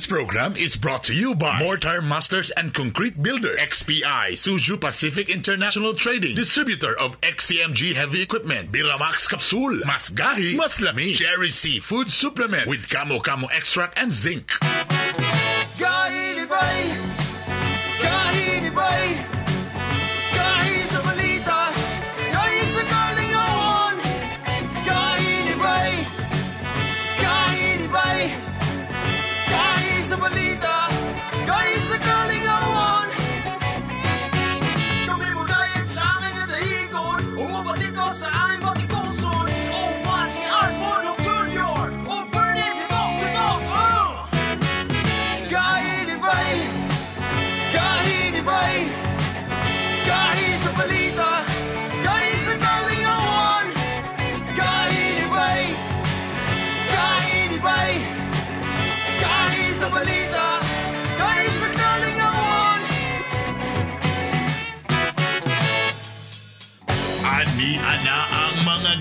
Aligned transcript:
This 0.00 0.06
program 0.06 0.56
is 0.56 0.76
brought 0.76 1.04
to 1.04 1.14
you 1.14 1.34
by 1.34 1.58
Mortar 1.58 2.00
Masters 2.00 2.50
and 2.52 2.72
Concrete 2.72 3.22
Builders, 3.22 3.60
XPI, 3.60 4.32
Suju 4.32 4.80
Pacific 4.80 5.28
International 5.28 5.92
Trading, 5.92 6.34
distributor 6.34 6.98
of 6.98 7.20
XCMG 7.20 7.92
Heavy 7.92 8.22
Equipment, 8.22 8.72
Biramax 8.72 9.28
Capsule, 9.28 9.78
Mas 9.84 10.08
Gahi, 10.08 10.56
Mas 10.56 10.80
Lami, 10.80 11.12
Cherry 11.12 11.50
Seafood 11.50 12.10
Supplement 12.10 12.66
with 12.66 12.88
Camo 12.88 13.18
Camo 13.20 13.48
Extract 13.48 13.98
and 13.98 14.10
Zinc. 14.10 14.50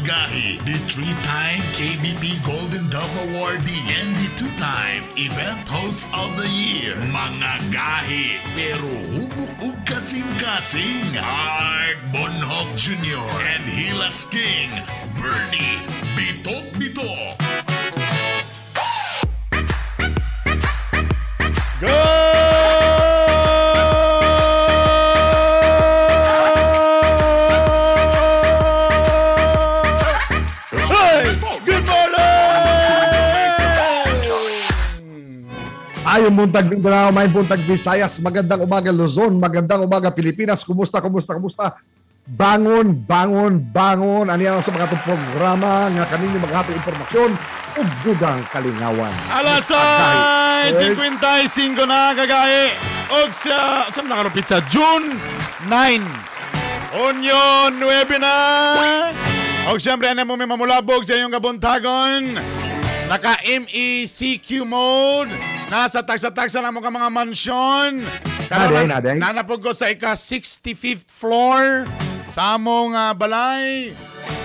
The 0.10 0.78
three-time 0.90 1.62
KBP 1.78 2.44
Golden 2.44 2.90
Dove 2.90 3.06
Awardee 3.28 3.86
and 4.02 4.18
the 4.18 4.32
two-time 4.36 5.04
Event 5.16 5.70
Host 5.70 6.10
of 6.16 6.36
the 6.36 6.48
Year. 6.50 6.96
Mga 6.96 7.70
gahi, 7.70 8.42
pero 8.58 8.90
hubok 9.14 9.54
ug 9.62 9.78
kasing-kasing. 9.86 11.14
Art 11.22 12.02
Bonhoc 12.10 12.74
Jr. 12.74 13.22
and 13.54 13.66
Hilas 13.70 14.26
King, 14.34 14.74
Bernie 15.22 15.78
Bitok 16.18 16.66
Bitok. 16.82 17.38
Hey! 21.82 22.29
Ayong 36.10 36.34
buntag 36.34 36.66
Mindanao, 36.66 37.14
may 37.14 37.30
buntag 37.30 37.62
Visayas, 37.70 38.18
magandang 38.18 38.66
umaga 38.66 38.90
Luzon, 38.90 39.38
magandang 39.38 39.86
umaga 39.86 40.10
Pilipinas. 40.10 40.66
Kumusta, 40.66 40.98
kumusta, 40.98 41.38
kumusta? 41.38 41.78
Bangon, 42.26 42.98
bangon, 43.06 43.62
bangon. 43.62 44.26
Ano 44.26 44.42
yan 44.42 44.58
sa 44.66 44.74
mga 44.74 44.90
itong 44.90 45.06
programa 45.06 45.86
nga 45.94 46.10
kaninyo 46.10 46.42
maghatong 46.42 46.78
informasyon 46.82 47.30
ug 47.78 47.88
dugang 48.02 48.42
kalingawan. 48.50 49.14
Alasay! 49.30 50.74
55 50.98 51.78
na 51.86 52.18
kagahi. 52.18 52.74
Og 53.14 53.30
sa... 53.30 53.86
Saan 53.94 54.10
nakalupit 54.10 54.50
sa 54.50 54.66
June 54.66 55.14
9. 55.70 57.06
Union 57.06 57.70
9 57.78 58.18
na. 58.18 58.38
Og 59.70 59.78
siyempre, 59.78 60.10
ano 60.10 60.26
mo 60.26 60.34
may 60.34 60.50
mamulabog 60.50 61.06
sa 61.06 61.14
iyong 61.14 61.30
kabuntagon. 61.30 62.34
Naka 63.10 63.42
MECQ 63.42 64.70
mode. 64.70 65.34
Nasa 65.66 66.06
tagsa-tagsa 66.06 66.62
na 66.62 66.70
mo 66.70 66.78
ka 66.78 66.94
mga 66.94 67.10
mansyon. 67.10 68.06
Naday, 68.46 68.86
naday. 68.86 69.18
Nanapog 69.18 69.66
ko 69.66 69.74
sa 69.74 69.90
ika 69.90 70.14
65th 70.14 71.10
floor 71.10 71.90
sa 72.30 72.54
among 72.54 72.94
ah, 72.94 73.18
balay. 73.18 73.98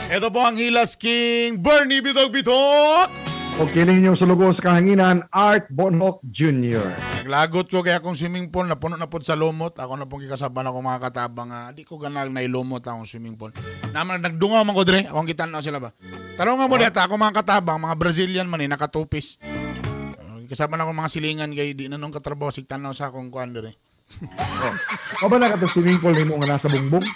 Ito 0.08 0.32
po 0.32 0.40
ang 0.40 0.56
Hilas 0.56 0.96
King, 0.96 1.60
Bernie 1.60 2.00
Bitok 2.00 2.32
Bitok. 2.32 3.23
O 3.54 3.70
kining 3.70 4.02
inyong 4.02 4.18
sulugon 4.18 4.50
sa 4.50 4.66
kahanginan, 4.66 5.30
Art 5.30 5.70
Bonhoc 5.70 6.18
Jr. 6.26 6.90
Naglagot 7.22 7.70
ko 7.70 7.86
kaya 7.86 8.02
akong 8.02 8.18
swimming 8.18 8.50
pool, 8.50 8.66
napuno 8.66 8.98
na 8.98 9.06
po 9.06 9.22
sa 9.22 9.38
lumot. 9.38 9.78
Ako 9.78 9.94
na 9.94 10.10
pong 10.10 10.26
kikasaban 10.26 10.66
ako 10.66 10.82
mga 10.82 10.98
katabang. 11.06 11.54
nga 11.54 11.70
di 11.70 11.86
ko 11.86 11.94
ganag 11.94 12.34
na 12.34 12.42
ilumot 12.42 12.82
akong 12.82 13.06
swimming 13.06 13.38
pool. 13.38 13.54
Naman, 13.94 14.26
nagdungaw 14.26 14.66
man 14.66 14.74
ko 14.74 14.82
dire. 14.82 15.06
Akong 15.06 15.30
kita 15.30 15.46
na 15.46 15.62
sila 15.62 15.78
ba? 15.78 15.94
Taro 16.34 16.58
nga 16.58 16.66
mo 16.66 16.74
dito, 16.74 16.98
ako 16.98 17.14
mga 17.14 17.34
katabang, 17.46 17.78
mga 17.78 17.94
Brazilian 17.94 18.50
man 18.50 18.58
eh, 18.58 18.66
nakatupis. 18.66 19.38
Uh, 19.38 20.42
Kasama 20.50 20.74
na 20.74 20.82
ako 20.82 20.90
mga 20.90 21.10
silingan 21.14 21.54
kay 21.54 21.78
di 21.78 21.86
na 21.86 21.94
nung 21.94 22.10
katrabaho, 22.10 22.50
sigtanaw 22.50 22.90
sa 22.90 23.14
akong 23.14 23.30
kuhan 23.30 23.54
dire. 23.54 23.78
O 25.22 25.30
ba 25.30 25.38
na 25.38 25.54
ka 25.54 25.62
swimming 25.70 26.02
pool 26.02 26.10
nimo 26.10 26.42
nga 26.42 26.58
nasa 26.58 26.66
bungbong? 26.66 27.06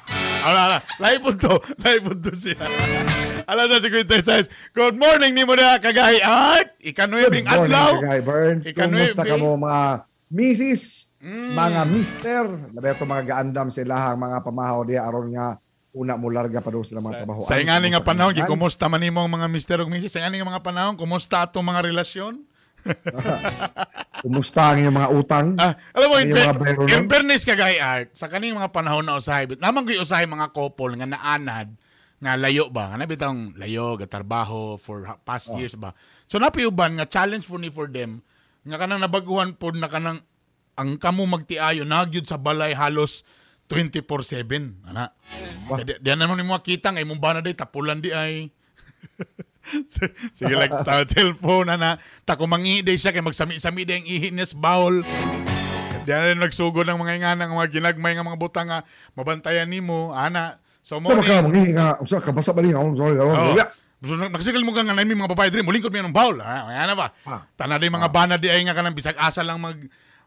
Ala, 0.48 0.60
ala. 0.72 0.78
Live 0.98 1.20
po 1.20 1.30
to. 1.36 1.54
Live 1.84 2.02
po 2.02 2.16
to 2.16 2.32
siya. 2.32 2.58
Ala 3.46 3.66
na 3.66 3.78
si 3.78 3.88
Quinta 3.90 4.18
Size. 4.18 4.48
Good 4.72 4.96
morning 4.96 5.32
ni 5.34 5.42
mo 5.42 5.54
na 5.54 5.78
kagahi 5.78 6.22
at 6.22 6.76
ikanuebing 6.78 7.46
Good 7.46 7.68
morning, 7.68 7.72
adlaw. 7.72 7.92
Kagay 7.98 8.20
Bern. 8.22 8.56
Kumusta 8.62 9.22
ka 9.22 9.36
mo 9.38 9.58
mga 9.58 9.82
misis, 10.32 11.12
Mm. 11.22 11.54
mga 11.54 11.80
mister, 11.86 12.44
labi 12.74 12.88
ito 12.90 13.06
mga 13.06 13.24
gaandam 13.30 13.70
sila 13.70 14.10
mga 14.18 14.42
pamahaw 14.42 14.82
diya 14.82 15.06
aron 15.06 15.30
nga 15.30 15.54
una 15.94 16.18
mo 16.18 16.26
larga 16.34 16.58
pa 16.58 16.74
doon 16.74 16.82
sila 16.82 16.98
mga 16.98 17.22
trabaho. 17.22 17.38
Sa 17.46 17.62
ingani 17.62 17.94
nga 17.94 18.02
panahon, 18.02 18.34
kumusta 18.42 18.90
man 18.90 19.06
imong 19.06 19.30
mga 19.30 19.46
mister 19.46 19.78
ug 19.78 19.86
misis? 19.86 20.10
Sa 20.10 20.18
ingani 20.18 20.42
nga 20.42 20.50
mga 20.58 20.64
panahon, 20.66 20.98
kumusta 20.98 21.46
atong 21.46 21.62
mga 21.62 21.86
relasyon? 21.86 22.42
Kumusta 24.26 24.74
ang 24.74 24.78
iyong 24.82 24.94
mga 24.94 25.10
utang? 25.14 25.46
Ah, 25.54 25.78
alam 25.94 26.06
mo, 26.10 26.18
in, 26.18 26.34
Ang 26.34 26.90
in 26.90 27.06
fairness 27.06 27.46
ka 27.46 27.54
gay 27.54 27.78
art, 27.78 28.10
sa 28.10 28.26
kaning 28.26 28.58
mga 28.58 28.74
panahon 28.74 29.06
na 29.06 29.14
usahay, 29.18 29.46
naman 29.58 29.86
ko 29.86 29.94
usahay 30.02 30.26
mga 30.26 30.50
couple 30.50 30.98
nga 30.98 31.06
naanad, 31.06 31.70
nga 32.22 32.38
layo 32.38 32.70
ba, 32.70 32.94
nga 32.94 33.02
bitang 33.02 33.50
layo, 33.58 33.98
gatarbaho 33.98 34.78
for 34.78 35.02
past 35.26 35.50
Oh. 35.50 35.58
years 35.58 35.74
ba. 35.74 35.90
So 36.30 36.38
napiuban 36.38 36.94
nga 36.94 37.10
challenge 37.10 37.42
for 37.42 37.58
ni 37.58 37.66
for 37.66 37.90
them, 37.90 38.22
nga 38.62 38.78
kanang 38.78 39.02
nabaguhan 39.02 39.58
po 39.58 39.74
na 39.74 39.90
kanang 39.90 40.22
ang 40.78 40.96
kamo 41.02 41.26
magtiayo 41.26 41.82
nagyud 41.82 42.22
sa 42.22 42.38
balay 42.38 42.78
halos 42.78 43.26
24/7 43.66 44.86
ana. 44.86 45.10
Di, 45.82 45.98
di 45.98 46.10
naman 46.14 46.38
mo 46.46 46.54
makita 46.54 46.94
nga 46.94 47.02
imong 47.02 47.18
bana 47.18 47.42
day 47.42 47.58
tapulan 47.58 47.98
di 47.98 48.14
ay. 48.14 48.54
Sige 50.36 50.54
like 50.54 50.74
sa 50.86 51.02
cellphone 51.02 51.74
ana 51.74 51.98
ta 52.22 52.38
kumangi 52.38 52.86
day 52.86 52.94
siya 52.94 53.10
kay 53.10 53.22
magsami-sami 53.22 53.82
day 53.82 53.98
ang 53.98 54.06
ihines 54.06 54.54
bowl. 54.54 55.02
Diyan 56.02 56.34
rin 56.34 56.38
nagsugod 56.38 56.86
ng 56.86 56.98
mga 56.98 57.14
inganang 57.18 57.54
mga 57.54 57.78
ginagmay 57.78 58.14
nga 58.14 58.26
mga 58.26 58.38
butang 58.38 58.70
nga 58.70 58.86
mabantayan 59.18 59.66
nimo 59.66 60.14
ana. 60.14 60.61
So 60.82 60.98
mo 60.98 61.14
Ito 61.14 61.22
ni 61.22 61.26
ka, 61.30 61.46
mangihi 61.46 61.70
nga, 61.78 61.96
usa 62.02 62.18
ka 62.18 62.34
basa 62.34 62.50
ba 62.50 62.60
niya? 62.60 62.82
Oh, 62.82 62.90
sorry, 62.98 63.16
oh, 63.22 63.30
Oh. 63.30 63.54
So, 64.02 64.18
nak- 64.18 64.34
nakasigal 64.34 64.66
mo 64.66 64.74
ka 64.74 64.82
nga 64.82 64.98
na 64.98 65.06
may 65.06 65.14
mga 65.14 65.30
babae 65.30 65.46
din, 65.46 65.62
mulingkod 65.62 65.94
mo 65.94 65.98
yan 66.02 66.10
ng 66.10 66.16
bawl. 66.16 66.42
Ha? 66.42 66.66
Kaya 66.66 66.90
na 66.90 66.94
ba? 66.98 67.14
Ah. 67.22 67.46
Tana 67.54 67.78
din 67.78 67.94
mga 67.94 68.10
bana 68.10 68.34
di 68.34 68.50
ay 68.50 68.66
nga 68.66 68.74
kanang 68.74 68.98
bisag 68.98 69.14
asa 69.14 69.46
lang 69.46 69.62
mag 69.62 69.78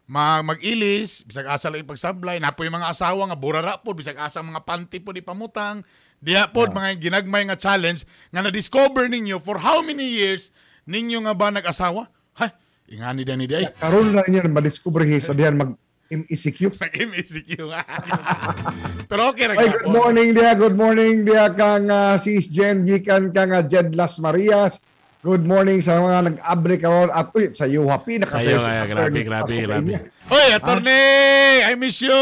ma, 0.08 0.40
mag-ilis, 0.40 1.28
bisag 1.28 1.44
asa 1.44 1.68
lang 1.68 1.84
ipagsablay, 1.84 2.40
napo 2.40 2.64
yung 2.64 2.72
mga 2.72 2.88
asawa 2.88 3.28
nga 3.28 3.36
burara 3.36 3.76
po, 3.76 3.92
bisag 3.92 4.16
asa 4.16 4.40
mga 4.40 4.64
panty 4.64 4.96
po 4.96 5.12
di 5.12 5.20
pamutang. 5.20 5.84
Diha 6.24 6.48
po 6.48 6.64
mga 6.64 6.96
ginagmay 6.96 7.44
nga 7.52 7.60
challenge 7.60 8.08
nga 8.32 8.40
na-discover 8.40 9.12
ninyo 9.12 9.36
for 9.36 9.60
how 9.60 9.84
many 9.84 10.08
years 10.08 10.56
ninyo 10.88 11.20
nga 11.28 11.36
ba 11.36 11.52
nag-asawa? 11.52 12.08
Ha? 12.40 12.56
Ingani 12.88 13.28
din 13.28 13.44
ni 13.44 13.44
di 13.44 13.60
ay. 13.60 13.76
Karoon 13.76 14.16
na 14.16 14.24
niya 14.24 14.48
madiscover 14.48 15.04
sa 15.20 15.36
diyan 15.36 15.52
mag 15.52 15.76
MECQ. 16.08 16.74
Nag-MSQ 16.78 17.50
nga. 17.70 17.82
Pero 19.10 19.30
okay 19.30 19.50
ra 19.50 19.54
Ay, 19.58 19.70
good 19.70 19.90
morning 19.90 20.28
dia, 20.32 20.52
good 20.54 20.76
morning 20.78 21.22
dia 21.22 21.50
kang 21.52 21.86
uh, 21.86 22.14
sis 22.16 22.46
Jen 22.46 22.86
gikan 22.86 23.30
kang 23.30 23.50
uh, 23.50 23.62
Jed 23.62 23.94
Las 23.94 24.18
Marias. 24.18 24.78
Good 25.26 25.42
morning 25.42 25.82
sa 25.82 25.98
mga 25.98 26.18
nag-abre 26.30 26.78
karon 26.78 27.10
at 27.10 27.34
uy, 27.34 27.50
sa 27.50 27.66
iyo 27.66 27.90
happy 27.90 28.22
na 28.22 28.30
Sa'yo 28.30 28.62
si 28.62 28.70
kaya, 28.70 28.86
attorney 28.86 29.26
grabe, 29.26 29.58
grabe, 29.66 29.66
grabe. 29.66 29.92
Hoy, 30.30 30.48
attorney! 30.54 31.66
I 31.66 31.74
miss 31.74 31.98
you! 31.98 32.14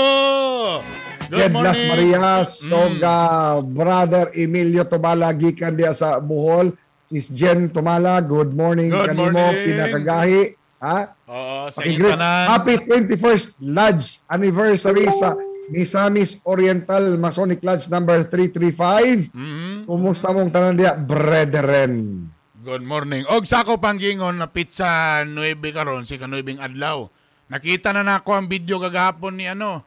Good 1.28 1.36
Jed 1.36 1.52
Las 1.52 1.84
morning! 1.84 2.16
Marias, 2.16 2.48
Soga, 2.64 3.18
brother 3.60 4.32
Emilio 4.32 4.88
Tumala 4.88 5.36
gikan 5.36 5.76
dia 5.76 5.92
sa 5.92 6.16
Bohol. 6.16 6.72
Sis 7.04 7.28
Jen 7.28 7.68
Tumala, 7.68 8.24
good 8.24 8.56
morning 8.56 8.88
Good 8.88 9.12
kanimo 9.12 9.36
morning. 9.36 9.64
pinakagahi. 9.68 10.42
Ha? 10.78 10.98
Oo, 11.26 11.70
sa 11.70 11.80
intanan. 11.82 12.44
Happy 12.50 12.74
21st 12.80 13.58
Lodge 13.62 14.20
anniversary 14.26 15.08
sa 15.08 15.32
Misamis 15.66 16.44
Oriental 16.44 17.16
Masonic 17.16 17.64
Lodge 17.64 17.88
number 17.88 18.20
335. 18.22 19.32
Mhm. 19.32 19.88
Kumusta 19.88 20.28
mong 20.30 20.52
tanan 20.52 20.76
dia, 20.76 20.92
brethren? 20.92 22.26
Good 22.60 22.80
morning. 22.80 23.28
Og 23.28 23.44
sa 23.44 23.60
ako 23.60 23.76
panggingon 23.76 24.40
na 24.40 24.48
pizza 24.48 25.20
9 25.20 25.32
karon 25.68 26.04
si 26.04 26.16
kanuibing 26.16 26.56
adlaw. 26.58 27.08
Nakita 27.44 27.92
na 27.92 28.00
nako 28.00 28.32
ang 28.32 28.48
video 28.48 28.80
kagahapon 28.80 29.36
ni 29.36 29.44
ano 29.44 29.84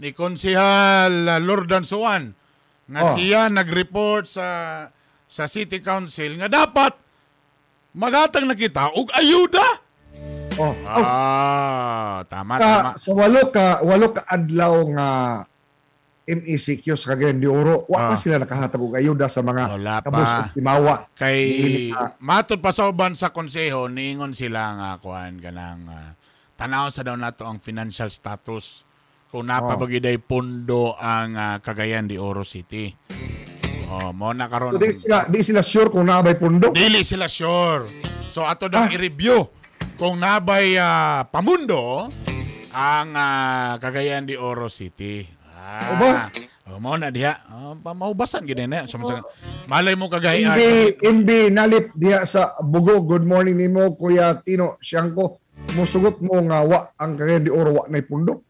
ni 0.00 0.10
Konsehal 0.10 1.28
uh, 1.28 1.36
Lordan 1.38 1.84
Suwan 1.84 2.32
nga 2.84 3.00
Oh. 3.04 3.12
siya 3.12 3.52
nag-report 3.52 4.24
sa 4.24 4.46
sa 5.24 5.44
City 5.44 5.78
Council 5.80 6.36
nga 6.36 6.48
dapat 6.48 6.96
magatag 7.92 8.44
na 8.44 8.56
kita 8.56 8.88
og 8.90 9.12
ayuda. 9.12 9.83
Oh, 10.54 10.70
oh 10.70 10.74
Ah, 10.86 12.22
tama 12.26 12.54
tama. 12.56 12.94
ka, 12.94 13.00
sa 13.00 13.10
walo 13.10 13.50
ka, 13.50 13.82
walo 13.82 14.06
ka 14.10 14.22
adlaw 14.24 14.74
nga 14.88 15.08
MECQ 16.24 16.94
sa 16.94 17.12
Cagayan 17.12 17.36
de 17.36 17.46
Oro, 17.46 17.84
wa 17.84 17.98
Ah. 17.98 18.08
pa 18.08 18.16
sila 18.16 18.38
nakahatag 18.38 18.78
og 18.78 18.94
ayuda 18.94 19.26
sa 19.26 19.42
mga 19.42 19.74
Wala 19.74 19.94
kabus 20.00 20.24
ug 20.24 20.54
timawa. 20.54 20.94
Kay 21.12 21.90
ka. 21.90 22.16
matod 22.16 22.58
pa 22.58 22.70
sa 22.70 22.86
uban 22.86 23.12
sa 23.12 23.28
konseho 23.28 23.86
niingon 23.86 24.32
sila 24.32 24.62
nga 24.72 24.90
kuan 24.96 25.36
kanang 25.36 25.84
uh, 25.84 26.16
tanaw 26.54 26.88
sa 26.88 27.02
daw 27.02 27.12
nato 27.12 27.44
ang 27.44 27.58
financial 27.58 28.08
status 28.08 28.86
kung 29.28 29.50
napabagiday 29.50 30.16
pondo 30.16 30.94
ang 30.94 31.34
ah, 31.34 31.56
Cagayan 31.58 32.06
de 32.06 32.16
Oro 32.16 32.40
City. 32.40 32.94
Oh, 33.86 34.10
mo 34.10 34.30
na 34.30 34.46
karon. 34.46 34.70
So, 34.70 34.78
di 34.78 34.94
sila 34.94 35.26
di 35.26 35.42
sila 35.42 35.60
sure 35.60 35.86
kung 35.88 36.06
naabay 36.06 36.34
pundo. 36.34 36.70
Dili 36.70 37.02
sila 37.02 37.26
sure. 37.26 37.84
So 38.26 38.42
ato 38.42 38.64
daw 38.64 38.86
Ah. 38.86 38.88
i-review 38.88 39.44
kung 39.94 40.18
nabay 40.18 40.74
ah, 40.78 41.26
pamundo 41.30 42.10
ang 42.74 43.08
ah, 43.14 43.78
Cagayan 43.78 44.26
de 44.26 44.34
Oro 44.34 44.66
City. 44.66 45.22
Ah. 45.54 45.90
O 45.90 45.92
ba? 45.98 46.10
Oh, 46.64 46.80
mo 46.80 46.96
na 46.96 47.12
diha. 47.12 47.44
Oh, 47.52 47.76
maubasan 47.76 48.48
gid 48.48 48.58
na. 48.64 48.88
Sumasag- 48.88 49.22
Malay 49.68 49.92
mo 49.94 50.08
kagay. 50.08 50.42
MB, 50.48 50.60
MB 51.00 51.30
nalip 51.52 51.92
diha 51.94 52.24
sa 52.24 52.56
Bugo. 52.64 53.04
Good 53.04 53.22
morning 53.28 53.60
nimo 53.60 53.94
Kuya 53.94 54.40
Tino 54.40 54.80
Siangko. 54.80 55.38
Musugot 55.76 56.18
mo 56.24 56.40
nga 56.42 56.64
wa 56.64 56.78
ang 56.98 57.14
Cagayan 57.14 57.44
de 57.46 57.52
Oro 57.52 57.70
wa 57.78 57.84
nay 57.86 58.02
pundo. 58.02 58.42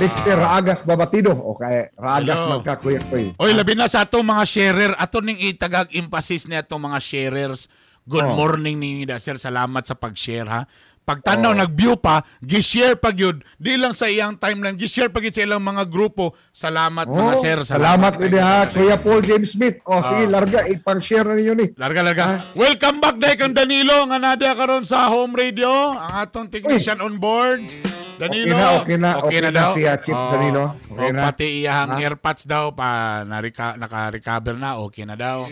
Mr. 0.00 0.40
Raagas 0.40 0.88
Babatido. 0.88 1.36
Okay, 1.54 1.92
Raagas 2.00 2.48
Hello. 2.48 2.58
man 2.58 2.60
ka 2.64 2.80
Kuya 2.80 3.04
Koy. 3.06 3.36
Oy, 3.36 3.52
labi 3.52 3.76
na 3.76 3.90
sa 3.90 4.08
atong 4.08 4.24
mga 4.24 4.44
sharer. 4.48 4.92
Ato 4.96 5.20
ning 5.20 5.36
itagag 5.38 5.92
emphasis 5.92 6.48
ni 6.48 6.56
atong 6.56 6.80
mga 6.80 6.98
sharers. 6.98 7.68
Good 8.08 8.24
Oh. 8.26 8.36
morning 8.36 8.80
ni 8.80 8.90
sir. 9.18 9.36
Salamat 9.36 9.84
sa 9.84 9.94
pag-share 9.94 10.48
ha. 10.48 10.62
Pagtanaw 11.00 11.56
nag-view 11.58 11.98
pa, 11.98 12.22
gi-share 12.38 12.94
pag 12.94 13.18
yun. 13.18 13.42
Di 13.58 13.74
lang 13.74 13.90
sa 13.90 14.06
iyang 14.06 14.38
timeline, 14.38 14.78
gi-share 14.78 15.10
pag 15.10 15.26
sa 15.26 15.42
ilang 15.42 15.58
mga 15.58 15.88
grupo. 15.90 16.38
Salamat 16.54 17.10
mga 17.10 17.34
Oh, 17.34 17.34
sir. 17.34 17.58
salamat 17.66 18.14
ini 18.22 18.38
ha 18.38 18.70
Kuya 18.70 18.94
Paul 18.94 19.18
James 19.24 19.50
Smith. 19.50 19.82
Oh, 19.90 19.98
sige 20.06 20.30
larga 20.30 20.70
ipang-share 20.70 21.26
na 21.26 21.34
ninyo 21.34 21.54
ni. 21.56 21.66
Larga, 21.74 22.00
larga. 22.06 22.24
Welcome 22.54 23.02
back 23.02 23.16
day 23.18 23.34
kang 23.34 23.56
Danilo 23.56 24.06
nga 24.06 24.22
nadia 24.22 24.54
karon 24.54 24.86
sa 24.86 25.10
home 25.10 25.34
radio. 25.34 25.98
Ang 25.98 26.14
atong 26.20 26.46
technician 26.46 27.02
on 27.02 27.18
board. 27.18 27.66
Danilo. 28.20 28.52
Okay 28.52 28.60
na, 28.60 28.68
okay 28.76 28.96
na, 29.00 29.10
okay 29.24 29.40
na 29.40 29.50
daw. 29.50 29.70
siya, 29.72 29.92
Chief 29.96 30.12
Oo. 30.12 30.28
Danilo. 30.28 30.64
Okay 30.92 31.08
O, 31.08 31.16
na. 31.16 31.20
Pati 31.24 31.46
iyahang 31.64 31.90
Ha? 31.96 32.04
earpods 32.04 32.44
daw 32.44 32.68
pa 32.70 32.88
narika, 33.24 33.80
naka-recover 33.80 34.54
na. 34.54 34.76
Okay 34.84 35.08
na 35.08 35.16
daw. 35.16 35.48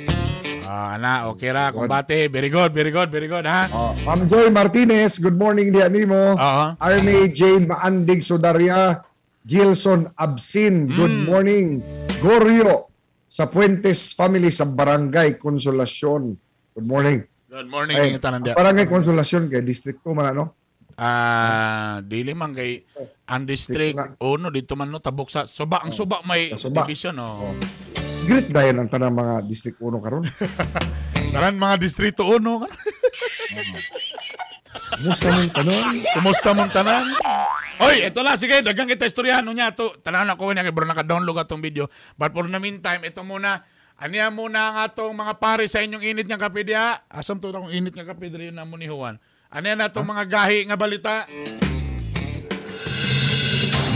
Ah, 0.69 1.01
na, 1.01 1.33
okay 1.33 1.49
ra. 1.49 1.73
Kumbate. 1.73 2.29
Very 2.29 2.53
good, 2.53 2.71
very 2.71 2.93
good, 2.93 3.09
very 3.09 3.25
good, 3.25 3.49
ha? 3.49 3.73
Oh, 3.73 3.97
Ma'am 4.05 4.29
Joy 4.29 4.53
Martinez, 4.53 5.17
good 5.17 5.33
morning 5.33 5.73
diha 5.73 5.89
nimo. 5.89 6.37
Oo. 6.37 6.65
Arne 6.77 7.33
Jane 7.33 7.65
Maandig 7.65 8.21
Sudaria, 8.21 9.01
Gilson 9.41 10.13
Absin, 10.13 10.93
good 10.93 11.09
Mm. 11.09 11.25
morning. 11.25 11.67
Gorio 12.21 12.93
sa 13.25 13.49
Puentes 13.49 14.13
Family 14.13 14.53
sa 14.53 14.69
Barangay 14.69 15.41
Consolacion. 15.41 16.37
Good 16.77 16.85
morning. 16.85 17.25
Good 17.49 17.65
morning, 17.65 17.97
Ay, 17.97 18.13
Ay, 18.13 18.21
tanan 18.21 18.45
dia. 18.45 18.53
Barangay 18.53 18.85
Consolacion 18.85 19.49
kay 19.49 19.65
district 19.65 20.05
ko 20.05 20.13
man 20.13 20.37
ano. 20.37 20.53
Ah, 20.99 22.03
dili 22.03 22.35
man 22.35 22.51
kay 22.51 22.83
ang 23.31 23.47
district 23.47 24.19
uno 24.19 24.51
dito 24.51 24.75
man 24.75 24.91
no 24.91 24.99
tabok 24.99 25.31
sa 25.31 25.47
suba 25.47 25.79
ang 25.79 25.95
suba 25.95 26.27
may 26.27 26.51
Suba. 26.59 26.83
division 26.83 27.15
oh. 27.23 27.55
Great 28.27 28.51
dahil 28.51 28.83
ang 28.83 28.91
tanang 28.91 29.15
mga 29.15 29.47
district 29.47 29.79
uno 29.79 30.03
karon. 30.03 30.27
Taran 31.35 31.55
mga 31.55 31.79
distrito 31.79 32.27
uno. 32.27 32.67
Musta 34.99 35.31
man 35.31 35.49
tanon? 35.55 36.03
Kumusta 36.19 36.51
mong 36.51 36.73
tanan? 36.75 37.05
Oy, 37.79 38.03
ito 38.03 38.19
na 38.27 38.35
sige, 38.35 38.59
dagang 38.61 38.91
kita 38.91 39.07
istoryano 39.07 39.55
niya 39.55 39.71
to. 39.73 39.95
Tanan 40.03 40.35
ako 40.35 40.51
niya 40.51 40.67
kay 40.67 40.75
bro 40.75 40.83
naka-download 40.83 41.39
atong 41.39 41.63
video. 41.63 41.87
But 42.19 42.35
for 42.35 42.51
the 42.51 42.59
meantime, 42.59 43.07
ito 43.07 43.23
muna 43.23 43.63
Aniya 43.99 44.31
muna 44.31 44.71
ang 44.71 44.77
atong 44.87 45.11
mga 45.11 45.43
pare 45.43 45.67
sa 45.67 45.83
inyong 45.83 46.15
init 46.15 46.27
nga 46.31 46.39
kape 46.39 46.63
diha. 46.63 47.03
Asam 47.11 47.43
to 47.43 47.51
akong 47.51 47.75
init 47.75 47.91
nga 47.91 48.07
kape 48.07 48.31
diri 48.31 48.55
na 48.55 48.63
mo 48.63 48.79
ni 48.79 48.87
Juan. 48.87 49.19
Aniya 49.49 49.81
na 49.81 49.89
itong 49.89 50.05
mga 50.05 50.29
gahi 50.29 50.69
nga 50.69 50.77
balita. 50.77 51.25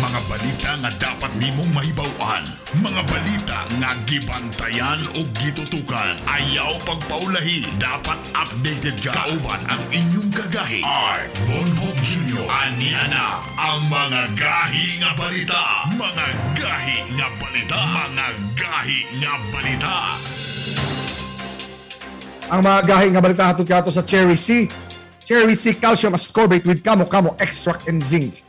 Mga 0.01 0.21
balita 0.25 0.71
nga 0.81 0.91
dapat 0.97 1.29
nimong 1.37 1.69
mahibawan. 1.77 2.41
Mga 2.81 3.03
balita 3.05 3.69
nga 3.77 3.93
gibantayan 4.09 5.05
o 5.13 5.29
gitutukan. 5.37 6.17
Ayaw 6.25 6.81
pagpaulahi. 6.89 7.69
Dapat 7.77 8.32
updated 8.32 8.97
ka. 9.05 9.13
Kauban 9.13 9.61
ang 9.69 9.85
inyong 9.93 10.32
kagahi. 10.32 10.81
Art 10.89 11.29
Bonhoff 11.44 12.01
Jr. 12.01 12.49
Ani 12.49 12.97
ana 12.97 13.44
ang 13.61 13.93
mga 13.93 14.32
gahi 14.32 15.05
nga 15.05 15.13
balita. 15.13 15.61
Mga 15.93 16.27
gahi 16.56 16.97
nga 17.13 17.29
balita. 17.37 17.79
Mga 17.93 18.27
gahi 18.56 18.99
nga 19.21 19.35
balita. 19.53 19.94
Ang 22.49 22.61
mga 22.65 22.81
gahi 22.89 23.06
nga 23.13 23.21
balita 23.21 23.44
hatod 23.53 23.69
kato 23.69 23.93
sa 23.93 24.01
Cherry 24.01 24.41
C. 24.41 24.73
Cherry 25.32 25.56
C 25.56 25.72
calcium 25.72 26.12
ascorbate 26.12 26.69
with 26.69 26.84
kamo 26.84 27.08
kamo 27.08 27.32
extract 27.41 27.89
and 27.89 28.05
zinc. 28.05 28.44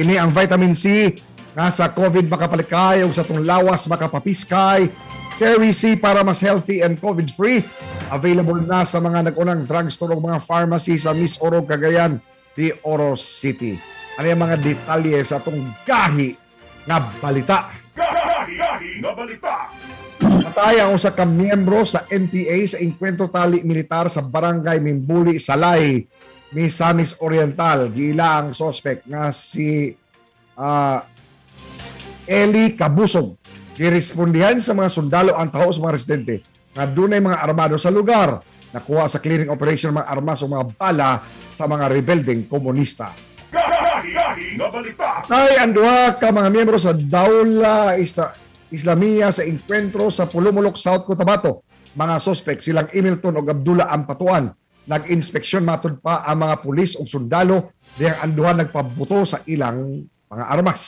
Ini 0.00 0.16
ang 0.16 0.32
vitamin 0.32 0.72
C 0.72 1.12
nga 1.52 1.68
sa 1.68 1.92
COVID 1.92 2.24
makapalikay 2.24 3.04
ug 3.04 3.12
sa 3.12 3.20
tong 3.20 3.44
lawas 3.44 3.84
makapapiskay. 3.84 4.88
Cherry 5.36 5.76
C 5.76 6.00
para 6.00 6.24
mas 6.24 6.40
healthy 6.40 6.80
and 6.80 6.96
COVID-free. 6.96 7.68
Available 8.08 8.64
na 8.64 8.88
sa 8.88 8.96
mga 8.96 9.28
nag-unang 9.28 9.68
drugstore 9.68 10.16
ug 10.16 10.24
mga 10.24 10.40
pharmacy 10.40 10.96
sa 10.96 11.12
Miss 11.12 11.36
Oro 11.36 11.60
Cagayan 11.68 12.16
de 12.56 12.72
Oro 12.80 13.12
City. 13.12 13.76
Ano 14.16 14.24
yung 14.24 14.40
mga 14.40 14.56
detalye 14.56 15.20
sa 15.20 15.36
atong 15.36 15.68
gahi 15.84 16.32
nga 16.88 17.12
balita? 17.20 17.68
Patay 20.50 20.82
ang 20.82 20.98
usa 20.98 21.14
ka 21.14 21.22
miyembro 21.22 21.86
sa 21.86 22.10
NPA 22.10 22.58
sa 22.66 22.82
Encuentro 22.82 23.30
Tali 23.30 23.62
Militar 23.62 24.10
sa 24.10 24.18
Barangay 24.18 24.82
Mimbuli, 24.82 25.38
Salay, 25.38 26.02
Misamis 26.50 27.14
Oriental. 27.22 27.86
Gila 27.86 28.42
ang 28.42 28.48
suspect 28.50 29.06
nga 29.06 29.30
si 29.30 29.94
ah, 30.58 31.06
Eli 32.26 32.74
Kabusog. 32.74 33.38
Girespondihan 33.78 34.58
sa 34.58 34.74
mga 34.74 34.90
sundalo 34.90 35.38
ang 35.38 35.54
tao 35.54 35.70
sa 35.70 35.86
mga 35.86 35.94
residente 35.94 36.42
nga 36.74 36.82
dunay 36.82 37.22
mga 37.22 37.46
armado 37.46 37.78
sa 37.78 37.94
lugar. 37.94 38.42
Nakuha 38.74 39.06
sa 39.06 39.22
clearing 39.22 39.54
operation 39.54 39.94
mga 39.94 40.10
armas 40.10 40.42
o 40.42 40.50
mga 40.50 40.66
bala 40.74 41.22
sa 41.54 41.70
mga 41.70 41.94
rebelding 41.94 42.50
komunista. 42.50 43.14
Tay 45.30 45.52
ang 45.62 45.70
duha 45.70 46.18
ka 46.18 46.34
mga 46.34 46.50
miyembro 46.50 46.74
sa 46.74 46.90
Daula 46.90 47.94
Ista, 47.94 48.34
Islamia 48.70 49.34
sa 49.34 49.42
Encuentro 49.42 50.08
sa 50.14 50.30
Pulumulok, 50.30 50.78
South 50.78 51.02
Cotabato. 51.02 51.66
Mga 51.98 52.14
suspect 52.22 52.62
silang 52.62 52.86
Emilton 52.94 53.38
o 53.38 53.42
Abdullah 53.42 53.90
Ampatuan. 53.90 54.50
Nag-inspeksyon 54.86 55.66
matod 55.66 55.98
pa 55.98 56.22
ang 56.22 56.46
mga 56.46 56.62
pulis 56.62 56.94
o 56.98 57.02
sundalo 57.06 57.74
diyang 57.98 58.22
anduhan 58.22 58.62
nagpabuto 58.62 59.26
sa 59.26 59.42
ilang 59.50 60.06
mga 60.30 60.44
armas. 60.46 60.82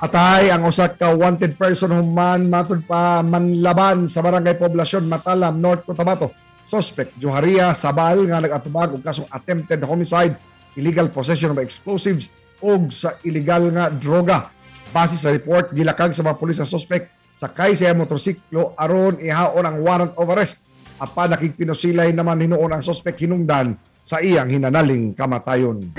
Atay 0.00 0.48
ang 0.48 0.64
usa 0.64 0.88
ka 0.88 1.12
wanted 1.12 1.60
person 1.60 1.92
human 1.92 2.48
matod 2.48 2.80
pa 2.88 3.20
manlaban 3.20 4.08
sa 4.08 4.24
barangay 4.24 4.56
poblasyon 4.56 5.04
Matalam, 5.04 5.60
North 5.60 5.84
Cotabato. 5.84 6.32
Suspect 6.64 7.20
Joharia 7.20 7.76
Sabal 7.76 8.24
nga 8.30 8.40
nagatubag 8.40 8.96
og 8.96 9.04
kasong 9.04 9.28
attempted 9.28 9.82
homicide 9.84 10.38
illegal 10.78 11.10
possession 11.10 11.50
of 11.52 11.58
explosives 11.58 12.30
o 12.62 12.76
sa 12.92 13.16
illegal 13.26 13.68
nga 13.74 13.90
droga. 13.90 14.52
Base 14.90 15.14
sa 15.14 15.30
report, 15.30 15.70
gilakag 15.70 16.10
sa 16.10 16.26
mga 16.26 16.38
pulis 16.42 16.58
ang 16.58 16.66
suspect 16.66 17.14
sakay 17.38 17.78
sa 17.78 17.94
motorsiklo 17.94 18.74
aron 18.74 19.22
ihaon 19.22 19.62
ang 19.62 19.76
warrant 19.86 20.12
of 20.18 20.26
arrest. 20.34 20.66
Apa 20.98 21.30
nakigpinusilay 21.30 22.10
naman 22.10 22.42
hinuon 22.42 22.74
ang 22.74 22.82
suspect 22.82 23.22
hinungdan 23.22 23.78
sa 24.02 24.18
iyang 24.18 24.50
hinanaling 24.50 25.14
kamatayon. 25.14 25.94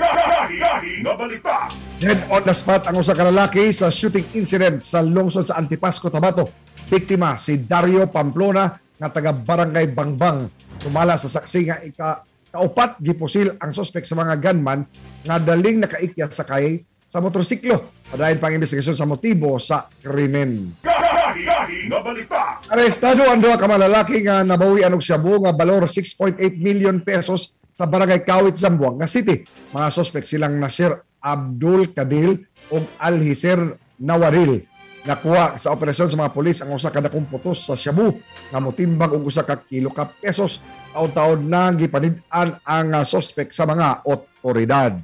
Dead 1.98 2.20
on 2.28 2.42
the 2.44 2.52
spot 2.52 2.84
ang 2.84 3.00
usa 3.00 3.16
ka 3.16 3.24
lalaki 3.32 3.72
sa 3.72 3.88
shooting 3.88 4.28
incident 4.36 4.84
sa 4.84 5.00
lungsod 5.00 5.48
sa 5.48 5.56
Antipasco, 5.56 6.12
Tabato. 6.12 6.52
Biktima 6.92 7.40
si 7.40 7.64
Dario 7.64 8.12
Pamplona 8.12 8.68
nga 8.76 9.08
taga 9.08 9.32
Barangay 9.32 9.88
Bangbang. 9.96 10.52
Tumala 10.76 11.16
sa 11.16 11.32
saksi 11.32 11.60
nga 11.64 11.80
ika 11.80 12.22
kaupat 12.52 13.00
gipusil 13.00 13.56
ang 13.56 13.72
suspect 13.72 14.04
sa 14.04 14.20
mga 14.20 14.36
gunman 14.36 14.84
nga 15.24 15.40
daling 15.40 15.80
nakaikya 15.80 16.28
sakay 16.28 16.84
sa 17.12 17.20
motorsiklo. 17.20 17.92
Padayon 18.08 18.40
pang 18.40 18.56
investigasyon 18.56 18.96
sa 18.96 19.04
motibo 19.04 19.60
sa 19.60 19.84
krimen. 20.00 20.80
Gahi 20.80 21.92
nga 21.92 22.00
balita. 22.00 22.42
Arestado 22.72 23.28
ang 23.28 23.36
duha 23.36 23.60
ka 23.60 23.68
mga 23.68 23.84
lalaki 23.84 24.24
nga 24.24 24.40
nabawi 24.40 24.80
og 24.88 25.04
shabu 25.04 25.36
nga 25.44 25.52
balor 25.52 25.84
6.8 25.84 26.40
million 26.56 26.96
pesos 27.04 27.52
sa 27.76 27.84
Barangay 27.84 28.24
Kawit, 28.24 28.56
Zamboanga 28.56 29.04
City. 29.04 29.44
Mga 29.76 29.88
suspect 29.92 30.24
silang 30.24 30.56
Nasir 30.56 30.92
Abdul 31.20 31.92
Kadil 31.92 32.40
ug 32.72 32.84
Alhiser 32.96 33.76
Nawaril. 34.00 34.64
Nakuha 35.02 35.58
sa 35.58 35.74
operasyon 35.74 36.14
sa 36.14 36.16
mga 36.16 36.32
polis 36.32 36.62
ang 36.62 36.72
usa 36.72 36.94
ka 36.94 37.02
dakong 37.02 37.26
putos 37.26 37.66
sa 37.66 37.74
shabu 37.74 38.22
nga 38.54 38.62
motimbang 38.62 39.12
og 39.12 39.26
usa 39.28 39.42
ka 39.42 39.60
kilo 39.66 39.90
ka 39.92 40.08
pesos. 40.08 40.64
Taon-taon 40.94 41.44
na 41.44 41.74
gipanid-an 41.76 42.56
ang 42.62 42.88
ah, 42.96 43.04
suspect 43.04 43.50
sa 43.52 43.66
mga 43.66 44.06
otoridad. 44.06 44.96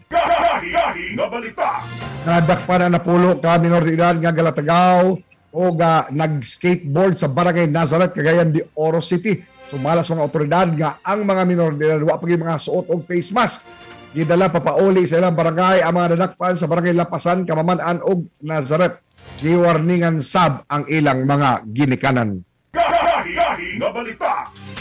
Gahi 0.88 1.20
nga 1.20 1.28
balita. 1.28 1.84
Nadakpan 2.24 2.88
ang 2.88 2.92
napulo 2.96 3.36
ka 3.36 3.60
minor 3.60 3.84
de 3.84 3.92
edad 3.92 4.16
nga 4.16 4.32
galatagaw 4.32 5.20
o 5.52 5.62
ga 5.76 6.08
nag-skateboard 6.08 7.20
sa 7.20 7.28
Barangay 7.28 7.68
Nazareth, 7.68 8.16
Cagayan 8.16 8.48
de 8.48 8.64
Oro 8.72 9.04
City. 9.04 9.36
Sumala 9.68 10.00
sa 10.00 10.16
mga 10.16 10.24
otoridad 10.24 10.68
nga 10.72 10.96
ang 11.04 11.28
mga 11.28 11.42
minor 11.44 11.76
de 11.76 11.92
edad 11.92 12.00
wa 12.00 12.16
pagi 12.16 12.40
mga 12.40 12.56
suot 12.56 12.88
og 12.88 13.04
face 13.04 13.36
mask. 13.36 13.68
Gidala 14.16 14.48
papauli 14.48 15.04
sa 15.04 15.20
ilang 15.20 15.36
barangay 15.36 15.84
ang 15.84 15.92
mga 15.92 16.16
nadakpan 16.16 16.56
sa 16.56 16.64
Barangay 16.64 16.96
Lapasan, 16.96 17.44
Kamaman-an 17.44 18.00
ug 18.00 18.24
Nazareth. 18.40 19.04
Giwarningan 19.44 20.24
sab 20.24 20.64
ang 20.72 20.88
ilang 20.88 21.28
mga 21.28 21.68
ginikanan. 21.68 22.40
Gahi 22.72 23.76
nga 23.76 23.92
balita. 23.92 24.32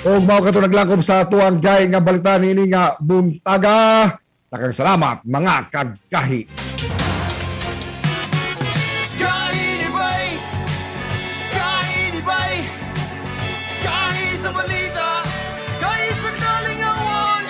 Og 0.07 0.23
mao 0.23 0.39
kato 0.39 0.63
naglangkob 0.63 1.03
sa 1.03 1.27
tuang 1.27 1.59
gay 1.59 1.83
nga 1.91 1.99
balita 1.99 2.39
nini 2.39 2.71
nga 2.71 2.95
buntaga. 2.95 4.07
Takang 4.47 4.71
salamat 4.71 5.27
mga 5.27 5.67
kagkahi. 5.67 6.47
Kaini 9.19 9.91
bay! 9.91 10.39
Kaini 11.51 12.23
bay! 12.23 12.63
Kahi 13.83 14.39
sa 14.39 14.55
balita! 14.55 15.27
Kahi 15.83 16.09
sa 16.15 16.31
kalingawan! 16.31 17.43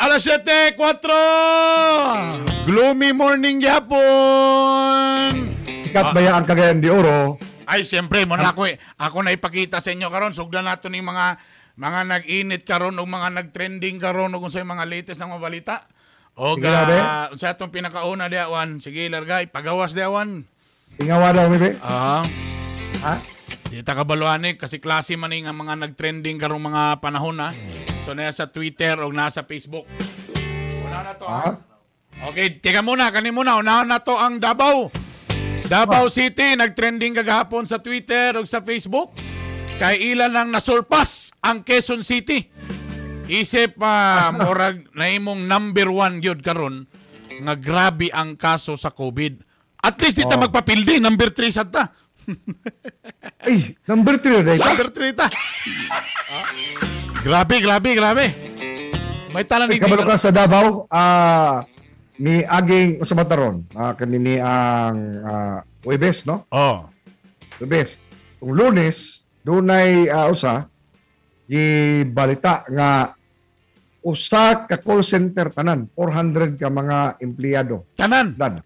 Alas 0.00 0.24
7.4 0.24 2.64
Gloomy 2.64 3.12
morning 3.12 3.60
yapon! 3.60 5.52
Kat 5.92 6.16
baya 6.16 6.40
ang 6.40 6.48
Cagayan 6.48 6.80
de 6.80 6.88
Oro. 6.88 7.36
Ay, 7.68 7.84
siyempre, 7.84 8.24
mo 8.24 8.32
na 8.32 8.56
ako, 8.56 8.64
eh. 8.64 8.80
ako 8.96 9.20
na 9.20 9.36
ipakita 9.36 9.84
sa 9.84 9.92
inyo 9.92 10.08
karon. 10.08 10.32
Sugdan 10.32 10.64
nato 10.64 10.88
ni 10.88 11.04
mga 11.04 11.36
mga 11.76 12.00
nag-init 12.04 12.62
karon 12.68 13.00
o 13.00 13.08
mga 13.08 13.28
nag-trending 13.32 13.96
karon 13.96 14.34
o 14.34 14.40
kung 14.40 14.52
sa 14.52 14.60
mga 14.60 14.84
latest 14.84 15.20
ng 15.22 15.32
mga 15.36 15.42
balita. 15.42 15.76
O 16.32 16.56
na, 16.56 16.84
ga, 16.88 16.88
sa 17.36 17.52
atong 17.52 17.72
pinakauna 17.72 18.28
di 18.28 18.40
awan. 18.40 18.80
Sige, 18.80 19.04
largay, 19.08 19.48
pagawas 19.52 19.92
di 19.92 20.00
awan. 20.00 20.44
Ingawa 21.00 21.32
daw 21.32 21.48
mi 21.48 21.56
be. 21.60 21.76
Ah, 21.80 22.24
Ha? 23.02 23.18
di 23.72 23.80
ta 23.80 23.96
kabaluanik 23.96 24.60
kasi 24.60 24.78
klase 24.78 25.16
man 25.16 25.32
ni 25.32 25.42
nga 25.42 25.52
mga 25.56 25.80
nag-trending 25.80 26.36
karong 26.36 26.60
mga 26.60 27.00
panahon 27.00 27.40
na. 27.40 27.56
So 28.04 28.12
nasa 28.12 28.48
Twitter 28.48 29.00
o 29.00 29.08
nasa 29.08 29.48
Facebook. 29.48 29.88
Wala 30.84 30.98
na 31.00 31.12
to. 31.16 31.24
Ha? 31.24 31.40
ah. 31.40 31.52
Okay, 32.30 32.62
teka 32.62 32.84
muna, 32.84 33.10
kani 33.10 33.34
muna. 33.34 33.58
Unahan 33.58 33.88
na 33.88 33.98
to 33.98 34.14
ang 34.14 34.38
Davao. 34.38 34.92
Davao 35.66 36.06
City, 36.12 36.52
nag-trending 36.54 37.16
kagahapon 37.16 37.64
sa 37.64 37.80
Twitter 37.80 38.36
o 38.36 38.44
sa 38.44 38.60
Facebook. 38.60 39.16
Kay 39.82 40.14
ilan 40.14 40.30
lang 40.30 40.48
nasurpas 40.54 41.34
ang 41.42 41.66
Quezon 41.66 42.06
City. 42.06 42.46
Isip 43.26 43.74
pa, 43.82 44.22
Asa? 44.30 44.46
murag 44.46 44.86
na 44.94 45.10
imong 45.10 45.42
number 45.42 45.90
one 45.90 46.22
yun 46.22 46.38
karon 46.38 46.86
nga 47.42 47.58
grabe 47.58 48.06
ang 48.14 48.38
kaso 48.38 48.78
sa 48.78 48.94
COVID. 48.94 49.42
At 49.82 49.98
least 49.98 50.14
di 50.14 50.22
ta 50.22 50.38
Oh. 50.38 50.46
magpapildi, 50.46 51.02
number 51.02 51.34
3 51.34 51.50
sa 51.50 51.66
ta. 51.66 51.90
Ay, 53.42 53.74
number 53.82 54.22
3 54.22 54.46
na 54.46 54.54
ito. 54.54 54.62
Number 54.62 54.88
3 54.94 55.18
ta. 55.18 55.26
Ah. 56.30 56.46
Grabe, 57.18 57.58
grabe, 57.58 57.90
grabe. 57.98 58.26
May 59.34 59.42
talang 59.42 59.66
Ay, 59.66 59.82
kabalo 59.82 60.06
ka 60.06 60.14
sa 60.14 60.30
Davao, 60.30 60.86
ah 60.86 61.66
ni 62.22 62.46
aging 62.46 63.02
sa 63.02 63.18
mataron, 63.18 63.66
ah 63.74 63.98
kanini 63.98 64.38
ang 64.38 64.96
ah, 65.26 65.58
Webes, 65.82 66.22
no? 66.22 66.46
Oh. 66.54 66.86
Webes. 67.58 67.98
Kung 68.38 68.54
Lunes, 68.54 69.21
dunay 69.42 70.06
ah, 70.08 70.30
usa 70.30 70.66
gibalita 71.46 72.62
nga 72.70 73.12
usa 74.02 74.66
ka 74.66 74.82
call 74.82 75.02
center 75.06 75.50
tanan 75.50 75.90
400 75.94 76.58
ka 76.58 76.70
mga 76.70 77.22
empleyado 77.22 77.86
Tanan. 77.94 78.34
dan 78.38 78.62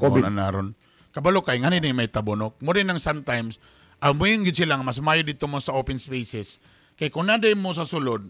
COVID. 0.00 0.22
Na 0.24 0.48
naron. 0.48 0.72
Kabalo 1.10 1.42
kay 1.42 1.58
nga 1.58 1.68
ni 1.68 1.82
may 1.90 2.06
tabunok. 2.06 2.56
Mo 2.62 2.70
rin 2.70 2.86
ng 2.86 3.02
sometimes, 3.02 3.58
amoyin 3.98 4.46
gid 4.46 4.54
sila 4.54 4.78
mas 4.80 5.02
mayo 5.02 5.26
dito 5.26 5.50
mo 5.50 5.58
sa 5.58 5.74
open 5.74 5.98
spaces. 5.98 6.62
Kay 6.94 7.10
kung 7.10 7.26
naday 7.26 7.58
mo 7.58 7.74
sa 7.74 7.82
sulod, 7.82 8.24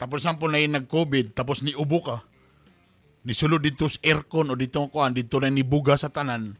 tapos 0.00 0.26
sample 0.26 0.50
na 0.50 0.58
yung 0.58 0.74
nag-COVID, 0.82 1.38
tapos 1.38 1.62
ni 1.62 1.76
ubo 1.78 2.02
ka, 2.02 2.26
ni 3.22 3.36
sulod 3.36 3.62
dito 3.62 3.86
sa 3.86 4.00
aircon 4.02 4.50
o 4.50 4.58
dito 4.58 4.82
ko, 4.90 5.06
dito 5.10 5.38
na 5.38 5.52
ni 5.52 5.62
buga 5.62 5.94
sa 5.94 6.10
tanan, 6.10 6.58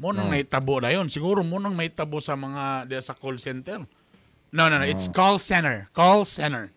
mo 0.00 0.10
nang 0.10 0.32
naitabo 0.32 0.80
na 0.82 0.90
yun. 0.90 1.06
Siguro 1.06 1.46
mo 1.46 1.60
nang 1.60 1.76
maitabo 1.76 2.18
sa 2.18 2.34
mga 2.34 2.88
sa 2.98 3.14
call 3.14 3.38
center. 3.38 3.84
No, 4.54 4.70
no, 4.70 4.78
no. 4.78 4.86
It's 4.86 5.10
call 5.10 5.42
center. 5.42 5.90
Call 5.90 6.22
center. 6.22 6.70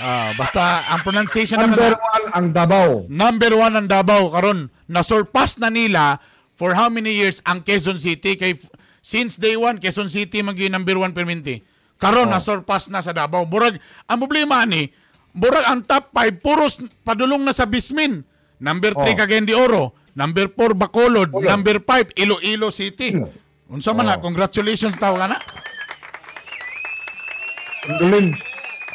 Ah, 0.00 0.32
basta 0.34 0.82
ang 0.90 1.04
pronunciation 1.06 1.54
naman 1.54 1.76
Number 1.78 1.94
one 1.94 2.24
ang 2.34 2.46
Davao. 2.50 2.90
number 3.06 3.52
one 3.54 3.74
ang 3.76 3.86
Davao 3.86 4.26
karon 4.26 4.58
na-surpass 4.90 5.54
na 5.62 5.70
nila 5.70 6.18
for 6.58 6.74
how 6.74 6.90
many 6.90 7.14
years 7.14 7.38
ang 7.46 7.62
Quezon 7.62 7.94
City 7.94 8.34
kay 8.34 8.58
since 8.98 9.38
day 9.38 9.54
one 9.54 9.78
Quezon 9.78 10.10
City 10.10 10.42
magi 10.42 10.66
number 10.66 10.98
one 10.98 11.14
perminti 11.14 11.62
karon 11.94 12.26
na-surpass 12.26 12.90
na 12.90 12.98
sa 12.98 13.14
Davao 13.14 13.46
burag 13.46 13.78
ang 14.10 14.18
problema 14.18 14.66
ni 14.66 14.90
burag 15.30 15.62
ang 15.62 15.86
top 15.86 16.10
5 16.10 16.42
puros 16.42 16.82
padulong 17.06 17.46
na 17.46 17.54
sa 17.54 17.62
Bismin 17.62 18.26
number 18.58 18.98
3 18.98 18.98
Oh. 18.98 19.14
Cagayan 19.14 19.46
de 19.46 19.54
Oro 19.54 19.94
number 20.18 20.50
4 20.50 20.74
Bacolod 20.74 21.30
number 21.30 21.78
5 21.78 22.18
Iloilo 22.18 22.74
City 22.74 23.14
unsa 23.70 23.94
man 23.94 24.10
na 24.10 24.18
Oh. 24.18 24.26
congratulations 24.26 24.98
taw 24.98 25.14
ka 25.14 25.30
na 25.30 25.38
Condolence. 27.88 28.44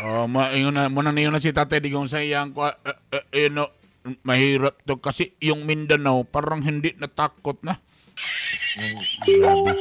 Oh, 0.03 0.29
ma 0.29 0.53
yun 0.53 0.69
na 0.69 0.85
mo 0.85 1.01
na 1.01 1.09
niyo 1.09 1.29
na 1.29 1.41
si 1.41 1.49
Tatay 1.49 1.81
Digong 1.81 2.05
sa 2.05 2.21
iyang 2.21 2.53
kwa 2.53 2.77
uh, 2.77 2.97
uh, 3.09 3.25
you 3.31 3.49
know, 3.49 3.69
mahirap 4.21 4.77
to 4.83 4.97
kasi 4.97 5.33
yung 5.39 5.65
Mindanao 5.65 6.21
parang 6.21 6.61
hindi 6.61 6.93
natakot 6.93 7.57
na. 7.61 7.81
Grabe. 9.25 9.71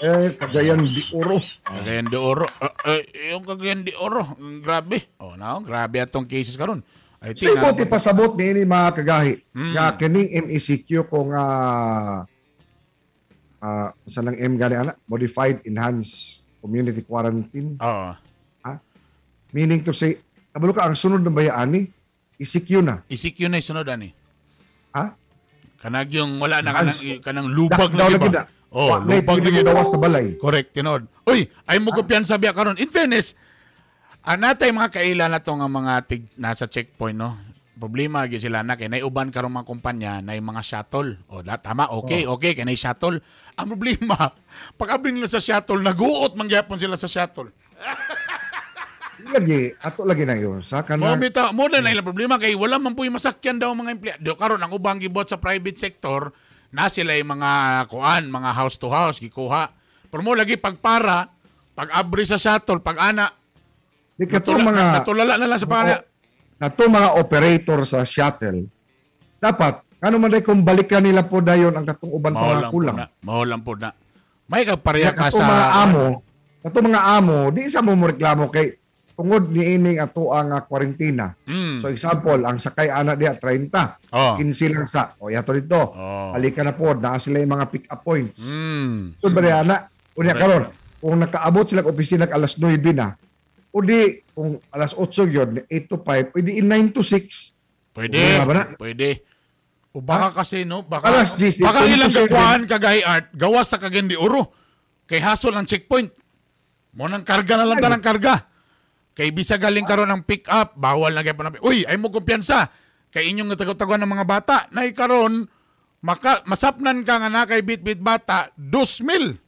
Eh, 0.00 0.32
Cagayan 0.36 0.80
de 0.80 1.02
Oro. 1.12 1.36
Cagayan 1.60 2.08
de 2.08 2.16
Oro. 2.16 2.48
Uh, 2.56 2.72
uh, 2.88 3.00
yung 3.30 3.44
Cagayan 3.44 3.84
de 3.84 3.92
Oro, 3.94 4.24
grabe. 4.60 5.04
Oh, 5.16 5.34
no, 5.34 5.60
grabe 5.60 6.00
atong 6.00 6.24
cases 6.24 6.56
karon. 6.56 6.80
I 7.20 7.32
think 7.32 7.56
imo 7.56 7.72
na- 7.72 7.76
ti 7.76 7.84
pasabot 7.84 8.36
ni 8.36 8.52
ini 8.52 8.62
mga 8.64 8.88
kagahi 8.94 9.32
Mm. 9.52 9.72
nga 9.72 9.96
kining 9.96 10.28
MECQ 10.44 11.08
ko 11.08 11.24
nga 11.32 11.44
ah 13.58 13.88
sa 14.04 14.20
lang 14.20 14.36
M 14.36 14.60
gani 14.60 14.76
ana 14.76 14.92
modified 15.04 15.64
enhanced 15.64 16.44
community 16.60 17.00
quarantine 17.00 17.80
Oo. 17.80 18.12
Meaning 19.54 19.86
to 19.86 19.94
say 19.94 20.18
kabalo 20.50 20.74
ka 20.74 20.82
ang 20.82 20.98
sunod 20.98 21.22
na 21.22 21.30
bayani 21.30 21.86
ECQ 22.34 22.82
na 22.82 23.06
ECQ 23.06 23.46
na 23.46 23.62
isunod 23.62 23.86
ani. 23.86 24.10
ha 24.90 25.14
Kanag 25.84 26.08
yung 26.16 26.40
wala 26.40 26.64
na 26.64 26.72
kanang, 26.72 27.20
kanang 27.20 27.48
lubag 27.52 27.92
na 27.92 28.08
na 28.08 28.48
Oh, 28.74 28.98
na 29.04 29.20
lubag 29.20 29.38
na 29.38 29.62
dawas 29.62 29.92
sa 29.92 30.00
balay 30.00 30.34
Correct, 30.40 30.74
tinod. 30.74 31.06
Uy, 31.28 31.46
ay 31.68 31.78
mo 31.78 31.94
kumpiyan 31.94 32.26
sabi 32.26 32.50
karon. 32.50 32.74
In 32.80 32.90
fairness, 32.90 33.38
ang 34.24 34.40
natay 34.40 34.72
mga 34.72 34.90
kaila 34.98 35.28
na 35.28 35.44
to 35.44 35.52
nga 35.52 35.68
mga 35.68 35.92
tig 36.08 36.24
nasa 36.40 36.64
checkpoint 36.64 37.14
no. 37.14 37.36
Problema 37.76 38.24
gyud 38.24 38.40
sila 38.40 38.64
na 38.64 38.80
kay 38.80 38.88
naiuban 38.88 39.28
karon 39.28 39.52
mga 39.52 39.68
kumpanya 39.68 40.12
na 40.24 40.34
mga 40.34 40.64
shuttle. 40.64 41.20
O 41.28 41.44
da, 41.44 41.60
tama, 41.60 41.92
okay, 41.92 42.24
okay 42.24 42.56
kay 42.56 42.64
nay 42.64 42.80
shuttle. 42.80 43.20
Ang 43.60 43.66
problema, 43.76 44.32
pag 44.80 44.96
abring 44.96 45.20
nila 45.20 45.28
sa 45.28 45.38
shuttle, 45.38 45.84
naguot 45.84 46.32
man 46.32 46.48
gyapon 46.48 46.80
sila 46.80 46.96
sa 46.96 47.06
shuttle. 47.06 47.52
lagi 49.30 49.60
ato 49.80 50.02
lagi 50.04 50.24
na 50.26 50.36
yun 50.36 50.60
sa 50.60 50.82
Mo 50.82 50.86
kanang 50.86 51.20
bitaw 51.20 51.50
mo 51.54 51.68
na 51.70 51.80
ilang 51.80 52.06
problema 52.06 52.36
kay 52.36 52.52
wala 52.58 52.76
man 52.76 52.92
po 52.92 53.06
yung 53.06 53.16
masakyan 53.16 53.56
daw 53.56 53.72
mga 53.72 53.92
empleyado. 53.94 54.32
Karon 54.36 54.60
ang 54.60 54.72
ubang 54.72 55.00
gibot 55.00 55.24
sa 55.24 55.40
private 55.40 55.78
sector 55.78 56.34
na 56.74 56.90
sila 56.90 57.14
yung 57.14 57.38
mga 57.38 57.84
kuan, 57.86 58.26
mga 58.28 58.50
house 58.50 58.76
to 58.76 58.90
house 58.90 59.22
gikuha. 59.22 59.70
Pero 60.10 60.20
mo 60.20 60.34
lagi 60.34 60.58
pagpara, 60.58 61.26
pag 61.74 61.88
abri 61.94 62.26
sa 62.26 62.38
shuttle, 62.38 62.82
pag 62.82 62.98
ana, 62.98 63.30
di 64.14 64.26
katong 64.26 64.62
natula- 64.62 64.70
mga 64.70 64.84
natulala 65.00 65.32
na 65.38 65.46
lang 65.50 65.60
sa 65.60 65.68
pana. 65.70 65.94
katong 66.54 66.92
mga 66.94 67.08
operator 67.18 67.80
sa 67.82 68.06
shuttle 68.06 68.70
dapat 69.42 69.82
ano 69.98 70.16
man 70.20 70.30
day 70.30 70.44
kung 70.44 70.62
balikan 70.62 71.02
nila 71.02 71.24
po 71.26 71.40
dayon 71.40 71.74
ang 71.74 71.82
katong 71.82 72.12
uban 72.12 72.36
po 72.36 72.46
kulang. 72.70 73.08
lang 73.48 73.60
po 73.64 73.72
na. 73.74 73.90
May 74.44 74.68
kagpareha 74.68 75.16
Kaya 75.16 75.32
ka 75.32 75.34
sa 75.34 75.44
mga 75.48 75.66
amo, 75.88 76.06
katong 76.60 76.86
mga 76.92 77.02
amo, 77.16 77.38
di 77.48 77.64
sa 77.72 77.80
mo 77.80 77.96
mo 77.96 78.04
reklamo 78.12 78.52
kay 78.52 78.76
tungod 79.14 79.50
ni 79.50 79.78
ining 79.78 80.02
ato 80.02 80.34
ang 80.34 80.50
uh, 80.50 80.62
kwarentina. 80.66 81.38
Mm. 81.46 81.78
So 81.78 81.86
example, 81.90 82.42
ang 82.42 82.58
sakay 82.58 82.90
ana 82.90 83.14
diya 83.14 83.38
30. 83.38 83.70
Oh. 84.10 84.34
15 84.38 84.74
lang 84.74 84.88
sa. 84.90 85.14
O 85.22 85.30
yato 85.30 85.54
dito. 85.54 85.78
Oh. 85.78 86.34
Halika 86.34 86.66
na 86.66 86.74
po, 86.74 86.92
naa 86.94 87.18
sila 87.22 87.38
yung 87.38 87.54
mga 87.54 87.66
pick 87.70 87.86
up 87.86 88.02
points. 88.02 88.52
Mm. 88.58 89.14
So 89.18 89.30
ba 89.30 89.40
ana, 89.42 89.86
unya 90.18 90.34
karon, 90.34 90.70
kung 90.98 91.18
nakaabot 91.18 91.66
sila 91.66 91.86
opisina 91.86 92.26
alas 92.26 92.58
9 92.58 92.74
na, 92.90 93.14
o 93.70 93.82
di 93.82 94.22
kung 94.34 94.58
alas 94.74 94.94
8 94.98 95.30
yun, 95.30 95.62
8 95.66 95.90
to 95.90 95.98
5, 96.02 96.34
o 96.34 96.36
di 96.42 96.62
9 96.62 96.94
to 96.94 97.02
6. 97.06 97.94
Pwede. 97.94 98.18
Ba 98.42 98.54
na? 98.54 98.64
Pwede. 98.74 99.22
O 99.94 100.02
baka 100.02 100.42
kasi 100.42 100.66
no, 100.66 100.82
baka 100.82 101.06
Alas 101.06 101.38
10, 101.38 101.62
baka 101.62 101.86
ilang 101.86 102.10
27. 102.10 102.26
kakuhaan 102.26 102.62
kagay 102.66 102.98
art 103.06 103.30
gawas 103.30 103.70
sa 103.70 103.78
kagandi 103.78 104.18
uro. 104.18 104.50
Kay 105.06 105.22
hasol 105.22 105.54
ang 105.54 105.70
checkpoint. 105.70 106.10
Mo 106.98 107.06
nang 107.06 107.22
karga 107.22 107.62
na 107.62 107.62
lang 107.62 107.78
ta 107.78 107.86
ng 107.94 108.02
karga. 108.02 108.42
Kay 109.14 109.30
bisa 109.30 109.54
galing 109.54 109.86
karon 109.86 110.10
ang 110.10 110.22
pick 110.22 110.44
up, 110.46 110.74
bawal 110.74 111.10
na 111.10 111.22
gyud 111.22 111.34
pa 111.34 111.46
na. 111.46 111.62
Uy, 111.62 111.86
ay 111.86 111.94
mo 111.94 112.10
kumpiyansa. 112.10 112.66
Kay 113.08 113.30
inyong 113.30 113.54
nagtago-taguan 113.54 114.02
ng 114.02 114.10
mga 114.10 114.26
bata. 114.26 114.56
Nay 114.70 114.90
karon 114.90 115.46
maka 116.00 116.44
masapnan 116.44 117.00
ka 117.00 117.16
nga 117.16 117.30
na 117.30 117.48
kay 117.48 117.64
bit-bit 117.64 117.96
bata 117.96 118.52
2,000 118.58 119.40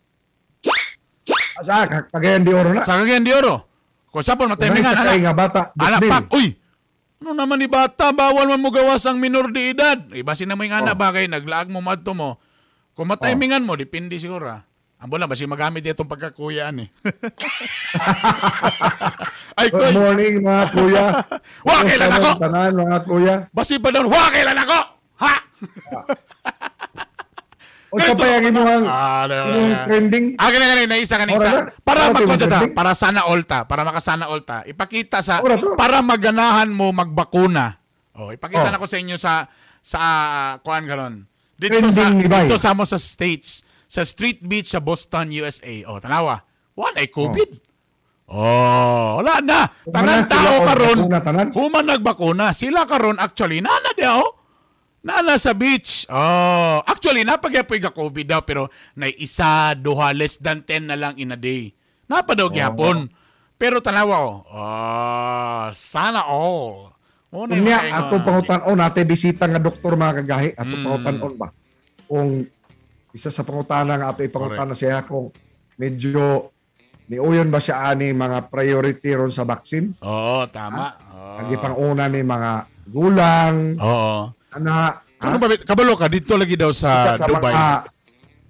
Asa, 1.57 1.85
kag- 1.85 2.09
kagayan 2.09 2.45
di 2.45 2.53
oro 2.53 2.71
na. 2.71 2.81
sa 2.81 2.97
kagandi 2.97 3.33
oro. 3.33 3.67
Kung 4.09 4.23
sa 4.23 4.39
pon 4.39 4.47
Kung 4.47 4.57
matimingan 4.57 4.95
sakay 4.95 5.21
nga 5.21 5.35
bata, 5.35 5.61
disbil. 5.75 6.09
pak, 6.09 6.27
uy! 6.33 6.47
Ano 7.19 7.33
naman 7.33 7.59
ni 7.59 7.67
bata, 7.67 8.13
bawal 8.13 8.47
man 8.47 8.61
mo 8.61 8.71
gawas 8.71 9.05
ang 9.05 9.17
minor 9.17 9.49
de 9.51 9.73
edad. 9.73 9.99
Iba 10.11 10.33
na 10.39 10.55
mo 10.55 10.63
yung 10.63 10.77
anak 10.79 10.95
Oh. 10.95 11.01
ba 11.01 11.11
kay 11.11 11.27
naglaag 11.27 11.69
mo 11.69 11.81
madto 11.81 12.13
mo. 12.13 12.41
Kung 12.93 13.09
matimingan 13.11 13.61
mo, 13.61 13.75
depende 13.75 14.17
siguro 14.17 14.49
ah. 14.49 14.63
Ang 14.97 15.13
bola, 15.13 15.29
basi 15.29 15.45
magamit 15.45 15.85
itong 15.85 16.09
pagkakuyaan 16.09 16.81
eh. 16.81 16.89
Ay, 19.61 19.69
Good 19.69 19.93
morning 19.93 20.41
mga 20.41 20.65
kuya. 20.73 21.07
Wa, 21.69 21.85
kailan 21.85 22.11
ako? 22.11 22.31
Tanan 22.41 22.73
mga 22.75 22.99
kuya. 23.05 23.35
basi 23.53 23.77
pa 23.77 23.93
doon, 23.93 24.09
wa, 24.09 24.25
kailan 24.33 24.57
ako? 24.57 24.79
Ha? 25.19 25.35
O 27.87 28.03
sa 28.03 28.13
pa 28.13 28.27
yung 28.27 28.51
imuhang, 28.51 28.85
Ah, 28.85 29.25
ano, 29.25 29.35
ano, 29.39 29.57
ano. 29.63 29.87
trending. 29.87 30.35
Ah, 30.37 30.51
ganun, 30.51 30.69
ganun, 30.69 30.91
naisa 30.91 31.17
ka 31.17 31.23
na 31.23 31.31
Ora 31.31 31.39
isa. 31.39 31.51
na. 31.55 31.63
Para 31.81 32.01
Ora, 32.03 32.13
magkonsya 32.13 32.49
ta, 32.51 32.61
para 32.75 32.93
sana 32.93 33.21
olta, 33.31 33.59
para 33.63 33.87
makasana 33.87 34.27
olta. 34.27 34.67
Ipakita 34.67 35.23
sa, 35.23 35.39
para 35.79 36.03
maganahan 36.03 36.67
mo 36.67 36.91
magbakuna. 36.91 37.79
Oh, 38.13 38.35
ipakita 38.35 38.69
Oh. 38.69 38.73
na 38.75 38.77
ko 38.77 38.85
sa 38.85 38.99
inyo 38.99 39.15
sa, 39.15 39.47
sa, 39.79 40.01
kuan 40.61 40.83
ganon. 40.83 41.31
Dito 41.55 41.79
Trending 41.79 42.27
sa, 42.27 42.43
dito 42.43 42.57
sa 42.59 42.75
mo 42.75 42.83
sa 42.83 42.99
States, 42.99 43.63
sa 43.87 44.03
Street 44.03 44.43
Beach 44.43 44.71
sa 44.71 44.83
Boston, 44.83 45.31
USA. 45.31 45.71
Oh, 45.87 45.99
tanawa. 45.99 46.43
Wala 46.77 47.01
ay 47.01 47.09
COVID. 47.09 47.51
Oh, 48.27 49.23
wala 49.23 49.39
na. 49.39 49.71
Tanan 49.87 50.27
tao 50.27 50.67
karon. 50.67 50.99
Human 51.55 51.85
nagbakuna. 51.87 52.51
Sila 52.51 52.83
karon 52.83 53.23
actually 53.23 53.63
nana 53.63 53.95
dia 53.95 54.19
oh. 54.19 54.35
Nana 55.07 55.39
sa 55.39 55.55
beach. 55.55 56.11
Oh, 56.11 56.83
actually 56.83 57.23
napagyapoy 57.23 57.79
ga 57.79 57.95
COVID 57.95 58.27
daw 58.27 58.43
pero 58.43 58.67
na 58.99 59.07
isa, 59.07 59.79
duha, 59.79 60.11
less 60.11 60.43
than 60.43 60.67
10 60.67 60.91
na 60.91 60.99
lang 60.99 61.15
in 61.17 61.31
a 61.31 61.39
day. 61.39 61.71
Napa 62.11 62.35
daw 62.35 62.51
gyapon. 62.51 63.07
Pero 63.55 63.79
tanawa 63.79 64.19
oh. 64.21 64.43
Oh, 64.51 65.67
sana 65.79 66.27
all. 66.27 66.91
Oh, 67.31 67.47
na 67.47 67.55
Unya, 67.55 67.79
mga- 67.79 67.95
ato 67.95 68.15
pangutan-on, 68.23 68.77
nate 68.77 69.07
bisita 69.07 69.47
nga 69.47 69.63
doktor 69.63 69.95
mga 69.95 70.15
kagahi, 70.23 70.49
ato 70.57 70.75
Mm. 70.75 70.83
pangutan-on 70.83 71.35
ba? 71.39 71.49
Kung 72.07 72.47
isa 73.17 73.33
sa 73.33 73.41
pangutana 73.41 73.97
nga 73.97 74.13
ato 74.13 74.21
ipangutana 74.21 74.77
siya 74.77 75.01
kung 75.03 75.33
medyo 75.75 76.53
niuyon 77.07 77.49
ba 77.49 77.57
siya 77.57 77.89
ani 77.89 78.13
mga 78.13 78.53
priority 78.53 79.17
ron 79.17 79.33
sa 79.33 79.49
vaccine? 79.49 79.97
Oo, 79.99 80.45
tama. 80.47 80.93
Oh. 81.09 81.41
Ang 81.41 81.49
ipanguna 81.51 82.05
ni 82.07 82.21
mga 82.21 82.53
gulang, 82.85 83.81
Oo. 83.81 84.37
ana, 84.53 85.01
Ano 85.17 85.41
ba 85.41 85.49
kabalo 85.57 85.97
ka 85.97 86.13
dito 86.13 86.37
lagi 86.37 86.61
daw 86.61 86.69
sa, 86.71 87.17
sa 87.17 87.25
Dubai. 87.25 87.49
mga 87.49 87.67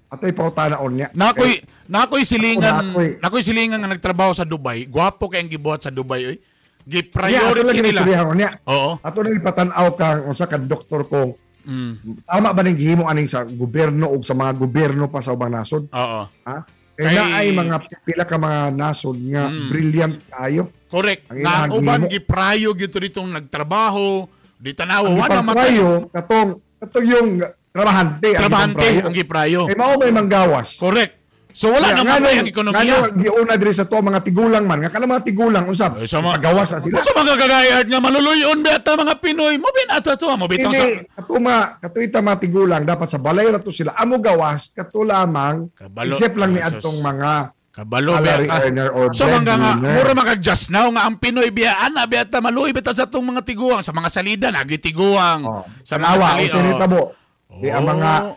ato 0.07 0.23
ipangutana-on 0.27 0.93
niya. 0.93 1.07
Nakoy 1.15 1.63
nakoy 1.87 2.27
silingan, 2.27 2.91
Nakoy. 2.91 3.07
nakoy 3.23 3.39
silingan 3.39 3.79
nga 3.79 3.87
nagtrabaho 3.87 4.35
sa 4.35 4.43
Dubai. 4.43 4.83
Gwapo 4.83 5.31
kay 5.31 5.39
ang 5.39 5.47
gibuhat 5.47 5.79
sa 5.79 5.91
Dubai 5.91 6.27
oy. 6.27 6.37
Gi 6.83 7.03
priority 7.03 7.63
lagi 7.67 7.83
nila. 7.83 8.01
niya. 8.31 8.51
Oo. 8.67 8.99
Ato 8.99 9.19
na 9.19 9.31
ipatanaw 9.31 9.87
kang 9.95 10.27
unsa 10.27 10.43
ka 10.43 10.55
doktor 10.55 11.07
kung 11.07 11.35
Mm. 11.67 12.23
tama 12.23 12.49
ba 12.49 12.61
ning 12.61 12.73
gihimo 12.73 13.03
aning 13.05 13.27
sa 13.27 13.43
gobyerno 13.43 14.07
o 14.07 14.15
sa 14.21 14.31
mga 14.31 14.55
gobyerno 14.55 15.05
pa 15.05 15.19
sa 15.19 15.35
ubang 15.35 15.51
nasod? 15.51 15.85
Oo. 15.85 16.21
Ha? 16.41 16.57
Kay- 16.95 17.05
Kaya 17.05 17.23
na 17.23 17.37
ay 17.37 17.47
mga 17.51 17.75
pila 18.01 18.23
ka 18.23 18.35
mga 18.35 18.61
nasod 18.71 19.17
nga 19.27 19.43
Mm. 19.45 19.67
brilliant 19.67 20.15
kayo. 20.25 20.63
Correct. 20.87 21.27
Ang 21.27 21.43
Na 21.43 21.67
uban 21.67 22.07
giprayo 22.07 22.71
gito 22.71 22.97
ditong 22.97 23.27
nagtrabaho, 23.29 24.25
di 24.55 24.71
tanawa 24.71 25.05
Ang 25.05 25.19
wala 25.19 25.43
matay. 25.43 25.43
ipagprayo, 25.75 25.89
katong 26.09 26.49
katong 26.79 27.05
yung 27.05 27.29
trabahante 27.69 28.29
Trabahante 28.33 28.87
ang 28.97 29.13
giprayo. 29.13 29.61
Kay 29.65 29.75
mao 29.75 29.93
may 29.95 30.09
manggawas. 30.09 30.79
Correct. 30.79 31.26
So 31.57 31.73
wala 31.73 31.89
Kaya 31.89 31.97
naman 31.97 32.21
nga 32.21 32.29
nung- 32.29 32.45
ekonomiya. 32.45 32.85
nga 32.85 33.17
giuna 33.17 33.53
diri 33.57 33.73
sa 33.73 33.83
to 33.83 33.97
mga 33.97 34.21
tigulang 34.21 34.61
man, 34.61 34.77
nga 34.77 34.93
kanang 34.93 35.09
mga 35.09 35.25
tigulang 35.25 35.65
usab. 35.65 35.97
Sa 36.05 36.21
mga- 36.21 36.37
Pagawas 36.37 36.69
na 36.69 36.77
sila. 36.77 37.01
Sa 37.01 37.11
mga 37.11 37.33
kagayat 37.35 37.85
nga 37.89 37.97
maluluyon 37.99 38.61
beta 38.61 38.93
mga 38.93 39.17
Pinoy, 39.17 39.57
mo 39.57 39.65
binata 39.71 40.13
to 40.13 40.29
mo 40.29 40.45
bitaw 40.45 40.69
sa 40.69 40.85
katuma, 41.15 41.55
katuita 41.81 42.21
mga 42.21 42.37
tigulang, 42.39 42.83
dapat 42.83 43.09
sa 43.09 43.17
balay 43.17 43.49
na 43.49 43.57
to 43.57 43.73
sila. 43.73 43.97
Amo 43.97 44.21
gawas, 44.21 44.69
kato 44.69 45.01
lamang, 45.01 45.73
Kabalo. 45.73 46.13
except 46.13 46.37
lang 46.37 46.53
ni 46.53 46.61
Jesus. 46.61 46.77
atong 46.77 47.01
mga 47.01 47.31
kabalo 47.73 48.09
salary 48.11 48.41
beta. 48.43 48.57
earner 48.59 48.89
or 48.91 49.05
So 49.11 49.25
mga 49.25 49.53
nga 49.55 49.71
mura 49.77 50.13
makag-just 50.13 50.69
now 50.69 50.89
nga 50.89 51.05
ang 51.05 51.17
Pinoy 51.17 51.49
biyaan 51.49 51.89
na 51.91 52.05
biyata 52.05 52.37
maluoy 52.37 52.69
beta 52.69 52.89
sa 52.89 53.05
tong 53.05 53.21
mga 53.23 53.41
tiguang 53.43 53.81
sa 53.81 53.89
mga 53.91 54.09
salida 54.11 54.47
nagitiguang 54.51 55.41
Oh. 55.41 55.61
sa 55.81 55.97
mga 55.97 56.05
Tanawa, 56.11 56.25
sali. 56.27 56.41
kung 56.43 56.53
sinita 56.55 56.85
oh. 56.87 57.07
Di, 57.55 57.69
ang 57.69 57.85
mga 57.87 58.11
Oh. 58.23 58.33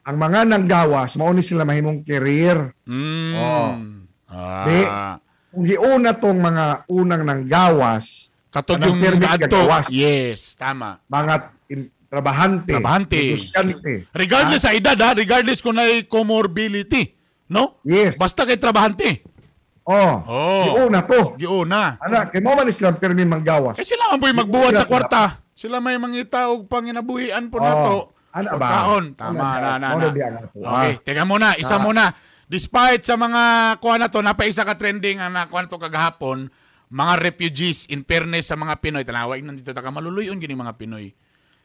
Ang 0.00 0.16
mga 0.16 0.48
nanggawas, 0.48 1.14
mao 1.16 1.30
ni 1.30 1.44
sila 1.44 1.62
mahimong 1.62 2.00
career. 2.02 2.72
Mm. 2.88 3.32
Oh. 3.36 3.70
Ah. 4.30 4.64
Di, 4.64 4.78
Kung 5.50 5.66
giuna 5.66 6.14
tong 6.14 6.38
mga 6.38 6.86
unang 6.86 7.26
nanggawas, 7.26 8.30
Katog 8.50 8.82
yung 8.82 9.02
adto. 9.02 9.66
Yes, 9.90 10.54
tama. 10.54 10.98
mga 11.06 11.54
in, 11.70 11.90
trabahante, 12.10 12.74
Trabahante. 12.74 13.38
Regardless 14.10 14.62
sa 14.62 14.74
edad 14.74 14.98
ha, 14.98 15.14
regardless 15.14 15.62
kung 15.62 15.78
may 15.78 16.02
comorbidity, 16.06 17.14
no? 17.46 17.78
Yes. 17.86 18.14
Basta 18.18 18.42
kay 18.42 18.58
trabahante. 18.58 19.22
Oh, 19.86 20.14
Oh. 20.26 20.62
giuna 20.66 21.02
to. 21.02 21.34
Giuna. 21.34 21.98
Ana, 21.98 22.30
kay 22.30 22.38
mo 22.38 22.54
man 22.54 22.70
silang 22.70 22.98
permi 22.98 23.26
manggawas. 23.26 23.74
Kasi 23.74 23.94
sila 23.94 24.14
man 24.14 24.22
po'y 24.22 24.34
magbuhat 24.34 24.78
sa 24.78 24.86
kwarta. 24.86 25.22
Sila 25.54 25.82
may 25.82 25.98
mangita 25.98 26.46
og 26.50 26.70
panginabuhian 26.70 27.50
po 27.50 27.58
Oh. 27.58 27.66
nato. 27.66 27.96
Ano 28.30 28.48
ba? 28.54 28.58
Pagkaon. 28.60 29.04
Tama 29.14 29.34
Ano 29.34 29.42
na 29.42 29.70
na 29.74 29.86
Ano 29.90 29.98
na. 30.00 30.10
ato, 30.38 30.56
Okay, 30.56 30.92
teka 31.02 31.24
muna, 31.24 31.48
isa 31.54 31.76
Ah. 31.76 31.82
muna. 31.82 32.04
Despite 32.46 33.02
sa 33.02 33.14
mga 33.14 33.42
kuha 33.78 33.96
na 33.96 34.06
to, 34.06 34.20
napaisa 34.20 34.62
ka 34.62 34.74
trending 34.74 35.18
ang 35.18 35.30
nakuha 35.30 35.62
na 35.62 35.68
to 35.68 35.78
kagahapon, 35.78 36.50
mga 36.88 37.14
refugees 37.20 37.86
in 37.86 38.02
fairness 38.02 38.46
sa 38.46 38.56
mga 38.56 38.74
Pinoy. 38.76 39.02
Tanawa, 39.02 39.34
nandito 39.36 39.70
ta 39.70 39.78
ka 39.78 39.88
maluluyon 39.88 40.36
gini 40.36 40.52
mga 40.52 40.74
Pinoy. 40.74 41.14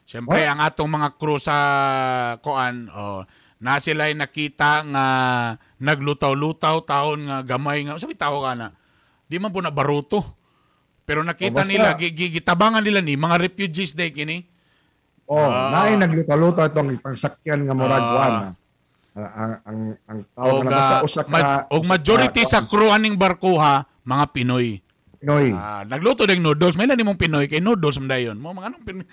Siyempre, 0.02 0.38
Oh. 0.38 0.46
ang 0.48 0.60
atong 0.60 0.86
mga 0.88 1.08
crew 1.14 1.34
sa 1.36 1.56
kuan, 2.38 2.86
oh, 2.88 3.26
na 3.58 3.78
sila'y 3.78 4.14
nakita 4.14 4.84
nga 4.84 5.06
naglutaw-lutaw 5.80 6.82
taon 6.82 7.24
nga 7.24 7.38
gamay 7.42 7.82
nga. 7.82 7.96
Sabi 7.96 8.14
tao 8.14 8.38
ka 8.40 8.52
na. 8.52 8.68
Di 9.24 9.38
man 9.38 9.50
po 9.50 9.58
na 9.58 9.70
baruto. 9.70 10.22
Pero 11.02 11.22
nakita 11.22 11.50
Oh, 11.52 11.62
basta- 11.62 11.70
nila, 11.70 11.94
gi- 11.94 12.10
gi- 12.10 12.34
gitabangan 12.36 12.82
nila 12.82 12.98
ni, 12.98 13.14
mga 13.14 13.38
refugees 13.40 13.90
day 13.92 14.10
kini. 14.10 14.42
Oh, 15.26 15.42
Ah. 15.42 15.74
naay 15.74 15.98
nagluta-luta 15.98 16.70
itong 16.70 16.94
ipangsakyan 16.94 17.66
nga 17.66 17.74
murag 17.74 17.98
Ah. 17.98 18.10
kuan. 18.10 18.34
Ang 19.16 19.26
ang 19.26 19.52
ang, 19.64 19.80
ang 20.06 20.20
tao 20.30 20.54
nga 20.62 20.80
sa 20.80 20.96
ah, 21.00 21.06
usa 21.06 21.20
ka 21.24 21.30
ma- 21.32 21.64
og 21.66 21.82
majority 21.82 22.42
ka- 22.44 22.50
sa 22.52 22.60
crew 22.62 22.92
aning 22.92 23.16
barkuha, 23.16 23.82
mga 24.04 24.24
Pinoy. 24.30 24.78
Pinoy. 25.18 25.50
Ah, 25.50 25.82
nagluto 25.82 26.28
ding 26.28 26.44
noodles. 26.44 26.76
May 26.76 26.86
lang 26.86 27.00
mong 27.00 27.18
Pinoy 27.18 27.48
kay 27.48 27.58
noodles 27.58 27.98
man 27.98 28.12
dayon. 28.12 28.36
Mo 28.38 28.52
mga 28.52 28.70
anong 28.70 28.84
Pinoy. 28.84 29.06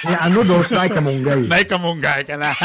Ni 0.00 0.14
ano 0.16 0.40
do 0.40 0.64
sa 0.64 0.88
kamunggay. 0.88 1.44
Nay 1.44 1.68
kamunggay 1.68 2.24
ka 2.24 2.40
na. 2.40 2.56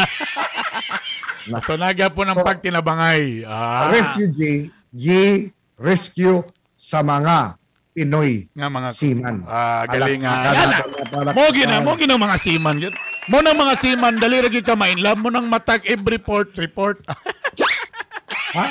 so 1.66 1.76
naga 1.76 2.08
po 2.08 2.24
ng 2.24 2.40
pagtinabangay. 2.40 3.44
Ah. 3.44 3.92
refugee, 3.92 4.72
ye 4.96 5.52
rescue 5.76 6.40
sa 6.80 7.04
mga 7.04 7.60
Pinoy 7.96 8.52
Nga 8.52 8.68
mga 8.68 8.90
seaman. 8.92 9.36
Ah, 9.48 9.88
galing 9.88 10.20
nga. 10.20 10.52
Yan 10.52 10.68
na. 10.68 11.32
natin 11.32 12.08
na 12.12 12.20
mga 12.20 12.36
seaman. 12.36 12.76
Mo 13.32 13.40
na 13.40 13.56
mga 13.56 13.74
seaman, 13.80 14.20
dali 14.20 14.44
ra 14.44 14.52
gyud 14.52 14.68
ka 14.68 14.76
mainlove 14.76 15.24
mo 15.24 15.32
nang 15.32 15.48
matag 15.48 15.80
every 15.88 16.20
port 16.20 16.52
report. 16.60 17.00
Ha? 18.52 18.66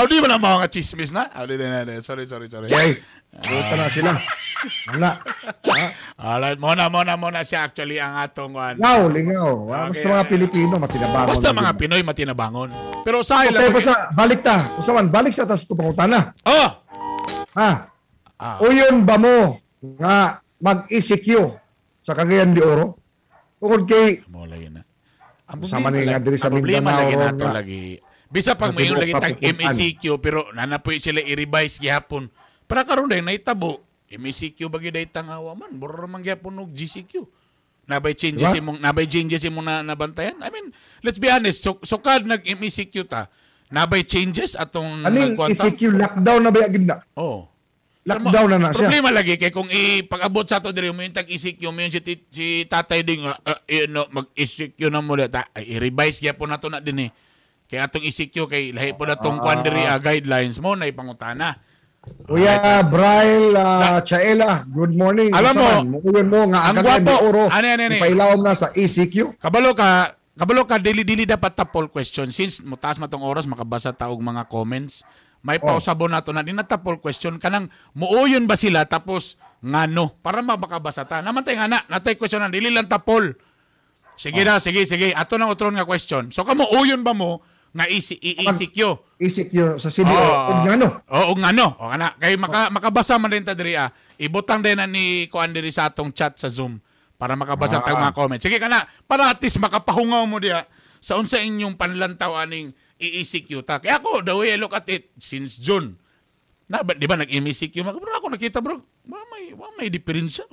Aw 0.00 0.04
di 0.08 0.24
ba 0.24 0.28
na 0.32 0.40
mga 0.40 0.72
chismis 0.72 1.12
na? 1.12 1.28
Aw 1.28 1.44
di 1.44 1.60
na 1.60 1.84
na. 1.84 2.00
Sorry, 2.00 2.24
sorry, 2.24 2.48
sorry. 2.48 2.72
Yay. 2.72 2.96
Buta 3.28 3.76
na 3.76 3.92
sila. 3.92 4.16
Wala. 4.88 5.20
Alright, 6.16 6.56
mo 6.56 6.72
na, 6.72 6.88
mo 6.88 7.04
na, 7.04 7.14
mo 7.20 7.28
na 7.28 7.44
siya 7.44 7.68
actually 7.68 8.00
ang 8.00 8.16
atong 8.24 8.56
one. 8.56 8.80
Lingaw, 8.80 9.04
lingaw. 9.12 9.52
Okay, 9.68 9.88
Basta 9.92 10.08
mga 10.08 10.24
okay. 10.24 10.32
Pilipino, 10.32 10.74
matinabangon. 10.80 11.28
Basta 11.28 11.48
mga. 11.52 11.70
Pinoy 11.76 12.02
matinabangon. 12.02 12.70
Pero 13.04 13.20
sa 13.20 13.44
Okay, 13.44 13.52
ilang 13.52 13.76
basta, 13.76 14.08
balik 14.16 14.40
ta. 14.40 14.64
Usaman, 14.80 15.12
balik 15.12 15.36
sa 15.36 15.44
tas 15.44 15.68
tupangutana. 15.68 16.32
Oh, 16.48 16.88
Ha? 17.58 17.97
Ah. 18.38 18.62
Uyon 18.62 19.02
ba 19.02 19.18
mo 19.18 19.58
nga 19.98 20.38
mag-ECQ 20.62 21.58
sa 21.98 22.14
Cagayan 22.14 22.54
de 22.54 22.62
Oro? 22.62 22.94
Tungkol 23.58 23.82
kay 23.82 24.22
mo 24.30 24.46
lagi 24.46 24.70
na. 24.70 24.86
Ang 25.50 25.66
Sama 25.66 25.90
ni 25.90 26.06
nga 26.06 26.22
diri 26.22 26.38
sa 26.38 26.46
ang 26.46 26.54
problema 26.54 26.94
Mindanao, 26.94 27.02
lagi 27.02 27.14
nato 27.18 27.44
lagi. 27.50 27.82
Bisa 28.30 28.54
Sa 28.54 28.70
mayon 28.70 29.00
lagi 29.02 29.14
tag. 29.18 29.42
MECQ 29.42 30.22
pero 30.22 30.46
nanapoy 30.54 31.02
sila 31.02 31.18
i-revise 31.18 31.82
gihapon. 31.82 32.30
Para 32.70 32.86
karon 32.86 33.10
day 33.10 33.18
naitabo. 33.18 33.82
MECQ 34.06 34.70
bagi 34.70 34.94
day 34.94 35.10
tangawa 35.10 35.58
man, 35.58 35.74
buro 35.74 36.06
man 36.06 36.22
gyapon 36.22 36.62
og 36.62 36.70
GCQ. 36.70 37.26
Nabay 37.88 38.12
changes 38.12 38.52
Diba? 38.52 38.60
imong 38.60 38.78
nabay 38.84 39.08
changes 39.08 39.42
imong 39.48 39.64
na 39.64 39.80
nabantayan. 39.80 40.36
I 40.44 40.52
mean, 40.52 40.70
let's 41.00 41.16
be 41.16 41.32
honest, 41.32 41.64
so, 41.64 41.80
sukad 41.80 42.28
nag 42.28 42.44
MECQ 42.44 43.08
ta. 43.08 43.32
Nabay 43.72 44.04
changes 44.04 44.54
atong 44.54 45.08
aning? 45.08 45.34
ECQ 45.34 45.96
lockdown 45.96 46.40
na 46.44 46.52
ba 46.52 46.68
yung 46.68 46.86
na? 46.86 47.00
Oh. 47.16 47.48
Lockdown 48.08 48.48
na 48.48 48.56
na 48.56 48.68
siya. 48.72 48.88
Problema 48.88 49.10
lagi 49.12 49.36
kay 49.36 49.52
kung 49.52 49.68
ipag-abot 49.68 50.48
sa 50.48 50.64
ato 50.64 50.72
diri 50.72 50.88
mo 50.88 51.04
yung 51.04 51.12
tag-isik 51.12 51.60
yung 51.60 51.76
si, 51.92 52.00
ti- 52.00 52.26
si 52.32 52.46
tatay 52.64 53.04
din 53.04 53.28
uh, 53.28 53.36
uh, 53.36 53.86
no, 53.92 54.08
mag-isik 54.08 54.72
yun 54.80 54.96
na 54.96 55.04
mo 55.04 55.12
ta, 55.28 55.44
ay, 55.52 55.76
i-revise 55.76 56.24
gyapon 56.24 56.48
nato 56.48 56.72
na 56.72 56.80
din 56.80 57.08
eh. 57.08 57.10
Kaya 57.68 57.84
atong 57.84 58.08
isik 58.08 58.32
kay 58.32 58.72
lahi 58.72 58.96
po 58.96 59.04
na 59.04 59.20
tong 59.20 59.36
kwan 59.44 59.60
diri, 59.60 59.84
ah, 59.84 60.00
guidelines 60.00 60.56
mo 60.56 60.72
na 60.72 60.88
ipangutana. 60.88 61.60
Kuya 62.24 62.80
Braille 62.84 63.52
uh, 63.52 64.00
Chaela, 64.00 64.64
good 64.72 64.96
morning. 64.96 65.28
Alam 65.32 65.52
mo, 65.52 65.68
Usaman, 65.68 65.86
Uyon 66.00 66.26
mo 66.32 66.40
nga 66.52 66.60
ang 66.72 66.76
gwapo. 66.80 67.14
Oro. 67.28 67.44
Ano 67.52 67.64
yan, 67.64 67.76
ano 67.76 67.92
yan? 67.92 68.00
Ipailawom 68.00 68.40
na 68.40 68.52
sa 68.56 68.72
ECQ. 68.72 69.36
Kabalo 69.36 69.76
ka, 69.76 70.16
kabalo 70.36 70.64
ka 70.64 70.80
dili-dili 70.80 71.28
dapat 71.28 71.52
ta 71.52 71.68
poll 71.68 71.92
question 71.92 72.28
since 72.32 72.64
mutaas 72.64 72.96
matong 72.96 73.24
oras 73.24 73.44
makabasa 73.44 73.92
ta 73.92 74.08
og 74.08 74.20
mga 74.20 74.48
comments. 74.48 75.04
May 75.38 75.62
Oh. 75.62 75.70
pausabo 75.70 76.10
nato 76.10 76.34
na 76.34 76.42
din 76.42 76.58
na 76.58 76.66
ta 76.66 76.82
poll 76.82 76.98
question 76.98 77.38
kanang 77.38 77.70
muuyon 77.94 78.44
ba 78.44 78.58
sila 78.58 78.82
tapos 78.84 79.38
ngano 79.62 80.18
para 80.18 80.42
makabasa 80.42 81.06
ta. 81.06 81.22
Naman 81.22 81.46
tay 81.46 81.54
nga 81.54 81.70
na, 81.70 81.82
natay 81.86 82.18
question 82.18 82.42
na 82.42 82.50
dili 82.50 82.70
lang 82.70 82.90
ta 82.90 82.98
poll. 82.98 83.34
Sige 84.18 84.42
na, 84.42 84.58
sige, 84.58 84.82
sige. 84.82 85.14
Ato 85.14 85.38
nang 85.38 85.46
utron 85.46 85.70
nga 85.72 85.86
question. 85.86 86.34
So 86.34 86.42
kamo 86.42 86.66
uyon 86.74 87.06
ba 87.06 87.14
mo 87.14 87.38
nga 87.70 87.86
isi 87.86 88.18
ECQ? 88.18 88.78
Sa 89.78 89.90
CDO. 89.94 90.10
Oo. 90.10 90.50
Ug 90.50 90.58
ngano? 90.66 90.88
Oo, 91.06 91.32
nga 91.38 91.50
no. 91.54 91.66
O 91.78 91.86
nga 91.86 91.98
na. 92.00 92.08
Kay 92.18 92.34
maka, 92.34 92.66
makabasa 92.66 93.14
man 93.14 93.30
din 93.30 93.46
ta 93.46 93.54
diri 93.54 93.78
ah. 93.78 93.94
Ibutang 94.18 94.58
din 94.58 94.74
na 94.74 94.90
ni 94.90 95.30
Kuan 95.30 95.54
diri 95.54 95.70
sa 95.70 95.86
atong 95.86 96.10
chat 96.10 96.34
sa 96.34 96.50
Zoom 96.50 96.82
para 97.14 97.38
makabasa 97.38 97.78
Ah. 97.78 97.86
tag 97.86 97.94
mga 97.94 98.14
comments. 98.18 98.42
Sige 98.42 98.58
kana, 98.58 98.82
para 99.06 99.30
at 99.30 99.38
least 99.38 99.62
makapahungaw 99.62 100.26
mo 100.26 100.42
diya 100.42 100.66
sa 100.98 101.14
unsa 101.14 101.38
inyong 101.38 101.78
panlantaw 101.78 102.34
aning 102.34 102.74
i-ECQ 102.98 103.50
ta. 103.62 103.78
Kaya 103.78 104.02
ako, 104.02 104.26
the 104.26 104.34
way 104.34 104.54
I 104.54 104.58
look 104.58 104.74
at 104.74 104.86
it 104.90 105.14
since 105.22 105.56
June, 105.56 105.94
na, 106.68 106.84
ba, 106.84 106.92
di 106.92 107.08
ba 107.08 107.16
nag-MECQ? 107.16 107.80
Bro, 107.80 108.12
ako 108.18 108.26
nakita 108.28 108.60
bro, 108.60 108.76
ba 109.08 109.18
may, 109.32 109.56
ba 109.56 109.72
may 109.80 109.88
diferensya? 109.88 110.44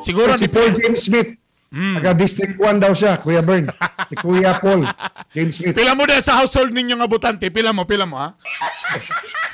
Siguro, 0.00 0.32
si 0.38 0.48
Paul 0.48 0.72
James 0.80 1.04
Smith. 1.04 1.36
Hmm. 1.68 2.00
Taga 2.00 2.16
District 2.16 2.56
1 2.56 2.80
daw 2.80 2.96
siya, 2.96 3.20
Kuya 3.20 3.44
Bern. 3.44 3.68
si 4.08 4.16
Kuya 4.16 4.56
Paul 4.56 4.88
James 5.36 5.52
Smith. 5.52 5.76
pila 5.76 5.92
mo 5.92 6.08
din 6.08 6.24
sa 6.24 6.40
household 6.40 6.72
ninyo 6.72 6.96
nga 6.96 7.04
butante. 7.04 7.44
Pila 7.52 7.76
mo, 7.76 7.84
pila 7.84 8.08
mo 8.08 8.16
ha? 8.16 8.32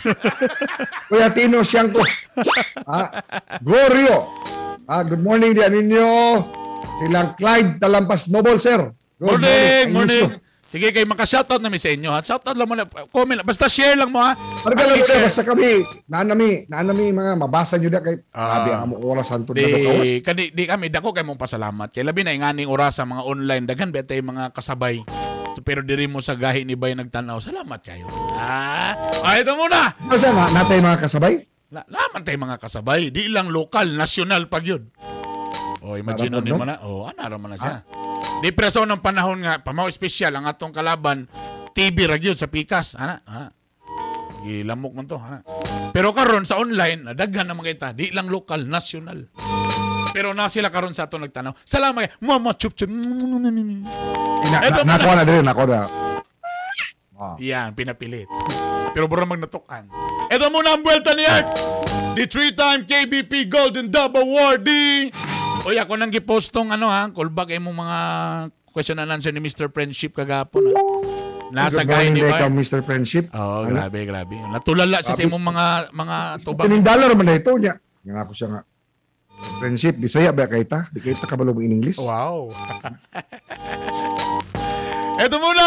Kuya 1.11 1.35
Tino 1.35 1.67
Siangko. 1.67 2.07
ah, 2.87 3.19
Gorio. 3.59 4.31
Ah, 4.87 5.03
good 5.03 5.27
morning 5.27 5.59
diyan 5.59 5.75
ninyo. 5.75 6.07
Silang 7.03 7.35
Clyde 7.35 7.83
Talampas 7.83 8.31
Noble, 8.31 8.63
sir. 8.63 8.95
Good 9.19 9.43
Morning, 9.43 9.85
miss 9.91 10.15
morning. 10.15 10.44
Sige, 10.75 10.91
kay 10.91 11.07
maka-shoutout 11.07 11.63
namin 11.63 11.79
sa 11.79 11.95
inyo 11.95 12.11
ha. 12.11 12.19
Shoutout 12.19 12.59
lang 12.59 12.67
mo 12.67 12.75
na. 12.75 12.83
Comment 13.15 13.39
lang. 13.39 13.47
Basta 13.47 13.71
share 13.71 13.95
lang 13.95 14.11
mo 14.11 14.19
ha. 14.19 14.35
Ano 14.35 14.75
ka 14.75 14.83
lang 14.83 15.07
share. 15.07 15.23
basta 15.23 15.47
kami, 15.47 15.87
naanami, 16.11 16.67
naanami 16.67 17.15
mga 17.15 17.39
mabasa 17.39 17.79
nyo 17.79 17.95
na 17.95 18.03
kay 18.03 18.19
Ah. 18.35 18.59
Sabi 18.59 18.69
ang 18.75 18.91
among 18.91 19.03
oras 19.07 19.31
hantud 19.31 19.55
na 19.55 19.71
kawas. 19.71 20.03
Di, 20.03 20.19
kadi, 20.19 20.45
di 20.51 20.67
kami, 20.67 20.91
dako 20.91 21.15
kay 21.15 21.23
mong 21.23 21.39
pasalamat. 21.39 21.95
Kay 21.95 22.03
labi 22.03 22.27
na 22.27 22.35
inganing 22.35 22.67
oras 22.67 22.99
sa 22.99 23.07
mga 23.07 23.23
online, 23.23 23.71
daghan 23.71 23.95
ba 23.95 24.03
tayo 24.03 24.27
mga 24.27 24.51
kasabay. 24.51 25.07
So, 25.55 25.63
pero 25.63 25.87
diri 25.87 26.11
mo 26.11 26.19
sa 26.19 26.35
gahi 26.35 26.67
ni 26.67 26.75
Bay 26.75 26.99
nagtanaw. 26.99 27.39
Salamat 27.39 27.79
kayo. 27.79 28.11
Ah, 28.35 28.99
ah 29.23 29.39
ito 29.39 29.55
muna. 29.55 29.95
Siya, 30.11 30.35
na, 30.35 30.51
natay 30.51 30.83
mga 30.83 30.99
kasabay? 30.99 31.47
Na, 31.71 31.87
naman 31.87 32.27
tayo 32.27 32.39
mga 32.43 32.59
kasabay. 32.59 33.15
Di 33.15 33.31
lang 33.31 33.55
lokal, 33.55 33.95
nasyonal 33.95 34.51
pag 34.51 34.67
yun. 34.67 34.91
O, 35.85 36.01
imagine 36.01 36.33
ni 36.41 36.49
mo 36.57 36.65
na. 36.65 36.81
O, 36.81 37.05
anara 37.05 37.37
man 37.37 37.53
na 37.53 37.61
siya. 37.61 37.85
Di 38.41 38.49
preso 38.57 38.89
ng 38.89 39.05
panahon 39.05 39.45
nga, 39.45 39.61
pamaw 39.61 39.85
espesyal 39.85 40.33
ang 40.33 40.49
atong 40.49 40.73
kalaban, 40.73 41.29
TV 41.77 42.09
ra 42.09 42.17
sa 42.33 42.49
Pikas. 42.49 42.97
Ana, 42.97 43.21
ana. 43.29 43.53
Gilamok 44.41 44.93
man 44.97 45.05
to, 45.05 45.21
ana. 45.21 45.45
Pero 45.93 46.17
karon 46.17 46.49
sa 46.49 46.57
online, 46.57 47.13
nadaghan 47.13 47.45
naman 47.45 47.69
kita, 47.69 47.93
di 47.93 48.09
lang 48.17 48.33
lokal, 48.33 48.65
nasyonal. 48.65 49.29
Pero 50.17 50.33
na 50.33 50.49
sila 50.49 50.73
karon 50.73 50.97
sa 50.97 51.05
ato 51.05 51.21
nagtanaw. 51.21 51.53
Salamat. 51.67 52.17
Mama 52.23 52.57
chup 52.57 52.73
chup. 52.73 52.89
Ina, 52.89 54.59
na, 54.87 54.95
na 54.95 55.25
din, 55.27 55.43
nako 55.45 55.67
na. 55.67 55.85
Ah. 57.19 57.35
Yan, 57.43 57.75
pinapilit. 57.75 58.31
Pero 58.95 59.11
bro 59.11 59.27
magnatukan. 59.27 59.91
Ito 60.31 60.47
muna 60.55 60.79
ang 60.79 60.83
buwelta 60.87 61.19
ni 61.19 61.27
Art. 61.27 61.51
The 62.15 62.31
three-time 62.31 62.87
KBP 62.87 63.51
Golden 63.51 63.91
Dove 63.91 64.23
Awardee. 64.23 65.34
Uy, 65.65 65.81
ako 65.81 65.97
nang 65.97 66.13
gipostong 66.13 66.69
ano 66.71 66.93
ha, 66.93 67.09
callback 67.09 67.49
ay 67.49 67.57
mong 67.57 67.79
mga 67.81 67.99
question 68.69 69.01
and 69.01 69.09
answer 69.09 69.33
ni 69.33 69.41
Mr. 69.41 69.73
Friendship 69.73 70.13
kagapon. 70.13 70.69
Ha. 70.69 70.77
Nasa 71.55 71.87
gay 71.87 72.13
ni 72.13 72.21
Ikaw, 72.21 72.51
ba? 72.51 72.53
Mr. 72.53 72.85
Friendship. 72.85 73.33
Oh, 73.33 73.65
Ano? 73.65 73.73
grabe, 73.73 74.05
grabe. 74.05 74.37
Natulala 74.51 75.01
siya 75.01 75.17
sa 75.17 75.25
imong 75.25 75.41
mga 75.41 75.67
mga 75.95 76.17
tubag. 76.45 76.69
Tinindala 76.69 77.09
naman 77.09 77.25
na 77.25 77.35
ito 77.39 77.55
niya. 77.57 77.81
Nga 78.05 78.21
ako 78.29 78.33
siya 78.37 78.49
nga. 78.51 78.61
Friendship, 79.57 79.95
Bisaya 79.97 80.33
ba 80.33 80.45
kay 80.45 80.65
ta? 80.67 80.85
Di 80.91 81.01
kay 81.01 81.17
ta 81.17 81.25
kabalo 81.25 81.55
mo 81.55 81.65
in 81.65 81.73
English? 81.73 81.97
Wow. 81.97 82.51
Ito 85.15 85.37
muna! 85.39 85.67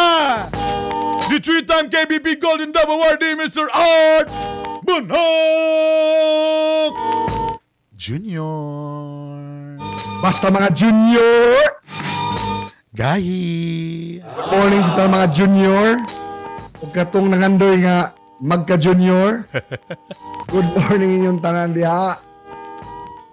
The 1.32 1.40
three-time 1.40 1.88
KBP 1.88 2.38
Golden 2.38 2.70
Dove 2.70 2.92
Awardee, 2.92 3.34
Mr. 3.34 3.66
Art 3.72 4.28
Bunhok! 4.84 5.18
Junior. 7.96 9.47
Basta 10.18 10.50
mga 10.50 10.74
junior. 10.74 11.78
Gahi. 12.98 13.46
Good 14.18 14.50
morning 14.50 14.82
sa 14.82 15.06
mga 15.06 15.28
junior. 15.30 16.02
Huwag 16.82 16.94
katong 16.94 17.30
nangandoy 17.30 17.86
nga 17.86 18.18
magka-junior. 18.42 19.46
Good 20.54 20.70
morning 20.74 21.22
inyong 21.22 21.38
tanan 21.42 21.74
diha. 21.78 22.18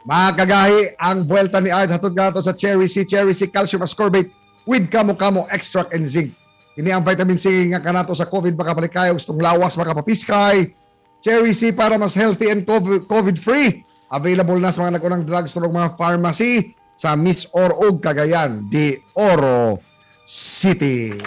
Mga 0.04 0.28
kagahi, 0.36 0.80
ang 1.00 1.24
buwelta 1.24 1.64
ni 1.64 1.72
Art 1.72 1.88
hatod 1.88 2.12
gato 2.12 2.44
sa 2.44 2.52
Cherry 2.52 2.84
C, 2.84 3.08
Cherry 3.08 3.32
C 3.32 3.48
Calcium 3.48 3.80
Ascorbate 3.80 4.28
with 4.68 4.92
Kamo-Kamo 4.92 5.48
Extract 5.48 5.96
and 5.96 6.04
Zinc. 6.04 6.36
Ini 6.76 6.92
ang 6.92 7.00
vitamin 7.00 7.40
C 7.40 7.72
nga 7.72 7.80
kanato 7.80 8.12
sa 8.12 8.28
COVID 8.28 8.52
makapalikay 8.52 9.08
o 9.08 9.16
gustong 9.16 9.40
lawas 9.40 9.80
makapapiskay. 9.80 10.76
Cherry 11.24 11.56
C 11.56 11.72
para 11.72 11.96
mas 11.96 12.12
healthy 12.12 12.52
and 12.52 12.68
COVID- 12.68 13.08
COVID-free. 13.08 13.83
Available 14.14 14.62
na 14.62 14.70
sa 14.70 14.86
mga 14.86 15.02
nagunang 15.02 15.26
drugstore 15.26 15.66
ug 15.66 15.74
mga 15.74 15.98
pharmacy 15.98 16.70
sa 16.94 17.18
Miss 17.18 17.50
Orog 17.50 17.98
Cagayan 17.98 18.70
de 18.70 19.02
Oro 19.18 19.82
City. 20.22 21.18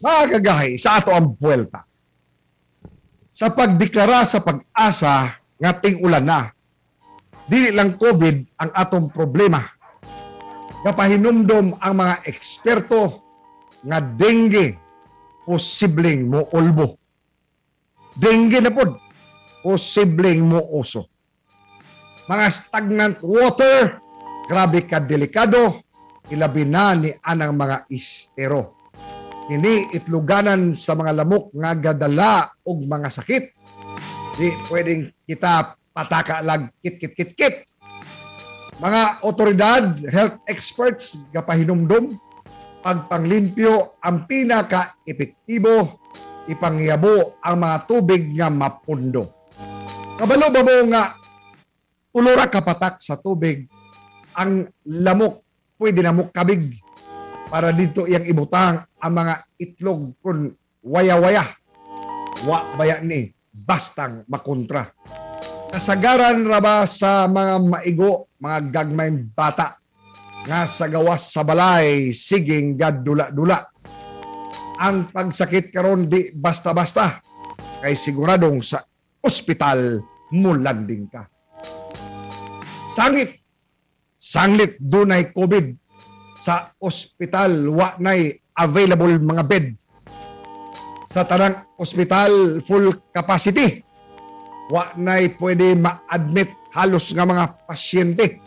Mga 0.00 0.40
kagahi, 0.40 0.80
sa 0.80 0.96
ato 0.96 1.12
ang 1.12 1.36
buwelta. 1.36 1.84
Sa 3.28 3.52
pagdeklara 3.52 4.24
sa 4.24 4.40
pag-asa 4.40 5.36
nga 5.60 5.72
ting 5.76 6.00
ulan 6.00 6.24
na, 6.24 6.48
dili 7.44 7.68
lang 7.68 8.00
COVID 8.00 8.56
ang 8.56 8.70
atong 8.72 9.12
problema. 9.12 9.60
Kapahinumdom 10.80 11.76
ang 11.76 11.94
mga 12.00 12.24
eksperto 12.24 13.20
nga 13.84 14.00
dengue 14.00 14.80
posibleng 15.44 16.24
mo 16.24 16.48
ulbo. 16.56 16.96
Dengue 18.16 18.64
na 18.64 18.72
pod, 18.72 18.96
posibleng 19.60 20.44
mo 20.44 20.60
uso. 20.76 21.08
Mga 22.30 22.46
stagnant 22.52 23.16
water, 23.24 23.98
grabe 24.46 24.86
ka 24.86 25.02
delikado, 25.02 25.82
ilabi 26.30 26.62
na 26.62 26.94
ni 26.94 27.10
anang 27.26 27.58
mga 27.58 27.90
istero. 27.90 28.78
Ini 29.50 29.90
itluganan 29.90 30.78
sa 30.78 30.94
mga 30.94 31.10
lamok 31.22 31.50
nga 31.58 31.74
gadala 31.74 32.54
og 32.62 32.86
mga 32.86 33.08
sakit. 33.10 33.44
Di 34.38 34.54
pwedeng 34.70 35.10
kita 35.26 35.74
pataka 35.90 36.38
lag 36.38 36.70
kit 36.78 37.02
kit 37.02 37.12
kit 37.18 37.30
kit. 37.34 37.56
Mga 38.78 39.26
otoridad, 39.26 39.84
health 40.08 40.38
experts, 40.46 41.20
gapahinumdum, 41.34 42.16
pagpanglimpyo 42.80 44.00
ang 44.00 44.24
pinaka-epektibo, 44.24 46.00
ipangyabo 46.48 47.36
ang 47.44 47.60
mga 47.60 47.76
tubig 47.84 48.32
nga 48.38 48.48
mapundo. 48.48 49.39
Kabalo 50.20 50.52
ba 50.52 50.60
mo 50.60 50.76
nga 50.92 51.16
ulura 52.12 52.44
kapatak 52.52 53.00
sa 53.00 53.16
tubig. 53.16 53.64
Ang 54.36 54.68
lamok 54.84 55.40
pwede 55.80 56.04
na 56.04 56.12
kabig 56.28 56.76
para 57.48 57.72
dito 57.72 58.04
iyang 58.04 58.28
ibutang 58.28 58.84
ang 59.00 59.12
mga 59.16 59.48
itlog 59.56 60.12
kun 60.20 60.52
waya-waya. 60.84 61.40
Wa 62.44 62.76
baya 62.76 63.00
ni 63.00 63.32
bastang 63.48 64.28
makontra. 64.28 64.92
Kasagaran 65.72 66.44
ra 66.44 66.60
ba 66.60 66.84
sa 66.84 67.24
mga 67.24 67.56
maigo 67.64 68.28
mga 68.44 68.58
gagmay 68.76 69.24
bata? 69.32 69.80
Nga 70.44 70.60
sa 70.68 70.84
gawas 70.92 71.32
sa 71.32 71.48
balay 71.48 72.12
siging 72.12 72.76
gadula-dula. 72.76 73.72
Ang 74.84 75.08
pagsakit 75.08 75.72
karon 75.72 76.04
di 76.04 76.28
basta-basta. 76.28 77.24
Kay 77.80 77.96
siguradong 77.96 78.60
sa 78.60 78.84
ospital 79.24 80.09
mo 80.34 80.54
landing 80.54 81.10
ka. 81.10 81.26
Sangit. 82.86 83.42
Sanglit. 84.14 84.78
Dunay 84.78 85.34
COVID. 85.34 85.74
Sa 86.40 86.72
ospital 86.80 87.68
wa 87.68 87.94
nay 88.00 88.40
available 88.56 89.12
mga 89.20 89.44
bed. 89.44 89.66
Sa 91.10 91.26
tanang 91.26 91.66
ospital 91.76 92.62
full 92.62 93.10
capacity. 93.10 93.82
Wa 94.70 94.94
nay 94.94 95.34
pwede 95.34 95.74
ma-admit 95.74 96.54
halos 96.70 97.10
nga 97.10 97.26
mga 97.26 97.66
pasyente. 97.66 98.38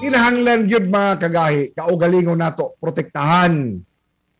Kinahanglan 0.00 0.64
gyud 0.64 0.88
mga 0.88 1.28
kagahi. 1.28 1.76
Kaugalingon 1.76 2.40
nato 2.40 2.78
protektahan. 2.80 3.76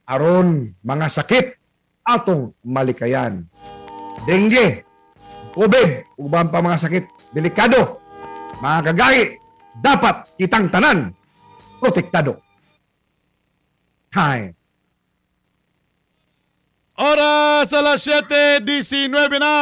Aron 0.09 0.73
mga 0.81 1.07
sakit 1.13 1.47
atong 2.01 2.57
malikayan. 2.65 3.45
Dengue 4.25 4.88
COVID 5.59 6.15
uban 6.23 6.55
pa 6.55 6.63
mga 6.63 6.79
sakit 6.79 7.35
delikado 7.35 7.99
mga 8.63 8.95
kagahi 8.95 9.23
dapat 9.83 10.31
kitang 10.39 10.71
tanan 10.71 11.11
protektado. 11.83 12.39
Hi. 14.15 14.55
Oras 16.99 17.71
alas 17.75 18.03
7.19 18.07 19.39
na. 19.39 19.55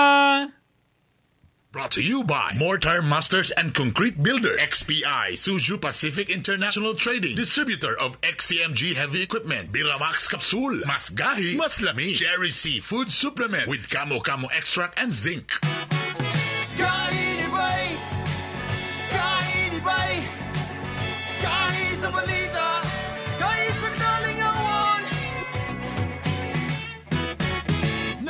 Brought 1.77 1.91
to 1.91 2.03
you 2.03 2.25
by 2.25 2.57
Mortar 2.57 3.03
Masters 3.03 3.51
and 3.51 3.75
Concrete 3.75 4.23
Builders, 4.23 4.57
XPI, 4.63 5.37
Suju 5.37 5.79
Pacific 5.79 6.31
International 6.31 6.95
Trading, 6.95 7.37
distributor 7.37 7.93
of 8.01 8.19
XCMG 8.23 8.95
Heavy 8.95 9.21
Equipment, 9.21 9.73
Biramax 9.73 10.31
Capsule, 10.31 10.81
Mas 10.87 11.11
Gahi, 11.11 11.55
Mas 11.59 11.83
Lami, 11.83 12.15
Cherry 12.15 12.49
Sea 12.49 12.81
Food 12.81 13.13
Supplement 13.13 13.69
with 13.69 13.91
Camo 13.91 14.21
Camo 14.21 14.49
Extract 14.57 14.97
and 14.97 15.13
Zinc. 15.13 15.53
Kaini 16.79 17.47
bay! 17.55 17.87
Kaini 19.13 19.81
bay! 19.81 20.15
Kahi 21.43 21.97
sa 21.97 22.09
balita! 22.11 22.67
Kahi 22.67 22.76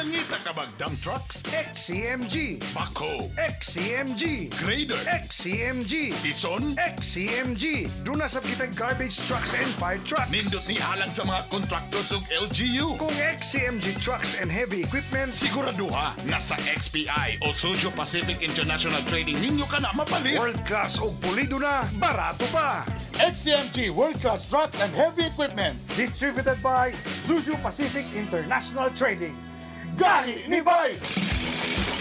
Nangita 0.07 0.39
ka 0.39 0.55
bag 0.55 0.71
dump 0.79 0.95
trucks, 1.03 1.43
XCMG, 1.51 2.63
backhoe, 2.71 3.27
XCMG, 3.43 4.55
grader, 4.55 4.95
XCMG, 5.03 6.15
bison, 6.23 6.71
XCMG. 6.79 7.91
Doon 8.07 8.23
na 8.23 8.31
sa 8.31 8.39
kitang 8.39 8.71
garbage 8.79 9.19
trucks 9.27 9.59
and 9.59 9.67
fire 9.83 9.99
trucks. 10.07 10.31
nindot 10.31 10.63
ni 10.71 10.79
halang 10.79 11.11
sa 11.11 11.27
mga 11.27 11.43
contractors 11.51 12.15
ug 12.15 12.23
LGU. 12.31 12.95
Kung 13.03 13.11
XCMG 13.19 13.99
trucks 13.99 14.39
and 14.39 14.47
heavy 14.47 14.87
equipment, 14.87 15.35
Siguraduha 15.35 16.15
nga 16.15 16.39
sa 16.39 16.55
XPI 16.71 17.43
o 17.43 17.51
Suju 17.51 17.91
Pacific 17.91 18.39
International 18.47 19.03
Trading 19.11 19.43
ninyo 19.43 19.67
ka 19.67 19.83
na 19.83 19.91
mapalit. 19.91 20.39
world 20.39 20.63
class 20.63 21.03
o 21.03 21.11
pulido 21.19 21.59
na, 21.59 21.83
barato 21.99 22.47
pa. 22.55 22.87
XCMG 23.19 23.91
World 23.91 24.23
Class 24.23 24.47
Truck 24.47 24.71
and 24.79 24.93
Heavy 24.95 25.27
Equipment 25.27 25.75
distributed 25.99 26.63
by 26.63 26.95
Zuzu 27.27 27.59
Pacific 27.59 28.07
International 28.15 28.87
Trading. 28.95 29.35
Gahi 29.97 30.45
ni 30.45 30.61
Bay! 30.61 31.01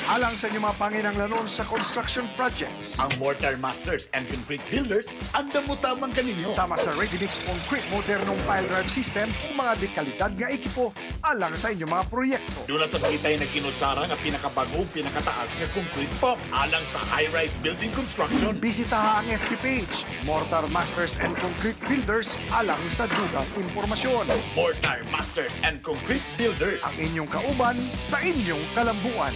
Alang 0.05 0.37
sa 0.37 0.45
inyong 0.53 0.69
mga 0.69 0.77
panginanglanon 0.77 1.49
sa 1.49 1.65
construction 1.65 2.29
projects. 2.37 2.93
Ang 3.01 3.09
Mortar 3.17 3.57
Masters 3.57 4.05
and 4.13 4.29
Concrete 4.29 4.61
Builders, 4.69 5.17
andam 5.33 5.65
mo 5.65 5.73
tamang 5.81 6.13
kaninyo. 6.13 6.53
Sama 6.53 6.77
sa 6.77 6.93
Ready 6.93 7.17
Mix 7.17 7.41
Concrete 7.41 7.81
modernong 7.89 8.37
pile 8.45 8.69
drive 8.69 8.85
system 8.85 9.33
kung 9.41 9.57
mga 9.57 9.81
dekalidad 9.81 10.31
nga 10.37 10.47
ekipo 10.53 10.93
alang 11.25 11.57
sa 11.57 11.73
inyong 11.73 11.89
mga 11.89 12.05
proyekto. 12.13 12.59
Doon 12.69 12.85
na 12.85 12.89
sa 12.91 13.01
kitay 13.01 13.41
na 13.41 13.49
kinusara 13.49 14.05
nga 14.05 14.13
pinakabago, 14.21 14.85
pinakataas 14.93 15.57
nga 15.57 15.65
concrete 15.73 16.13
pump 16.21 16.37
alang 16.53 16.85
sa 16.85 17.01
high-rise 17.09 17.57
building 17.57 17.89
construction. 17.89 18.53
Bisitaha 18.61 19.25
ang 19.25 19.27
FB 19.33 19.57
page, 19.65 20.05
Mortar 20.21 20.69
Masters 20.69 21.17
and 21.17 21.33
Concrete 21.41 21.81
Builders 21.89 22.37
alang 22.53 22.85
sa 22.93 23.09
dugang 23.09 23.49
impormasyon. 23.57 24.29
Mortar 24.53 25.01
Masters 25.09 25.57
and 25.65 25.81
Concrete 25.81 26.21
Builders. 26.37 26.85
Ang 26.85 27.09
inyong 27.09 27.29
kauban 27.33 27.75
sa 28.05 28.21
inyong 28.21 28.61
kalambuan. 28.77 29.33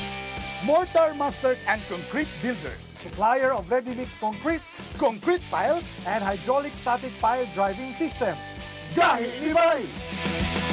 Mortar 0.63 1.15
Masters 1.15 1.63
and 1.67 1.79
Concrete 1.87 2.27
Builders. 2.43 2.79
Supplier 2.99 3.55
of 3.55 3.71
ready-mix 3.71 4.19
concrete, 4.19 4.61
concrete 4.99 5.41
piles, 5.47 6.03
and 6.03 6.19
hydraulic 6.19 6.75
static 6.75 7.15
pile 7.23 7.47
driving 7.55 7.95
system. 7.95 8.35
Gahi 8.91 9.31
ni 9.39 9.55
Bay! 9.55 10.68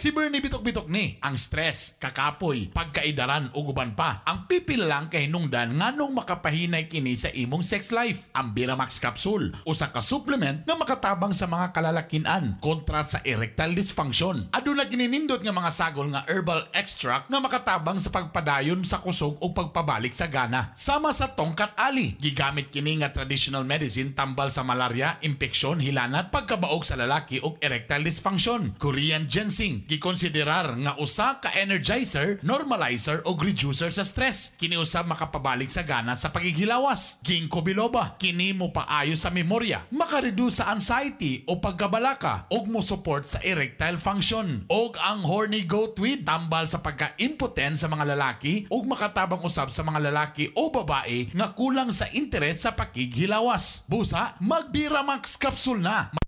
Si 0.00 0.16
Bernie 0.16 0.40
bitok-bitok 0.40 0.88
ni, 0.88 1.20
ang 1.20 1.36
stress, 1.36 2.00
kakapoy, 2.00 2.72
pagkaidaran 2.72 3.52
o 3.52 3.68
guban 3.68 3.92
pa. 3.92 4.24
Ang 4.24 4.48
pipil 4.48 4.88
lang 4.88 5.12
kay 5.12 5.28
nungdan 5.28 5.76
nganong 5.76 6.16
makapahinay 6.16 6.88
kini 6.88 7.12
sa 7.12 7.28
imong 7.28 7.60
sex 7.60 7.92
life. 7.92 8.32
Ang 8.32 8.56
Biramax 8.56 8.96
Capsule, 8.96 9.52
usa 9.68 9.92
ka 9.92 10.00
supplement 10.00 10.64
nga 10.64 10.72
makatabang 10.72 11.36
sa 11.36 11.44
mga 11.44 11.76
kalalakinan 11.76 12.56
kontra 12.64 13.04
sa 13.04 13.20
erectile 13.28 13.76
dysfunction. 13.76 14.48
Aduna 14.56 14.88
gininindot 14.88 15.44
nga 15.44 15.52
mga 15.52 15.68
sagol 15.68 16.08
nga 16.08 16.24
herbal 16.24 16.64
extract 16.72 17.28
nga 17.28 17.36
makatabang 17.36 18.00
sa 18.00 18.08
pagpadayon 18.08 18.80
sa 18.88 19.04
kusog 19.04 19.36
o 19.44 19.52
pagpabalik 19.52 20.16
sa 20.16 20.32
gana. 20.32 20.72
Sama 20.72 21.12
sa 21.12 21.36
tongkat 21.36 21.76
ali, 21.76 22.16
gigamit 22.16 22.72
kini 22.72 23.04
nga 23.04 23.12
traditional 23.12 23.68
medicine 23.68 24.16
tambal 24.16 24.48
sa 24.48 24.64
malaria, 24.64 25.20
impeksyon, 25.20 25.76
hilanat, 25.84 26.32
pagkabaog 26.32 26.88
sa 26.88 26.96
lalaki 26.96 27.36
ug 27.44 27.60
erectile 27.60 28.08
dysfunction. 28.08 28.72
Korean 28.80 29.28
ginseng 29.28 29.89
gikonsiderar 29.90 30.78
nga 30.78 30.94
usa 31.02 31.42
ka 31.42 31.50
energizer, 31.58 32.38
normalizer 32.46 33.26
o 33.26 33.34
reducer 33.34 33.90
sa 33.90 34.06
stress. 34.06 34.54
Kini 34.54 34.78
usab 34.78 35.10
makapabalik 35.10 35.66
sa 35.66 35.82
gana 35.82 36.14
sa 36.14 36.30
paghihilawas. 36.30 37.18
Ginkgo 37.26 37.66
biloba, 37.66 38.14
kini 38.22 38.54
mo 38.54 38.70
paayo 38.70 39.18
sa 39.18 39.34
memorya, 39.34 39.82
makareduce 39.90 40.62
sa 40.62 40.70
anxiety 40.70 41.42
o 41.50 41.58
pagkabalaka 41.58 42.46
ug 42.52 42.70
mo 42.70 42.78
support 42.84 43.26
sa 43.26 43.42
erectile 43.42 43.98
function. 43.98 44.62
Og 44.70 44.94
ang 45.02 45.26
horny 45.26 45.66
goat 45.66 45.98
weed 45.98 46.22
tambal 46.22 46.68
sa 46.70 46.78
pagka-impotent 46.78 47.80
sa 47.80 47.90
mga 47.90 48.14
lalaki 48.14 48.70
ug 48.70 48.86
makatabang 48.86 49.42
usab 49.42 49.72
sa 49.72 49.82
mga 49.82 50.12
lalaki 50.12 50.52
o 50.54 50.68
babae 50.70 51.32
nga 51.34 51.50
kulang 51.56 51.90
sa 51.90 52.06
interes 52.12 52.62
sa 52.62 52.76
pakighilawas. 52.76 53.88
Busa, 53.88 54.36
magbiramax 54.38 55.40
capsule 55.40 55.80
na. 55.80 56.19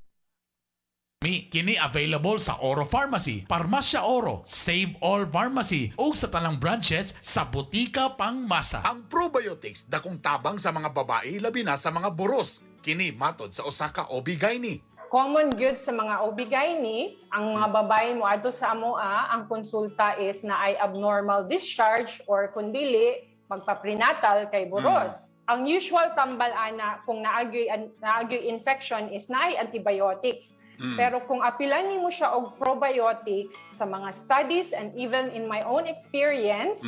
Mi 1.23 1.47
kini 1.47 1.79
available 1.79 2.35
sa 2.43 2.59
Oro 2.67 2.83
Pharmacy, 2.83 3.47
Parmasya 3.47 4.03
Oro, 4.03 4.43
Save 4.43 4.99
All 4.99 5.23
Pharmacy 5.31 5.95
o 5.95 6.11
sa 6.19 6.27
tanang 6.27 6.59
branches 6.59 7.15
sa 7.23 7.47
Butika 7.47 8.11
Pangmasa. 8.19 8.83
Ang 8.83 9.07
probiotics 9.07 9.87
dakong 9.87 10.19
tabang 10.19 10.59
sa 10.59 10.75
mga 10.75 10.91
babae 10.91 11.39
labi 11.39 11.63
na 11.63 11.79
sa 11.79 11.95
mga 11.95 12.11
boros. 12.11 12.67
Kini 12.83 13.15
matod 13.15 13.55
sa 13.55 13.63
Osaka 13.63 14.11
Obigaini. 14.11 14.83
common 15.15 15.55
good 15.55 15.79
sa 15.79 15.95
mga 15.95 16.27
OB-GYN, 16.27 17.15
ang 17.31 17.55
mga 17.55 17.69
babae 17.71 18.19
mo 18.19 18.27
ato 18.27 18.51
sa 18.51 18.75
amoa, 18.75 19.31
ang 19.31 19.47
konsulta 19.47 20.19
is 20.19 20.43
na 20.43 20.59
ay 20.59 20.75
abnormal 20.75 21.47
discharge 21.47 22.19
or 22.27 22.51
kundili 22.51 23.31
magpa-prenatal 23.47 24.51
kay 24.51 24.67
boros. 24.67 25.37
Ang 25.47 25.71
usual 25.71 26.19
tambal 26.19 26.51
ana 26.51 26.99
kung 27.07 27.23
naagyoy 27.23 27.69
naagyoy 28.01 28.49
infection 28.49 29.13
is 29.13 29.31
na 29.31 29.53
ay 29.53 29.61
antibiotics. 29.61 30.57
Pero 30.99 31.23
kung 31.31 31.41
apilan 31.41 31.87
nimo 31.87 32.11
siya 32.11 32.35
og 32.35 32.59
probiotics 32.59 33.63
sa 33.71 33.87
mga 33.87 34.11
studies 34.11 34.75
and 34.75 34.91
even 34.99 35.31
in 35.31 35.47
my 35.47 35.63
own 35.63 35.87
experience, 35.87 36.83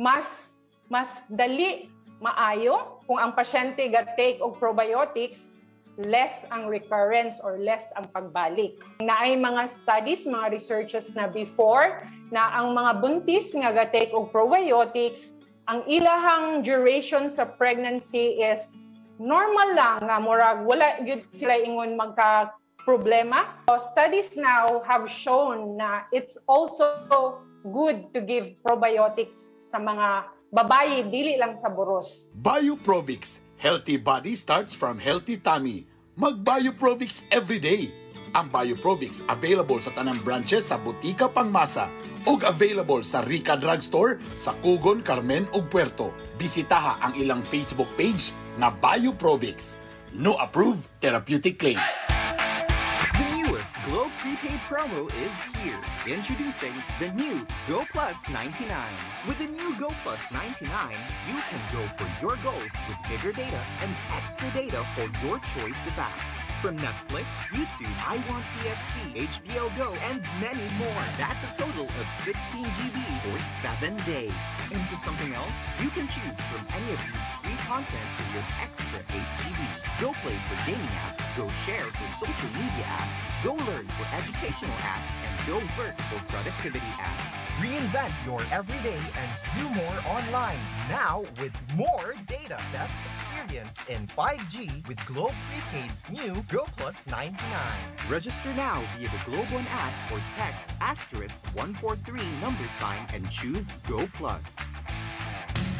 mas 0.00 0.58
mas 0.88 1.28
dali 1.28 1.92
maayo 2.16 3.02
kung 3.04 3.20
ang 3.20 3.36
pasyente 3.36 3.84
ga-take 3.92 4.40
og 4.40 4.56
probiotics 4.56 5.52
less 6.04 6.44
ang 6.52 6.68
recurrence 6.68 7.40
or 7.40 7.56
less 7.56 7.88
ang 7.96 8.04
pagbalik. 8.12 8.76
Naay 9.00 9.36
mga 9.36 9.64
studies, 9.68 10.28
mga 10.28 10.52
researches 10.52 11.16
na 11.16 11.24
before 11.24 12.04
na 12.28 12.52
ang 12.60 12.76
mga 12.76 13.00
buntis 13.00 13.56
nga 13.56 13.72
ga-take 13.72 14.12
og 14.12 14.28
probiotics, 14.28 15.40
ang 15.66 15.82
ilahang 15.88 16.60
duration 16.60 17.32
sa 17.32 17.48
pregnancy 17.48 18.38
is 18.38 18.76
normal 19.16 19.72
lang 19.72 19.98
nga 20.04 20.16
murag 20.20 20.62
wala 20.68 21.00
gyud 21.00 21.24
sila 21.32 21.56
ingon 21.56 21.96
magka 21.96 22.52
problema. 22.86 23.66
Studies 23.66 24.38
now 24.38 24.80
have 24.86 25.10
shown 25.10 25.74
na 25.74 26.06
it's 26.14 26.38
also 26.46 27.42
good 27.66 28.14
to 28.14 28.22
give 28.22 28.54
probiotics 28.62 29.66
sa 29.66 29.82
mga 29.82 30.30
babayi 30.54 31.02
dili 31.10 31.34
lang 31.34 31.58
sa 31.58 31.66
buros. 31.66 32.30
Bioprovix. 32.38 33.42
Healthy 33.58 33.98
body 33.98 34.38
starts 34.38 34.76
from 34.78 35.02
healthy 35.02 35.42
tummy. 35.42 35.88
Mag-Bioprovix 36.14 37.26
every 37.34 37.58
day. 37.58 37.90
Ang 38.36 38.52
Bioprovix 38.52 39.24
available 39.32 39.80
sa 39.80 39.96
tanang 39.96 40.20
branches 40.20 40.68
sa 40.68 40.76
Butika 40.76 41.26
Pangmasa 41.26 41.88
ug 42.28 42.44
available 42.44 43.00
sa 43.00 43.24
Rica 43.24 43.56
Drugstore 43.56 44.20
sa 44.36 44.52
Kugon, 44.60 45.00
Carmen 45.00 45.48
ug 45.56 45.66
Puerto. 45.72 46.12
Bisitaha 46.36 47.00
ang 47.00 47.16
ilang 47.16 47.40
Facebook 47.40 47.88
page 47.96 48.36
na 48.60 48.68
Bioprovix. 48.68 49.80
No 50.12 50.36
approved 50.36 50.84
therapeutic 51.00 51.56
claim. 51.56 51.80
Prepaid 54.36 54.60
promo 54.60 55.06
is 55.24 55.62
here. 55.62 55.80
Introducing 56.06 56.74
the 56.98 57.10
new 57.12 57.46
Go 57.66 57.84
Plus 57.90 58.28
99. 58.28 58.68
With 59.26 59.38
the 59.38 59.46
new 59.46 59.74
Go 59.78 59.88
Plus 60.02 60.30
99, 60.30 60.70
you 61.26 61.40
can 61.48 61.60
go 61.72 61.86
for 61.96 62.06
your 62.20 62.36
goals 62.42 62.70
with 62.86 62.98
bigger 63.08 63.32
data 63.32 63.64
and 63.80 63.90
extra 64.12 64.50
data 64.50 64.84
for 64.94 65.26
your 65.26 65.38
choice 65.38 65.86
of 65.86 65.92
apps. 65.92 66.35
From 66.62 66.78
Netflix, 66.78 67.26
YouTube, 67.52 67.92
I 68.08 68.16
Want 68.30 68.46
TFC, 68.46 69.28
HBO 69.28 69.68
Go, 69.76 69.92
and 70.08 70.22
many 70.40 70.66
more. 70.78 71.04
That's 71.18 71.44
a 71.44 71.62
total 71.62 71.84
of 71.84 72.06
16 72.24 72.64
GB 72.64 72.98
for 73.20 73.38
7 73.38 73.94
days. 74.08 74.32
Into 74.72 74.96
something 74.96 75.34
else? 75.34 75.52
You 75.82 75.90
can 75.90 76.08
choose 76.08 76.40
from 76.48 76.66
any 76.74 76.92
of 76.92 76.98
these 76.98 77.28
free 77.44 77.60
content 77.68 78.08
for 78.16 78.26
your 78.34 78.44
extra 78.62 78.98
8 78.98 79.22
GB. 79.44 80.00
Go 80.00 80.12
Play 80.24 80.34
for 80.48 80.66
gaming 80.66 80.96
apps, 81.06 81.36
Go 81.36 81.46
Share 81.66 81.84
for 81.84 82.26
social 82.26 82.50
media 82.56 82.88
apps, 82.88 83.20
Go 83.44 83.52
Learn 83.52 83.86
for 84.00 84.06
educational 84.16 84.76
apps, 84.80 85.12
and 85.28 85.34
Go 85.46 85.58
Work 85.78 85.96
for 86.08 86.18
productivity 86.32 86.90
apps. 86.96 87.36
Reinvent 87.60 88.12
your 88.24 88.40
everyday 88.50 88.98
and 89.20 89.30
do 89.56 89.64
more 89.76 89.98
online 90.08 90.58
now 90.88 91.24
with 91.38 91.52
more 91.76 92.14
data. 92.26 92.58
Best 92.72 92.98
experience 93.46 93.80
in 93.88 94.06
5G 94.08 94.88
with 94.88 95.04
Globe 95.06 95.32
Prepaid's 95.48 96.10
new 96.10 96.42
Go 96.48 96.66
Plus 96.76 97.06
99. 97.06 97.36
Register 98.08 98.52
now 98.54 98.84
via 98.96 99.08
the 99.08 99.24
Globe 99.24 99.50
One 99.52 99.66
app 99.68 100.12
or 100.12 100.20
text 100.36 100.72
asterisk 100.80 101.40
143 101.54 102.20
number 102.40 102.66
sign 102.78 103.06
and 103.14 103.30
choose 103.30 103.72
Go 103.86 104.06
Plus. 104.14 104.56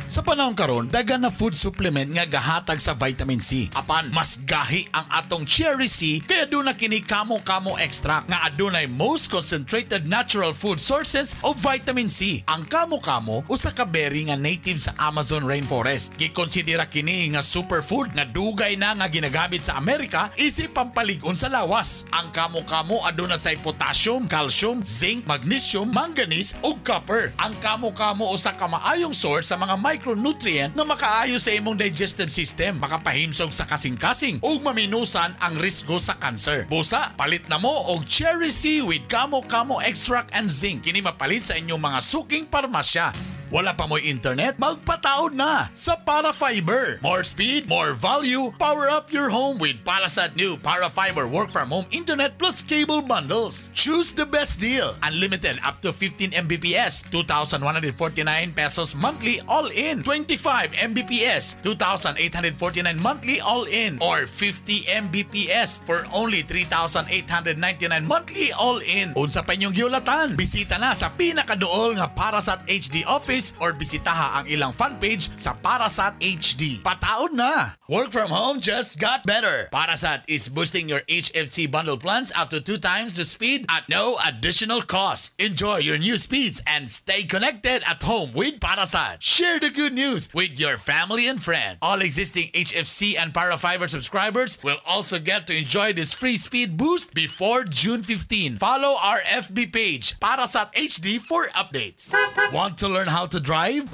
Sa 0.07 0.23
panahon 0.23 0.55
karon, 0.55 0.87
dagan 0.87 1.27
na 1.27 1.35
food 1.35 1.51
supplement 1.51 2.07
nga 2.15 2.23
gahatag 2.23 2.79
sa 2.79 2.95
vitamin 2.95 3.43
C. 3.43 3.67
Apan 3.75 4.07
mas 4.15 4.39
gahi 4.39 4.87
ang 4.95 5.03
atong 5.11 5.43
Cherry 5.43 5.91
C 5.91 6.23
kaya 6.23 6.47
doon 6.47 6.71
na 6.71 6.79
kini 6.79 7.03
kamo-kamo 7.03 7.75
extract 7.83 8.31
nga 8.31 8.47
adunay 8.47 8.87
most 8.87 9.35
concentrated 9.35 10.07
natural 10.07 10.55
food 10.55 10.79
sources 10.79 11.35
of 11.43 11.59
vitamin 11.59 12.07
C. 12.07 12.47
Ang 12.47 12.71
kamo-kamo 12.71 13.51
usa 13.51 13.75
ka 13.75 13.83
berry 13.83 14.31
nga 14.31 14.39
native 14.39 14.79
sa 14.79 14.95
Amazon 14.95 15.43
rainforest. 15.43 16.15
Gikonsidera 16.15 16.87
kini 16.87 17.35
nga 17.35 17.43
superfood 17.43 18.15
nga 18.15 18.23
dugay 18.23 18.79
na 18.79 18.95
nga 18.95 19.11
ginagamit 19.11 19.67
sa 19.67 19.75
Amerika 19.75 20.31
isip 20.39 20.71
pampalig-on 20.71 21.35
sa 21.35 21.51
lawas. 21.51 22.07
Ang 22.15 22.31
kamo-kamo 22.31 23.03
aduna 23.03 23.35
say 23.35 23.59
potassium, 23.59 24.31
calcium, 24.31 24.87
zinc, 24.87 25.27
magnesium, 25.27 25.91
manganese 25.91 26.55
ug 26.63 26.79
copper. 26.87 27.35
Ang 27.43 27.59
kamo-kamo 27.59 28.31
usa 28.31 28.55
ka 28.55 28.71
maayong 28.71 29.11
source 29.11 29.51
sa 29.51 29.59
mga 29.59 29.75
micronutrient 29.97 30.77
na 30.77 30.85
makaayo 30.85 31.41
sa 31.41 31.57
imong 31.57 31.81
digestive 31.81 32.29
system, 32.29 32.77
makapahimsog 32.77 33.49
sa 33.49 33.65
kasing-kasing 33.65 34.45
ug 34.45 34.61
maminusan 34.61 35.33
ang 35.41 35.57
risgo 35.57 35.97
sa 35.97 36.13
cancer. 36.21 36.69
Busa, 36.69 37.17
palit 37.17 37.49
na 37.49 37.57
mo 37.57 37.73
og 37.89 38.05
cherry 38.05 38.53
with 38.85 39.09
kamo-kamo 39.09 39.81
extract 39.81 40.29
and 40.37 40.53
zinc. 40.53 40.85
Kini 40.85 41.01
mapalit 41.01 41.41
sa 41.41 41.57
inyong 41.57 41.81
mga 41.81 41.99
suking 42.05 42.45
parmasya. 42.45 43.09
Wala 43.47 43.79
pa 43.79 43.87
mo 43.87 43.95
internet? 43.95 44.59
Magpataod 44.59 45.31
na 45.31 45.71
sa 45.71 45.95
Parafiber. 45.95 46.99
More 46.99 47.23
speed, 47.23 47.71
more 47.71 47.95
value. 47.95 48.51
Power 48.59 48.91
up 48.91 49.15
your 49.15 49.31
home 49.31 49.63
with 49.63 49.79
Parasat 49.87 50.35
new 50.35 50.59
Parafiber 50.59 51.31
work 51.31 51.47
from 51.55 51.71
home 51.71 51.87
internet 51.95 52.35
plus 52.43 52.67
cable 52.67 53.07
bundles. 53.07 53.71
Choose 53.71 54.11
the 54.11 54.27
best 54.27 54.59
deal. 54.59 54.99
Unlimited 55.07 55.63
up 55.63 55.79
to 55.87 55.95
15 55.95 56.35
Mbps, 56.35 57.07
2,149 57.15 57.95
pesos 58.51 58.99
monthly 58.99 59.39
all 59.47 59.71
in. 59.71 60.03
25 60.03 60.75
Mbps, 60.91 61.63
2,849 61.63 62.99
monthly 62.99 63.39
all 63.39 63.63
in. 63.71 63.95
Or 64.03 64.27
50 64.27 64.91
Mbps 65.07 65.87
for 65.87 66.03
only 66.11 66.43
3,899 66.43 67.63
monthly 68.03 68.51
all 68.59 68.83
in. 68.83 69.15
Unsa 69.15 69.47
pa 69.47 69.55
inyong 69.55 69.71
giulatan? 69.71 70.35
Bisita 70.35 70.83
na 70.83 70.99
sa 70.99 71.15
pinakaduol 71.15 71.95
nga 71.95 72.11
Parasat 72.11 72.67
HD 72.67 73.07
office 73.07 73.36
or 73.61 73.77
bisitaha 73.77 74.41
ang 74.41 74.47
ilang 74.49 74.73
fan 74.73 74.97
page 74.97 75.29
sa 75.37 75.53
Parasat 75.53 76.17
HD. 76.25 76.81
Pataon 76.81 77.37
na! 77.37 77.77
Work 77.85 78.11
from 78.17 78.33
home 78.33 78.65
just 78.65 78.97
got 78.97 79.29
better. 79.29 79.69
Parasat 79.69 80.25
is 80.25 80.49
boosting 80.49 80.89
your 80.89 81.05
HFC 81.05 81.69
bundle 81.69 82.01
plans 82.01 82.33
up 82.33 82.49
to 82.49 82.65
two 82.65 82.81
times 82.81 83.21
the 83.21 83.29
speed 83.29 83.69
at 83.69 83.85
no 83.93 84.17
additional 84.25 84.81
cost. 84.81 85.37
Enjoy 85.37 85.85
your 85.85 86.01
new 86.01 86.17
speeds 86.17 86.65
and 86.67 86.89
stay 86.89 87.23
connected 87.29 87.85
at 87.85 88.03
home 88.03 88.33
with 88.33 88.59
Parasat. 88.59 89.21
Share 89.21 89.61
the 89.61 89.69
good 89.69 89.93
news 89.93 90.33
with 90.33 90.59
your 90.59 90.81
family 90.81 91.29
and 91.29 91.37
friends. 91.37 91.79
All 91.85 92.01
existing 92.01 92.49
HFC 92.57 93.21
and 93.21 93.37
Parafiber 93.37 93.89
subscribers 93.91 94.59
will 94.65 94.81
also 94.89 95.21
get 95.21 95.47
to 95.47 95.55
enjoy 95.55 95.93
this 95.93 96.13
free 96.17 96.37
speed 96.41 96.77
boost 96.81 97.13
before 97.13 97.65
June 97.65 98.03
15. 98.03 98.57
Follow 98.57 98.97
our 98.97 99.21
FB 99.29 99.73
page, 99.73 100.19
Parasat 100.19 100.73
HD 100.73 101.21
for 101.21 101.47
updates. 101.53 102.17
Want 102.53 102.79
to 102.79 102.89
learn 102.89 103.09
how 103.09 103.26
to 103.29 103.41
drive? 103.41 103.93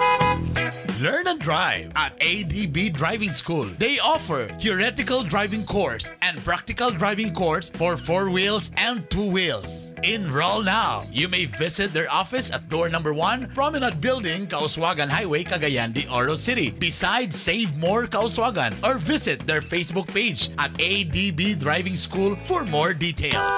Learn 1.01 1.27
and 1.27 1.41
drive 1.41 1.93
at 1.97 2.19
ADB 2.21 2.93
Driving 2.93 3.31
School. 3.31 3.65
They 3.79 3.99
offer 3.99 4.49
theoretical 4.59 5.23
driving 5.23 5.65
course 5.65 6.13
and 6.23 6.39
practical 6.39 6.91
driving 6.91 7.33
course 7.33 7.71
for 7.71 7.97
four 7.97 8.31
wheels 8.31 8.71
and 8.77 9.09
two 9.11 9.31
wheels. 9.31 9.95
Enroll 10.03 10.63
now. 10.63 11.03
You 11.11 11.29
may 11.29 11.47
visit 11.47 11.93
their 11.93 12.11
office 12.11 12.53
at 12.53 12.69
door 12.69 12.89
number 12.89 13.13
one, 13.13 13.51
Promenade 13.55 14.01
Building, 14.01 14.47
Kauswagan 14.47 15.09
Highway, 15.09 15.45
Cagayan 15.45 15.93
de 15.93 16.09
Oro 16.09 16.35
City. 16.35 16.71
Besides 16.71 17.35
Save 17.35 17.77
More 17.77 18.07
Kauswagan 18.07 18.73
or 18.85 18.99
visit 18.99 19.41
their 19.41 19.61
Facebook 19.61 20.09
page 20.09 20.51
at 20.59 20.73
ADB 20.75 21.59
Driving 21.59 21.97
School 21.97 22.37
for 22.45 22.65
more 22.65 22.95
details. 22.95 23.55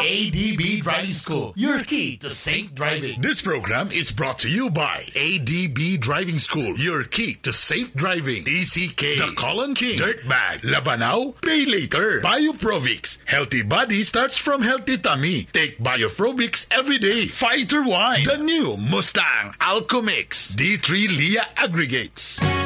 ADB 0.00 0.82
Driving 0.82 1.12
School, 1.12 1.52
your 1.56 1.82
key 1.82 2.18
to 2.18 2.28
safe 2.28 2.74
driving. 2.74 3.20
This 3.22 3.40
program 3.40 3.90
is 3.90 4.12
brought 4.12 4.38
to 4.40 4.48
you 4.50 4.68
by 4.68 5.04
ADB 5.14 5.98
Driving 5.98 6.36
School, 6.38 6.76
your 6.76 7.04
key 7.04 7.34
to 7.42 7.52
safe 7.52 7.94
driving. 7.94 8.44
DCK, 8.44 9.16
The 9.16 9.34
Colin 9.36 9.74
King, 9.74 9.98
Dirtbag, 9.98 10.60
Labanao, 10.60 11.40
Pay 11.40 11.64
Later, 11.64 12.20
Bioprovix. 12.20 13.18
Healthy 13.24 13.62
body 13.62 14.02
starts 14.02 14.36
from 14.36 14.60
healthy 14.60 14.98
tummy. 14.98 15.44
Take 15.52 15.78
Bioprovix 15.78 16.66
every 16.70 16.98
day. 16.98 17.26
Fighter 17.26 17.82
Wine, 17.82 18.24
the 18.24 18.36
new 18.36 18.76
Mustang 18.76 19.54
Alcomix, 19.60 20.54
D3 20.54 21.08
Leah 21.08 21.46
Aggregates. 21.56 22.65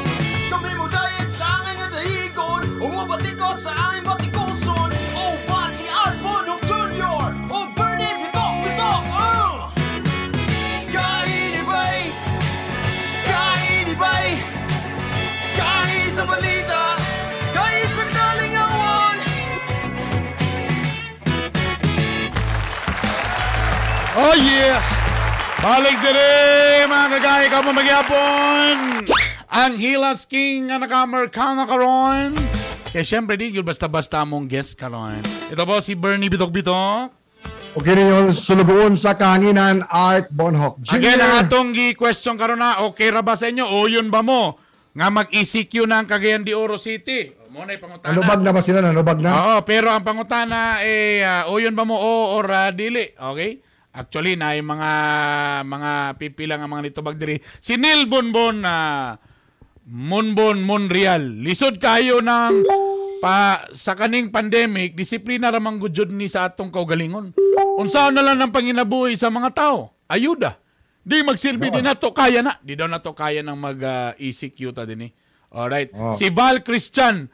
Oh 24.11 24.35
yeah! 24.35 24.75
Balik 25.63 25.95
dire 26.03 26.83
mga 26.83 27.07
kagaya 27.15 27.47
ka 27.47 27.63
mo 27.63 27.71
magyapon! 27.71 29.07
Ang 29.47 29.73
Hilas 29.79 30.27
King 30.27 30.67
nga 30.67 30.83
nakamerkana 30.83 31.63
karon. 31.63 32.35
Kaya 32.91 33.07
syempre 33.07 33.39
di 33.39 33.55
yun 33.55 33.63
basta-basta 33.63 34.19
mong 34.27 34.51
guest 34.51 34.75
karon. 34.75 35.23
Ito 35.47 35.63
po 35.63 35.79
si 35.79 35.95
Bernie 35.95 36.27
Bitok-Bitok. 36.27 37.07
Okay 37.71 37.93
ninyo 37.95 38.35
sulubuon 38.35 38.99
sa 38.99 39.15
kahanginan 39.15 39.87
Art 39.87 40.27
Bonhoc 40.35 40.83
Jr. 40.83 40.99
Again, 40.99 41.19
ang 41.23 41.33
atong 41.47 41.69
gi-question 41.71 42.35
karon 42.35 42.59
na, 42.59 42.83
okay 42.83 43.15
ra 43.15 43.23
ba 43.23 43.39
sa 43.39 43.47
inyo? 43.47 43.63
O 43.63 43.87
yun 43.87 44.11
ba 44.11 44.19
mo? 44.19 44.59
Nga 44.91 45.07
mag-ECQ 45.07 45.87
na 45.87 46.03
ang 46.03 46.07
Cagayan 46.11 46.43
de 46.43 46.51
Oro 46.51 46.75
City. 46.75 47.31
O, 47.31 47.55
Mo 47.55 47.63
na 47.63 47.79
pangutana. 47.79 48.11
Nanubag 48.11 48.43
na 48.43 48.51
ba 48.51 48.59
sila? 48.59 48.83
Nanubag 48.83 49.23
na? 49.23 49.31
Oo, 49.31 49.55
pero 49.63 49.87
ang 49.87 50.03
pangutana 50.03 50.83
eh, 50.83 51.23
ah, 51.23 51.47
o 51.47 51.63
yun 51.63 51.79
ba 51.79 51.87
mo 51.87 51.95
o 51.95 52.35
or 52.35 52.51
ah, 52.51 52.75
dili? 52.75 53.07
Okay? 53.15 53.70
Actually, 53.91 54.39
na 54.39 54.55
yung 54.55 54.71
mga 54.71 54.91
mga 55.67 55.91
pipila 56.15 56.55
nga 56.55 56.67
mga 56.71 56.83
nitubag 56.87 57.19
diri. 57.19 57.43
Si 57.59 57.75
Neil 57.75 58.07
Bonbon 58.07 58.63
na 58.63 58.75
Monbon 59.91 60.63
Monreal. 60.63 61.43
Lisod 61.43 61.75
kayo 61.75 62.23
ng 62.23 62.63
pa 63.21 63.67
sa 63.75 63.93
kaning 63.93 64.31
pandemic, 64.33 64.95
disiplina 64.95 65.51
ramang 65.51 65.77
gudjod 65.77 66.09
ni 66.09 66.31
sa 66.31 66.47
atong 66.47 66.71
kaugalingon. 66.71 67.35
Unsaon 67.77 68.15
na 68.15 68.23
lang 68.25 68.39
ng 68.39 68.49
panginabuhi 68.55 69.13
sa 69.19 69.27
mga 69.27 69.51
tao? 69.53 69.93
Ayuda. 70.07 70.57
Di 71.01 71.21
magsilbi 71.21 71.69
din 71.69 71.85
nato 71.85 72.15
kaya 72.15 72.39
na. 72.45 72.57
Di 72.63 72.73
daw 72.77 72.87
nato 72.87 73.11
kaya 73.11 73.43
ng 73.43 73.57
mag 73.57 73.79
uh, 73.81 74.13
ECQ 74.17 74.73
ta 74.73 74.87
din 74.87 75.09
eh. 75.09 75.11
Alright. 75.51 75.91
Oh. 75.91 76.15
Si 76.15 76.31
Val 76.31 76.63
Christian, 76.63 77.27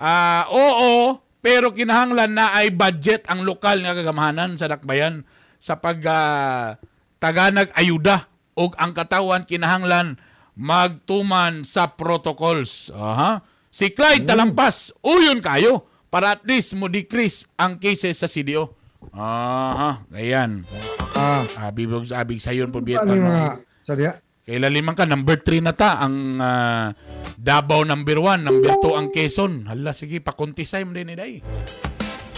ah 0.00 0.48
oo, 0.50 1.20
pero 1.38 1.70
kinahanglan 1.70 2.32
na 2.34 2.52
ay 2.56 2.74
budget 2.74 3.24
ang 3.30 3.46
lokal 3.46 3.80
nga 3.80 3.94
kagamahanan 3.94 4.58
sa 4.58 4.66
Dakbayan 4.66 5.22
sa 5.60 5.76
pag 5.76 6.00
taganag 7.20 7.68
ayuda 7.76 8.24
ug 8.56 8.72
ang 8.80 8.96
katawan 8.96 9.44
kinahanglan 9.44 10.16
magtuman 10.56 11.62
sa 11.62 11.92
protocols. 11.92 12.88
Aha. 12.92 13.44
Si 13.70 13.92
Clyde 13.94 14.26
Talampas, 14.26 14.90
uyon 15.00 15.38
kayo 15.38 15.86
para 16.10 16.34
at 16.34 16.42
least 16.42 16.74
mo 16.74 16.90
decrease 16.90 17.46
ang 17.54 17.78
cases 17.78 18.18
sa 18.18 18.26
CDO. 18.26 18.74
Aha, 19.14 20.04
ayan. 20.12 20.66
Ah, 21.16 21.46
Abig 21.70 21.88
abig 22.12 22.42
sayon 22.42 22.68
po 22.68 22.82
ano 22.82 22.86
biyetan. 22.86 23.16
yung 23.16 23.30
mga, 23.30 23.46
sa 23.80 23.94
diya? 23.96 24.12
Kailan 24.44 24.72
limang 24.74 24.96
ka, 24.98 25.06
number 25.06 25.38
3 25.38 25.64
na 25.64 25.72
ta. 25.72 26.02
Ang 26.02 26.42
ah, 26.42 26.92
Davao 27.40 27.86
number 27.88 28.20
1, 28.20 28.44
number 28.44 28.76
2 28.82 28.98
ang 29.00 29.08
Quezon. 29.08 29.70
Hala, 29.70 29.96
sige, 29.96 30.20
pakuntisay 30.20 30.84
mo 30.84 30.92
din 30.92 31.08
ni 31.08 31.16
Day. 31.16 31.40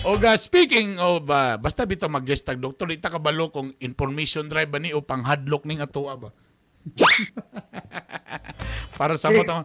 O 0.02 0.18
ga, 0.18 0.34
speaking 0.34 0.98
of, 0.98 1.30
ah, 1.30 1.54
basta 1.54 1.86
bito 1.86 2.10
mag-guest 2.10 2.42
tag, 2.42 2.58
doktor, 2.58 2.90
ita 2.90 3.06
kabalo 3.06 3.54
kung 3.54 3.70
information 3.78 4.50
drive 4.50 4.66
ba 4.66 4.82
ni 4.82 4.90
o 4.90 4.98
pang 4.98 5.22
hadlock 5.22 5.62
ning 5.62 5.78
atoa 5.78 6.18
ba? 6.18 6.28
Para 8.98 9.14
sa 9.14 9.30
mo 9.30 9.46
to. 9.46 9.62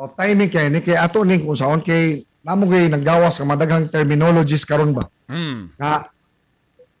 O 0.00 0.08
timing 0.16 0.48
kay 0.48 0.72
ni 0.72 0.80
kay 0.80 0.96
ato 0.96 1.28
ning 1.28 1.44
kung 1.44 1.52
saon 1.52 1.84
kay 1.84 2.24
namo 2.40 2.72
kay 2.72 2.88
naggawas 2.88 3.36
ka 3.36 3.44
madaghang 3.44 3.92
terminologies 3.92 4.64
karon 4.64 4.96
ba. 4.96 5.04
Hmm. 5.28 5.68
Nga 5.76 6.08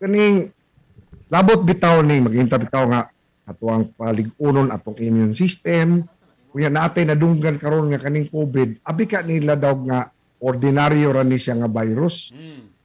kaning 0.04 0.52
labot 1.32 1.64
bitaw 1.64 2.04
ni 2.04 2.20
maghinta 2.20 2.60
bitaw 2.60 2.84
nga 2.92 3.08
ato 3.48 3.72
ang 3.72 3.88
paligunon 3.96 4.68
atong 4.68 5.00
immune 5.00 5.32
system. 5.32 6.04
Kunya 6.52 6.68
natin 6.68 7.08
nadunggan 7.08 7.56
karon 7.56 7.88
nga 7.88 8.04
kaning 8.04 8.28
COVID, 8.28 8.84
abi 8.84 9.08
ka 9.08 9.24
nila 9.24 9.56
daw 9.56 9.80
nga 9.88 10.12
ordinaryo 10.40 11.12
ra 11.12 11.22
ni 11.22 11.36
siya 11.36 11.60
nga 11.60 11.68
virus. 11.68 12.32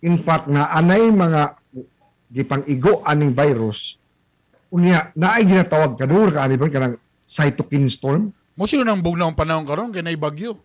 In 0.05 0.21
fact 0.21 0.51
na 0.51 0.69
anay 0.75 1.09
mga 1.09 1.55
gipang-igo 2.29 3.01
aning 3.07 3.31
virus 3.31 3.97
unya 4.75 5.13
naay 5.15 5.47
ginatawag 5.47 5.95
kadur 5.95 6.35
ka 6.35 6.43
ani 6.43 6.59
ba 6.59 6.67
kanang 6.67 6.99
cytokine 7.23 7.87
storm. 7.87 8.35
Mo 8.59 8.67
sino 8.67 8.83
nang 8.83 8.99
bugnaw 8.99 9.31
ang 9.31 9.37
panahon 9.39 9.63
karon 9.63 9.91
kay 9.95 10.03
nay 10.03 10.19
bagyo. 10.19 10.59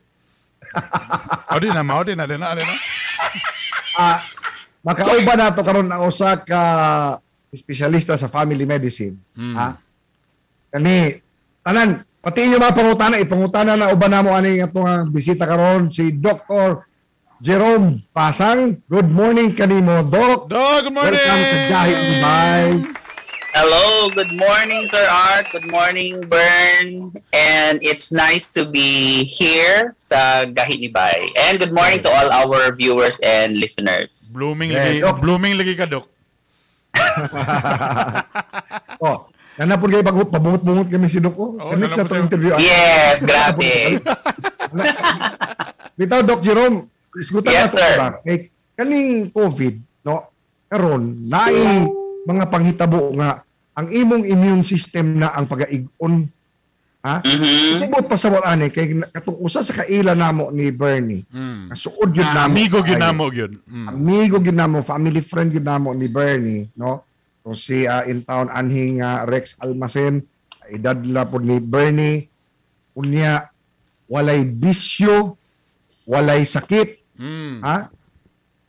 o 1.55 1.57
di 1.59 1.70
na, 1.70 1.82
mao 1.82 2.03
di 2.03 2.14
na, 2.14 2.26
di 2.26 2.38
na, 2.38 2.55
di 2.55 2.62
na. 2.62 2.74
Ah, 3.99 4.22
makauban 4.86 5.38
nato 5.38 5.62
karon 5.66 5.91
ang 5.91 6.07
usa 6.07 6.38
ka 6.43 6.62
espesyalista 7.51 8.14
sa 8.14 8.30
family 8.30 8.66
medicine. 8.66 9.18
Ha? 9.34 9.78
Kani 10.70 11.18
tanan 11.62 12.03
pati 12.20 12.44
inyo 12.44 12.60
mga 12.60 12.76
pangutana 12.76 13.16
ipangutana 13.18 13.76
na 13.76 13.92
uban 13.92 14.10
namo 14.12 14.36
ani 14.36 14.60
atong 14.60 14.84
nga 14.84 14.96
bisita 15.08 15.48
karon 15.48 15.88
si 15.88 16.12
Dr. 16.12 16.84
Jerome 17.40 18.04
Pasang. 18.12 18.84
Good 18.84 19.08
morning 19.08 19.56
kanimo, 19.56 20.04
Doc. 20.04 20.52
Dog, 20.52 20.84
good 20.84 20.92
morning! 20.92 21.16
Welcome 21.16 21.44
sa 21.48 21.58
Gahi 21.72 21.92
Dubai. 21.96 22.64
Hello, 23.50 24.12
good 24.14 24.30
morning, 24.36 24.84
Sir 24.86 25.02
Art. 25.10 25.48
Good 25.50 25.66
morning, 25.72 26.20
Bern. 26.28 27.10
And 27.34 27.82
it's 27.82 28.12
nice 28.12 28.46
to 28.54 28.62
be 28.68 29.24
here 29.24 29.96
sa 29.98 30.44
Gahinibay. 30.46 31.34
And 31.34 31.58
good 31.58 31.72
morning 31.74 31.98
to 32.06 32.10
all 32.12 32.30
our 32.30 32.70
viewers 32.76 33.18
and 33.26 33.58
listeners. 33.58 34.36
Blooming 34.38 34.70
Yeah, 34.70 34.84
lagi, 34.86 35.00
Doc. 35.02 35.18
blooming 35.18 35.58
lagi 35.58 35.74
ka, 35.74 35.88
Dok. 35.90 36.06
oh, 39.02 39.26
nanapon 39.61 39.92
kayo 39.92 40.00
pag 40.00 40.16
pabungot-bungot 40.32 40.88
kami 40.88 41.04
si 41.04 41.20
Doc. 41.20 41.36
Oh, 41.36 41.61
sa 41.61 41.76
next 41.76 41.92
na 41.94 42.08
to 42.08 42.16
interview. 42.16 42.56
Yes, 42.56 43.20
grabe. 43.20 44.00
Bitaw, 45.94 46.24
Doc 46.24 46.40
Jerome, 46.40 46.88
isgutan 47.12 47.52
Yes, 47.52 47.76
sir. 47.76 47.92
ba? 47.94 48.24
Kay 48.24 48.48
kaning 48.72 49.28
COVID, 49.28 49.74
no? 50.00 50.32
Karon, 50.64 51.28
naay 51.28 51.84
mga 52.24 52.44
panghitabo 52.48 53.12
nga 53.18 53.42
ang 53.74 53.88
imong 53.90 54.24
immune 54.24 54.62
system 54.62 55.18
na 55.18 55.34
ang 55.34 55.44
pagaig-on. 55.44 56.24
Ha? 57.00 57.24
Mhm. 57.24 57.80
Sibot 57.80 58.04
pa 58.04 58.14
sa 58.14 58.28
wala 58.28 58.52
ni 58.54 58.68
kay 58.68 58.92
katong 59.08 59.40
usa 59.40 59.64
sa 59.64 59.72
kaila 59.72 60.12
namo 60.12 60.52
ni 60.52 60.68
Bernie. 60.68 61.24
Mm. 61.32 61.72
Kasuod 61.72 62.12
yun 62.12 62.28
Ah, 62.28 62.44
namo. 62.44 62.52
amigo 62.52 62.78
gyud 62.84 63.00
namo 63.00 63.24
gyud. 63.28 63.52
Mm. 63.64 63.86
Amigo 63.88 64.36
gyud 64.36 64.52
namo, 64.54 64.84
family 64.84 65.24
friend 65.24 65.48
gyud 65.50 65.64
namo 65.64 65.96
ni 65.96 66.06
Bernie, 66.06 66.68
no? 66.76 67.00
So 67.41 67.57
si 67.57 67.88
ah, 67.88 68.05
in 68.05 68.22
town 68.22 68.53
anhing 68.53 69.01
ah, 69.01 69.24
Rex 69.24 69.57
Almacen, 69.59 70.20
edad 70.68 71.01
la 71.09 71.24
pod 71.24 71.43
ni 71.43 71.57
Bernie. 71.59 72.28
Unya 72.93 73.49
walay 74.07 74.45
bisyo, 74.45 75.38
walay 76.05 76.43
sakit, 76.43 76.99
Mm. 77.20 77.61
ha? 77.61 77.93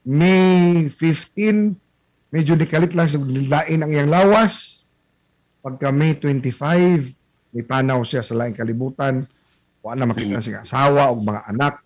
May 0.03 0.91
15, 0.91 1.71
medyo 2.27 2.59
nikalit 2.59 2.91
lang 2.91 3.07
sa 3.07 3.15
lain 3.15 3.79
ang 3.79 3.91
iyang 3.91 4.11
lawas. 4.11 4.83
Pagka 5.63 5.87
May 5.95 6.19
25, 6.19 7.15
may 7.55 7.63
panaw 7.63 8.03
siya 8.03 8.19
sa 8.19 8.35
laing 8.35 8.51
kalibutan. 8.51 9.23
Wala 9.79 10.03
na 10.03 10.11
makita 10.11 10.43
siya 10.43 10.67
asawa 10.67 11.15
o 11.15 11.21
mga 11.23 11.47
anak. 11.47 11.79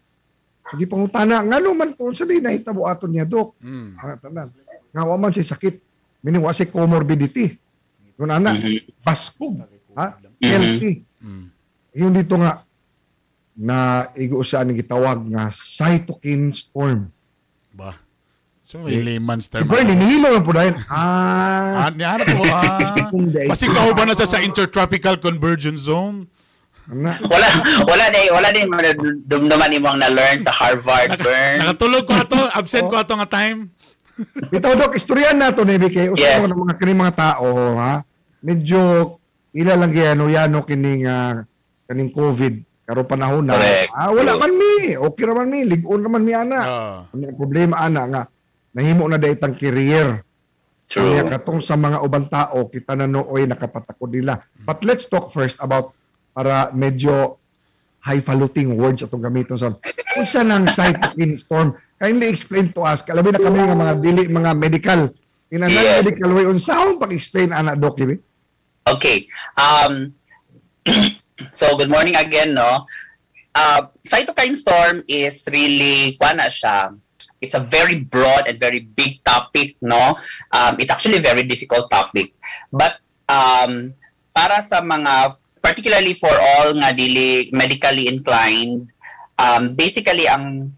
So 0.66 0.74
di 0.74 0.90
pangutana, 0.90 1.46
nga 1.46 1.62
naman 1.62 1.94
kung 1.94 2.18
sa 2.18 2.26
di 2.26 2.42
nahitabo 2.42 2.90
aton 2.90 3.14
niya, 3.14 3.30
Dok. 3.30 3.62
Mm. 3.62 3.90
Mga 4.02 4.16
tanan. 4.18 4.48
Nga 4.90 5.02
wa 5.06 5.16
man 5.22 5.30
si 5.30 5.46
sakit. 5.46 5.85
Meaning 6.26 6.42
wa 6.42 6.50
si 6.50 6.66
comorbidity. 6.66 7.54
Kung 8.18 8.34
anak, 8.34 8.58
baskog. 9.06 9.62
Ha? 9.94 10.18
Healthy. 10.42 11.06
Mm. 11.22 11.46
Yung 11.94 12.14
dito 12.18 12.34
nga, 12.36 12.66
na 13.56 14.10
siya 14.42 14.66
ang 14.66 14.74
gitawag 14.74 15.22
nga 15.30 15.54
cytokine 15.54 16.50
storm. 16.50 17.14
Ba. 17.72 17.94
So 18.66 18.82
may 18.82 18.98
layman's 18.98 19.46
Si 19.46 19.54
term. 19.54 19.70
Bernie, 19.70 19.94
nihilo 19.94 20.34
lang 20.34 20.42
po 20.42 20.52
dahil, 20.52 20.74
ah, 20.90 21.86
Ah, 21.86 21.90
niya 21.94 22.18
po 22.18 22.42
ah. 22.50 22.98
Kung 23.14 23.30
di- 23.30 23.46
Basi 23.46 23.70
ka 23.70 23.94
ba 23.94 24.04
na 24.04 24.18
sa, 24.18 24.26
sa 24.26 24.42
intertropical 24.42 25.22
convergence 25.22 25.86
zone? 25.86 26.26
na, 26.90 27.14
Wala, 27.30 27.48
wala 27.86 28.06
din, 28.10 28.28
wala 28.30 28.50
din 28.50 28.66
dumduman 29.26 29.70
imong 29.70 29.98
na-learn 30.02 30.38
sa 30.42 30.50
Harvard, 30.54 31.18
Bern. 31.18 31.62
Nakatulog 31.62 32.04
ko 32.06 32.14
ato, 32.14 32.38
absent 32.54 32.86
ko 32.90 32.98
ato 32.98 33.14
nga 33.18 33.30
time. 33.30 33.70
Bitaw 34.52 34.74
dok, 34.80 34.96
istoryan 34.96 35.36
na 35.36 35.52
to 35.52 35.68
ni 35.68 35.76
BK. 35.76 36.16
Usa 36.16 36.24
Yes. 36.40 36.48
yes. 36.48 36.56
mga 36.56 36.76
kini 36.80 36.96
mga 36.96 37.16
tao, 37.16 37.76
ha? 37.76 38.00
Medyo 38.46 38.82
ila 39.56 39.74
lang 39.76 39.92
gyano 39.92 40.28
yano 40.28 40.64
kining 40.64 41.08
ah, 41.08 41.44
kaning 41.88 42.12
COVID 42.12 42.86
karo 42.86 43.04
panahon 43.04 43.50
na. 43.50 43.58
Correct. 43.58 43.92
Ah, 43.92 44.12
wala 44.14 44.38
man 44.38 44.54
mi. 44.54 44.94
Okay 44.94 45.24
ra 45.26 45.34
man 45.34 45.50
mi, 45.50 45.66
ligon 45.66 46.06
ra 46.06 46.10
man 46.12 46.24
mi 46.24 46.34
ana. 46.36 46.60
Ah. 46.62 46.98
Ang 47.12 47.36
problema 47.40 47.82
ana 47.82 48.02
nga 48.06 48.22
nahimo 48.76 49.08
na 49.10 49.18
daytang 49.18 49.58
career. 49.58 50.22
True. 50.86 51.18
Kaya 51.18 51.34
katong 51.34 51.66
sa 51.66 51.74
mga 51.74 52.06
ubang 52.06 52.30
tao, 52.30 52.70
kita 52.70 52.94
na 52.94 53.10
nooy 53.10 53.50
nakapatakod 53.50 54.14
nila. 54.14 54.38
But 54.62 54.86
let's 54.86 55.10
talk 55.10 55.34
first 55.34 55.58
about 55.58 55.98
para 56.36 56.70
medyo 56.78 57.42
highfalutin 58.06 58.70
words 58.78 59.02
atong 59.02 59.26
gamiton 59.26 59.58
sa 59.58 59.74
unsa 60.14 60.46
nang 60.46 60.70
cytokine 60.70 61.34
storm 61.34 61.74
kindly 62.02 62.28
explain 62.28 62.72
to 62.76 62.84
us 62.84 63.02
kalabi 63.02 63.32
na 63.32 63.42
kami 63.42 63.60
nga 63.64 63.78
mga 63.78 63.96
dili 64.04 64.22
mga 64.28 64.52
medical 64.54 65.02
in 65.54 65.64
a 65.64 65.70
Yes. 65.70 66.04
medical 66.04 66.32
way 66.36 66.46
unsaon 66.46 67.00
pag-explain 67.00 67.56
ana 67.56 67.76
doc 67.76 67.96
dibi 67.96 68.20
Okay. 68.86 69.26
Um, 69.58 70.14
so, 71.50 71.74
good 71.74 71.90
morning 71.90 72.14
again, 72.16 72.54
no? 72.54 72.86
Uh, 73.58 73.90
cytokine 74.06 74.54
storm 74.54 75.02
is 75.10 75.50
really, 75.50 76.14
na 76.22 76.46
siya, 76.46 76.94
it's 77.42 77.58
a 77.58 77.66
very 77.66 78.06
broad 78.06 78.46
and 78.46 78.62
very 78.62 78.86
big 78.94 79.24
topic, 79.26 79.74
no? 79.82 80.14
Um, 80.54 80.78
it's 80.78 80.94
actually 80.94 81.18
a 81.18 81.26
very 81.26 81.44
difficult 81.44 81.90
topic. 81.90 82.38
But, 82.70 83.02
um, 83.26 83.90
para 84.38 84.62
sa 84.62 84.86
mga, 84.86 85.34
particularly 85.66 86.14
for 86.14 86.30
all 86.30 86.78
nga 86.78 86.94
dili 86.94 87.50
medically 87.58 88.06
inclined, 88.06 88.94
um, 89.42 89.74
basically, 89.74 90.30
ang 90.30 90.70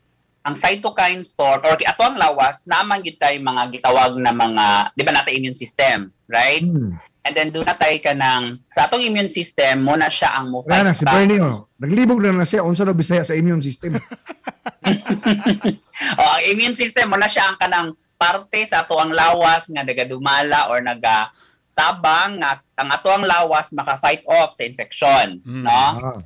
ang 0.48 0.56
cytokine 0.56 1.28
storm 1.28 1.60
or 1.68 1.76
ato 1.76 2.02
ang 2.08 2.16
lawas 2.16 2.64
naman 2.64 3.04
gyud 3.04 3.20
tay 3.20 3.36
mga 3.36 3.68
gitawag 3.76 4.16
na 4.16 4.32
mga 4.32 4.96
di 4.96 5.04
ba 5.04 5.12
natin 5.12 5.36
immune 5.36 5.60
system 5.60 6.10
right 6.32 6.64
hmm. 6.64 6.96
And 7.28 7.36
then 7.36 7.52
doon 7.52 7.68
na 7.68 7.76
tayo 7.76 7.92
ka 8.00 8.16
ng, 8.16 8.64
sa 8.72 8.88
atong 8.88 9.04
immune 9.04 9.28
system, 9.28 9.84
muna 9.84 10.08
siya 10.08 10.32
ang 10.32 10.48
mo 10.48 10.64
Wala 10.64 10.88
na 10.88 10.96
si 10.96 11.04
Bernie 11.04 11.44
oh 11.44 11.68
naglibog 11.76 12.24
na 12.24 12.32
na 12.32 12.48
siya 12.48 12.64
unsa 12.64 12.88
daw 12.88 12.96
bisaya 12.96 13.28
sa 13.28 13.36
immune 13.36 13.60
system 13.60 14.00
oh, 16.20 16.32
ang 16.40 16.44
immune 16.48 16.72
system, 16.72 17.12
muna 17.12 17.28
siya 17.28 17.52
ang 17.52 17.60
kanang 17.60 17.90
parte 18.18 18.64
sa 18.66 18.88
ato 18.88 18.98
ang 18.98 19.14
lawas 19.14 19.70
nga 19.70 19.86
nagadumala 19.86 20.72
or 20.72 20.82
naga 20.82 21.30
tabang 21.78 22.42
nga 22.42 22.58
ang 22.80 22.90
ato 22.90 23.10
ang 23.14 23.26
lawas 23.28 23.70
maka-fight 23.76 24.26
off 24.26 24.56
sa 24.58 24.66
infection, 24.66 25.38
Mm. 25.46 25.64
no? 25.68 25.84
Ah. 26.02 26.20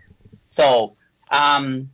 So, 0.48 0.96
um, 1.32 1.92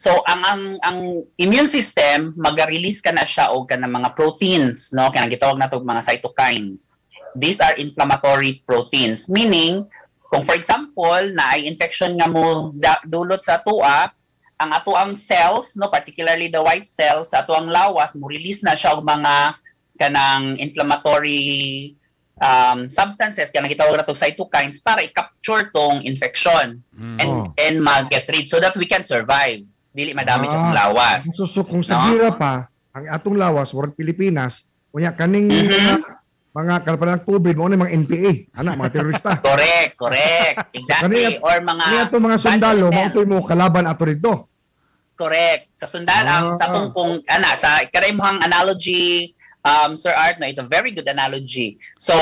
so 0.00 0.24
ang 0.24 0.40
ang 0.48 0.62
ang 0.80 0.98
immune 1.36 1.68
system 1.68 2.32
maga-release 2.40 3.04
ka 3.04 3.12
na 3.12 3.28
siya 3.28 3.52
og 3.52 3.68
kanang 3.68 3.92
mga 3.92 4.16
proteins, 4.16 4.96
no? 4.96 5.12
Kanang 5.12 5.28
gitawag 5.28 5.60
nato 5.60 5.76
mga 5.76 6.08
cytokines. 6.08 7.04
These 7.36 7.60
are 7.60 7.76
inflammatory 7.76 8.64
proteins, 8.64 9.28
meaning 9.28 9.84
kung 10.32 10.40
for 10.40 10.56
example 10.56 11.20
na 11.36 11.52
ay 11.52 11.68
infection 11.68 12.16
nga 12.16 12.24
mo 12.26 12.72
da- 12.72 13.02
dulot 13.04 13.44
sa 13.44 13.60
tuwa, 13.60 14.08
ang 14.56 14.70
ato 14.72 14.96
ang 14.96 15.12
cells, 15.12 15.76
no, 15.76 15.92
particularly 15.92 16.48
the 16.48 16.58
white 16.58 16.88
cells 16.88 17.36
sa 17.36 17.44
ato 17.44 17.52
ang 17.52 17.68
lawas, 17.68 18.16
mo 18.16 18.24
release 18.24 18.64
na 18.64 18.72
siya 18.72 18.96
og 18.96 19.04
mga 19.04 19.58
kanang 20.00 20.56
inflammatory 20.56 21.92
um, 22.40 22.88
substances 22.88 23.52
kanang 23.52 23.68
gitawag 23.68 24.00
nato 24.00 24.16
cytokines 24.16 24.80
para 24.80 25.04
i-capture 25.04 25.68
tong 25.70 26.00
infection 26.02 26.80
and 27.20 27.28
Oh. 27.30 27.52
and 27.60 27.78
mag-get 27.78 28.24
rid 28.32 28.48
so 28.48 28.56
that 28.56 28.72
we 28.74 28.88
can 28.88 29.04
survive. 29.04 29.60
Dili 29.90 30.14
madamage 30.14 30.54
atong 30.54 30.70
Ah, 30.70 30.86
lawas. 30.86 31.26
So, 31.34 31.44
so 31.44 31.62
kung 31.62 31.82
sa 31.82 31.98
No? 31.98 32.04
gira 32.08 32.30
pa, 32.30 32.66
ang 32.90 33.04
atong 33.06 33.34
lawas, 33.34 33.70
warag 33.70 33.92
Pilipinas, 33.92 34.62
kunya 34.88 35.10
kaning 35.10 35.50
Mhm. 35.50 35.98
mga, 36.50 36.82
kalpalang 36.82 37.22
COVID, 37.22 37.54
mo 37.54 37.66
mga 37.66 37.94
NPA, 37.96 38.32
anak, 38.54 38.74
mga 38.76 38.90
terorista. 38.92 39.32
Correct, 39.46 39.94
correct. 39.94 40.56
Exactly. 40.78 41.38
Kani- 41.38 41.38
Or 41.40 41.58
mga 41.58 41.84
Kaya 41.84 42.02
itong 42.06 42.24
mga 42.24 42.38
sundalo, 42.38 42.86
mautoy 42.88 43.26
mo 43.26 43.42
kalaban 43.42 43.86
ato 43.86 44.02
rito. 44.04 44.32
Correct. 45.14 45.68
Sa 45.74 45.84
sundal 45.84 46.24
ang 46.24 46.46
Ah. 46.50 46.56
sa 46.56 46.70
tong 46.70 46.90
kung 46.90 47.20
ana 47.28 47.52
sa 47.54 47.84
karaymuhang 47.84 48.40
analogy 48.40 49.36
um 49.60 49.92
Sir 49.92 50.10
Art 50.10 50.40
no 50.40 50.48
it's 50.48 50.56
a 50.56 50.64
very 50.64 50.88
good 50.88 51.04
analogy. 51.04 51.76
So 51.96 52.16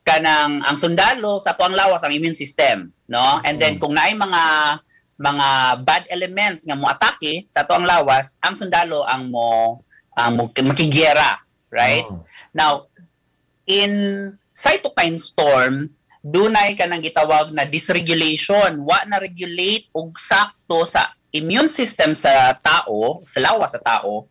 kanang 0.00 0.64
ang 0.64 0.80
sundalo 0.80 1.36
sa 1.36 1.52
tuang 1.52 1.76
lawas 1.76 2.00
ang 2.00 2.10
immune 2.10 2.32
system, 2.32 2.96
no? 3.06 3.44
And 3.44 3.60
then 3.60 3.76
kung 3.76 3.92
naay 3.92 4.16
mga 4.16 4.42
mga 5.20 5.48
bad 5.84 6.08
elements 6.08 6.64
nga 6.64 6.74
mo 6.74 6.88
atake 6.88 7.44
sa 7.44 7.68
tuang 7.68 7.84
lawas, 7.84 8.40
ang 8.40 8.56
sundalo 8.56 9.04
ang 9.04 9.28
mo 9.28 9.78
ang 10.16 10.40
mo 10.40 10.48
makigera, 10.48 11.36
right? 11.68 12.08
Oh. 12.08 12.24
Now, 12.56 12.72
in 13.68 14.34
cytokine 14.56 15.20
storm, 15.20 15.92
dunay 16.24 16.72
ka 16.74 16.88
nang 16.88 17.04
gitawag 17.04 17.52
na 17.52 17.68
dysregulation. 17.68 18.80
Wa 18.82 19.04
na 19.04 19.20
regulate 19.20 19.92
og 19.92 20.16
sakto 20.16 20.88
sa 20.88 21.12
immune 21.36 21.68
system 21.68 22.16
sa 22.16 22.56
tao, 22.64 23.20
sa 23.28 23.44
lawas 23.44 23.76
sa 23.76 23.80
tao, 23.84 24.26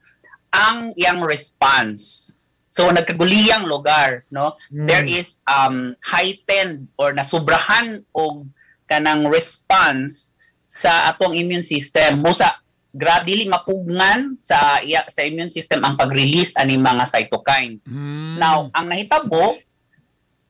ang 0.50 0.90
iyang 0.98 1.22
response. 1.22 2.34
So 2.70 2.90
nagkaguliyang 2.90 3.66
lugar, 3.66 4.26
no? 4.30 4.58
Mm. 4.74 4.86
There 4.90 5.06
is 5.06 5.42
um 5.46 5.94
heightened 6.02 6.90
or 6.98 7.14
nasubrahan 7.14 8.06
og 8.14 8.50
kanang 8.90 9.30
response 9.30 10.34
sa 10.70 11.10
atong 11.10 11.34
immune 11.34 11.66
system. 11.66 12.22
Musa 12.22 12.62
grabe 12.94 13.30
dili 13.30 13.46
mapugnan 13.46 14.38
sa 14.42 14.82
iya, 14.82 15.06
sa 15.10 15.22
immune 15.26 15.50
system 15.50 15.82
ang 15.86 15.98
pag-release 15.98 16.58
ani 16.58 16.78
mga 16.78 17.06
cytokines. 17.06 17.86
Mm. 17.90 18.38
Now, 18.38 18.70
ang 18.74 18.90
nahitabo, 18.90 19.58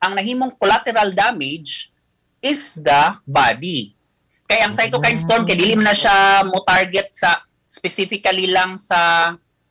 ang 0.00 0.12
nahimong 0.16 0.56
collateral 0.56 1.12
damage 1.12 1.92
is 2.40 2.80
the 2.80 3.16
body. 3.28 3.92
Kaya 4.48 4.68
ang 4.68 4.74
cytokine 4.76 5.20
storm, 5.20 5.44
kaya 5.44 5.60
dili 5.60 5.76
na 5.76 5.92
siya 5.92 6.44
mo 6.48 6.64
target 6.64 7.12
sa 7.12 7.44
specifically 7.68 8.50
lang 8.50 8.80
sa 8.80 9.30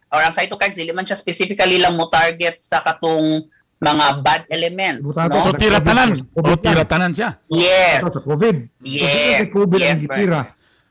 or 0.10 0.22
ang 0.24 0.34
cytokines 0.34 0.78
dili 0.78 0.96
man 0.96 1.06
siya 1.06 1.20
specifically 1.20 1.78
lang 1.78 2.00
mo 2.00 2.08
target 2.08 2.58
sa 2.58 2.82
katong 2.82 3.46
mga 3.80 4.06
bad 4.20 4.42
elements, 4.52 5.08
Butato 5.08 5.40
no? 5.40 5.44
So 5.44 5.52
tira 5.56 5.80
tanan. 5.80 6.12
O 6.36 6.56
tira 6.60 6.84
tanan 6.84 7.16
siya. 7.16 7.40
Yes. 7.48 8.04
Sa 8.04 8.20
COVID. 8.20 8.84
Yes. 8.84 9.48
Sa 9.48 9.56
COVID 9.56 9.80
Yes, 9.80 9.90
ang 9.90 10.02
gitira. 10.04 10.42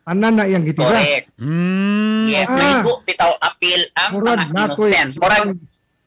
Tanan 0.02 0.32
na 0.32 0.48
iyang 0.48 0.64
gitira. 0.64 0.96
Correct. 0.96 1.26
Mm. 1.36 2.24
Yes, 2.26 2.48
Ah. 2.48 2.56
maligo 2.56 3.04
bitaw 3.04 3.32
appeal 3.38 3.82
ang 3.92 4.10
Murag 4.16 4.40
mga 4.40 4.52
natoy. 4.72 4.88
innocent. 4.90 5.10
Murag 5.20 5.48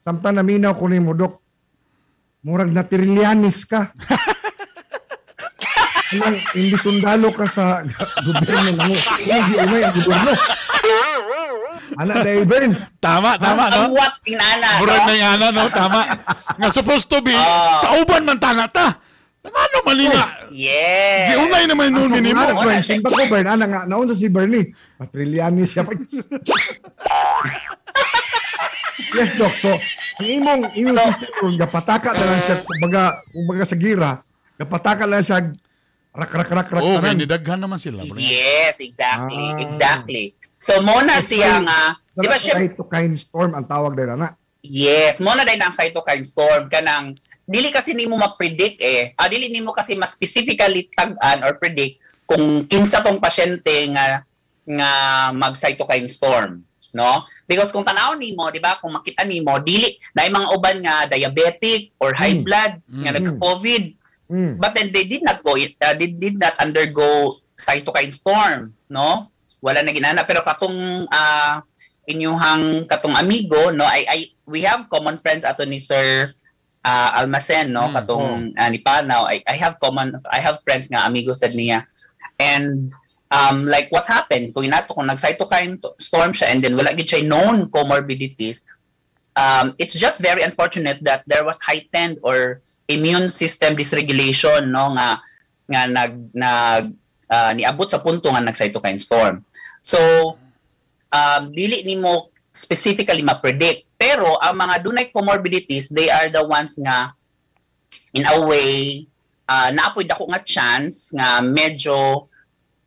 Samtang 0.02 0.34
naminaw 0.34 0.74
ko 0.74 0.90
ni 0.90 0.98
mo, 0.98 1.14
Dok. 1.14 1.38
Murag 2.42 2.74
na 2.74 2.82
trilyanis 2.82 3.70
ka. 3.70 3.94
Anong, 6.12 6.42
hindi 6.52 6.76
sundalo 6.76 7.30
ka 7.32 7.46
sa 7.46 7.86
gobyerno 8.20 8.74
ng 8.76 8.92
hindi 8.92 9.54
umay 9.56 9.80
ang 9.80 9.96
gobyerno. 9.96 10.32
Anak 11.94 12.16
na 12.18 12.30
Ibern. 12.38 12.72
Tama, 12.98 13.30
tama, 13.36 13.62
no? 13.68 13.76
ang 13.82 13.92
what 13.94 14.14
inana, 14.24 14.68
Murag 14.78 14.98
no? 14.98 15.06
na 15.06 15.14
yung 15.14 15.32
ana, 15.32 15.46
no? 15.50 15.62
Tama. 15.68 16.00
Nga 16.58 16.68
supposed 16.72 17.08
to 17.08 17.18
be, 17.20 17.32
Ah. 17.32 17.80
kauban 17.82 18.24
man 18.24 18.38
tana 18.38 18.66
ta. 18.66 18.88
Ano 19.42 19.78
mali 19.82 20.06
nga? 20.06 20.46
Yes. 20.54 21.34
Giunay 21.34 21.66
naman 21.66 21.90
Ang 21.90 22.06
nun 22.06 22.12
ni 22.16 22.30
mo. 22.30 22.40
sumuna, 22.40 22.62
Bern, 22.62 22.82
simba 22.82 23.08
ko, 23.10 23.22
Bern. 23.26 23.48
Ana 23.48 23.66
nga, 23.66 23.80
naon 23.86 24.06
sa 24.06 24.14
si 24.14 24.28
Bernie. 24.28 24.70
Patrilyanis 24.96 25.70
siya. 25.72 25.82
yes, 29.18 29.32
Doc. 29.34 29.54
So, 29.56 29.72
ang 30.20 30.28
imong 30.28 30.62
immune 30.76 30.94
So- 30.94 31.06
system 31.08 31.30
kung 31.38 31.56
gapataka 31.58 32.14
na 32.14 32.24
lang 32.24 32.42
siya, 32.42 32.56
kumbaga, 32.62 33.02
kumbaga 33.32 33.64
sa 33.66 33.76
gira, 33.76 34.12
gapataka 34.56 35.04
lang 35.06 35.22
siya, 35.22 35.38
rak 36.12 36.30
rak 36.30 36.50
rak 36.52 36.70
rak 36.70 36.84
Oo, 36.84 37.00
tanan. 37.00 37.10
may 37.10 37.16
nidaghan 37.24 37.58
naman 37.58 37.80
sila. 37.80 38.04
bro. 38.04 38.20
Yes, 38.20 38.78
exactly. 38.78 39.50
Ah. 39.50 39.58
Exactly. 39.58 40.26
So, 40.62 40.78
muna 40.86 41.18
siya 41.18 41.58
nga, 41.66 41.98
di 42.14 42.28
ba 42.30 42.38
siya, 42.38 42.54
cytokine 42.54 43.18
storm 43.18 43.58
ang 43.58 43.66
tawag 43.66 43.98
din 43.98 44.14
na. 44.14 44.38
yes, 44.62 45.18
muna 45.18 45.42
din 45.42 45.58
ang 45.58 45.74
cytokine 45.74 46.22
storm, 46.22 46.70
kanang, 46.70 47.18
dili 47.50 47.74
kasi 47.74 47.98
nimo 47.98 48.14
ma-predict 48.14 48.78
eh. 48.78 49.18
Ah, 49.18 49.26
dili 49.26 49.50
nimo 49.50 49.74
kasi 49.74 49.98
mas 49.98 50.14
specifically 50.14 50.86
tag-an 50.94 51.42
or 51.42 51.58
predict 51.58 51.98
kung 52.30 52.64
kinsa 52.70 53.02
tong 53.02 53.18
pasyente 53.20 53.90
nga 53.92 54.22
nga 54.64 54.90
mag-cytokine 55.34 56.08
storm 56.08 56.62
no 56.92 57.24
because 57.48 57.72
kung 57.72 57.88
tanaw 57.88 58.16
nimo 58.16 58.52
di 58.52 58.60
ba 58.60 58.76
kung 58.80 58.92
makita 58.92 59.24
nimo 59.24 59.60
dili 59.64 59.96
na 60.12 60.28
mga 60.28 60.52
uban 60.52 60.78
nga 60.84 61.08
diabetic 61.08 61.96
or 62.04 62.12
high 62.12 62.36
Mm. 62.36 62.44
blood 62.44 62.74
nga 62.84 63.12
Mm. 63.12 63.18
nagka-covid 63.20 63.84
Mm. 64.32 64.64
But 64.64 64.72
then 64.80 64.96
they 64.96 65.04
did 65.04 65.28
not 65.28 65.44
go, 65.44 65.60
uh, 65.60 65.94
they 66.00 66.08
did 66.08 66.40
not 66.40 66.56
undergo 66.56 67.44
cytokine 67.60 68.16
storm, 68.16 68.72
no? 68.88 69.28
Wala 69.62 69.86
na 69.86 69.94
ginana. 69.94 70.26
Pero 70.26 70.42
katong 70.42 71.06
uh, 71.06 71.56
inyuhang 72.10 72.90
katong 72.90 73.16
amigo, 73.16 73.70
no? 73.72 73.86
I, 73.86 74.06
I, 74.10 74.20
we 74.46 74.62
have 74.66 74.90
common 74.90 75.18
friends 75.22 75.46
ato 75.46 75.64
ni 75.64 75.80
Sir 75.80 76.34
uh, 76.84 77.10
Almacen, 77.16 77.72
no? 77.72 77.88
Mm, 77.88 77.94
Katong 77.94 78.30
uh, 78.58 78.70
ni 78.70 78.80
Panaw. 78.82 79.30
I, 79.30 79.46
I 79.48 79.56
have 79.56 79.80
common, 79.80 80.18
I 80.34 80.42
have 80.42 80.60
friends 80.66 80.90
nga 80.90 81.06
amigo 81.06 81.34
sad 81.34 81.54
niya. 81.54 81.86
And 82.42 82.92
um, 83.30 83.70
like 83.70 83.94
what 83.94 84.08
happened, 84.10 84.54
kung 84.54 84.66
inato 84.66 84.98
kung 84.98 85.08
nag-cytokine 85.08 85.82
to- 85.82 85.96
storm 86.02 86.34
siya 86.34 86.52
and 86.52 86.60
then 86.66 86.76
wala 86.76 86.94
gid 86.98 87.08
siya 87.08 87.22
known 87.22 87.70
comorbidities, 87.70 88.66
um, 89.38 89.78
it's 89.78 89.94
just 89.94 90.20
very 90.22 90.42
unfortunate 90.42 90.98
that 91.06 91.22
there 91.30 91.46
was 91.46 91.62
heightened 91.62 92.18
or 92.26 92.62
immune 92.90 93.30
system 93.30 93.78
dysregulation 93.78 94.68
no 94.74 94.92
nga 94.98 95.22
nga 95.72 95.88
nag 95.88 96.12
nag 96.36 96.92
ah, 97.32 97.56
niabot 97.56 97.88
sa 97.88 98.04
punto 98.04 98.28
nga 98.28 98.44
nag 98.44 98.54
cytokine 98.54 99.00
storm. 99.00 99.42
So 99.80 99.98
um, 101.10 101.42
dili 101.56 101.82
nimo 101.88 102.30
specifically 102.52 103.24
ma-predict 103.24 103.88
pero 103.96 104.36
ang 104.44 104.60
mga 104.60 104.84
dunay 104.84 105.08
comorbidities 105.16 105.88
they 105.88 106.12
are 106.12 106.28
the 106.28 106.44
ones 106.44 106.76
nga 106.76 107.16
in 108.12 108.28
a 108.28 108.36
way 108.44 109.08
uh, 109.48 109.72
naapoy 109.72 110.04
dako 110.04 110.28
nga 110.28 110.44
chance 110.44 111.16
nga 111.16 111.40
medyo 111.40 112.28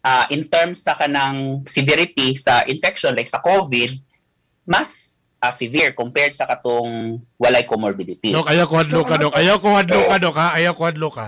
ah, 0.04 0.28
in 0.28 0.44
terms 0.52 0.84
sa 0.84 0.92
kanang 0.92 1.64
severity 1.64 2.36
sa 2.36 2.60
infection 2.68 3.16
like 3.16 3.28
sa 3.28 3.40
COVID 3.40 3.96
mas 4.68 5.20
ah, 5.40 5.52
severe 5.52 5.96
compared 5.96 6.36
sa 6.36 6.48
katong 6.48 7.20
walay 7.36 7.64
comorbidities. 7.68 8.32
Dok, 8.32 8.48
ayaw 8.48 8.64
ko 8.64 8.74
hadlo 8.80 9.00
ka, 9.04 9.16
Dok. 9.20 9.34
Ayaw 9.36 9.56
ko 9.60 9.68
hadlo 9.76 10.00
ka, 10.08 10.16
Dok, 10.16 10.36
ha? 10.40 10.48
Ayaw 10.56 10.72
ko 10.72 10.82
hadlo 10.88 11.08
ka. 11.12 11.26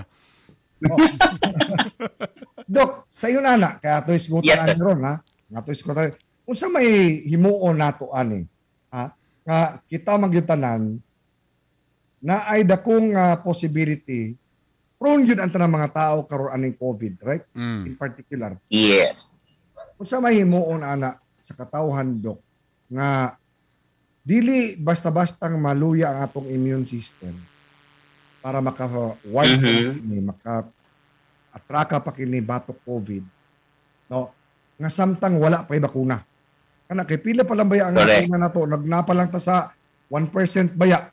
Dok, 2.67 3.07
sa 3.07 3.31
iyo 3.31 3.39
nana, 3.39 3.79
kaya 3.79 4.03
to 4.03 4.11
isgutan 4.11 4.43
Yes, 4.43 4.59
yes, 4.59 4.75
sir. 4.75 4.83
ron, 4.83 4.99
ha? 5.01 5.15
Nga 5.47 5.59
to 5.63 5.71
isgutan. 5.71 6.11
Unsa 6.43 6.67
may 6.67 6.87
himuon 7.23 7.79
nato 7.79 8.11
ani? 8.11 8.43
Ha? 8.91 9.11
Nga 9.43 9.57
kita 9.87 10.19
magyutanan 10.19 10.99
na 12.19 12.43
ay 12.45 12.63
dakong 12.63 13.15
ah, 13.15 13.39
possibility 13.39 14.35
prone 14.97 15.23
yun 15.23 15.37
ang 15.37 15.53
tanang 15.53 15.69
mga 15.71 15.93
tao 15.93 16.25
karon 16.25 16.49
aning 16.49 16.73
COVID, 16.73 17.13
right? 17.21 17.45
Mm. 17.53 17.83
In 17.85 17.95
particular. 17.95 18.57
Yes. 18.67 19.31
Unsa 19.95 20.17
may 20.17 20.35
himuon 20.35 20.81
ana 20.81 21.15
sa 21.39 21.53
katawhan 21.53 22.17
dok 22.17 22.41
nga 22.89 23.37
dili 24.19 24.75
basta-bastang 24.75 25.55
maluya 25.55 26.11
ang 26.11 26.19
atong 26.21 26.47
immune 26.49 26.83
system 26.83 27.31
para 28.41 28.59
maka-wipe 28.59 29.55
Mhm. 29.55 29.91
kini, 29.95 30.19
maka 30.19 30.67
atraka 31.57 31.97
pa 31.97 32.13
kini 32.13 32.39
batok 32.39 32.77
COVID. 32.85 33.23
No, 34.07 34.31
nga 34.77 34.89
samtang 34.89 35.35
wala 35.35 35.65
pa'y 35.65 35.81
bakuna. 35.81 36.21
Kana 36.87 37.03
kay 37.03 37.19
pila 37.19 37.43
pa 37.43 37.57
lang 37.57 37.67
ba 37.67 37.75
ang 37.81 37.97
bakuna 37.97 38.37
nato 38.39 38.63
nagnapa 38.63 39.11
lang 39.11 39.27
ta 39.27 39.41
sa 39.41 39.73
1% 40.07 40.77
baya. 40.77 41.09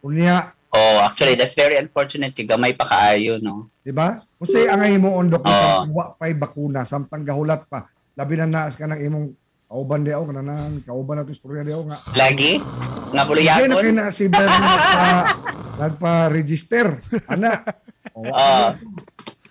Unya, 0.00 0.56
Oh, 0.68 1.00
actually, 1.00 1.32
that's 1.32 1.56
very 1.56 1.80
unfortunate. 1.80 2.36
Kay 2.36 2.44
gamay 2.44 2.76
pa 2.76 2.84
kaayo, 2.84 3.40
no? 3.40 3.72
di 3.80 3.88
ba? 3.88 4.20
Kung 4.36 4.44
say 4.46 4.68
angay 4.68 5.00
mo 5.00 5.16
on 5.16 5.32
dok 5.32 5.40
Oo. 5.40 5.48
sa 5.48 5.88
wa 5.88 6.12
pay 6.12 6.36
bakuna 6.36 6.84
samtang 6.84 7.24
gahulat 7.24 7.64
pa. 7.64 7.88
Labi 8.12 8.36
na 8.36 8.44
naas 8.44 8.76
ka 8.76 8.84
ng 8.84 9.00
imong 9.00 9.32
kauban 9.64 10.04
di 10.04 10.12
ako 10.12 10.28
kananan, 10.28 10.84
kauban 10.84 11.16
na 11.16 11.24
to 11.24 11.32
istorya 11.32 11.64
di 11.64 11.72
ako 11.72 11.88
nga. 11.88 11.98
Lagi? 12.20 12.60
Nga 13.08 13.24
Hindi 13.64 13.90
na 13.96 14.12
si 14.12 14.28
Bernie 14.28 14.60
nagpa, 14.60 15.08
nagpa-register. 15.80 16.86
Ana. 17.24 17.64
O, 18.12 18.28
Ah. 18.28 18.76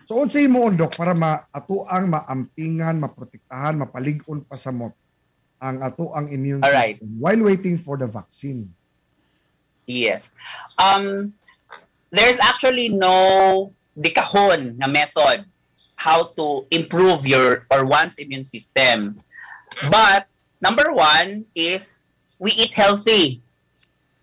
So 0.07 0.23
unsay 0.23 0.47
mo 0.47 0.71
on 0.71 0.79
dok 0.79 0.95
para 0.95 1.11
ma 1.11 1.43
atuang 1.51 2.07
maampingan, 2.07 2.95
maprotektahan, 3.03 3.75
mapalig-on 3.75 4.39
pa 4.47 4.55
sa 4.55 4.71
mot 4.71 4.95
ang 5.59 5.83
atuang 5.83 6.31
immune 6.31 6.63
Alright. 6.63 6.95
system 6.95 7.19
while 7.19 7.41
waiting 7.43 7.75
for 7.75 7.99
the 7.99 8.07
vaccine. 8.07 8.71
Yes. 9.83 10.31
Um, 10.79 11.35
there's 12.07 12.39
actually 12.39 12.87
no 12.87 13.75
dikahon 13.99 14.79
na 14.79 14.87
method 14.87 15.43
how 15.99 16.31
to 16.39 16.63
improve 16.71 17.27
your 17.27 17.67
or 17.67 17.83
one's 17.83 18.15
immune 18.15 18.47
system. 18.47 19.19
But 19.91 20.31
number 20.63 20.95
one 20.95 21.43
is 21.51 22.07
we 22.39 22.55
eat 22.55 22.71
healthy. 22.71 23.43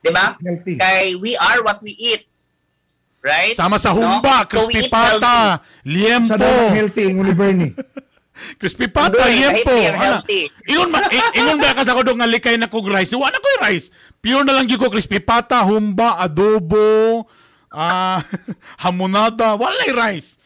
Diba? 0.00 0.40
Healthy. 0.40 0.80
Kay 0.80 1.20
we 1.20 1.36
are 1.36 1.60
what 1.60 1.84
we 1.84 1.92
eat. 2.00 2.24
Right? 3.24 3.56
Sama 3.56 3.80
sa 3.80 3.96
No? 3.96 4.04
humba, 4.04 4.44
So 4.44 4.68
we 4.68 4.76
crispy 4.76 4.84
eat 4.84 4.92
pata, 4.92 5.32
healthy. 5.56 5.88
liempo. 5.88 6.28
Sa 6.28 6.36
dalang 6.36 6.76
healthy 6.76 7.04
ni 7.08 7.32
Bernie. 7.32 7.72
Crispy 8.60 8.84
pata, 8.92 9.16
Doon, 9.16 9.32
liempo. 9.32 9.72
Ana. 9.72 9.96
healthy. 10.20 10.52
Ingon 10.68 10.92
man, 10.92 11.08
ingon 11.32 11.56
ba 11.56 11.72
ka 11.72 11.80
sa 11.80 11.96
kodong 11.96 12.20
nga 12.20 12.28
likay 12.28 12.60
na 12.60 12.68
kog 12.68 12.84
rice? 12.84 13.16
Wala 13.16 13.32
ko 13.32 13.46
yung 13.48 13.64
rice. 13.64 13.88
Pure 14.20 14.44
na 14.44 14.52
lang 14.52 14.68
gyud 14.68 14.76
ko 14.76 14.92
crispy 14.92 15.24
pata, 15.24 15.64
humba, 15.64 16.20
adobo, 16.20 17.24
ah, 17.72 18.20
hamonada, 18.84 19.56
wala 19.56 19.80
yung 19.88 19.96
rice. 19.96 20.36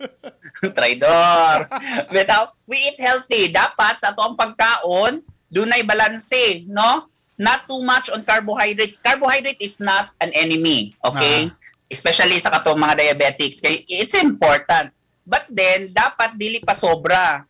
Traidor. 0.76 1.68
Bitaw, 2.08 2.50
we 2.66 2.90
eat 2.90 2.98
healthy. 2.98 3.52
Dapat 3.52 4.00
sa 4.00 4.10
atong 4.10 4.34
pagkaon, 4.34 5.20
dunay 5.46 5.84
balanse, 5.84 6.64
no? 6.66 7.06
Not 7.36 7.66
too 7.66 7.82
much 7.82 8.08
on 8.10 8.22
carbohydrates. 8.22 8.96
Carbohydrate 8.96 9.60
is 9.60 9.78
not 9.78 10.10
an 10.18 10.30
enemy, 10.32 10.94
okay? 11.04 11.50
Especially 11.88 12.40
sa 12.40 12.52
katong 12.52 12.80
mga 12.80 12.98
diabetics. 13.00 13.60
Kay 13.60 13.84
it's 13.88 14.16
important. 14.16 14.90
But 15.24 15.48
then 15.48 15.92
dapat 15.92 16.36
dili 16.36 16.60
pa 16.60 16.76
sobra, 16.76 17.44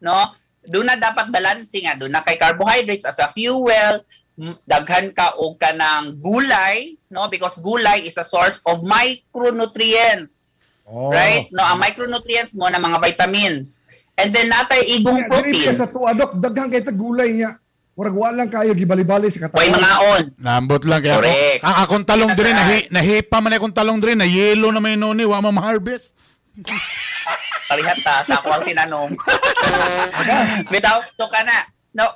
no? 0.00 0.36
Doon 0.64 0.92
na 0.92 0.96
dapat 0.96 1.28
balanse 1.32 1.80
nga. 1.84 1.96
Doon 1.96 2.12
na 2.12 2.24
kay 2.24 2.36
carbohydrates 2.36 3.04
as 3.08 3.20
a 3.20 3.28
fuel, 3.32 4.00
daghan 4.68 5.12
ka 5.14 5.36
og 5.38 5.56
kanang 5.60 6.20
gulay, 6.20 6.96
no? 7.08 7.28
Because 7.28 7.56
gulay 7.60 8.04
is 8.04 8.16
a 8.20 8.26
source 8.26 8.60
of 8.68 8.84
micronutrients. 8.84 10.60
Oh. 10.84 11.08
Right? 11.08 11.48
No, 11.48 11.64
ang 11.64 11.80
micronutrients 11.80 12.52
mo 12.52 12.68
na 12.68 12.80
mga 12.80 13.00
vitamins. 13.00 13.84
And 14.20 14.30
then 14.30 14.52
natay 14.52 14.84
igong 15.00 15.26
Dili 15.26 15.28
ka 15.28 15.32
proteins. 15.40 15.80
sa 15.80 15.88
tuwa 15.88 16.12
dok, 16.12 16.38
daghang 16.38 16.70
kay 16.70 16.84
gulay 16.92 17.40
niya. 17.40 17.56
Murag 17.94 18.18
wa 18.18 18.30
lang 18.34 18.50
kayo 18.50 18.74
gibali-bali 18.74 19.30
sa 19.30 19.46
Way 19.46 19.70
katawan. 19.70 19.78
mga 19.78 19.94
on. 20.02 20.24
Nambot 20.34 20.82
lang 20.82 20.98
kaya 20.98 21.14
ako. 21.14 21.22
Correct. 21.22 21.60
Ang 21.62 21.76
akong 21.78 22.06
talong 22.06 22.32
sir. 22.34 22.50
nahi 22.50 22.78
nahipa 22.90 23.38
man 23.38 23.54
akong 23.54 23.76
talong 23.76 23.98
dire 24.02 24.18
na 24.18 24.26
yellow 24.26 24.74
na 24.74 24.82
may 24.82 24.98
noni 24.98 25.22
wa 25.22 25.38
ma 25.38 25.62
harvest. 25.62 26.10
Palihat 27.70 27.98
ta 28.02 28.26
sa 28.26 28.42
ako 28.42 28.50
ang 28.50 28.64
tinanong. 28.66 29.14
Bitaw, 30.74 31.06
so 31.14 31.30
kana. 31.30 31.70
No, 31.94 32.10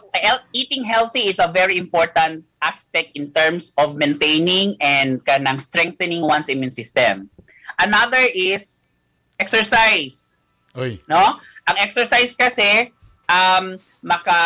eating 0.51 0.83
healthy 0.83 1.31
is 1.31 1.39
a 1.39 1.47
very 1.47 1.79
important 1.79 2.43
aspect 2.59 3.14
in 3.14 3.31
terms 3.31 3.70
of 3.79 3.95
maintaining 3.95 4.74
and 4.83 5.22
kanang 5.22 5.62
strengthening 5.62 6.26
one's 6.26 6.51
immune 6.51 6.74
system. 6.74 7.31
Another 7.79 8.18
is 8.35 8.91
exercise. 9.39 10.51
Oy. 10.74 10.99
no? 11.07 11.39
Ang 11.70 11.76
exercise 11.79 12.35
kasi 12.35 12.91
um 13.31 13.79
maka 14.03 14.39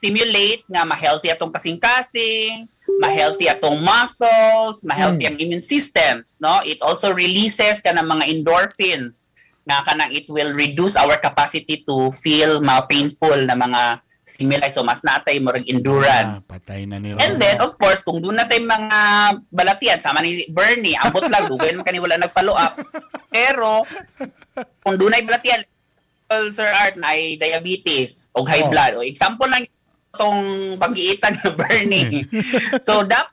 stimulate 0.00 0.64
nga 0.64 0.88
ma-healthy 0.88 1.28
atong 1.28 1.52
kasing-kasing, 1.52 2.64
ma-healthy 3.04 3.52
atong 3.52 3.84
muscles, 3.84 4.80
ma-healthy 4.88 5.28
ang 5.28 5.36
immune 5.36 5.60
systems, 5.60 6.40
no? 6.40 6.56
It 6.64 6.80
also 6.80 7.12
releases 7.12 7.84
kana 7.84 8.00
mga 8.00 8.32
endorphins 8.32 9.28
nga 9.68 9.84
kanang 9.84 10.08
it 10.16 10.24
will 10.32 10.56
reduce 10.56 10.96
our 10.96 11.20
capacity 11.20 11.84
to 11.84 12.08
feel 12.16 12.64
mga 12.64 12.88
painful 12.88 13.36
na 13.44 13.52
mga 13.52 14.00
stimuli 14.24 14.72
so 14.72 14.80
mas 14.80 15.04
natay 15.04 15.36
mo 15.36 15.52
endurance. 15.52 16.48
Ah, 16.48 16.56
patay 16.56 16.88
na 16.88 16.96
ni 16.96 17.12
And 17.18 17.36
then, 17.36 17.60
of 17.60 17.76
course, 17.76 18.00
kung 18.00 18.24
doon 18.24 18.40
na 18.40 18.48
tayo 18.48 18.64
mga 18.64 18.98
balatian, 19.52 19.98
sama 20.00 20.24
ni 20.24 20.48
Bernie, 20.48 20.96
ambot 20.96 21.26
lang, 21.28 21.44
dugay 21.50 21.76
naman 21.76 21.84
kani 21.84 22.00
wala 22.00 22.16
nag-follow 22.16 22.56
up. 22.56 22.78
Pero, 23.28 23.84
kung 24.80 24.96
doon 24.96 25.12
ay 25.12 25.28
balatian, 25.28 25.60
Sir 26.54 26.70
Art, 26.70 26.94
na 26.94 27.10
ay 27.18 27.34
diabetes 27.36 28.30
o 28.38 28.46
high 28.46 28.62
Oh. 28.62 28.70
blood. 28.70 28.92
O 28.94 29.02
example 29.02 29.50
lang 29.50 29.66
itong 30.10 30.42
pag-iitan 30.76 31.38
ni 31.38 31.48
Bernie. 31.54 32.08
so, 32.86 33.06
dap 33.06 33.30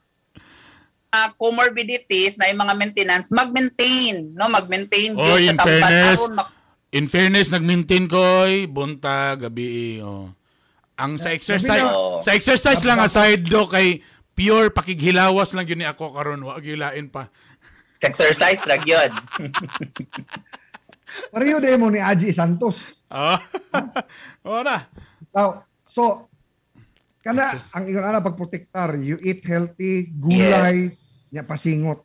uh, 1.11 1.29
comorbidities 1.35 2.37
na 2.37 2.49
yung 2.49 2.61
mga 2.61 2.75
maintenance, 2.77 3.33
mag-maintain, 3.33 4.31
no? 4.33 4.47
Mag-maintain 4.47 5.17
Oh, 5.17 5.37
in 5.39 5.57
sa 5.57 5.65
fairness, 5.65 6.19
Aron 6.21 6.35
mak- 6.37 6.55
In 6.87 7.05
fairness, 7.11 7.51
nag-maintain 7.51 8.07
ko 8.07 8.47
bunta, 8.71 9.35
gabi, 9.35 9.99
oh. 9.99 10.31
Ang 10.97 11.21
sa 11.21 11.29
exercise, 11.29 11.83
na- 11.83 12.21
sa 12.23 12.33
exercise 12.33 12.81
lang 12.81 12.97
aside 12.97 13.45
do 13.45 13.69
kay 13.69 14.01
pure 14.33 14.69
pakighilawas 14.69 15.53
lang 15.53 15.65
yun 15.65 15.81
ni 15.81 15.85
ako 15.85 16.13
karon 16.13 16.41
wa 16.41 16.57
gilain 16.57 17.09
pa. 17.09 17.29
exercise, 18.01 18.61
rag 18.65 18.85
yun. 18.85 19.09
Pareho 21.29 21.57
din 21.57 21.81
mo 21.81 21.89
ni 21.89 21.97
Aji 21.97 22.29
Santos. 22.33 22.77
Oh. 23.07 23.39
Ora. 24.59 24.83
Now, 25.31 25.63
so, 25.87 26.26
kana 27.23 27.69
ang 27.73 27.83
ingon 27.85 28.05
ana 28.05 28.23
pagprotektar, 28.23 28.97
you 28.99 29.19
eat 29.21 29.43
healthy, 29.43 30.09
gulay, 30.15 30.95
nya 31.33 31.43
pasingot. 31.43 32.03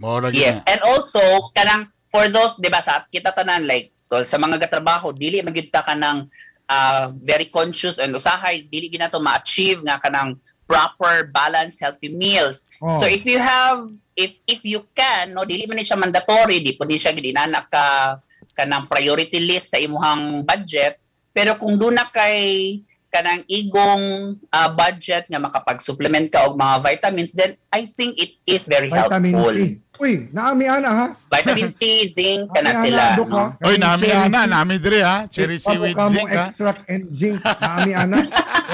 Mora 0.00 0.32
Yes, 0.32 0.64
and 0.64 0.80
also 0.80 1.20
kanang 1.52 1.92
for 2.08 2.24
those 2.32 2.56
'di 2.56 2.72
ba 2.72 2.80
sa 2.80 3.04
kita 3.12 3.36
tanan 3.36 3.68
like 3.68 3.92
sa 4.24 4.40
mga 4.40 4.66
gatrabaho 4.66 5.12
dili 5.12 5.44
man 5.44 5.54
gyud 5.54 5.68
ta 5.68 5.84
kanang 5.84 6.26
ah, 6.66 7.12
very 7.20 7.46
conscious 7.52 8.00
and 8.00 8.16
usahay 8.16 8.64
dili 8.66 8.88
gyud 8.88 9.04
nato 9.04 9.20
ma-achieve 9.20 9.84
nga 9.84 10.00
kanang 10.00 10.40
proper 10.64 11.28
balanced 11.34 11.82
healthy 11.82 12.08
meals. 12.08 12.64
Oh. 12.80 12.96
So 12.96 13.10
if 13.10 13.26
you 13.28 13.42
have 13.42 13.92
if 14.16 14.40
if 14.48 14.64
you 14.64 14.86
can 14.96 15.36
no 15.36 15.44
dili 15.44 15.68
man 15.68 15.82
siya 15.84 16.00
mandatory 16.00 16.64
di 16.64 16.74
ni 16.74 16.96
siya 16.96 17.12
gidinanak 17.12 17.68
ka 17.68 18.18
kanang 18.56 18.88
priority 18.88 19.42
list 19.42 19.76
sa 19.76 19.78
imuhang 19.78 20.46
budget 20.48 20.96
pero 21.30 21.54
kung 21.60 21.78
doon 21.78 21.98
na 21.98 22.06
kay 22.10 22.78
kanang 23.10 23.42
igong 23.46 24.04
ah, 24.48 24.70
budget 24.70 25.26
nga 25.26 25.36
makapag-supplement 25.36 26.30
ka 26.30 26.46
og 26.46 26.54
mga 26.54 26.78
vitamins 26.80 27.34
then 27.34 27.52
I 27.68 27.82
think 27.84 28.14
it 28.16 28.38
is 28.46 28.64
very 28.64 28.86
Vitamin 28.86 29.34
helpful. 29.34 29.50
C. 29.52 29.82
Uy, 29.98 30.30
naami 30.30 30.64
ana 30.64 30.90
ha. 30.90 31.06
Vitamin 31.28 31.68
C, 31.68 32.06
zinc, 32.06 32.48
kana 32.50 32.70
Naami 32.72 32.84
sila. 32.86 33.02
ana, 33.02 33.24
ha? 33.26 33.26
No? 33.26 33.42
Oy, 33.60 33.74
Kaning 33.74 33.82
nami 33.82 34.06
cherry 34.06 34.28
na, 34.28 34.40
tea. 34.40 34.48
nami 34.48 34.74
dire 34.78 35.00
ha. 35.02 35.16
Cherry 35.26 35.58
seaweed 35.58 35.98
zinc 36.08 36.30
ha. 36.30 36.40
extract 36.40 36.82
and 36.86 37.04
zinc. 37.10 37.36
Naami 37.42 37.92
ana. 37.92 38.18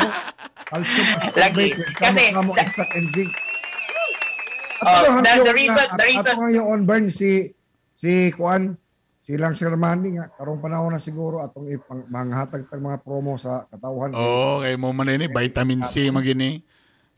Calcium. 0.69 1.07
Lagi. 1.33 1.67
Kasi, 1.95 1.95
Kasi, 1.97 2.23
mo 2.37 2.53
da- 2.53 2.61
extract 2.61 2.93
and 2.95 3.09
zinc. 3.11 3.33
Oh, 4.83 5.19
the- 5.19 5.23
the 5.25 5.35
yung- 5.41 5.57
reason- 5.57 5.93
the 5.97 6.05
reason- 6.05 6.35
Ato 6.37 6.43
nga 6.45 6.51
yung 6.53 6.69
on 6.69 6.81
burn 6.85 7.09
si 7.09 7.51
si 7.97 8.29
Kuan 8.31 8.77
silang 9.27 9.59
Sir 9.59 9.75
Manny 9.75 10.23
nga 10.23 10.31
karong 10.39 10.63
panahon 10.63 10.95
na 10.95 11.03
siguro 11.03 11.43
atong 11.43 11.67
ipang 11.67 12.07
manghatag 12.07 12.63
tag 12.71 12.79
mga 12.79 13.03
promo 13.03 13.35
sa 13.35 13.67
katawhan. 13.67 14.15
Oh, 14.15 14.63
kay 14.63 14.79
mo 14.79 14.95
man 14.95 15.11
ini 15.11 15.27
vitamin 15.27 15.83
C 15.83 16.15
magini. 16.15 16.63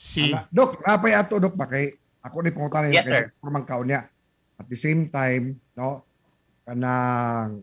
C. 0.01 0.33
Ana, 0.33 0.49
Dok, 0.49 0.81
napay 0.89 1.13
ato 1.13 1.37
dok 1.37 1.53
ba 1.53 1.69
kay 1.69 1.93
ako 2.25 2.41
ni 2.41 2.49
pangutan 2.49 2.89
Yes, 2.89 3.13
sir. 3.13 3.29
Purmang 3.45 3.69
kaon 3.69 3.93
niya. 3.93 4.09
At 4.57 4.65
the 4.73 4.79
same 4.81 5.13
time, 5.13 5.61
no, 5.77 6.09
kanang 6.65 7.61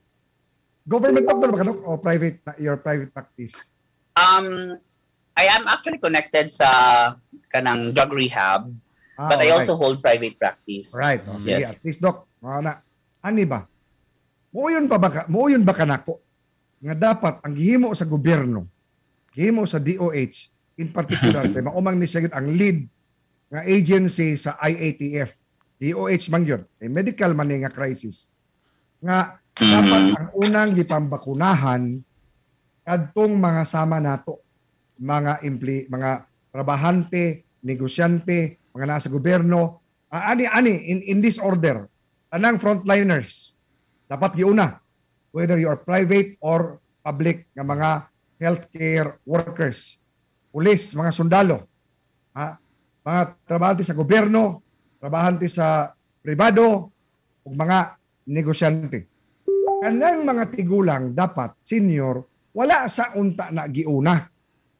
government 0.86 1.26
doctor 1.26 1.50
ba 1.50 1.58
ka 1.58 1.66
dok 1.66 1.82
o 1.82 1.98
private 1.98 2.38
your 2.62 2.78
private 2.78 3.10
practice? 3.10 3.74
Um, 4.14 4.78
I 5.34 5.50
am 5.50 5.66
actually 5.66 5.98
connected 5.98 6.54
sa 6.54 6.70
kanang 7.50 7.98
drug 7.98 8.14
rehab, 8.14 8.70
Ah, 9.16 9.32
but 9.32 9.40
I 9.42 9.50
also 9.56 9.74
hold 9.80 10.04
private 10.06 10.38
practice. 10.38 10.92
Right. 10.94 11.24
O, 11.26 11.40
sige, 11.42 11.66
Yes. 11.66 11.80
at 11.80 11.88
least 11.88 12.04
na, 12.04 12.84
ani 13.24 13.48
ba? 13.48 13.64
Muuyon 14.56 14.88
pa 14.88 14.96
ba 14.96 15.12
ka, 15.12 15.22
muuyon 15.28 15.68
ba 15.68 15.76
ka 15.76 15.84
nako 15.84 16.24
nga 16.80 16.96
dapat 16.96 17.44
ang 17.44 17.52
gihimo 17.52 17.92
sa 17.92 18.08
gobyerno, 18.08 18.72
gihimo 19.36 19.68
sa 19.68 19.84
DOH 19.84 20.48
in 20.80 20.96
particular, 20.96 21.44
kay 21.52 21.60
maumang 21.60 22.00
ni 22.00 22.08
siya 22.08 22.32
ang 22.32 22.48
lead 22.48 22.88
nga 23.52 23.68
agency 23.68 24.40
sa 24.40 24.56
IATF. 24.64 25.36
DOH 25.76 26.32
man 26.32 26.48
yun, 26.48 26.64
kay 26.80 26.88
medical 26.88 27.36
man 27.36 27.52
nga 27.52 27.68
crisis. 27.68 28.32
Nga 29.04 29.44
dapat 29.60 30.04
ang 30.16 30.28
unang 30.40 30.72
gipambakunahan 30.72 32.00
kadtong 32.88 33.36
mga 33.36 33.64
sama 33.68 34.00
nato 34.00 34.40
mga 34.96 35.44
impli 35.44 35.84
mga 35.92 36.32
trabahante 36.56 37.44
negosyante, 37.60 38.72
mga 38.72 38.88
nasa 38.88 39.12
gobyerno, 39.12 39.84
ah, 40.16 40.32
ani 40.32 40.48
ani 40.48 40.76
in 40.96 41.00
in 41.12 41.20
this 41.20 41.44
order, 41.44 41.92
tanang 42.32 42.56
frontliners 42.56 43.55
dapat 44.06 44.38
giuna 44.38 44.80
whether 45.36 45.60
you 45.60 45.68
are 45.68 45.76
private 45.76 46.40
or 46.40 46.80
public 47.04 47.52
nga 47.52 47.68
mga 47.68 47.90
healthcare 48.40 49.20
workers, 49.28 50.00
pulis, 50.52 50.96
mga 50.96 51.12
sundalo, 51.12 51.68
ha? 52.32 52.56
mga 53.04 53.22
trabahante 53.44 53.84
sa 53.84 53.96
gobyerno, 53.96 54.64
trabahante 55.00 55.52
sa 55.52 55.92
pribado, 56.24 56.90
ug 57.46 57.54
mga 57.54 58.00
negosyante. 58.32 59.12
Kanang 59.84 60.26
mga 60.26 60.50
tigulang 60.50 61.14
dapat 61.14 61.60
senior 61.62 62.26
wala 62.56 62.88
sa 62.88 63.14
unta 63.20 63.52
na 63.52 63.68
giuna. 63.68 64.16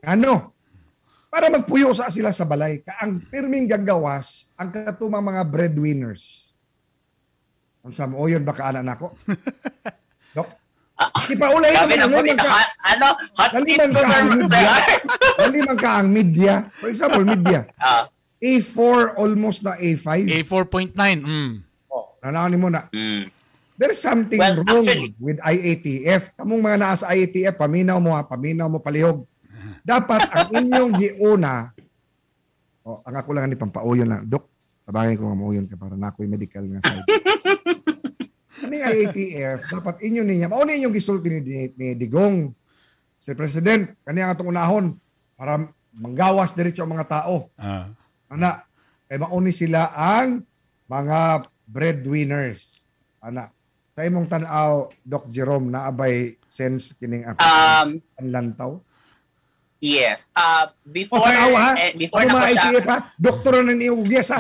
Ano? 0.02 0.56
Para 1.28 1.52
magpuyo 1.52 1.92
sa 1.92 2.08
sila 2.08 2.32
sa 2.32 2.48
balay. 2.48 2.80
Ka 2.80 3.04
ang 3.04 3.20
pirming 3.28 3.68
gagawas 3.68 4.50
ang 4.56 4.72
katumang 4.72 5.36
mga 5.36 5.44
breadwinners. 5.44 6.45
Ang 7.86 7.94
sa 7.94 8.10
mo, 8.10 8.18
o 8.18 8.26
yun 8.26 8.42
baka 8.42 8.74
anak 8.74 8.84
nako. 8.84 9.14
Dok. 10.36 10.50
Di 11.22 11.36
pa 11.36 11.52
ulay 11.52 11.70
Sabi 11.70 11.96
na 11.96 12.08
po, 12.08 12.18
naman 12.18 12.34
ka. 12.36 12.50
ano, 12.88 13.08
hot 13.14 13.52
seat 13.62 13.78
government. 13.84 14.48
Dali 15.38 15.60
man 15.62 15.78
ka 15.78 16.02
ang 16.02 16.10
media. 16.10 16.66
For 16.74 16.90
example, 16.90 17.22
media. 17.22 17.68
Ah, 17.78 18.10
A4 18.42 19.16
almost 19.16 19.62
na 19.62 19.78
A5. 19.78 20.28
A4.9. 20.28 20.94
Mm. 21.22 21.54
Oh, 21.88 22.18
nanawanin 22.20 22.60
mo 22.60 22.68
na. 22.68 22.90
mm. 22.90 23.30
There's 23.76 23.98
something 23.98 24.40
Well, 24.40 24.62
wrong 24.62 24.82
actually- 24.84 25.14
with 25.20 25.38
IATF. 25.38 26.32
Kamong 26.34 26.64
mga 26.64 26.78
nasa 26.80 27.12
IATF, 27.12 27.54
paminaw 27.54 28.00
mo 28.00 28.12
ha, 28.12 28.24
paminaw 28.24 28.66
mo 28.66 28.80
palihog. 28.80 29.28
Dapat 29.82 30.22
ang 30.28 30.50
inyong 30.54 30.92
giuna, 30.96 31.76
oh, 32.82 33.04
ang 33.04 33.16
ako 33.16 33.30
lang 33.32 33.46
ni 33.46 33.56
pampauyon 33.56 34.08
lang. 34.08 34.22
Dok, 34.26 34.48
sabagay 34.86 35.18
ko 35.18 35.28
nga 35.28 35.38
mauyon 35.38 35.66
ka 35.66 35.76
para 35.76 35.98
na 35.98 36.14
ako'y 36.14 36.30
medical 36.30 36.64
nga 36.72 36.82
side. 36.86 37.08
Ani 38.66 38.78
IATF, 38.82 39.68
dapat 39.68 40.00
inyo 40.06 40.24
niya. 40.24 40.48
Mao 40.48 40.64
ni 40.64 40.80
inyong 40.80 40.96
gisulti 40.96 41.28
ni, 41.28 41.40
ni, 41.44 41.60
ni 41.76 41.88
Digong. 41.98 42.54
Si 43.20 43.34
President, 43.34 43.90
kaniya 44.06 44.30
nga 44.32 44.36
itong 44.38 44.54
unahon 44.54 44.86
para 45.36 45.60
manggawas 45.96 46.54
diretso 46.54 46.86
ang 46.86 46.94
mga 46.94 47.10
tao. 47.10 47.50
Ah. 47.58 47.90
Ana, 48.30 48.64
kay 49.10 49.18
mauni 49.18 49.52
sila 49.52 49.92
ang 49.94 50.46
mga 50.86 51.50
breadwinners. 51.66 52.86
Ana, 53.20 53.50
sa 53.96 54.04
imong 54.04 54.28
tan-aw, 54.28 54.92
Doc 55.02 55.32
Jerome, 55.32 55.72
naabay 55.72 56.36
sense 56.46 56.94
kining 57.00 57.26
ako. 57.26 57.40
Um, 57.42 57.90
lantaw. 58.22 58.72
Yes. 59.80 60.30
Uh, 60.32 60.66
before, 60.84 61.22
tan-aw 61.22 61.52
ha? 61.54 61.70
eh, 61.76 61.92
before 61.94 62.22
Ano 62.22 62.36
na 62.36 62.48
siya, 62.48 62.74
ITF 62.74 62.88
ha? 62.88 62.98
Doktor 63.16 63.62
na 63.62 63.72
ni 63.72 63.88
Ugyas 63.88 64.30
ha? 64.30 64.40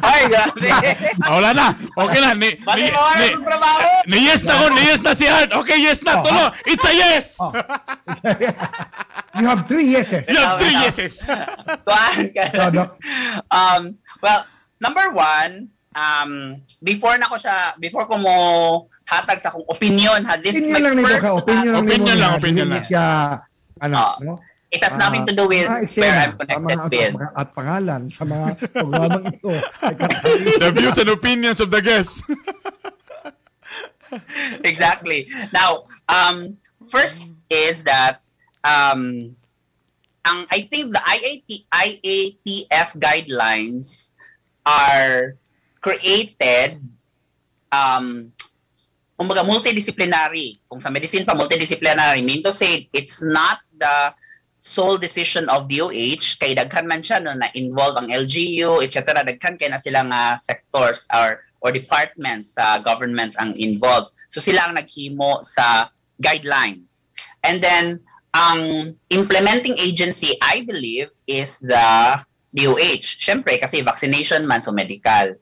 ay, 0.00 0.28
grabe. 0.28 0.70
Ah, 1.18 1.30
wala 1.34 1.50
na. 1.50 1.66
Okay 1.74 2.20
na. 2.20 2.30
Ni, 2.32 2.48
Bakit 2.56 2.78
ni, 2.78 2.88
mo 2.88 3.00
wala 3.00 3.16
ni, 3.16 3.28
ng 3.32 3.44
trabaho? 3.44 3.88
ni 4.06 4.18
yes 4.22 4.42
na 4.42 4.54
ko. 4.54 4.64
Ni 4.70 4.82
yes 4.84 5.00
na 5.00 5.12
si 5.12 5.26
Art. 5.26 5.50
Okay, 5.52 5.78
yes 5.78 6.00
na. 6.00 6.12
Oh, 6.16 6.22
Tulo. 6.22 6.44
It's 6.64 6.84
a 6.84 6.92
yes. 6.92 7.26
Oh. 7.38 7.50
you 9.38 9.44
have 9.44 9.66
three 9.66 9.88
yeses. 9.88 10.24
You 10.26 10.36
have 10.36 10.60
three 10.60 10.76
yeses. 10.76 11.24
Kuhaan 11.86 12.30
ka. 12.30 12.44
Um, 13.50 13.98
well, 14.20 14.46
number 14.78 15.10
one, 15.12 15.68
um, 15.92 16.60
before 16.80 17.16
na 17.18 17.26
ko 17.26 17.36
siya, 17.36 17.74
before 17.78 18.06
ko 18.06 18.16
mo 18.16 18.34
hatag 19.04 19.40
sa 19.40 19.50
akong 19.50 19.66
opinion, 19.68 20.24
ha, 20.24 20.36
this 20.36 20.54
is 20.54 20.64
opinion 20.64 20.72
my 20.72 20.80
lang 20.82 20.94
nito 20.96 21.08
first, 21.10 21.24
ka. 21.24 21.30
Opinion 21.34 21.70
lang 21.72 21.84
Opinion 21.84 22.16
lang, 22.16 22.32
opinion 22.36 22.68
lang. 22.70 22.82
siya, 22.82 23.04
ano, 23.80 23.96
Ah. 23.96 24.14
no? 24.20 24.38
It 24.74 24.82
has 24.82 24.98
nothing 24.98 25.22
to 25.26 25.34
do 25.34 25.46
with 25.46 25.70
Ah, 25.70 25.86
where 25.86 26.18
I'm 26.18 26.34
sa 26.34 26.42
connected 26.42 26.74
mga, 26.82 26.90
with. 26.90 27.14
at, 27.22 27.32
at 27.38 27.48
pangalan 27.54 28.02
sa 28.10 28.26
mga 28.26 28.46
programang 28.74 29.24
ito. 29.30 29.54
The 30.58 30.70
views 30.74 30.98
and 30.98 31.10
opinions 31.14 31.62
of 31.62 31.70
the 31.70 31.78
guests. 31.78 32.26
exactly. 34.66 35.30
Now, 35.54 35.86
um, 36.10 36.58
first 36.90 37.30
is 37.50 37.86
that 37.86 38.18
um, 38.66 39.30
ang 40.26 40.48
I 40.50 40.66
think 40.66 40.90
the 40.90 41.02
IAT 41.04 41.70
IATF 41.70 42.98
guidelines 42.98 44.10
are 44.64 45.36
created 45.84 46.80
um 47.70 48.32
kumbaga 49.14 49.46
multidisciplinary. 49.46 50.58
Kung 50.66 50.82
sa 50.82 50.90
medicine 50.90 51.22
pa 51.22 51.38
multidisciplinary, 51.38 52.24
mean 52.24 52.42
to 52.42 52.50
say 52.50 52.90
it's 52.90 53.22
not 53.22 53.62
the 53.78 54.10
sole 54.64 54.96
decision 54.96 55.44
of 55.52 55.68
DOH 55.68 56.40
kay 56.40 56.56
daghan 56.56 56.88
man 56.88 57.04
siya 57.04 57.20
no 57.20 57.36
na 57.36 57.52
involve 57.52 58.00
ang 58.00 58.08
LGU 58.08 58.80
etc 58.80 59.20
daghan 59.20 59.60
kay 59.60 59.68
na 59.68 59.76
silang 59.76 60.08
uh, 60.08 60.32
sectors 60.40 61.04
or 61.12 61.44
or 61.60 61.68
departments 61.68 62.56
sa 62.56 62.80
government 62.80 63.36
ang 63.36 63.52
involved. 63.60 64.16
So 64.32 64.40
sila 64.40 64.64
ang 64.64 64.80
naghimo 64.80 65.44
sa 65.44 65.92
guidelines. 66.24 67.04
And 67.44 67.60
then 67.60 68.00
ang 68.32 68.96
implementing 69.12 69.76
agency 69.76 70.40
I 70.40 70.64
believe 70.64 71.12
is 71.28 71.60
the 71.60 72.16
DOH 72.56 73.20
syempre 73.20 73.60
kasi 73.60 73.84
vaccination 73.84 74.48
man 74.48 74.64
so 74.64 74.72
medical. 74.72 75.36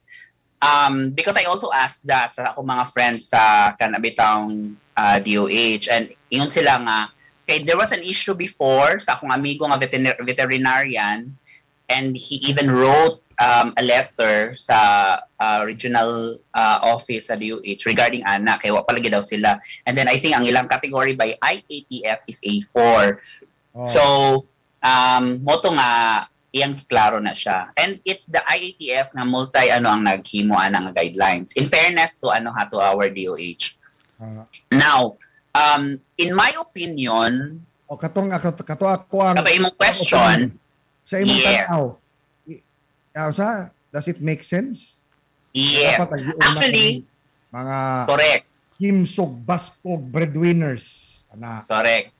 Um, 0.62 1.14
because 1.14 1.38
I 1.38 1.46
also 1.46 1.70
asked 1.70 2.10
that 2.10 2.34
sa 2.34 2.50
ako 2.50 2.66
mga 2.66 2.90
friends 2.90 3.30
sa 3.30 3.74
kanabitang 3.78 4.74
uh, 4.98 5.18
DOH 5.22 5.86
and 5.94 6.10
yun 6.26 6.50
sila 6.50 6.82
nga 6.82 6.98
kay 7.46 7.62
there 7.62 7.76
was 7.76 7.90
an 7.90 8.02
issue 8.02 8.34
before 8.34 9.00
sa 9.00 9.14
akong 9.14 9.34
amigo 9.34 9.66
nga 9.66 9.78
veterin- 9.78 10.18
veterinarian 10.22 11.34
and 11.90 12.16
he 12.16 12.36
even 12.46 12.70
wrote 12.70 13.20
um, 13.42 13.74
a 13.76 13.82
letter 13.82 14.54
sa 14.54 15.18
uh, 15.40 15.60
regional 15.66 16.38
uh, 16.54 16.78
office 16.86 17.26
sa 17.28 17.34
DOH 17.34 17.84
regarding 17.84 18.22
anak. 18.24 18.62
Kay 18.62 18.70
wa 18.70 18.86
palagi 18.86 19.10
daw 19.10 19.20
sila. 19.20 19.58
And 19.84 19.92
then 19.98 20.06
I 20.06 20.16
think 20.16 20.38
ang 20.38 20.46
ilang 20.46 20.70
category 20.70 21.12
by 21.18 21.34
IATF 21.42 22.18
is 22.26 22.38
A4 22.42 23.18
Oh. 23.72 23.88
so 23.88 24.02
um 24.84 25.40
moto 25.40 25.72
nga 25.72 26.28
iyang 26.52 26.76
klaro 26.84 27.16
na 27.24 27.32
siya. 27.32 27.72
And 27.80 27.96
it's 28.04 28.28
the 28.28 28.44
IATF 28.44 29.16
nga 29.16 29.24
multi 29.24 29.72
ano 29.72 29.88
ang 29.88 30.04
naghimo 30.04 30.52
ana 30.52 30.76
nga 30.84 30.92
guidelines. 30.92 31.56
In 31.56 31.64
fairness 31.64 32.20
to 32.20 32.28
ano 32.28 32.52
ha 32.52 32.68
to 32.68 32.76
our 32.76 33.08
DOH 33.08 33.72
Ah. 34.20 34.44
now 34.70 35.16
um 35.52 36.00
in 36.16 36.32
my 36.32 36.52
opinion 36.56 37.60
o 37.88 37.96
katong 37.96 38.32
ako 38.32 38.56
kato 38.64 38.86
ako 38.88 39.16
ang 39.20 39.36
kapag 39.36 39.56
imong 39.60 39.76
question 39.76 40.56
sa 41.04 41.14
imong 41.20 41.38
Yes. 41.40 41.68
tanaw. 41.68 41.84
sa 43.32 43.68
does 43.92 44.08
it 44.08 44.18
make 44.24 44.40
sense? 44.40 45.04
yes 45.52 46.00
Dapat 46.00 46.32
actually 46.40 47.04
mga 47.52 47.78
correct 48.08 48.44
kimsog 48.80 49.36
baskog 49.44 50.00
breadwinners 50.08 51.20
ana 51.32 51.64
Correct. 51.68 52.12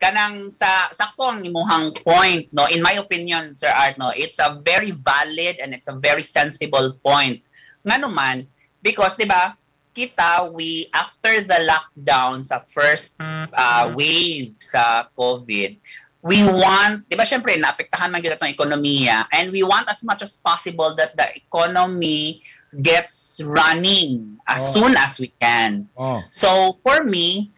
Kanang 0.00 0.48
sa 0.48 0.88
sakto 0.96 1.28
ang 1.28 1.44
imuhang 1.44 1.92
point 2.00 2.48
no 2.56 2.64
in 2.72 2.80
my 2.80 2.96
opinion 2.96 3.52
Sir 3.52 3.68
Art 3.68 4.00
no 4.00 4.08
it's 4.16 4.40
a 4.40 4.56
very 4.64 4.96
valid 4.96 5.60
and 5.60 5.76
it's 5.76 5.92
a 5.92 5.96
very 6.00 6.24
sensible 6.24 6.96
point. 7.04 7.44
Ngano 7.84 8.08
man 8.08 8.48
because 8.80 9.20
'di 9.20 9.28
ba 9.28 9.59
kita 9.90 10.50
we 10.50 10.86
after 10.92 11.40
the 11.42 11.58
lockdown 11.66 12.40
sa 12.42 12.62
first 12.62 13.18
uh, 13.52 13.90
wave 13.92 14.54
sa 14.56 15.08
COVID 15.14 15.76
we 16.20 16.44
want 16.44 17.02
'di 17.08 17.16
ba 17.16 17.24
syempre 17.24 17.56
naapektahan 17.56 18.08
man 18.08 18.20
gyud 18.20 18.36
atong 18.36 18.52
ekonomiya 18.52 19.24
and 19.32 19.48
we 19.50 19.64
want 19.64 19.88
as 19.88 20.04
much 20.04 20.20
as 20.20 20.36
possible 20.36 20.92
that 20.94 21.16
the 21.16 21.26
economy 21.34 22.38
gets 22.84 23.40
running 23.42 24.38
as 24.46 24.62
Oh. 24.62 24.78
soon 24.78 24.92
as 24.94 25.18
we 25.18 25.34
can. 25.42 25.90
oh 25.98 26.22
So 26.30 26.78
for 26.86 27.02
me, 27.02 27.50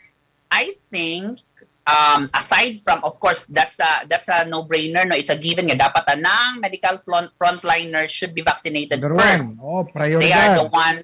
I 0.48 0.72
think 0.88 1.44
um, 1.84 2.30
aside 2.32 2.80
from 2.80 3.02
of 3.04 3.18
course 3.20 3.44
that's 3.50 3.76
a 3.82 4.06
that's 4.08 4.30
a 4.32 4.46
no-brainer 4.46 5.02
no 5.04 5.18
it's 5.18 5.28
a 5.28 5.36
given 5.36 5.66
nga 5.68 5.90
dapat 5.90 6.16
anang 6.16 6.62
medical 6.62 6.96
front 7.02 7.28
frontliners 7.34 8.08
should 8.08 8.32
be 8.32 8.40
vaccinated 8.40 9.02
number 9.02 9.18
first. 9.20 9.50
oh 9.60 9.82
They 10.22 10.32
are 10.32 10.54
the 10.56 10.70
one 10.70 11.02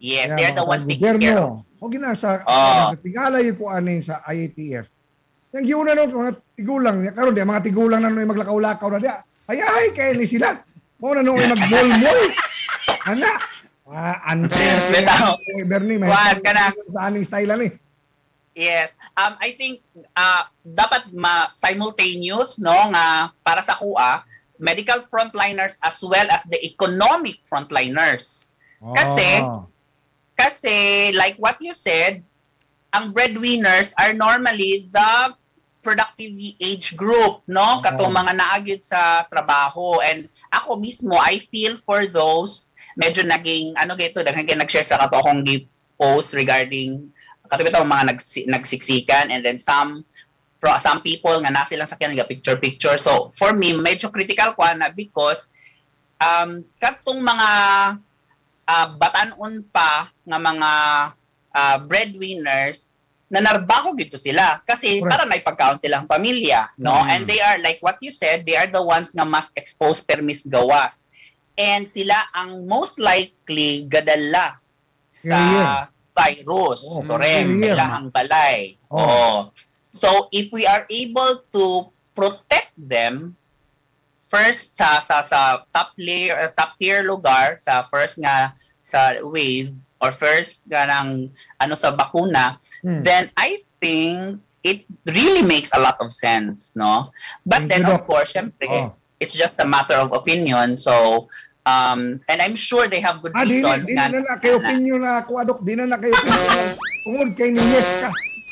Yes, 0.00 0.32
they're 0.32 0.56
the 0.56 0.64
mga 0.64 0.72
ones 0.72 0.84
taking 0.88 1.20
care 1.20 1.60
o 1.80 1.88
gina 1.88 2.12
sa 2.12 2.44
Oh. 2.44 2.92
sa 2.92 2.96
tingala 3.00 3.40
yung 3.40 3.56
ko 3.56 3.72
ani 3.72 4.04
sa 4.04 4.20
IATF 4.28 4.88
yang 5.50 5.64
giuna 5.66 5.96
no 5.96 6.06
mga 6.06 6.32
tigulang. 6.54 6.96
Karon 7.10 7.34
di 7.34 7.42
mga 7.42 7.64
tigulang 7.64 8.00
na 8.04 8.12
no 8.12 8.22
maglakaw-lakaw 8.22 8.88
na 8.94 9.02
dia 9.02 9.16
ay 9.50 9.58
ay 9.58 9.86
kay 9.90 10.14
ni 10.14 10.28
sila. 10.28 10.62
Mo 11.02 11.10
na 11.10 11.26
no 11.26 11.34
magmol-mol 11.34 12.20
ana. 13.08 13.32
Ah 13.90 14.30
unfair. 14.30 14.78
Eh, 15.58 15.66
Bernie 15.66 15.98
may 15.98 16.06
sa 16.06 17.10
aning 17.10 17.26
style 17.26 17.50
ani 17.50 17.68
Yes. 18.54 18.94
Um 19.18 19.34
I 19.42 19.58
think 19.58 19.82
uh 20.14 20.46
dapat 20.62 21.10
ma 21.10 21.50
simultaneous 21.50 22.62
no 22.62 22.94
nga 22.94 23.34
para 23.42 23.58
sa 23.64 23.74
kuha 23.74 24.22
medical 24.60 25.00
frontliners 25.02 25.80
as 25.82 25.98
well 26.04 26.28
as 26.30 26.44
the 26.46 26.60
economic 26.62 27.40
frontliners. 27.48 28.52
Oh. 28.84 28.92
Kasi, 28.92 29.40
like 31.12 31.36
what 31.36 31.60
you 31.60 31.74
said, 31.76 32.22
ang 32.94 33.12
breadwinners 33.12 33.92
are 34.00 34.14
normally 34.14 34.88
the 34.88 35.34
productive 35.84 36.32
age 36.60 36.96
group, 36.96 37.40
no? 37.48 37.80
Katong 37.84 38.12
mga 38.12 38.32
naagid 38.36 38.80
sa 38.84 39.24
trabaho. 39.28 40.00
And 40.00 40.28
ako 40.52 40.80
mismo, 40.80 41.16
I 41.16 41.40
feel 41.40 41.76
for 41.76 42.06
those 42.06 42.72
medyo 42.96 43.24
naging, 43.24 43.76
ano 43.76 43.96
gito, 43.96 44.20
kay 44.20 44.56
nag-share 44.56 44.84
sa 44.84 44.98
kato 44.98 45.20
akong 45.20 45.44
post 46.00 46.32
regarding 46.32 47.12
katulad 47.50 47.74
ito, 47.74 47.82
mga 47.82 48.04
nagsi- 48.14 48.46
nagsiksikan 48.46 49.28
and 49.34 49.42
then 49.42 49.58
some 49.58 50.06
fro- 50.62 50.78
some 50.78 51.02
people 51.02 51.34
nga 51.42 51.50
nasa 51.50 51.74
silang 51.74 51.90
sakyan 51.90 52.14
nga 52.14 52.28
picture 52.28 52.54
picture. 52.54 52.94
So 52.94 53.34
for 53.34 53.52
me 53.52 53.74
medyo 53.74 54.06
critical 54.14 54.54
ko 54.54 54.62
na 54.78 54.94
because 54.94 55.50
um 56.22 56.62
katong 56.78 57.18
mga 57.18 57.48
uh, 58.70 58.86
batanon 58.94 59.66
pa 59.68 60.06
nga 60.22 60.38
mga 60.38 60.70
ah, 61.50 61.78
breadwinners 61.82 62.94
na 63.26 63.38
narbaho 63.38 63.94
gito 63.94 64.18
sila 64.18 64.58
kasi 64.62 64.98
Correct. 64.98 65.06
para 65.06 65.22
may 65.26 65.38
pagkaon 65.38 65.78
silang 65.78 66.06
pamilya 66.06 66.66
no 66.78 66.94
Mm. 66.94 67.10
and 67.10 67.22
they 67.26 67.38
are 67.38 67.58
like 67.58 67.78
what 67.78 67.98
you 68.02 68.10
said 68.10 68.42
they 68.42 68.54
are 68.54 68.66
the 68.66 68.82
ones 68.82 69.14
nga 69.14 69.22
mas 69.22 69.50
exposed 69.54 70.02
permis 70.06 70.42
gawas 70.46 71.06
and 71.54 71.86
sila 71.86 72.14
ang 72.34 72.66
most 72.66 72.98
likely 72.98 73.86
gadala 73.86 74.58
sa 75.06 75.38
virus 76.10 76.82
Oh, 76.90 77.02
correct 77.06 77.50
carrier. 77.50 77.74
sila 77.74 77.84
ang 77.98 78.06
balay 78.10 78.74
Oh. 78.90 78.98
oh. 78.98 79.38
so 79.90 80.26
if 80.30 80.50
we 80.50 80.66
are 80.66 80.82
able 80.90 81.42
to 81.50 81.86
protect 82.14 82.74
them 82.74 83.34
first 84.30 84.78
sa 84.78 85.02
sa 85.02 85.20
sa 85.20 85.66
top 85.74 85.90
layer 85.98 86.38
top 86.54 86.78
tier 86.78 87.02
lugar 87.02 87.58
sa 87.58 87.82
first 87.84 88.22
nga 88.22 88.54
sa 88.80 89.18
wave 89.20 89.74
or 90.00 90.14
first 90.14 90.64
nga 90.70 90.86
ng 90.86 91.28
ano 91.58 91.74
sa 91.74 91.90
bakuna 91.90 92.56
Hmm. 92.80 93.02
then 93.04 93.28
I 93.36 93.60
think 93.82 94.40
it 94.64 94.88
really 95.10 95.44
makes 95.44 95.68
a 95.74 95.80
lot 95.80 96.00
of 96.00 96.14
sense 96.14 96.72
no 96.72 97.10
but 97.44 97.66
Thank 97.68 97.82
then 97.82 97.84
of 97.84 98.06
course 98.06 98.32
syempre 98.32 98.70
Oh. 98.70 98.94
it's 99.18 99.34
just 99.34 99.58
a 99.58 99.66
matter 99.66 99.98
of 99.98 100.14
opinion 100.14 100.78
so 100.78 101.26
um 101.68 102.22
and 102.32 102.38
I'm 102.40 102.56
sure 102.56 102.88
they 102.88 103.04
have 103.04 103.20
good 103.20 103.36
Ah, 103.36 103.44
di, 103.44 103.60
reasons 103.60 103.84
di 103.84 103.98
na 103.98 104.08
na 104.08 104.40
kayo 104.40 104.56
opinion 104.64 105.04
na 105.04 105.20
ako, 105.20 105.44
Adok. 105.44 105.60
Di 105.60 105.76
na 105.76 105.84
na 105.84 106.00
kayo 106.00 106.16
opinion. 106.16 106.66
Tungod 107.04 107.28
kay 107.36 107.52
ni 107.52 107.60
Yes 107.68 107.84
ka. 108.00 108.08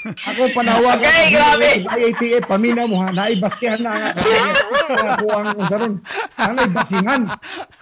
Ako 0.06 0.54
panawag. 0.54 1.02
Okay, 1.02 1.34
grabe. 1.34 1.70
IATF, 1.82 2.42
paminaw 2.46 2.86
mo 2.86 3.02
ha. 3.02 3.10
Naibasihan 3.10 3.82
na 3.82 3.92
nga. 3.98 4.10
Ako 5.18 5.26
ang 5.34 5.48
usaron. 5.58 5.92
Ang 6.38 6.54
naibasihan. 6.54 7.20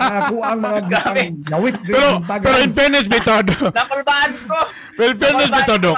Ako 0.00 0.34
ang 0.40 0.58
mga 0.64 0.80
Grabe. 0.88 1.22
gawit. 1.44 1.76
Pero, 1.84 2.20
pero 2.40 2.56
in 2.64 2.72
fairness, 2.72 3.04
Bitado. 3.04 3.52
nakulbaan 3.52 4.32
ko 4.48 4.58
Well, 4.96 5.12
in 5.12 5.18
fairness, 5.20 5.52
ko, 5.52 5.92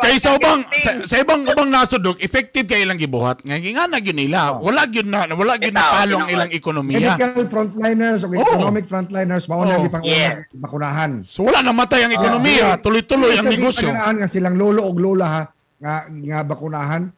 Kay 0.00 0.16
sa 0.16 0.32
ang 0.32 0.38
ubang 0.38 0.60
sa, 0.80 0.90
sa 1.04 1.16
ibang 1.18 1.42
ubang 1.44 1.68
nasod 1.68 2.00
dok, 2.00 2.16
effective 2.22 2.64
kay 2.64 2.86
ilang 2.86 2.96
gibuhat. 2.96 3.42
Nga 3.42 3.58
nga 3.58 3.84
na 3.90 3.98
gyud 3.98 4.16
nila. 4.16 4.54
Wala 4.56 4.86
gyud 4.86 5.04
na 5.10 5.26
wala 5.28 5.58
gyud 5.58 5.74
na 5.74 5.82
palong 6.00 6.30
ilang 6.30 6.50
ekonomiya. 6.54 7.18
medical 7.18 7.44
frontliners 7.50 8.22
o 8.24 8.30
economic 8.32 8.86
frontliners 8.86 9.44
mao 9.50 9.66
na 9.66 9.76
Oh. 9.76 9.84
di 9.84 9.90
pang 9.92 10.04
Yes. 10.06 10.46
bakunahan. 10.56 11.26
So 11.26 11.42
wala 11.44 11.60
namatay 11.60 12.06
ang 12.06 12.14
ekonomiya, 12.14 12.78
tuloy-tuloy 12.80 13.34
ang 13.34 13.50
di 13.50 13.58
negosyo. 13.60 13.90
taganaan 13.90 14.16
nga 14.22 14.28
silang 14.30 14.56
lolo 14.56 14.86
og 14.88 14.96
lola 14.96 15.26
ha 15.26 15.39
nga 15.80 15.94
nga 16.06 16.40
bakunahan. 16.44 17.08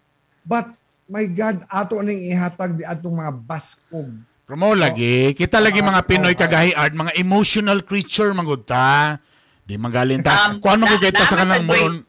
But 0.40 0.72
my 1.06 1.26
God, 1.28 1.66
ato 1.66 2.00
ning 2.00 2.24
ihatag 2.24 2.72
di 2.72 2.82
atong 2.82 3.12
mga 3.12 3.32
baskog. 3.36 4.08
Pero 4.42 4.56
mo 4.56 4.72
lagi, 4.72 5.34
kita 5.34 5.58
lagi 5.58 5.78
mga 5.78 6.02
Pinoy 6.02 6.32
kagahi 6.32 6.72
art, 6.72 6.92
mga 6.92 7.14
emotional 7.14 7.82
creature 7.82 8.30
magud 8.30 8.62
ta. 8.62 9.18
Di 9.62 9.76
magaling 9.76 10.18
ta. 10.20 10.50
Um, 10.50 10.58
Kuan 10.58 10.78
mo 10.78 10.86
na- 10.86 10.96
kita 10.96 11.22
sa 11.22 11.36
kanang 11.36 11.62
moron. 11.62 12.02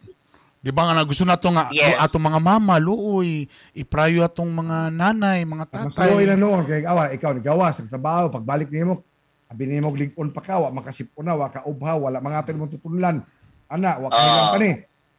Di 0.57 0.71
ba 0.71 0.87
nga 0.87 1.03
gusto 1.03 1.27
na 1.27 1.35
to 1.35 1.51
nga 1.51 1.67
Yes. 1.69 1.99
atong 1.99 2.23
mga 2.23 2.39
mama, 2.39 2.79
luoy, 2.79 3.45
iprayo 3.73 4.23
atong 4.23 4.47
mga 4.47 4.89
nanay, 4.89 5.43
mga 5.43 5.67
Mas 5.67 5.99
luoy 5.99 6.23
na 6.23 6.33
tatay. 6.33 6.39
noon 6.39 6.61
kay 6.63 6.81
awa 6.87 7.11
ikaw 7.11 7.35
nigawas 7.35 7.77
sa 7.77 7.85
trabaho 7.85 8.31
pagbalik 8.31 8.71
nimo 8.71 9.03
abi 9.51 9.67
nimo 9.67 9.91
ligon 9.91 10.31
pa 10.31 10.39
ka 10.39 10.57
wa 10.57 10.71
makasipon 10.73 11.21
na 11.21 11.35
wa 11.35 11.51
ka 11.51 11.67
ubha 11.67 11.99
wala 11.99 12.17
mga 12.17 12.37
aton 12.39 12.57
mo 12.57 12.65
tutunlan. 12.65 13.19
Ana 13.67 13.99
wa 13.99 14.07
ka 14.07 14.15
Ah. 14.15 14.49
pa 14.49 14.57
ni. 14.57 14.71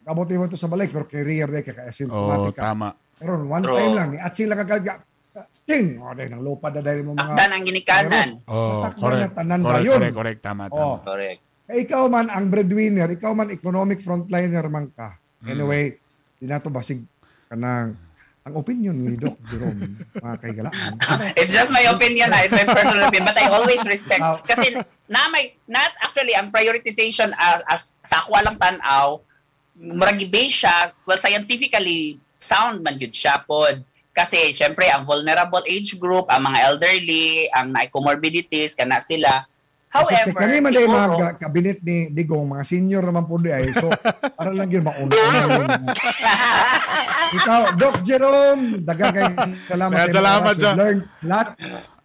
Kabuti 0.05 0.37
mo 0.37 0.45
to 0.47 0.55
sa 0.55 0.69
balik 0.69 0.93
pero 0.93 1.09
career 1.09 1.49
day 1.49 1.65
ka 1.65 1.73
Oh, 1.73 1.77
ka 1.77 1.83
asymptomatic 1.89 2.55
ka. 2.55 2.63
tama. 2.63 2.89
Pero 3.17 3.41
one 3.41 3.65
True. 3.65 3.75
time 3.75 3.93
lang 3.93 4.09
ni 4.13 4.19
at 4.21 4.33
sila 4.33 4.55
kagaga. 4.55 5.01
Ting, 5.65 5.97
o 5.97 6.13
dahil 6.13 6.29
nang 6.29 6.45
lupa 6.45 6.69
na 6.69 6.85
dahil 6.85 7.01
mo 7.03 7.17
mga 7.17 7.25
takdan 7.25 7.51
ang 7.51 7.65
ginikanan 7.65 8.29
Oh, 8.45 8.85
Matakdan 8.85 9.01
correct. 9.01 9.23
na 9.25 9.29
tanan 9.33 9.61
Correct, 9.65 9.89
correct, 9.89 10.15
correct, 10.15 10.41
tama, 10.45 10.63
tama. 10.69 10.77
Oh. 10.77 10.97
correct 11.01 11.41
Eh, 11.65 11.89
ikaw 11.89 12.05
man 12.13 12.29
ang 12.29 12.53
breadwinner, 12.53 13.09
ikaw 13.09 13.33
man 13.33 13.49
economic 13.49 14.05
frontliner 14.05 14.69
man 14.69 14.93
ka. 14.93 15.17
Mm. 15.41 15.49
Anyway, 15.49 15.97
di 16.37 16.45
na 16.45 16.61
to 16.61 16.69
basig 16.69 17.01
kanang 17.49 17.97
ang 18.45 18.55
opinion 18.55 18.93
ni 18.93 19.17
Doc 19.17 19.41
Jerome, 19.49 19.97
mga 20.21 20.37
kaigalaan. 20.37 21.01
It's 21.33 21.57
just 21.57 21.73
my 21.73 21.89
opinion, 21.89 22.29
ah. 22.29 22.45
it's 22.45 22.53
my 22.53 22.69
personal 22.69 23.09
opinion, 23.09 23.25
but 23.25 23.41
I 23.41 23.49
always 23.49 23.81
respect. 23.89 24.21
Ah. 24.21 24.37
Kasi 24.37 24.77
na 25.09 25.33
may, 25.33 25.57
not 25.65 25.89
actually, 26.05 26.37
ang 26.37 26.53
prioritization 26.53 27.33
as, 27.33 27.65
as 27.73 27.81
sa 28.05 28.21
ako 28.21 28.45
lang 28.45 28.61
tanaw, 28.61 29.25
murag 29.79 30.23
base 30.31 30.65
siya, 30.65 30.95
well, 31.05 31.19
scientifically 31.19 32.19
sound 32.39 32.83
man 32.83 32.99
yun 32.99 33.11
siya 33.11 33.43
pod. 33.43 33.83
Kasi, 34.15 34.55
syempre, 34.55 34.87
ang 34.87 35.03
vulnerable 35.03 35.67
age 35.67 35.99
group, 35.99 36.31
ang 36.31 36.47
mga 36.47 36.71
elderly, 36.71 37.51
ang 37.51 37.75
na 37.75 37.91
comorbidities, 37.91 38.79
kana 38.79 39.03
sila. 39.03 39.43
However, 39.95 40.35
kani 40.35 40.59
man 40.59 40.75
day 40.75 40.87
siguro, 40.87 41.19
mga 41.19 41.39
kabinet 41.39 41.79
ni 41.87 42.11
Digong, 42.11 42.51
mga 42.51 42.65
senior 42.67 43.03
naman 43.07 43.31
po 43.31 43.39
di 43.39 43.55
ay. 43.55 43.71
So, 43.75 43.91
para 44.39 44.51
lang 44.51 44.71
yun 44.71 44.83
mauna. 44.83 45.15
Ikaw, 47.39 47.79
Doc 47.79 48.03
Jerome, 48.03 48.83
dagang 48.83 49.15
kayo 49.15 49.35
salamat 49.71 49.95
Kaya 49.95 50.07
sa 50.11 50.19
salamat, 50.19 50.55
mga 50.55 50.63
John. 50.63 50.77
learn 50.79 50.99
lahat. 51.23 51.49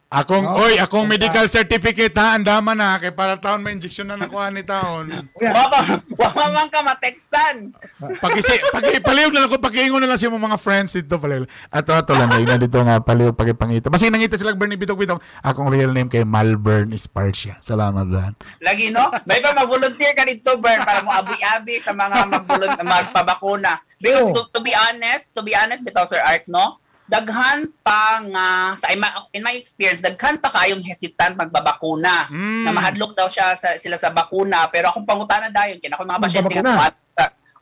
Akong, 0.09 0.41
Oh, 0.41 0.65
oy, 0.65 0.81
akong 0.81 1.05
medical 1.05 1.45
certificate 1.45 2.17
ha, 2.17 2.33
andama 2.33 2.73
na, 2.73 2.97
kay 2.97 3.13
para 3.13 3.37
taon 3.37 3.61
may 3.61 3.77
injection 3.77 4.09
na 4.09 4.17
nakuha 4.17 4.49
ni 4.49 4.65
taon. 4.65 5.05
Kuya, 5.37 5.53
wapa, 5.53 6.01
wapa 6.17 6.49
man 6.49 6.65
ka 6.73 6.81
mateksan. 6.81 7.69
Pakisi, 8.17 8.57
paki, 8.73 9.05
paliw 9.05 9.29
na 9.29 9.45
lang 9.45 9.53
ko, 9.53 9.61
pakiingon 9.61 10.01
na 10.01 10.09
lang 10.09 10.17
siya 10.17 10.33
mga 10.33 10.57
friends 10.57 10.97
dito, 10.97 11.21
paliw. 11.21 11.45
Ato, 11.69 11.93
ato 11.93 12.17
lang, 12.17 12.33
na 12.33 12.57
dito 12.57 12.81
nga, 12.81 12.97
paliw, 12.97 13.37
pakipangito. 13.37 13.93
Basta 13.93 14.09
nangita 14.09 14.33
sila 14.33 14.57
Bernie 14.57 14.81
Bitog-Bitog, 14.81 15.21
akong 15.45 15.69
real 15.69 15.93
name 15.93 16.09
kay 16.09 16.25
Malvern 16.25 16.89
Esparcia. 16.89 17.61
Salamat, 17.61 18.09
Dan. 18.09 18.33
Lagi, 18.65 18.89
no? 18.89 19.13
May 19.29 19.45
pa 19.45 19.53
mag-volunteer 19.53 20.17
ka 20.17 20.25
dito, 20.25 20.57
Bern, 20.57 20.89
para 20.89 21.05
mo 21.05 21.13
abi-abi 21.13 21.77
sa 21.77 21.93
mga 21.93 22.25
mag 22.25 22.49
magpabakuna. 22.81 23.77
Because 24.01 24.33
Oo. 24.33 24.33
to, 24.33 24.57
to 24.57 24.59
be 24.65 24.73
honest, 24.73 25.37
to 25.37 25.45
be 25.45 25.53
honest, 25.53 25.85
bitaw 25.85 26.09
Sir 26.09 26.25
Art, 26.25 26.49
no? 26.49 26.81
Daghan 27.09 27.65
pa 27.81 28.21
nga, 28.21 28.47
sa, 28.77 28.93
in 28.93 29.01
my, 29.01 29.09
in 29.33 29.41
my 29.41 29.57
experience, 29.57 29.97
daghan 29.97 30.37
pa 30.37 30.53
kayong 30.53 30.85
hesitant 30.85 31.33
magbabakuna. 31.33 32.29
Mm. 32.29 32.69
Na 32.69 32.71
mahadlok 32.71 33.17
daw 33.17 33.25
siya 33.25 33.57
sa, 33.57 33.81
sila 33.81 33.97
sa 33.97 34.13
bakuna. 34.13 34.69
Pero 34.69 34.93
akong 34.93 35.09
pangutana 35.09 35.49
dayon, 35.49 35.81
kina 35.81 35.97
ako 35.97 36.05
mga 36.05 36.21
pasyente 36.21 36.53
nga. 36.61 36.93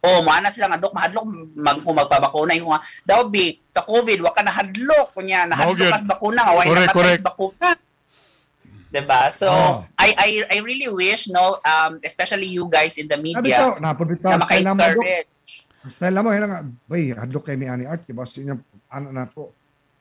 Oh, 0.06 0.22
maana 0.22 0.54
sila 0.54 0.70
nga 0.70 0.78
dok 0.78 0.94
mahadlok 0.94 1.26
mag 1.58 1.82
kung 1.82 1.98
magpabakuna 1.98 2.54
yung 2.54 2.70
nga 2.70 2.86
daw 3.02 3.26
bi 3.26 3.58
sa 3.66 3.82
COVID 3.82 4.22
wa 4.22 4.30
ka 4.30 4.46
nahadlok 4.46 5.18
kunya 5.18 5.50
nahadlok 5.50 5.74
Okay. 5.74 5.90
kas 5.90 6.06
bakuna 6.06 6.46
nga 6.46 6.54
namatay 6.54 6.94
correct. 6.94 7.22
sa 7.26 7.28
bakuna. 7.34 7.70
'Di 8.94 9.02
ba? 9.04 9.22
So 9.34 9.50
Oh. 9.50 9.82
I 9.98 10.10
I 10.16 10.30
I 10.54 10.58
really 10.62 10.88
wish 10.88 11.28
no 11.28 11.58
um 11.66 11.98
especially 12.06 12.46
you 12.46 12.70
guys 12.70 13.02
in 13.02 13.10
the 13.10 13.18
media 13.18 13.74
na 13.82 13.98
naman, 13.98 14.22
Doc. 14.22 14.46
maka-encourage. 14.46 15.28
Ang 15.86 15.92
style 15.94 16.20
mo, 16.24 16.34
yun 16.34 16.48
nga, 16.50 16.62
bay, 16.90 17.14
hadlok 17.14 17.52
kay 17.52 17.58
ni 17.60 17.70
Ani 17.70 17.86
Art, 17.86 18.08
kiba 18.08 18.26
sa 18.26 18.42
inyo, 18.42 18.56
ano 18.90 19.08
na 19.14 19.30
to, 19.30 19.54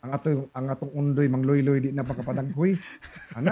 ang 0.06 0.12
ato 0.14 0.28
ang 0.54 0.66
atong 0.70 0.92
undoy 0.94 1.26
mangloy-loy 1.26 1.82
di 1.82 1.90
na 1.90 2.06
pagkapadaghoy. 2.06 2.78
Ana. 3.34 3.50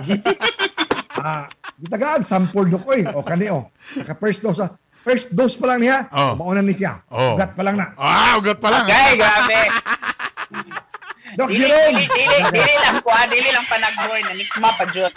ah, 1.18 1.51
gitagaan 1.83 2.22
sample 2.22 2.70
do 2.70 2.79
koy. 2.79 3.03
O 3.11 3.27
kani 3.27 3.51
o. 3.51 3.66
Naka 3.99 4.14
first 4.14 4.47
dose 4.47 4.62
ah. 4.62 4.70
First 5.03 5.35
dose 5.35 5.59
pa 5.59 5.75
lang 5.75 5.83
niya. 5.83 6.07
Oh. 6.14 6.39
Mauna 6.39 6.62
ni 6.62 6.79
siya. 6.79 7.03
Oh. 7.11 7.35
Ugat 7.35 7.59
pa 7.59 7.62
lang 7.66 7.75
na. 7.75 7.91
Ah, 7.99 8.39
ugat 8.39 8.62
pa 8.62 8.70
lang. 8.70 8.87
Okay, 8.87 9.11
grabe. 9.18 9.61
Doc 11.35 11.49
Dili, 11.49 11.66
Jerome. 11.66 11.99
dili, 11.99 12.07
dili, 12.09 12.37
dili 12.51 12.74
lang 12.78 12.97
ko, 13.01 13.11
ah, 13.11 13.26
dili 13.26 13.49
lang 13.51 13.66
panagboy 13.66 14.20
na 14.20 14.32
nikma 14.32 14.70
pa 14.72 14.85
jud. 14.87 15.12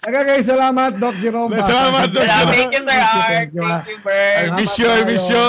Nagagay 0.00 0.40
salamat, 0.50 0.96
Doc 0.96 1.14
Jerome. 1.16 1.56
Salamat, 1.60 2.08
Doc 2.08 2.24
Jerome. 2.24 2.52
Thank 2.52 2.72
you, 2.72 2.82
Sir 2.82 2.96
Art. 2.96 3.50
you, 3.52 3.62
ah. 3.62 3.80
Thank 3.80 3.88
you, 3.88 3.98
Bert. 4.00 4.36
I 4.36 4.48
miss 4.54 4.72
you, 4.76 4.88
I 4.88 5.02
miss 5.04 5.24
you. 5.26 5.44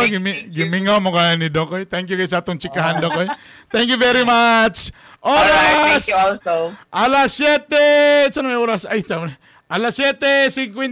Gimingaw 0.50 1.00
mo 1.00 1.12
kaya 1.12 1.36
ni 1.36 1.48
Doc. 1.48 1.72
eh. 1.74 1.84
Thank 1.84 2.08
you 2.08 2.16
guys 2.16 2.32
sa 2.32 2.40
atong 2.40 2.60
chikahan, 2.60 3.00
Doc. 3.00 3.16
eh. 3.18 3.28
Thank 3.68 3.92
you 3.92 4.00
very 4.00 4.24
much. 4.24 4.92
Alright, 5.22 5.46
Oras! 5.86 6.02
thank 6.02 6.10
you 6.10 6.18
also. 6.18 6.56
Alas 6.90 7.30
7! 7.38 8.34
Saan 8.34 8.50
may 8.50 8.58
oras? 8.58 8.90
Ay, 8.90 9.06
tama. 9.06 9.30
Alas 9.70 9.96
7.52 9.96 10.90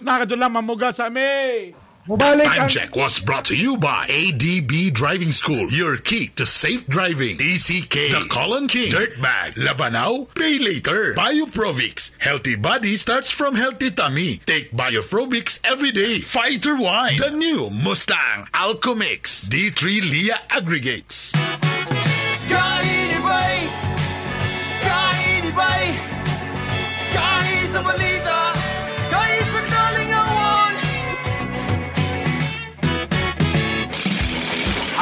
na 0.00 0.22
kadyo 0.22 0.36
lang 0.38 0.48
mamuga 0.48 0.88
sa 0.88 1.10
amin. 1.10 1.74
Mubalik 2.06 2.46
Time 2.46 2.62
ang... 2.62 2.68
check 2.70 2.94
was 2.94 3.18
brought 3.18 3.44
to 3.50 3.56
you 3.58 3.76
by 3.76 4.06
ADB 4.06 4.94
Driving 4.94 5.34
School. 5.34 5.66
Your 5.74 5.98
key 5.98 6.28
to 6.38 6.46
safe 6.46 6.86
driving. 6.86 7.36
DCK. 7.36 8.14
The 8.14 8.28
Colon 8.30 8.68
King. 8.70 8.92
Dirtbag. 8.94 9.58
Labanao. 9.58 10.30
Pay 10.38 10.62
later. 10.62 11.14
Bioprovix. 11.18 12.12
Healthy 12.22 12.62
body 12.62 12.94
starts 12.96 13.32
from 13.32 13.56
healthy 13.56 13.90
tummy. 13.90 14.38
Take 14.46 14.70
Bioprovix 14.70 15.58
every 15.66 15.90
day. 15.90 16.20
Fighter 16.20 16.78
wine. 16.78 17.18
The 17.18 17.34
new 17.34 17.70
Mustang 17.70 18.46
Alcomix. 18.54 19.48
D3 19.50 19.82
Lia 20.06 20.38
aggregates. 20.50 21.34
Kainibay! 22.46 23.66
Kainibay! 24.78 25.86
Kain 27.10 27.66
sa 27.66 27.82
balita! 27.82 28.05
Kain 28.05 28.05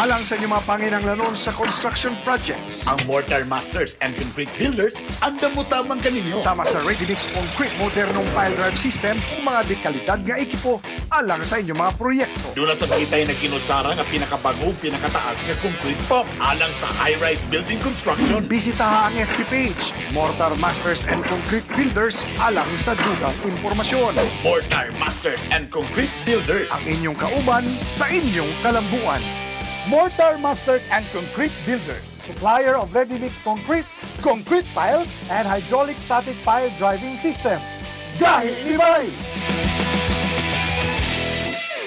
Alang 0.05 0.20
sa 0.20 0.36
inyong 0.36 0.52
mga 0.52 0.66
panginanglanon 0.68 1.32
sa 1.32 1.48
construction 1.57 2.12
projects. 2.28 2.84
Ang 2.84 3.00
Mortar 3.09 3.48
Masters 3.48 3.96
and 4.05 4.12
Concrete 4.12 4.52
Builders, 4.61 5.00
andam 5.24 5.57
mo 5.57 5.64
tamang 5.64 5.96
kaninyo. 5.96 6.36
Sama 6.36 6.68
sa 6.68 6.84
Ready 6.84 7.09
Mix 7.09 7.24
Concrete 7.32 7.72
modernong 7.80 8.28
pile 8.36 8.52
drive 8.52 8.76
system 8.76 9.16
mga 9.40 9.64
dekalidad 9.64 10.20
nga 10.28 10.36
ekipo 10.36 10.84
alang 11.09 11.40
sa 11.40 11.57
inyong 11.57 11.80
mga 11.80 11.92
proyekto. 11.96 12.52
Doon 12.52 12.76
sa 12.76 12.84
bagitay 12.84 13.24
na 13.24 13.32
kinusara 13.32 13.96
nga 13.96 14.05
pinakabago, 14.05 14.76
pinakataas 14.76 15.48
nga 15.48 15.57
concrete 15.64 16.05
pump 16.05 16.28
alang 16.36 16.68
sa 16.76 16.84
high-rise 17.00 17.48
building 17.48 17.80
construction. 17.80 18.44
Bisitaha 18.44 19.09
ang 19.09 19.16
FB 19.16 19.48
page, 19.48 19.96
Mortar 20.12 20.52
Masters 20.61 21.09
and 21.09 21.24
Concrete 21.24 21.64
Builders 21.72 22.28
alang 22.44 22.68
sa 22.76 22.92
dugang 22.92 23.32
impormasyon. 23.40 24.20
Mortar 24.44 24.92
Masters 25.00 25.48
and 25.48 25.72
Concrete 25.72 26.12
Builders. 26.28 26.68
Ang 26.76 26.92
inyong 26.92 27.16
kauban 27.16 27.64
sa 27.96 28.05
inyong 28.12 28.52
kalambuan. 28.61 29.24
Mortar 29.89 30.39
Masters 30.39 30.87
and 30.91 31.05
Concrete 31.12 31.53
Builders, 31.66 32.01
supplier 32.01 32.74
of 32.74 32.95
ready-mix 32.95 33.39
concrete, 33.45 33.85
concrete 34.22 34.64
piles, 34.74 35.28
and 35.30 35.47
hydraulic 35.47 35.99
static 35.99 36.37
pile 36.43 36.70
driving 36.78 37.16
system. 37.16 37.61
Gahi 38.16 38.64
Libay! 38.64 39.84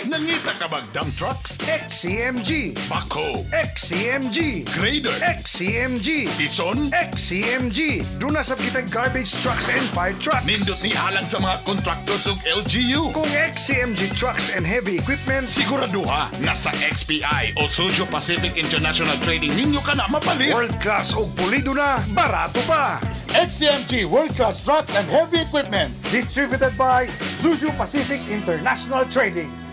Nangita 0.07 0.55
ka 0.55 0.71
bag 0.71 0.87
dump 0.95 1.11
trucks? 1.19 1.59
XCMG, 1.67 2.71
Backhoe. 2.87 3.43
XCMG, 3.51 4.63
Grader. 4.71 5.11
XCMG, 5.19 6.31
Bison. 6.39 6.87
XCMG. 6.95 8.07
Doon 8.15 8.39
na 8.39 8.43
sa 8.47 8.55
kitang 8.55 8.87
garbage 8.87 9.35
trucks 9.43 9.67
and 9.67 9.83
fire 9.91 10.15
trucks. 10.23 10.47
Nindot 10.47 10.79
ni 10.79 10.95
halang 10.95 11.27
sa 11.27 11.43
mga 11.43 11.59
contractors 11.67 12.23
ug 12.23 12.39
LGU. 12.47 13.11
Kung 13.11 13.27
XCMG 13.35 14.15
trucks 14.15 14.47
and 14.47 14.63
heavy 14.63 14.95
equipment, 14.95 15.43
Siguraduha 15.43 16.31
nga 16.39 16.55
sa 16.55 16.71
XPI 16.87 17.59
o 17.59 17.67
Socio 17.67 18.07
Pacific 18.07 18.55
International 18.55 19.19
Trading 19.27 19.51
ninyo 19.59 19.83
ka 19.83 19.91
na 19.91 20.07
mapalit. 20.07 20.55
world 20.55 20.77
class 20.79 21.11
o 21.19 21.27
pulido 21.35 21.75
na, 21.75 21.99
barato 22.15 22.63
pa. 22.63 22.95
XCMG 23.35 24.07
World 24.07 24.31
Class 24.39 24.63
Trucks 24.63 24.95
and 24.95 25.03
Heavy 25.11 25.43
Equipment, 25.43 25.91
distributed 26.15 26.71
by 26.79 27.11
Zuju 27.43 27.75
Pacific 27.75 28.23
International 28.31 29.03
Trading. 29.11 29.66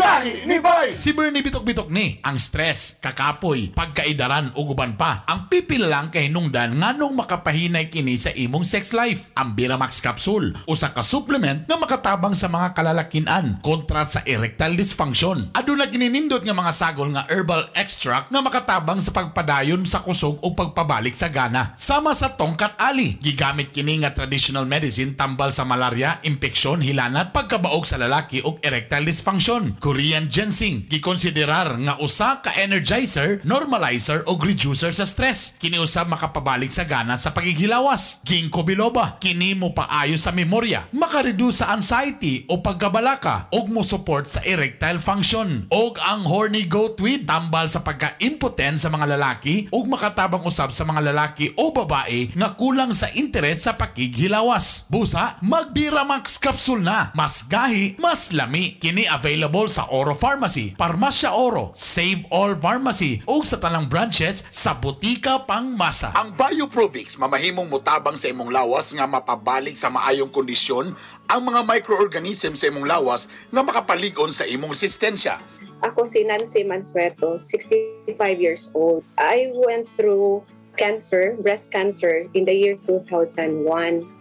Gahi 0.00 0.48
Libay! 0.48 0.96
Si 0.96 1.12
Bernie 1.12 1.44
bitok-bitok 1.44 1.92
ni, 1.92 2.16
ang 2.24 2.40
stress, 2.40 2.96
kakapoy, 3.04 3.68
pagkaidaran 3.76 4.56
o 4.56 4.64
guban 4.64 4.96
pa. 4.96 5.28
Ang 5.28 5.52
pipil 5.52 5.92
lang 5.92 6.08
kay 6.08 6.32
nungdan 6.32 6.80
nganong 6.80 7.12
makapahinay 7.20 7.92
kini 7.92 8.16
sa 8.16 8.32
imong 8.32 8.64
sex 8.64 8.96
life. 8.96 9.28
Ang 9.36 9.52
Biramax 9.52 10.00
Capsule, 10.00 10.56
usa 10.64 10.96
ka 10.96 11.04
supplement 11.04 11.68
na 11.68 11.76
makatabang 11.76 12.32
sa 12.32 12.48
mga 12.48 12.72
kalalakinan 12.72 13.60
kontra 13.60 14.00
sa 14.08 14.24
erectile 14.24 14.72
dysfunction. 14.72 15.52
Aduna 15.52 15.84
gininindot 15.92 16.48
nga 16.48 16.56
mga 16.56 16.72
sagol 16.72 17.12
nga 17.12 17.28
herbal 17.28 17.68
extract 17.76 18.32
na 18.32 18.40
makatabang 18.40 19.04
sa 19.04 19.12
pagpadayon 19.12 19.84
sa 19.84 20.00
kusog 20.00 20.40
o 20.40 20.56
pagpabalik 20.56 21.12
sa 21.12 21.28
gana. 21.28 21.76
Sama 21.76 22.16
sa 22.16 22.40
tongkat 22.40 22.72
ali, 22.80 23.20
gigamit 23.20 23.68
kini 23.68 24.00
nga 24.00 24.16
traditional 24.16 24.64
medicine 24.64 25.12
tambal 25.12 25.52
sa 25.52 25.68
malaria, 25.68 26.24
impeksyon, 26.24 26.80
hilanat, 26.80 27.36
pagkabaog 27.36 27.84
sa 27.84 28.00
lalaki 28.00 28.40
o 28.40 28.56
erectile 28.64 29.04
dysfunction. 29.04 29.76
Korean 29.90 30.30
ginseng 30.30 30.86
gikonsiderar 30.86 31.74
nga 31.82 31.98
usa 31.98 32.38
ka 32.38 32.54
energizer, 32.54 33.42
normalizer 33.42 34.22
o 34.30 34.38
reducer 34.38 34.94
sa 34.94 35.02
stress. 35.02 35.58
Kini 35.58 35.82
usab 35.82 36.06
makapabalik 36.06 36.70
sa 36.70 36.86
gana 36.86 37.18
sa 37.18 37.34
pagighilawas. 37.34 38.22
Ginkgo 38.22 38.62
biloba 38.62 39.18
kini 39.18 39.58
mo 39.58 39.74
paayo 39.74 40.14
sa 40.14 40.30
memorya, 40.30 40.86
makareduce 40.94 41.66
sa 41.66 41.74
anxiety 41.74 42.46
o 42.46 42.62
pagkabalaka 42.62 43.50
ug 43.50 43.66
mo 43.66 43.82
support 43.82 44.30
sa 44.30 44.38
erectile 44.46 45.02
function. 45.02 45.66
Og 45.74 45.98
ang 45.98 46.22
horny 46.22 46.70
goat 46.70 46.94
weed 47.02 47.26
tambal 47.26 47.66
sa 47.66 47.82
pagka-impotent 47.82 48.78
sa 48.78 48.94
mga 48.94 49.18
lalaki 49.18 49.66
ug 49.74 49.90
makatabang 49.90 50.46
usab 50.46 50.70
sa 50.70 50.86
mga 50.86 51.10
lalaki 51.10 51.50
o 51.58 51.74
babae 51.74 52.30
nga 52.38 52.54
kulang 52.54 52.94
sa 52.94 53.10
interes 53.10 53.66
sa 53.66 53.74
pakighilawas. 53.74 54.86
Busa, 54.86 55.34
magbiramax 55.42 56.38
capsule 56.38 56.86
na. 56.86 57.10
Mas 57.18 57.42
gahi, 57.42 57.98
mas 57.98 58.30
lami. 58.30 58.78
Kini 58.78 59.10
available 59.10 59.66
sa 59.70 59.86
Oro 59.94 60.18
Pharmacy, 60.18 60.74
Parmasya 60.74 61.30
Oro, 61.30 61.70
Save 61.70 62.26
All 62.34 62.58
Pharmacy 62.58 63.22
ug 63.24 63.46
sa 63.46 63.62
tanang 63.62 63.86
branches 63.86 64.42
sa 64.50 64.74
Butika 64.74 65.46
Pangmasa. 65.46 66.10
Ang 66.18 66.34
Bioprovix 66.34 67.14
mamahimong 67.14 67.70
mutabang 67.70 68.18
sa 68.18 68.26
imong 68.26 68.50
lawas 68.50 68.90
nga 68.90 69.06
mapabalik 69.06 69.78
sa 69.78 69.86
maayong 69.88 70.34
kondisyon 70.34 70.90
ang 71.30 71.40
mga 71.46 71.62
microorganism 71.62 72.58
sa 72.58 72.66
imong 72.66 72.90
lawas 72.90 73.30
nga 73.54 73.62
makapalig-on 73.62 74.34
sa 74.34 74.42
imong 74.50 74.74
resistensya. 74.74 75.38
Ako 75.86 76.04
si 76.04 76.26
Nancy 76.26 76.66
Mansueto, 76.66 77.38
65 77.38 78.10
years 78.36 78.68
old. 78.74 79.06
I 79.16 79.54
went 79.54 79.86
through 79.94 80.44
cancer, 80.76 81.38
breast 81.40 81.72
cancer, 81.72 82.28
in 82.34 82.44
the 82.44 82.52
year 82.52 82.76
2001. 82.84 83.64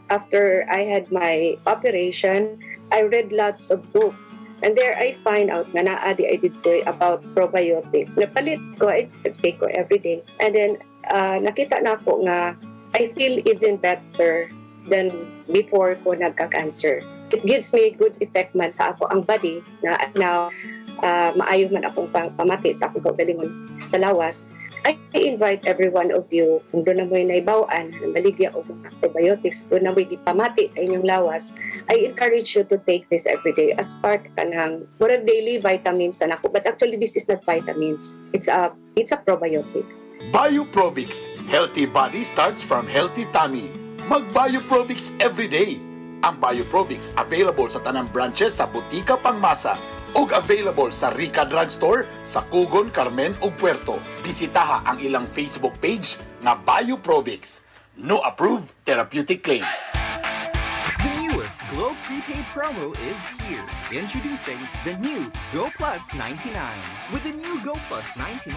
After 0.10 0.66
I 0.70 0.88
had 0.88 1.12
my 1.12 1.58
operation, 1.68 2.58
I 2.92 3.06
read 3.06 3.32
lots 3.32 3.70
of 3.70 3.86
books. 3.94 4.38
And 4.60 4.76
there 4.76 4.96
I 5.00 5.16
find 5.24 5.48
out 5.50 5.72
nga 5.72 5.88
naadi 5.88 6.28
I 6.28 6.36
did 6.36 6.56
ko 6.60 6.76
about 6.84 7.24
probiotic. 7.32 8.12
Napalit 8.20 8.60
ko, 8.76 8.92
I 8.92 9.08
take 9.40 9.60
ko 9.60 9.72
every 9.72 10.00
day. 10.00 10.20
And 10.44 10.52
then 10.52 10.72
uh, 11.08 11.40
nakita 11.40 11.80
na 11.80 11.96
ako 11.96 12.28
nga 12.28 12.60
I 12.92 13.14
feel 13.16 13.40
even 13.46 13.78
better 13.78 14.50
than 14.90 15.14
before 15.48 15.96
ko 16.02 16.18
nagka-cancer. 16.18 17.06
It 17.30 17.46
gives 17.46 17.72
me 17.72 17.94
good 17.94 18.18
effect 18.20 18.58
man 18.58 18.74
sa 18.74 18.92
ako 18.98 19.06
ang 19.14 19.22
body 19.22 19.62
na 19.86 19.94
na 20.18 20.50
uh, 21.00 21.30
maayo 21.38 21.70
man 21.70 21.86
akong 21.86 22.10
pamati 22.10 22.74
sa 22.74 22.90
akong 22.90 23.06
kaugalingon 23.06 23.70
sa 23.86 24.02
lawas. 24.02 24.50
I 24.88 24.96
invite 25.12 25.68
every 25.68 25.90
one 25.92 26.12
of 26.16 26.32
you, 26.32 26.64
kung 26.72 26.88
doon 26.88 27.04
na 27.04 27.06
mo'y 27.06 27.28
naibawaan, 27.28 27.92
na 27.92 28.08
maligya 28.08 28.56
o 28.56 28.64
mga 28.64 28.90
probiotics, 29.04 29.68
doon 29.68 29.84
na 29.84 29.92
mo'y 29.92 30.08
ipamati 30.08 30.72
sa 30.72 30.80
inyong 30.80 31.04
lawas, 31.04 31.58
I 31.92 32.08
encourage 32.08 32.56
you 32.56 32.64
to 32.64 32.78
take 32.88 33.10
this 33.12 33.28
every 33.28 33.52
day 33.52 33.76
as 33.76 33.98
part 34.00 34.24
ka 34.40 34.44
ng 34.48 34.88
murag 35.02 35.28
daily 35.28 35.60
vitamins 35.60 36.24
na 36.24 36.36
nako. 36.36 36.54
But 36.54 36.64
actually, 36.70 36.96
this 36.96 37.20
is 37.20 37.28
not 37.28 37.44
vitamins. 37.44 38.24
It's 38.32 38.48
a 38.48 38.72
it's 38.96 39.12
a 39.12 39.20
probiotics. 39.20 40.08
Bioprovix. 40.32 41.28
Healthy 41.52 41.92
body 41.92 42.24
starts 42.24 42.64
from 42.64 42.88
healthy 42.88 43.28
tummy. 43.36 43.68
Mag-Bioprovix 44.08 45.14
every 45.20 45.52
day. 45.52 45.78
Ang 46.24 46.40
Bioprovix 46.40 47.16
available 47.16 47.68
sa 47.72 47.80
tanang 47.84 48.12
branches 48.12 48.60
sa 48.60 48.68
Butika 48.68 49.16
Pangmasa 49.16 49.78
ug 50.16 50.34
available 50.34 50.90
sa 50.90 51.14
Rica 51.14 51.46
Drugstore 51.46 52.08
sa 52.26 52.46
Kugon, 52.48 52.90
Carmen 52.90 53.36
ug 53.42 53.54
Puerto. 53.58 54.00
Bisitaha 54.26 54.86
ang 54.86 54.98
ilang 55.04 55.30
Facebook 55.30 55.78
page 55.78 56.18
na 56.42 56.56
Bioprovix. 56.58 57.62
No 58.00 58.24
approved 58.24 58.72
therapeutic 58.88 59.44
claim. 59.44 59.66
The 61.04 61.12
newest 61.20 61.60
Glow 61.72 61.96
prepaid 62.04 62.46
promo 62.56 62.92
is 63.12 63.22
here. 63.44 63.68
Introducing 63.92 64.60
the 64.84 64.96
new 64.98 65.32
Go 65.52 65.70
Plus 65.76 66.14
99. 66.14 66.56
With 67.12 67.24
the 67.24 67.36
new 67.36 67.62
Go 67.64 67.76
Plus 67.88 68.08
99, 68.16 68.56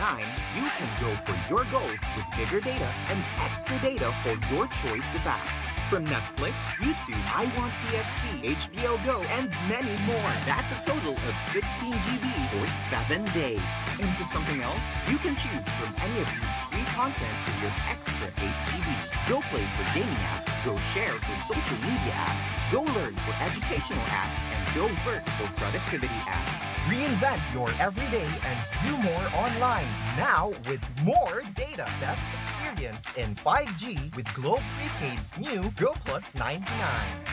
you 0.55 0.67
can 0.79 0.91
go 1.01 1.11
for 1.27 1.37
your 1.51 1.65
goals 1.71 2.03
with 2.17 2.27
bigger 2.37 2.61
data 2.61 2.91
and 3.11 3.19
extra 3.41 3.79
data 3.81 4.15
for 4.23 4.35
your 4.55 4.67
choice 4.69 5.11
of 5.15 5.21
apps. 5.27 5.72
From 5.93 6.07
Netflix, 6.07 6.57
YouTube, 6.81 7.21
I 7.37 7.45
Want 7.61 7.75
TFC, 7.75 8.25
HBO 8.57 8.97
Go, 9.05 9.21
and 9.29 9.51
many 9.69 9.93
more. 10.09 10.33
That's 10.49 10.73
a 10.73 10.81
total 10.89 11.13
of 11.13 11.35
16 11.53 11.93
GB 11.93 12.25
for 12.49 12.67
7 12.67 13.23
days. 13.37 13.61
Into 14.01 14.25
something 14.25 14.63
else? 14.63 14.81
You 15.11 15.19
can 15.19 15.37
choose 15.37 15.69
from 15.77 15.93
any 16.01 16.17
of 16.23 16.29
these 16.33 16.57
free 16.73 16.89
content 16.97 17.37
for 17.45 17.61
your 17.61 17.73
extra 17.93 18.25
8 18.25 18.33
GB. 18.73 18.89
Go 19.29 19.45
Play 19.53 19.69
for 19.77 19.85
gaming 19.93 20.17
apps, 20.33 20.65
Go 20.65 20.79
Share 20.97 21.13
for 21.13 21.37
social 21.45 21.77
media 21.85 22.17
apps, 22.25 22.49
Go 22.73 22.81
Learn 22.97 23.13
for 23.29 23.37
educational 23.45 24.01
apps, 24.09 24.41
and 24.49 24.63
Go 24.75 24.89
Work 25.05 25.29
for 25.37 25.47
productivity 25.61 26.21
apps. 26.25 26.57
Reinvent 26.89 27.41
your 27.53 27.69
everyday 27.79 28.33
and 28.49 28.59
do 28.81 28.97
more 29.05 29.27
online 29.37 29.87
now 30.17 30.55
with 30.67 30.81
more 31.05 31.43
data. 31.55 31.85
Best 32.01 32.25
experience 32.73 33.17
in 33.17 33.35
5G 33.37 34.17
with 34.17 34.33
Globe 34.35 34.63
Prepaid's 34.75 35.39
new 35.39 35.71
Go 35.77 35.93
Plus 36.05 36.35
99. 36.35 36.65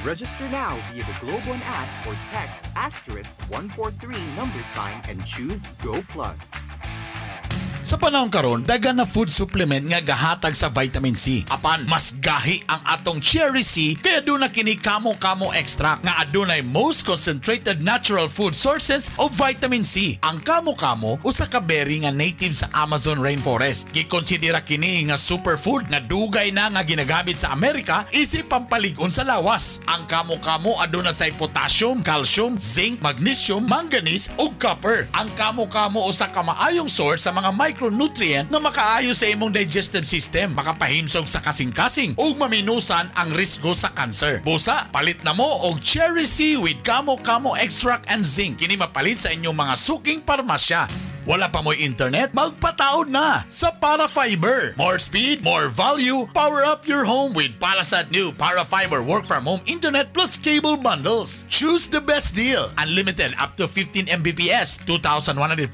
Register 0.03 0.49
now 0.49 0.81
via 0.91 1.03
the 1.05 1.19
Globe 1.19 1.45
One 1.47 1.61
app 1.63 2.07
or 2.07 2.15
text 2.29 2.67
asterisk 2.75 3.35
143 3.49 4.15
number 4.35 4.61
sign 4.73 5.01
and 5.07 5.23
choose 5.25 5.65
Go 5.81 6.01
Plus. 6.09 6.51
Sa 7.79 7.95
panahon 7.95 8.27
karon, 8.27 8.59
dagan 8.67 8.99
na 8.99 9.07
food 9.07 9.31
supplement 9.31 9.87
nga 9.87 10.03
gahatag 10.03 10.51
sa 10.51 10.67
vitamin 10.67 11.15
C. 11.15 11.47
Apan 11.47 11.87
mas 11.87 12.11
gahi 12.19 12.59
ang 12.67 12.83
atong 12.83 13.23
cherry 13.23 13.63
C 13.63 13.95
kaya 13.95 14.19
doon 14.19 14.43
na 14.43 14.51
kini 14.51 14.75
kamo-kamo 14.75 15.55
extract 15.55 16.03
nga 16.03 16.19
adunay 16.19 16.59
most 16.59 17.07
concentrated 17.07 17.79
natural 17.79 18.27
food 18.27 18.51
sources 18.51 19.07
of 19.15 19.31
vitamin 19.39 19.87
C. 19.87 20.19
Ang 20.27 20.43
kamo-kamo 20.43 21.23
usa 21.23 21.47
ka 21.47 21.63
berry 21.63 22.03
nga 22.03 22.11
native 22.11 22.51
sa 22.51 22.67
Amazon 22.75 23.23
rainforest. 23.23 23.95
Gikonsidera 23.95 24.59
kini 24.59 25.07
nga 25.07 25.15
superfood 25.15 25.87
nga 25.87 26.03
dugay 26.03 26.51
na 26.51 26.67
nga 26.67 26.83
ginagamit 26.83 27.39
sa 27.39 27.55
Amerika 27.55 28.03
isip 28.11 28.51
pampalig-on 28.51 29.07
sa 29.07 29.23
lawas. 29.23 29.79
Ang 29.87 30.03
kamo-kamo 30.03 30.83
aduna 30.83 31.15
say 31.15 31.31
potassium, 31.31 32.03
calcium, 32.03 32.59
zinc, 32.59 32.99
magnesium, 32.99 33.63
manganese 33.63 34.35
ug 34.35 34.59
copper. 34.59 35.07
Ang 35.15 35.31
kamo-kamo 35.39 36.03
usa 36.03 36.27
ka 36.27 36.43
maayong 36.43 36.91
source 36.91 37.23
sa 37.23 37.31
mga 37.31 37.55
micronutrient 37.69 38.49
na 38.49 38.57
makaayo 38.57 39.13
sa 39.13 39.29
imong 39.29 39.53
digestive 39.53 40.09
system, 40.09 40.57
makapahimsog 40.57 41.29
sa 41.29 41.37
kasing-kasing 41.37 42.17
ug 42.17 42.33
maminusan 42.33 43.13
ang 43.13 43.29
risgo 43.29 43.77
sa 43.77 43.93
cancer. 43.93 44.41
Busa, 44.41 44.89
palit 44.89 45.21
na 45.21 45.37
mo 45.37 45.45
og 45.69 45.77
cherry 45.77 46.25
C 46.25 46.57
with 46.57 46.81
Kamo 46.81 47.21
Kamo 47.21 47.53
extract 47.53 48.09
and 48.09 48.25
zinc. 48.25 48.57
Kini 48.57 48.73
mapalit 48.73 49.21
sa 49.21 49.29
inyong 49.29 49.53
mga 49.53 49.73
suking 49.77 50.19
parmasya. 50.25 50.89
Wala 51.29 51.45
pa 51.45 51.61
mo 51.61 51.69
internet? 51.77 52.33
Magpataod 52.33 53.13
na 53.13 53.45
sa 53.45 53.69
Parafiber. 53.69 54.73
More 54.81 54.97
speed, 54.97 55.45
more 55.45 55.69
value. 55.69 56.25
Power 56.33 56.65
up 56.65 56.89
your 56.89 57.05
home 57.05 57.37
with 57.37 57.53
Parasat 57.61 58.09
new 58.09 58.33
Parafiber 58.33 59.05
work 59.05 59.29
from 59.29 59.45
home 59.45 59.61
internet 59.69 60.09
plus 60.09 60.41
cable 60.41 60.73
bundles. 60.73 61.45
Choose 61.45 61.85
the 61.85 62.01
best 62.01 62.33
deal. 62.33 62.73
Unlimited 62.81 63.37
up 63.37 63.53
to 63.61 63.69
15 63.69 64.09
Mbps, 64.09 64.81
2,149 64.89 65.69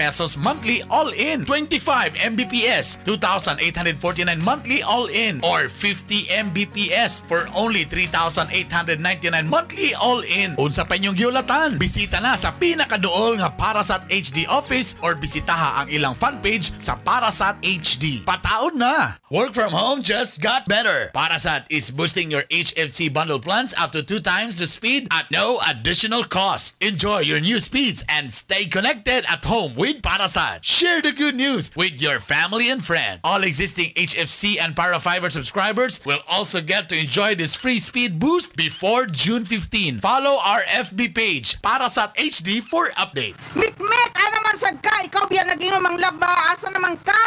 pesos 0.00 0.40
monthly 0.40 0.80
all 0.88 1.12
in. 1.12 1.44
25 1.44 2.16
Mbps, 2.32 3.04
2,849 3.04 4.00
monthly 4.40 4.80
all 4.80 5.12
in. 5.12 5.44
Or 5.44 5.68
50 5.68 6.32
Mbps 6.48 7.28
for 7.28 7.52
only 7.52 7.84
3,899 7.84 9.44
monthly 9.44 9.92
all 10.00 10.24
in. 10.24 10.56
Unsa 10.56 10.88
pa 10.88 10.96
inyong 10.96 11.20
giulatan? 11.20 11.76
Bisita 11.76 12.16
na 12.24 12.32
sa 12.32 12.56
pinakaduol 12.56 13.44
nga 13.44 13.52
Parasat 13.52 14.08
HD 14.08 14.48
office 14.48 14.85
or 15.02 15.18
bisitaha 15.18 15.82
ang 15.82 15.88
ilang 15.90 16.14
fan 16.14 16.38
page 16.38 16.70
sa 16.78 16.94
Parasat 16.94 17.58
HD. 17.66 18.22
Pataon 18.22 18.78
na! 18.78 19.18
Work 19.26 19.58
from 19.58 19.74
home 19.74 20.06
just 20.06 20.38
got 20.38 20.70
better. 20.70 21.10
Parasat 21.10 21.66
is 21.66 21.90
boosting 21.90 22.30
your 22.30 22.46
HFC 22.46 23.10
bundle 23.10 23.42
plans 23.42 23.74
up 23.74 23.90
to 23.90 24.06
two 24.06 24.22
times 24.22 24.62
the 24.62 24.70
speed 24.70 25.10
at 25.10 25.26
no 25.34 25.58
additional 25.66 26.22
cost. 26.22 26.78
Enjoy 26.78 27.26
your 27.26 27.40
new 27.42 27.58
speeds 27.58 28.06
and 28.06 28.30
stay 28.30 28.70
connected 28.70 29.26
at 29.26 29.42
home 29.42 29.74
with 29.74 29.98
Parasat. 29.98 30.62
Share 30.62 31.02
the 31.02 31.10
good 31.10 31.34
news 31.34 31.74
with 31.74 31.98
your 31.98 32.20
family 32.20 32.70
and 32.70 32.84
friends. 32.84 33.20
All 33.24 33.42
existing 33.42 33.90
HFC 33.98 34.60
and 34.62 34.76
Parafiber 34.76 35.32
subscribers 35.32 36.04
will 36.04 36.20
also 36.28 36.60
get 36.60 36.88
to 36.90 36.98
enjoy 36.98 37.34
this 37.34 37.54
free 37.56 37.78
speed 37.78 38.20
boost 38.20 38.54
before 38.54 39.06
June 39.06 39.44
15. 39.44 39.98
Follow 40.00 40.38
our 40.44 40.62
FB 40.62 41.14
page, 41.14 41.58
Parasat 41.62 42.14
HD 42.14 42.60
for 42.62 42.90
updates. 42.94 43.56
Mikmek, 43.56 44.10
ano 44.14 44.38
man 44.44 44.56
sad 44.76 44.84
ka? 44.84 44.94
Ikaw 45.08 45.24
biya 45.28 45.44
nag-inom 45.48 45.84
ang 45.84 45.96
laba. 45.96 46.52
Asa 46.52 46.68
naman 46.68 46.96
ka? 47.00 47.22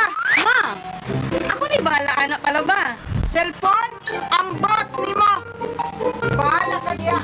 Ma, 0.45 0.61
ako 1.49 1.63
ni 1.65 1.77
bahala 1.81 2.13
anak 2.21 2.39
pala 2.41 2.61
ba? 2.61 2.81
Cellphone? 3.29 3.93
Ang 4.33 4.57
bot 4.57 4.89
ni 5.01 5.13
mo. 5.17 5.33
Bahala 6.37 6.77
ka 6.85 6.93
diya. 6.97 7.19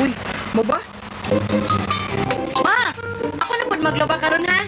Uy, 0.00 0.10
mo 0.54 0.62
ba? 0.62 0.78
Ma! 2.62 2.80
Ako 3.38 3.52
na 3.54 3.64
pud 3.70 3.80
maglaba 3.82 4.16
karon 4.18 4.46
ha? 4.46 4.60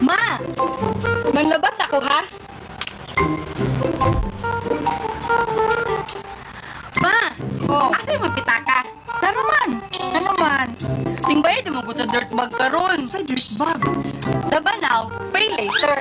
Ma! 0.00 0.22
Manlabas 1.32 1.76
ako 1.80 1.98
ha? 2.04 2.20
Ma! 7.68 7.76
Oh. 7.76 7.92
Asa 7.92 8.16
yung 8.16 8.24
mapitaka? 8.24 8.80
Taro 9.20 9.42
man. 9.44 9.70
Ano 10.16 10.32
man? 10.40 10.68
Tingbay 11.20 11.60
di 11.60 11.68
mo 11.68 11.84
ko 11.84 11.92
sa 11.92 12.08
dirt 12.08 12.32
bag 12.32 12.50
karon. 12.56 13.04
Sa 13.04 13.20
dirt 13.20 13.44
bag? 13.60 13.80
Laba 14.48 14.72
now, 14.80 15.12
pay 15.28 15.52
later. 15.52 16.00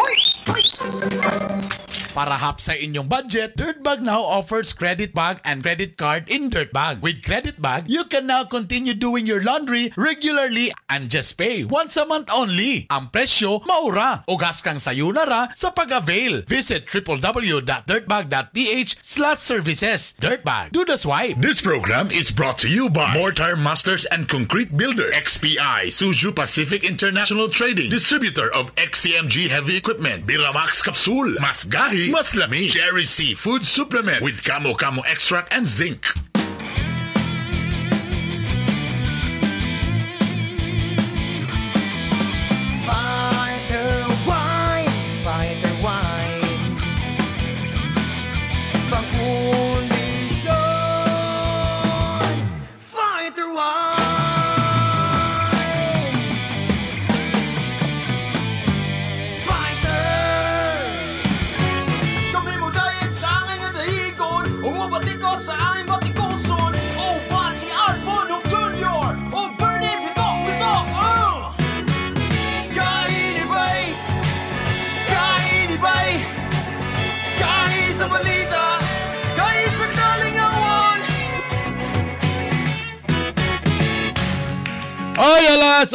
Para 2.18 2.34
hap 2.34 2.58
sa 2.58 2.74
inyong 2.74 3.06
budget, 3.06 3.54
Dirtbag 3.54 4.02
now 4.02 4.26
offers 4.26 4.74
credit 4.74 5.14
bag 5.14 5.38
and 5.46 5.62
credit 5.62 6.02
card 6.02 6.26
in 6.26 6.50
Dirtbag. 6.50 6.98
With 6.98 7.22
credit 7.22 7.62
bag, 7.62 7.86
you 7.86 8.10
can 8.10 8.26
now 8.26 8.42
continue 8.42 8.98
doing 8.98 9.30
your 9.30 9.46
laundry 9.46 9.94
regularly 9.94 10.74
and 10.90 11.14
just 11.14 11.38
pay 11.38 11.62
once 11.62 11.94
a 11.94 12.10
month 12.10 12.34
only. 12.34 12.90
Ang 12.90 13.14
presyo, 13.14 13.62
maura. 13.70 14.26
Ugas 14.26 14.66
kang 14.66 14.82
sayonara 14.82 15.54
sa 15.54 15.70
pag-avail. 15.70 16.42
Visit 16.50 16.90
www.dirtbag.ph 16.90 18.92
slash 19.06 19.38
services. 19.38 20.18
Dirtbag. 20.18 20.74
Do 20.74 20.90
the 20.90 20.98
swipe. 20.98 21.38
This 21.38 21.62
program 21.62 22.10
is 22.10 22.34
brought 22.34 22.58
to 22.66 22.68
you 22.68 22.90
by 22.90 23.14
Mortar 23.14 23.54
Masters 23.54 24.10
and 24.10 24.26
Concrete 24.26 24.74
Builders, 24.74 25.14
XPI, 25.14 25.94
Suju 25.94 26.34
Pacific 26.34 26.82
International 26.82 27.46
Trading, 27.46 27.94
distributor 27.94 28.50
of 28.58 28.74
XCMG 28.74 29.54
Heavy 29.54 29.78
Equipment, 29.78 30.26
Biramax 30.26 30.82
Capsule, 30.82 31.38
Mas 31.38 31.70
Gahi, 32.12 32.70
Cherry 32.70 33.04
C. 33.04 33.34
Food 33.34 33.66
Supplement. 33.66 34.24
With 34.24 34.44
Camo 34.44 34.74
Camo 34.74 35.02
Extract 35.04 35.54
and 35.54 35.66
Zinc. 35.66 36.06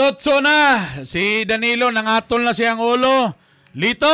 Alas 0.02 0.18
8 0.18 0.42
na. 0.42 0.58
Si 1.06 1.46
Danilo 1.46 1.90
nangatol 1.90 2.42
na 2.42 2.50
siyang 2.50 2.82
ulo. 2.82 3.30
Lito! 3.72 4.10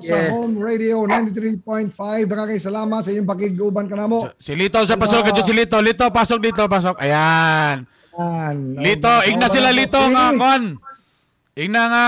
Sa 0.00 0.16
Home 0.32 0.56
Radio 0.56 1.04
93.5. 1.04 1.92
Nakakay 2.24 2.56
salamat 2.56 3.00
sa 3.04 3.12
inyong 3.12 3.28
pakiguban 3.28 3.84
ka 3.84 3.96
na 3.98 4.08
mo. 4.08 4.24
Si 4.38 4.56
Lito 4.56 4.80
sa 4.80 4.96
pasok. 4.96 5.28
Kadyo 5.28 5.44
si 5.44 5.52
Lito. 5.52 5.76
Lito, 5.76 6.08
pasok 6.08 6.40
dito, 6.40 6.64
pasok. 6.64 6.96
Ayan. 6.96 7.84
Lito, 8.80 9.12
igna 9.28 9.48
sila 9.48 9.68
Lito 9.72 10.00
nga 10.00 10.32
kon. 10.32 10.80
Igna 11.52 11.82
nga 11.90 12.04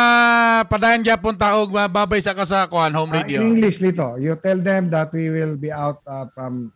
padayan 0.64 1.04
gyapon 1.04 1.36
taog 1.36 1.68
babay 1.68 2.22
sa 2.22 2.32
ka 2.32 2.46
sa 2.46 2.64
kuan 2.64 2.94
home 2.94 3.12
Uh, 3.12 3.20
radio. 3.20 3.42
in 3.42 3.58
English, 3.58 3.84
Lito, 3.84 4.16
you 4.16 4.32
tell 4.40 4.56
them 4.56 4.88
that 4.88 5.12
we 5.12 5.28
will 5.28 5.60
be 5.60 5.68
out 5.68 6.00
uh, 6.06 6.24
from 6.32 6.72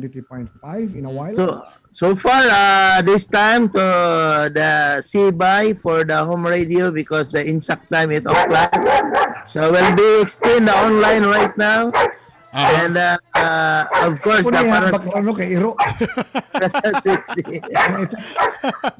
93.5 0.00 0.94
in 0.94 1.04
a 1.04 1.10
while. 1.10 1.36
So, 1.36 1.64
so 1.90 2.16
far, 2.16 2.42
uh, 2.48 3.02
this 3.02 3.26
time 3.26 3.68
to 3.70 4.48
the 4.48 5.02
C-buy 5.02 5.74
for 5.74 6.04
the 6.04 6.24
home 6.24 6.46
radio 6.46 6.90
because 6.90 7.28
the 7.28 7.44
insect 7.44 7.90
time 7.92 8.10
is 8.10 8.22
offline. 8.22 9.46
So 9.46 9.72
we'll 9.72 9.96
be 9.96 10.22
extend 10.22 10.68
the 10.68 10.76
online 10.76 11.24
right 11.24 11.56
now. 11.58 11.92
And 12.52 13.00
uh, 13.00 13.16
uh, 13.32 14.12
of 14.12 14.20
course, 14.20 14.44
na 14.52 14.60
para 14.60 14.92
yan, 14.92 14.92
bakla 14.92 15.18
no, 15.24 15.32
kay 15.32 15.56
Iro. 15.56 15.72
sa. 17.00 17.16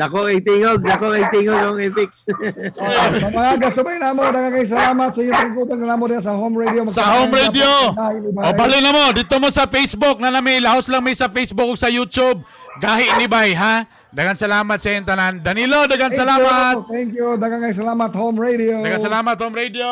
Dako 0.00 0.24
kay 0.24 0.40
tingog, 0.40 0.80
dako 0.80 1.12
kay 1.12 1.24
tingog 1.28 1.60
ang 1.60 1.76
i-fix. 1.76 2.32
Oh, 2.80 3.12
sa 3.12 3.28
mga 3.28 3.52
gasubay 3.60 4.00
na 4.00 4.16
mo, 4.16 4.24
kay 4.32 4.64
salamat 4.64 5.12
sa 5.12 5.20
iyo 5.20 5.36
pagkupan 5.36 5.84
na 5.84 6.00
mo 6.00 6.08
diyan 6.08 6.24
sa 6.24 6.32
home 6.32 6.56
radio. 6.64 6.80
Sa 6.88 7.04
home 7.04 7.32
radio. 7.36 7.92
O 8.40 8.48
bali 8.56 8.80
na 8.80 8.88
mo, 8.88 9.12
dito 9.12 9.36
mo 9.36 9.52
sa 9.52 9.68
Facebook 9.68 10.16
na 10.16 10.32
nami 10.32 10.56
lahos 10.56 10.88
lang 10.88 11.04
may 11.04 11.12
sa 11.12 11.28
Facebook 11.28 11.68
ug 11.68 11.76
sa 11.76 11.92
YouTube. 11.92 12.40
Gahi 12.80 13.20
ni 13.20 13.28
Bay 13.28 13.52
ha. 13.52 13.84
Dagan 14.12 14.36
salamat 14.36 14.80
sa 14.80 14.96
iyong 14.96 15.08
tanan. 15.08 15.44
Danilo, 15.44 15.84
dagan 15.88 16.12
salamat. 16.12 16.88
Thank 16.88 17.16
you. 17.16 17.36
Dagang 17.36 17.60
kay 17.60 17.76
salamat 17.76 18.12
home 18.16 18.36
radio. 18.40 18.80
Dagan 18.80 19.00
salamat 19.00 19.36
home 19.36 19.56
radio. 19.56 19.88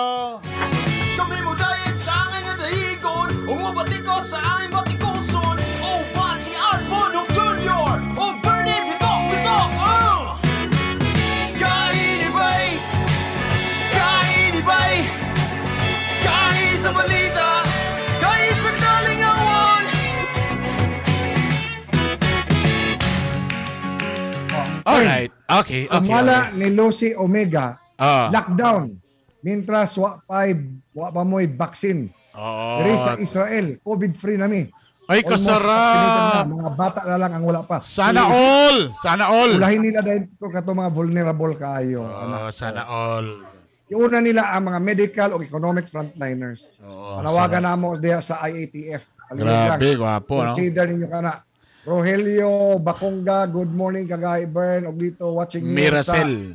Alright. 25.00 25.32
Okay, 25.64 25.82
Ang 25.88 26.04
okay. 26.04 26.12
wala 26.12 26.36
okay. 26.46 26.56
ni 26.56 26.66
Lucy 26.70 27.08
Omega, 27.16 27.80
Ah. 28.00 28.28
lockdown. 28.28 28.96
Mintras 29.40 29.96
wa 29.96 30.20
pa 30.20 30.44
wa 30.92 31.08
pa 31.08 31.22
mo'y 31.24 31.48
vaccine. 31.48 32.12
Oo. 32.36 32.84
Diri 32.84 32.94
sa 32.96 33.16
Israel, 33.16 33.80
COVID-free 33.80 34.36
nami. 34.36 34.68
Ay, 35.10 35.26
vaccinated 35.26 35.66
na. 35.66 36.46
Mga 36.46 36.70
bata 36.78 37.00
na 37.02 37.16
lang 37.18 37.32
ang 37.34 37.44
wala 37.44 37.66
pa. 37.66 37.82
Sana 37.82 38.30
all. 38.30 38.94
Sana 38.94 39.26
all. 39.26 39.58
Ulahin 39.58 39.82
nila 39.82 40.06
dahil 40.06 40.30
ko 40.38 40.46
kato 40.54 40.70
mga 40.70 40.92
vulnerable 40.94 41.58
kayo. 41.58 42.06
Oh, 42.06 42.46
sana 42.54 42.86
all. 42.86 43.42
Iuna 43.90 44.22
nila 44.22 44.54
ang 44.54 44.70
mga 44.70 44.78
medical 44.78 45.28
o 45.34 45.42
economic 45.42 45.90
frontliners. 45.90 46.78
Panawagan 46.78 47.66
na 47.66 47.74
mo 47.74 47.98
diya 47.98 48.22
sa 48.22 48.38
IATF. 48.46 49.10
Grabe, 49.34 49.98
gwapo, 49.98 50.46
no? 50.46 50.54
Consider 50.54 50.86
ninyo 50.86 51.10
ka 51.10 51.18
na. 51.18 51.42
Rogelio 51.84 52.76
Bakonga, 52.76 53.48
good 53.48 53.72
morning 53.72 54.04
kagay 54.04 54.44
Bern 54.44 54.84
og 54.84 55.00
dito 55.00 55.32
watching 55.32 55.64
Miracel. 55.64 56.52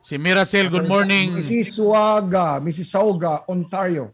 Si 0.00 0.16
Miracel, 0.16 0.72
good 0.72 0.88
morning. 0.88 1.36
Mrs. 1.36 1.76
Suaga, 1.80 2.60
Mrs. 2.60 2.88
Sauga, 2.88 3.44
Ontario. 3.48 4.12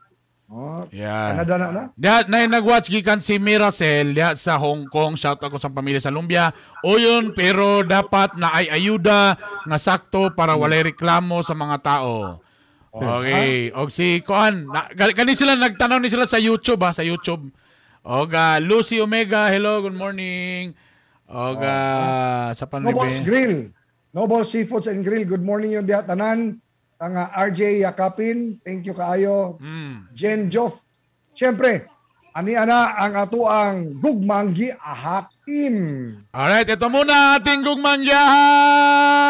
Oh, 0.50 0.82
Yeah. 0.90 1.30
Canada 1.30 1.54
na 1.54 1.66
na. 1.70 1.82
Diya, 1.94 2.26
na 2.26 2.42
nag-watch 2.42 2.90
gikan 2.90 3.22
si 3.22 3.38
Miracel 3.38 4.10
diya 4.10 4.34
sa 4.34 4.58
Hong 4.58 4.90
Kong. 4.90 5.14
Shout 5.14 5.38
ako 5.38 5.62
sa 5.62 5.70
pamilya 5.70 6.02
sa 6.02 6.10
Lumbia. 6.10 6.50
O 6.82 6.98
yun, 6.98 7.30
pero 7.30 7.86
dapat 7.86 8.34
na 8.34 8.50
ay 8.50 8.66
ayuda 8.66 9.38
nga 9.38 9.78
sakto 9.78 10.34
para 10.34 10.58
walay 10.58 10.90
reklamo 10.90 11.38
sa 11.46 11.54
mga 11.54 11.78
tao. 11.78 12.42
Okay. 12.90 13.70
Og 13.78 13.94
si 13.94 14.18
Kuan, 14.26 14.66
na, 14.66 14.90
kani 14.90 15.38
sila 15.38 15.54
nagtanaw 15.54 16.02
ni 16.02 16.10
sila 16.10 16.26
sa 16.26 16.42
YouTube 16.42 16.82
ha, 16.82 16.90
sa 16.90 17.06
YouTube. 17.06 17.46
Og 18.00 18.32
ah, 18.32 18.56
Lucy 18.56 18.96
Omega, 18.96 19.52
hello, 19.52 19.84
good 19.84 19.96
morning. 19.96 20.72
Og 21.28 21.60
ah, 21.60 22.48
sa 22.56 22.64
Nobles 22.64 23.20
panribe. 23.20 23.26
Grill. 23.28 23.54
Noble 24.16 24.40
Seafoods 24.40 24.88
and 24.88 25.04
Grill. 25.04 25.28
Good 25.28 25.44
morning 25.44 25.76
yung 25.76 25.84
diya 25.84 26.00
tanan. 26.08 26.56
Ang 26.96 27.12
ah, 27.16 27.28
RJ 27.44 27.84
Yakapin, 27.84 28.56
thank 28.64 28.88
you 28.88 28.96
kaayo. 28.96 29.60
Mm. 29.60 30.08
Jen 30.16 30.48
Joff. 30.48 30.80
Siyempre, 31.36 31.84
ani 32.32 32.56
ana 32.56 32.96
ang 32.96 33.20
ato 33.20 33.44
ang 33.44 34.00
gugmanggi 34.00 34.72
ahak 34.80 35.28
team. 35.44 36.16
Alright, 36.32 36.72
ito 36.72 36.88
muna 36.88 37.36
ating 37.36 37.60
gugmangyahan. 37.60 39.29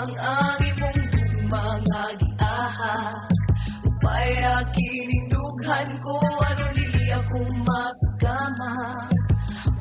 Ang 0.00 0.56
imong 0.64 1.00
mga 1.52 2.04
giahak 2.16 3.20
Upay 3.84 4.32
akining 4.40 5.28
dughan 5.28 5.88
ko 6.00 6.16
ano 6.40 6.64
dili 6.72 7.12
ako 7.12 7.44
masagama 7.68 8.72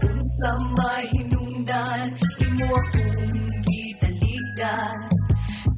Unsa 0.03 0.51
may 0.75 1.07
hinungdan 1.15 2.11
imo 2.43 2.67
akong 2.67 3.31
gitaligdan 3.63 4.97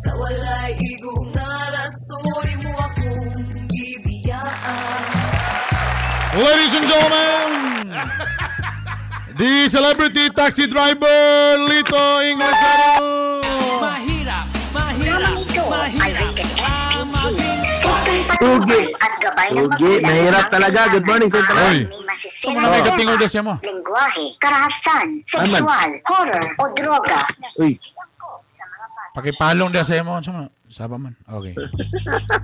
Sa 0.01 0.11
walay 0.18 0.73
igo 0.73 1.13
nga 1.38 1.69
rason 1.69 2.49
imo 2.49 2.73
akong 2.81 3.45
gibiyaan. 3.69 5.05
Ladies 6.31 6.73
and 6.73 6.88
gentlemen, 6.89 7.51
the 9.38 9.68
celebrity 9.69 10.31
taxi 10.34 10.65
driver 10.65 11.59
Lito 11.69 12.23
Inglesero. 12.26 13.40
Ang 15.72 17.07
maging 17.07 17.60
Ugi. 18.41 18.81
At 18.99 19.14
gabay 19.23 19.56
ng 19.56 19.72
Ugi, 19.72 20.03
mahirap 20.03 20.52
talaga. 20.52 20.91
Good 20.91 21.07
morning 21.07 21.31
sa 21.31 21.39
inyo. 21.39 21.48
Oy. 21.48 21.80
May 21.88 22.03
masiselang 22.03 22.60
Ano 22.60 22.68
may 22.68 22.81
katingog 22.84 23.15
tema, 23.15 23.23
na 23.23 23.31
siya 23.31 23.43
mo? 23.45 23.53
lengguwahe, 23.56 24.26
karahasan, 24.35 25.07
sexual, 25.23 25.89
horror 26.03 26.45
o 26.60 26.64
droga. 26.76 27.23
Uy. 27.56 27.80
Pakipalong 29.15 29.72
dia 29.72 29.88
sa 29.88 29.95
imo 29.95 30.19
sama. 30.19 30.52
Saba 30.68 30.99
man. 30.99 31.15
Okay. 31.23 31.56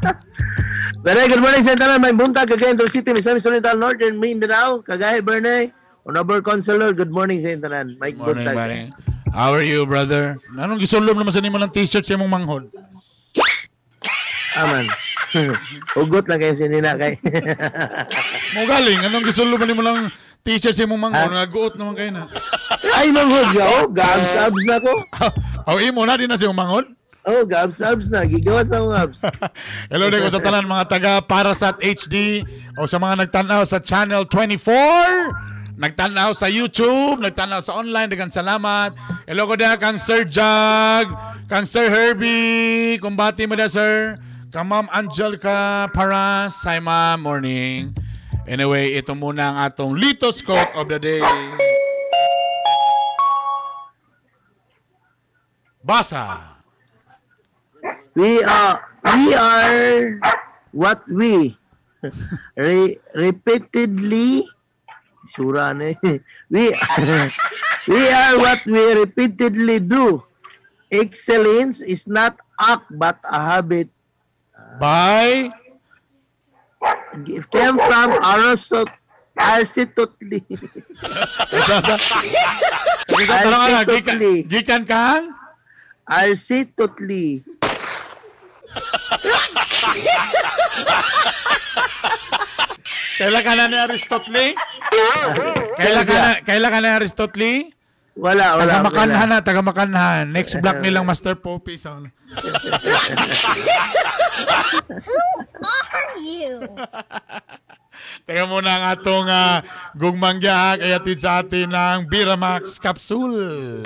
Bernay, 1.04 1.28
good 1.28 1.44
morning 1.44 1.64
sa 1.64 1.76
inyo. 1.76 2.00
May 2.00 2.16
buntag 2.16 2.48
kagaya 2.48 2.72
Intro 2.72 2.88
City, 2.88 3.12
Misamis 3.12 3.44
Oriental 3.44 3.76
Northern 3.76 4.16
Mindanao. 4.16 4.80
Kagaya 4.80 5.20
Bernay. 5.20 5.76
Honorable 6.08 6.40
Consular, 6.40 6.96
good 6.96 7.12
morning 7.12 7.44
sa 7.44 7.52
inyo. 7.52 7.68
Mike 8.00 8.16
Morning, 8.16 8.48
Buntag. 8.48 8.56
morning. 8.56 8.88
How 9.36 9.52
are 9.52 9.64
you, 9.64 9.84
brother? 9.84 10.40
Anong 10.56 10.80
gisulom 10.80 11.12
naman 11.14 11.36
sa 11.36 11.44
nimo 11.44 11.60
ng 11.60 11.72
t-shirt 11.72 12.08
sa 12.08 12.16
imong 12.16 12.32
manghod? 12.32 12.72
Aman. 14.58 14.86
Ugot 16.02 16.26
lang 16.26 16.40
kayo 16.42 16.56
sinina 16.58 16.98
kay. 16.98 17.20
Mo 18.58 18.66
galing, 18.66 19.06
anong 19.06 19.26
gisulom 19.30 19.62
nimo 19.62 19.86
lang 19.86 20.10
t-shirt 20.42 20.74
sa 20.74 20.88
imong 20.88 21.02
manghod? 21.02 21.30
Naguot 21.30 21.74
naman 21.78 21.94
kayo 21.94 22.10
na. 22.16 22.24
Ay, 22.96 23.14
manghod 23.14 23.48
ka. 23.54 23.64
Oh, 23.78 23.86
gabs 23.92 24.32
abs 24.34 24.64
na 24.66 24.78
ko. 24.82 24.94
Oh, 25.68 25.84
imo 25.84 26.08
na 26.08 26.16
din 26.16 26.32
na 26.32 26.40
sa 26.40 26.48
imong 26.48 26.64
manghod? 26.64 26.86
Oh, 27.28 27.44
gabs 27.44 27.84
abs 27.84 28.08
na. 28.08 28.24
Gigawas 28.24 28.72
na 28.72 28.80
akong 28.80 28.96
abs. 28.96 29.20
Hello 29.92 30.08
din 30.08 30.24
ko 30.24 30.32
sa 30.32 30.40
tanan 30.40 30.64
mga 30.64 30.86
taga 30.88 31.14
Parasat 31.20 31.76
HD 31.84 32.40
o 32.80 32.88
sa 32.88 33.04
mga 33.04 33.28
nagtanaw 33.28 33.68
sa 33.68 33.84
Channel 33.84 34.24
24, 34.32 35.76
nagtanaw 35.76 36.32
sa 36.32 36.48
YouTube, 36.48 37.20
nagtanaw 37.20 37.60
sa 37.60 37.76
online, 37.76 38.08
dagan 38.08 38.32
salamat. 38.32 38.96
Hello 39.28 39.44
ko 39.44 39.60
din 39.60 39.76
kang 39.76 40.00
Sir 40.00 40.24
Jag, 40.24 41.12
kang 41.52 41.68
Sir 41.68 41.92
Herbie, 41.92 42.96
kumbati 43.04 43.44
mo 43.44 43.60
da 43.60 43.68
sir. 43.68 44.16
Kang 44.48 44.72
Ma'am 44.72 44.88
Angelica 44.96 45.92
Paras, 45.92 46.64
hi 46.64 46.80
ma'am, 46.80 47.20
morning. 47.20 47.92
Anyway, 48.48 48.96
ito 48.96 49.12
muna 49.12 49.52
ang 49.52 49.58
atong 49.68 50.00
Litos 50.00 50.40
Quote 50.40 50.72
of 50.72 50.88
the 50.88 50.96
Day. 50.96 51.20
Basa. 55.84 56.64
We 58.16 58.40
are 58.40 58.80
we 59.20 59.36
are 59.36 60.16
what 60.72 61.04
we 61.12 61.60
re, 62.56 62.96
repeatedly 63.20 64.48
sura 65.28 65.76
na 65.76 65.92
eh. 65.92 66.24
we 66.48 66.72
we 67.84 68.04
are 68.08 68.40
what 68.40 68.64
we 68.64 68.96
repeatedly 68.96 69.84
do. 69.84 70.24
Excellence 70.88 71.84
is 71.84 72.08
not 72.08 72.40
act 72.56 72.88
but 72.96 73.20
a 73.28 73.44
habit. 73.44 73.92
By 74.80 75.50
It 77.26 77.50
came 77.50 77.78
from 77.78 78.10
Aristotle. 78.22 78.94
Aristotle. 79.38 80.42
Ana 83.10 83.86
gikan 84.46 84.84
kang 84.86 85.34
Aristotle. 86.06 87.42
Kailan 93.18 93.42
ka 93.42 93.54
na 93.58 93.66
ni 93.66 93.78
Aristotle? 93.82 94.46
Kailan 95.78 96.04
ka 96.06 96.16
na, 96.22 96.30
kailan 96.46 96.70
ka 96.70 96.80
na 96.80 96.86
ni 96.86 96.90
Aristotle? 97.02 97.52
Wala, 98.18 98.58
wala. 98.58 98.82
Taga-makanhan 98.82 99.28
na, 99.30 99.38
taga-makanhan. 99.46 100.34
Next 100.34 100.58
block 100.58 100.82
nilang 100.82 101.06
Master 101.06 101.38
Poppy. 101.38 101.78
Sa... 101.78 102.02
Who 105.06 105.18
are 105.62 106.18
you? 106.18 106.66
Teka 108.26 108.46
muna 108.50 108.78
ang 108.78 108.86
atong 108.98 109.30
uh, 109.30 109.62
gugmangga 109.98 110.78
kaya 110.78 111.02
tid 111.02 111.18
sa 111.22 111.42
atin 111.42 111.70
ng 111.70 112.06
Biramax 112.10 112.78
Capsule. 112.82 113.82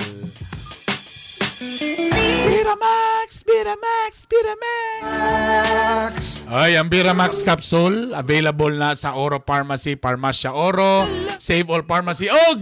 Biramax, 2.42 3.28
Biramax, 3.46 4.12
Biramax. 4.28 6.12
Ay, 6.50 6.76
ang 6.76 6.88
Biramax 6.88 7.40
Capsule 7.44 8.12
available 8.16 8.72
na 8.72 8.92
sa 8.96 9.16
Oro 9.16 9.40
Pharmacy, 9.40 9.96
Pharmacia 9.96 10.52
Oro, 10.52 11.08
Save 11.40 11.68
All 11.72 11.84
Pharmacy, 11.86 12.28
og 12.28 12.58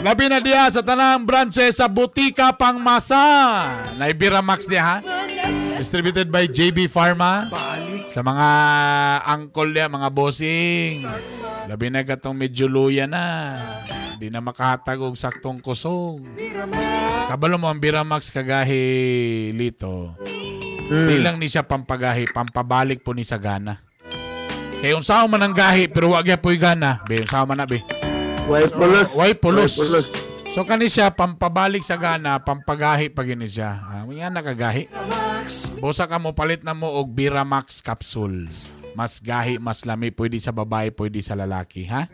Labi 0.00 0.32
na 0.32 0.40
diya 0.40 0.64
sa 0.72 0.80
tanang 0.80 1.28
branche 1.28 1.68
sa 1.76 1.84
Butika 1.84 2.56
Pangmasa. 2.56 3.20
Na 4.00 4.08
Biramax 4.08 4.64
diya 4.64 4.80
ha. 4.80 4.96
Distributed 5.76 6.32
by 6.32 6.48
JB 6.48 6.88
Pharma. 6.88 7.52
Sa 8.08 8.24
mga 8.24 8.48
angkol 9.28 9.76
niya, 9.76 9.92
mga 9.92 10.08
bossing. 10.08 11.04
Labi 11.68 11.92
na 11.92 12.00
katong 12.00 12.32
medyo 12.32 12.64
luya 12.64 13.04
na. 13.04 13.60
Hindi 14.16 14.32
na 14.32 14.40
makahatag 14.40 15.04
og 15.04 15.20
saktong 15.20 15.60
kusog. 15.60 16.24
Kabalo 17.28 17.60
mo 17.60 17.68
ang 17.68 17.76
Biramax 17.76 18.32
kagahi 18.32 19.52
lito. 19.52 20.16
Di 20.88 21.20
lang 21.20 21.36
ni 21.36 21.46
siya 21.46 21.62
pampagahi, 21.62 22.32
pampabalik 22.32 23.04
po 23.04 23.12
ni 23.12 23.22
sa 23.22 23.36
gana. 23.36 23.78
Kaya 24.80 24.96
unsa 24.96 25.28
man 25.28 25.44
ang 25.44 25.52
gahi 25.52 25.92
pero 25.92 26.16
wag 26.16 26.24
po'y 26.40 26.56
gana. 26.56 27.04
Be, 27.04 27.20
unsa 27.20 27.44
man 27.44 27.60
na 27.60 27.68
be. 27.68 28.09
Way 28.48 28.70
pulos. 28.72 29.08
Way 29.18 29.32
pulos. 29.36 29.72
Way 29.76 29.86
pulos. 29.88 30.06
So 30.50 30.66
kani 30.66 30.90
siya 30.90 31.14
pampabalik 31.14 31.86
sa 31.86 31.94
gana, 31.94 32.42
pampagahi 32.42 33.14
pa 33.14 33.22
gini 33.22 33.46
siya. 33.46 33.70
Ah, 33.86 34.02
nga 34.02 34.30
nakagahi. 34.34 34.90
Bosa 35.78 36.10
ka 36.10 36.18
mo 36.18 36.34
palit 36.34 36.66
na 36.66 36.74
mo 36.74 36.90
og 36.90 37.14
Biramax 37.14 37.78
capsules. 37.78 38.74
Mas 38.98 39.22
gahi, 39.22 39.62
mas 39.62 39.86
lami, 39.86 40.10
pwede 40.10 40.42
sa 40.42 40.50
babae, 40.50 40.90
pwede 40.90 41.22
sa 41.22 41.38
lalaki, 41.38 41.86
ha? 41.86 42.10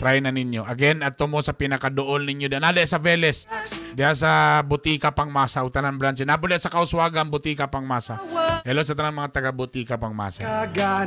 Try 0.00 0.24
na 0.24 0.32
ninyo. 0.32 0.64
Again, 0.64 1.04
ato 1.04 1.28
mo 1.28 1.44
sa 1.44 1.52
pinakadool 1.52 2.24
ninyo. 2.24 2.48
Danade 2.48 2.80
sa 2.88 2.96
Veles. 2.96 3.44
Diya 3.92 4.16
sa 4.16 4.64
Butika 4.64 5.12
Pangmasa. 5.12 5.60
Utanan 5.60 6.00
branch. 6.00 6.24
Napuli 6.24 6.56
sa 6.56 6.72
Kauswagan, 6.72 7.28
Butika 7.28 7.68
Pangmasa. 7.68 8.16
Hello 8.64 8.80
sa 8.80 8.96
tanang 8.96 9.20
mga 9.20 9.28
taga 9.28 9.52
Butika 9.52 10.00
Pangmasa. 10.00 10.40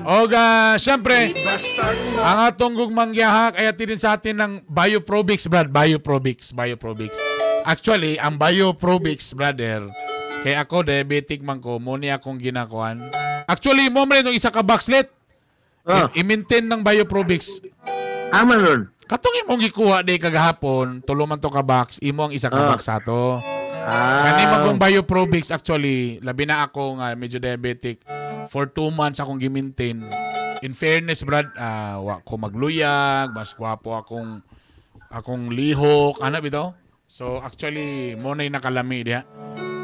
O 0.06 0.30
ga, 0.30 0.78
syempre, 0.78 1.34
ang 2.22 2.53
atong 2.53 2.78
gugmanggyaha 2.78 3.57
ay 3.57 3.74
atin 3.74 3.98
sa 3.98 4.14
atin 4.14 4.38
ng 4.38 4.52
Bioprobix, 4.70 5.49
Brad. 5.49 5.74
Bioprobix. 5.74 6.53
Bioprobix. 6.53 7.18
Actually, 7.65 8.22
ang 8.22 8.38
Bioprobix, 8.38 9.34
brother, 9.34 9.90
kay 10.45 10.53
ako, 10.53 10.86
diabetic 10.86 11.41
man 11.41 11.57
ko, 11.57 11.82
muna 11.82 12.22
akong 12.22 12.38
ginakuan. 12.38 13.10
Actually, 13.49 13.90
mo 13.90 14.06
man 14.06 14.30
isa 14.30 14.53
ka 14.53 14.61
boxlet. 14.61 15.10
I- 15.82 16.22
i-maintain 16.22 16.70
ng 16.70 16.86
Bioprobix. 16.86 17.57
Ama 18.34 18.57
nun. 18.57 18.81
Katong 19.05 19.45
imong 19.45 19.61
gikuha 19.61 20.01
day 20.01 20.18
kagahapon, 20.18 20.97
tulo 21.05 21.30
man 21.30 21.38
to 21.38 21.51
ka 21.53 21.61
box, 21.61 22.01
imo 22.01 22.26
ang 22.26 22.34
isa 22.34 22.49
ka 22.49 22.57
Ah. 22.57 22.68
box 22.73 22.89
ato. 22.89 23.38
Ah. 23.84 24.26
Kani 24.26 24.43
magong 24.49 24.80
Bioprobix 24.81 25.53
actually, 25.53 26.18
labi 26.23 26.49
na 26.49 26.65
ako 26.65 26.97
nga 26.97 27.14
medyo 27.14 27.38
diabetic. 27.38 28.01
For 28.49 28.65
two 28.65 28.89
months 28.89 29.22
akong 29.22 29.38
gimintain. 29.38 30.07
In 30.64 30.73
fairness, 30.73 31.22
Brad, 31.22 31.51
ah, 31.60 31.99
wa 31.99 32.23
ko 32.23 32.39
magluyag, 32.39 33.35
mas 33.35 33.53
gwapo 33.53 33.93
akong 33.93 34.41
akong 35.11 35.53
lihok, 35.53 36.23
ana 36.23 36.41
bitaw. 36.41 36.73
So 37.05 37.38
actually, 37.38 38.18
mo 38.18 38.34
na 38.34 38.49
nakalami 38.49 39.05
diha. 39.05 39.22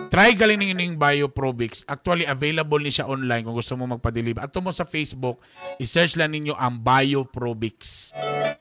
Try 0.10 0.34
galing 0.34 0.58
ning 0.58 0.74
ining 0.74 0.94
Bioprobix. 0.98 1.86
Actually, 1.86 2.26
available 2.26 2.82
ni 2.82 2.90
siya 2.90 3.06
online 3.06 3.46
kung 3.46 3.54
gusto 3.54 3.78
mo 3.78 3.86
magpa-deliver. 3.86 4.42
Ato 4.42 4.58
mo 4.58 4.74
sa 4.74 4.82
Facebook, 4.82 5.38
i-search 5.78 6.18
lang 6.18 6.34
ninyo 6.34 6.58
ang 6.58 6.82
Bioprobix 6.82 8.10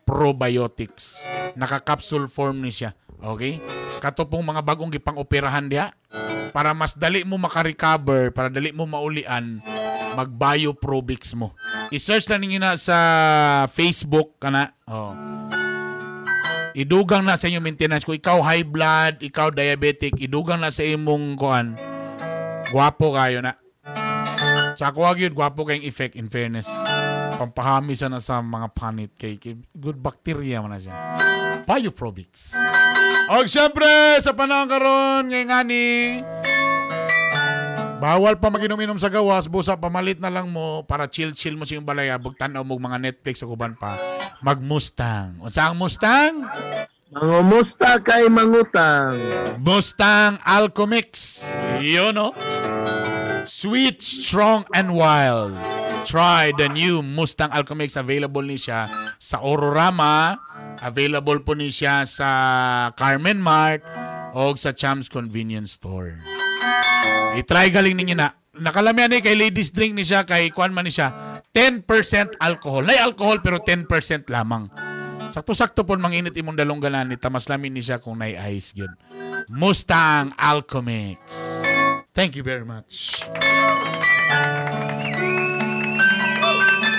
Probiotics. 0.04 1.24
Naka-capsule 1.56 2.28
form 2.28 2.60
ni 2.60 2.68
siya. 2.68 2.92
Okay? 3.24 3.64
Kato 3.98 4.28
pong 4.28 4.44
mga 4.44 4.60
bagong 4.60 4.92
gipang-operahan 4.92 5.72
diha. 5.72 5.88
Para 6.52 6.76
mas 6.76 6.92
dali 6.92 7.24
mo 7.24 7.40
makarecover, 7.40 8.28
para 8.32 8.52
dali 8.52 8.68
mo 8.76 8.84
maulian, 8.84 9.64
mag-Bioprobix 10.20 11.32
mo. 11.32 11.56
I-search 11.88 12.28
lang 12.28 12.44
ninyo 12.44 12.60
na 12.60 12.76
sa 12.76 12.98
Facebook 13.72 14.36
kana. 14.36 14.76
Oh 14.84 15.67
idugang 16.76 17.24
na 17.24 17.36
sa 17.36 17.48
inyong 17.48 17.64
maintenance 17.64 18.04
kung 18.04 18.18
ikaw 18.18 18.40
high 18.42 18.66
blood, 18.66 19.20
ikaw 19.22 19.48
diabetic, 19.52 20.16
idugang 20.20 20.60
na 20.60 20.72
sa 20.72 20.84
imong 20.84 21.36
kuan. 21.38 21.76
Gwapo 22.68 23.16
kayo 23.16 23.40
na. 23.40 23.56
Sa 24.78 24.94
ako 24.94 25.16
yun, 25.18 25.34
gwapo 25.34 25.66
kayong 25.66 25.82
effect 25.82 26.14
in 26.14 26.30
fairness. 26.30 26.70
Pampahami 27.38 27.94
siya 27.98 28.10
na 28.10 28.22
sa 28.22 28.38
mga 28.38 28.68
panit 28.74 29.10
kay, 29.18 29.38
good 29.74 29.98
bacteria 29.98 30.62
man 30.62 30.74
na 30.74 30.78
siya. 30.78 30.94
Bioprobix. 31.66 32.54
O 33.28 33.44
syempre, 33.44 34.18
sa 34.22 34.32
panahon 34.32 34.70
karon 34.70 35.28
ngay 35.28 35.44
ngani, 35.50 35.86
Bawal 37.98 38.38
pa 38.38 38.46
maginom-inom 38.46 38.94
sa 38.94 39.10
gawas, 39.10 39.50
busa 39.50 39.74
pamalit 39.74 40.22
na 40.22 40.30
lang 40.30 40.46
mo 40.46 40.86
para 40.86 41.10
chill-chill 41.10 41.58
mo 41.58 41.66
sa 41.66 41.74
iyong 41.74 41.86
balaya, 41.86 42.14
bugtanaw 42.14 42.62
mo 42.62 42.78
mga 42.78 43.02
Netflix 43.02 43.42
o 43.42 43.50
kuban 43.50 43.74
pa. 43.74 43.98
Mag-Mustang. 44.38 45.42
Unsa 45.42 45.66
ang 45.66 45.74
Mustang? 45.74 46.46
Mangumusta 47.10 47.98
kay 47.98 48.30
mangutang. 48.30 49.18
Mustang 49.58 50.38
Alcomix. 50.46 51.42
Yun, 51.82 52.14
no? 52.14 52.36
Sweet, 53.48 53.98
strong, 53.98 54.62
and 54.76 54.94
wild. 54.94 55.56
Try 56.06 56.54
the 56.54 56.70
new 56.70 57.02
Mustang 57.02 57.50
Alcomix. 57.50 57.98
Available 57.98 58.46
ni 58.46 58.60
siya 58.60 58.86
sa 59.18 59.42
Ororama. 59.42 60.38
Available 60.84 61.42
po 61.42 61.58
ni 61.58 61.72
siya 61.72 62.06
sa 62.06 62.30
Carmen 62.94 63.42
Mart 63.42 63.82
o 64.38 64.54
sa 64.54 64.70
Champs 64.70 65.10
Convenience 65.10 65.80
Store. 65.80 66.20
I-try 67.38 67.70
galing 67.70 67.94
ninyo 67.94 68.16
na. 68.18 68.34
Nakalamian 68.58 69.14
ni 69.14 69.22
kay 69.22 69.38
ladies 69.38 69.70
drink 69.70 69.94
ni 69.94 70.02
siya, 70.02 70.26
kay 70.26 70.50
kuan 70.50 70.74
man 70.74 70.82
ni 70.82 70.90
siya, 70.90 71.38
10% 71.54 71.86
alcohol. 72.42 72.82
Nay 72.82 72.98
alcohol 72.98 73.38
pero 73.38 73.62
10% 73.62 73.86
lamang. 74.26 74.66
Sakto-sakto 75.28 75.86
po 75.86 75.94
manginit 75.94 76.34
imong 76.34 76.58
dalongganan 76.58 77.06
ni 77.06 77.20
tamas 77.20 77.46
lamin 77.46 77.76
ni 77.76 77.82
siya 77.84 78.02
kung 78.02 78.18
nay 78.18 78.34
ice 78.56 78.74
yun. 78.74 78.90
Mustang 79.52 80.34
Alchemix. 80.34 81.20
Thank 82.16 82.34
you 82.34 82.42
very 82.42 82.66
much. 82.66 83.22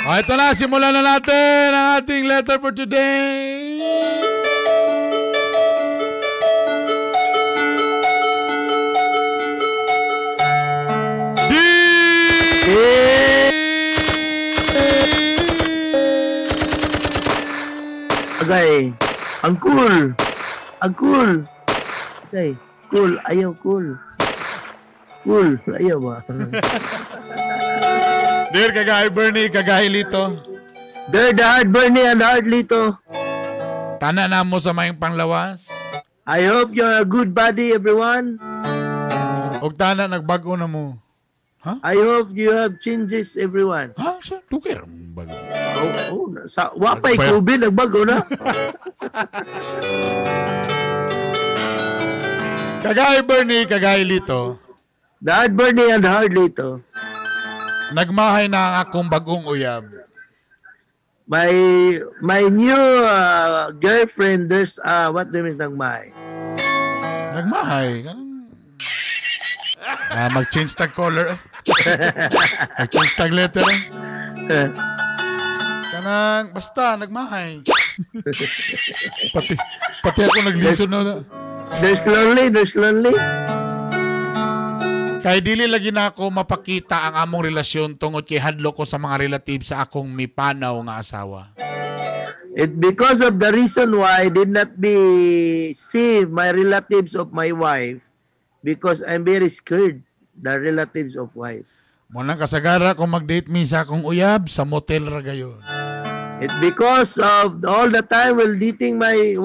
O, 0.09 0.15
ito 0.17 0.33
na, 0.33 0.55
simulan 0.57 0.95
na 0.95 1.03
natin 1.05 1.69
ang 1.75 2.01
ating 2.01 2.25
letter 2.25 2.57
for 2.57 2.73
today. 2.73 3.48
Agay. 18.49 18.89
Ang 19.45 19.61
cool. 19.61 20.17
Ang 20.81 20.93
cool. 20.97 21.45
Agay. 22.33 22.57
Cool. 22.89 23.13
Ayaw 23.29 23.53
cool. 23.61 23.93
Cool. 25.21 25.61
Ayaw 25.69 26.01
ba? 26.01 26.25
Dear 28.49 28.73
kagay 28.73 29.13
Bernie, 29.13 29.53
kagay 29.53 29.85
Lito. 29.93 30.33
Dear 31.13 31.37
the 31.37 31.45
hard 31.45 31.69
Bernie 31.69 32.09
and 32.09 32.25
hard 32.25 32.49
Lito. 32.49 32.97
Tana 34.01 34.25
na 34.25 34.41
mo 34.41 34.57
sa 34.57 34.73
mayong 34.73 34.97
panglawas. 34.97 35.69
I 36.25 36.49
hope 36.49 36.73
you're 36.73 36.97
a 36.97 37.05
good 37.05 37.37
body, 37.37 37.77
everyone. 37.77 38.41
Og 39.61 39.77
tana 39.77 40.09
nagbago 40.09 40.57
na 40.57 40.65
mo. 40.65 40.97
I 41.85 42.01
hope 42.01 42.33
you 42.33 42.49
have 42.49 42.81
changes, 42.81 43.37
everyone. 43.37 43.93
Ha? 43.93 44.17
Sa 44.25 44.41
tukir 44.49 44.81
bago. 45.13 45.37
Oh, 45.79 45.91
oh, 46.11 46.27
sa 46.45 46.75
wapay. 46.75 47.15
COVID 47.15 47.71
nagbago 47.71 48.03
na. 48.03 48.19
Kagay 52.79 53.21
Bernie, 53.27 53.67
kagay 53.67 54.07
Lito. 54.07 54.55
Hard 55.19 55.51
Bernie 55.51 55.91
and 55.91 56.07
hard 56.07 56.31
Lito. 56.31 56.79
Nagmahay 57.91 58.47
na 58.47 58.57
ang 58.57 58.75
akong 58.87 59.11
bagong 59.11 59.43
uyab. 59.43 59.83
My 61.29 61.51
my 62.23 62.47
new 62.49 62.81
uh, 63.05 63.69
girlfriend, 63.77 64.49
there's 64.49 64.79
uh, 64.81 65.11
what 65.13 65.29
do 65.29 65.43
you 65.43 65.51
mean 65.51 65.59
nagmay? 65.59 66.09
Nagmahay. 67.35 68.09
Ah, 70.09 70.31
mag-change 70.33 70.73
tag 70.73 70.95
color 70.95 71.35
eh. 71.35 71.39
mag-change 72.81 73.13
tag 73.13 73.29
letter 73.35 73.61
eh. 73.69 74.71
Kanang, 76.09 76.57
basta, 76.57 76.97
nagmahay. 76.97 77.61
pati, 79.37 79.53
pati 80.01 80.19
ako 80.25 80.39
nagliso 80.41 80.85
na. 80.89 81.21
There's 81.77 82.01
lonely, 82.01 82.49
there's 82.49 82.73
lonely. 82.73 83.13
Kay 85.21 85.45
dili 85.45 85.69
lagi 85.69 85.93
na 85.93 86.09
ako 86.09 86.33
mapakita 86.33 87.13
ang 87.13 87.29
among 87.29 87.53
relasyon 87.53 87.93
tungod 87.93 88.25
kay 88.25 88.41
hadlo 88.41 88.73
ko 88.73 88.89
sa 88.89 88.97
mga 88.97 89.29
relatives 89.29 89.69
sa 89.69 89.85
akong 89.85 90.09
mipanaw 90.09 90.81
nga 90.89 90.97
asawa. 90.97 91.53
It 92.57 92.73
because 92.81 93.21
of 93.21 93.37
the 93.37 93.53
reason 93.53 93.93
why 93.93 94.25
I 94.25 94.27
did 94.33 94.49
not 94.49 94.81
be 94.81 94.97
see 95.77 96.25
my 96.25 96.49
relatives 96.49 97.13
of 97.13 97.29
my 97.29 97.53
wife 97.53 98.01
because 98.65 99.05
I'm 99.05 99.21
very 99.21 99.53
scared 99.53 100.01
the 100.33 100.57
relatives 100.57 101.13
of 101.13 101.37
wife. 101.37 101.69
Mo 102.09 102.25
nang 102.25 102.41
kasagara 102.41 102.97
kung 102.97 103.13
mag-date 103.13 103.45
mi 103.45 103.61
sa 103.61 103.85
akong 103.85 104.01
uyab 104.01 104.49
sa 104.49 104.65
motel 104.65 105.05
ra 105.05 105.21
gayon. 105.21 105.61
It's 106.39 106.55
because 106.59 107.19
of 107.19 107.65
all 107.65 107.89
the 107.89 108.01
time 108.01 108.37
while 108.37 108.55
dating 108.55 108.97
my 108.97 109.35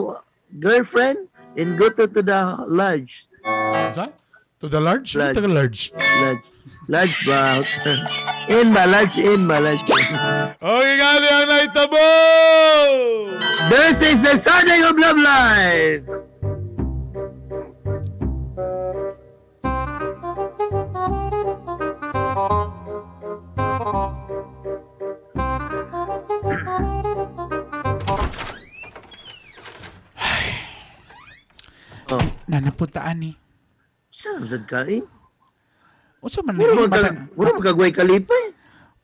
girlfriend 0.60 1.26
and 1.56 1.76
go 1.76 1.90
to, 1.90 2.06
to 2.06 2.22
the 2.22 2.64
lodge. 2.68 3.26
Sa? 3.90 4.14
To 4.60 4.68
the 4.68 4.80
large? 4.80 5.16
Lodge. 5.16 5.34
To 5.34 5.40
the 5.42 5.48
large. 5.48 5.90
Lodge. 6.22 6.46
Lodge 6.86 7.26
ba? 7.26 7.66
in 8.48 8.70
ba? 8.70 8.86
Lodge 8.86 9.18
in 9.18 9.48
ba? 9.50 9.58
Lodge 9.58 9.90
in. 9.90 10.14
Okay, 10.62 10.94
gali 11.02 11.28
ang 11.34 11.48
naitabo! 11.50 12.06
This 13.74 13.98
is 13.98 14.22
the 14.22 14.38
Sunday 14.38 14.78
of 14.86 14.94
Love 14.94 15.18
Life! 15.18 16.06
Oh. 32.54 32.62
Nanaputaan 32.62 33.18
ni. 33.18 33.32
Saan 34.08 34.46
sa 34.46 34.62
ka 34.62 34.86
eh? 34.86 35.02
Unsa 36.22 36.40
man 36.40 36.54
Mura 36.54 36.72
na- 36.72 36.86
magka, 36.86 37.00
mata- 37.02 37.26
mura 37.34 37.50
magkagway 37.52 37.90
kalipay. 37.90 38.54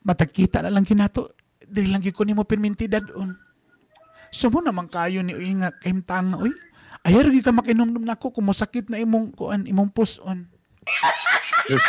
Matagkita 0.00 0.62
na 0.62 0.70
lang 0.70 0.86
kinato. 0.86 1.34
Dili 1.60 1.90
lang 1.90 2.00
gyud 2.00 2.14
ko 2.14 2.22
nimo 2.22 2.46
perminti 2.46 2.86
dadon. 2.86 3.34
Sumo 4.30 4.62
naman 4.62 4.86
kayo 4.86 5.20
ni 5.20 5.34
uy 5.34 5.50
nga 5.58 5.74
kahimtang 5.74 6.38
uy. 6.38 6.54
Ayaw 7.02 7.26
rin 7.26 7.42
ka 7.42 7.50
makinomdom 7.50 8.06
na 8.06 8.14
ako 8.14 8.38
kung 8.38 8.46
masakit 8.46 8.86
na 8.86 9.00
imong 9.00 9.34
kuan 9.34 9.66
imong 9.66 9.90
puson. 9.90 10.46
Sus. 11.66 11.86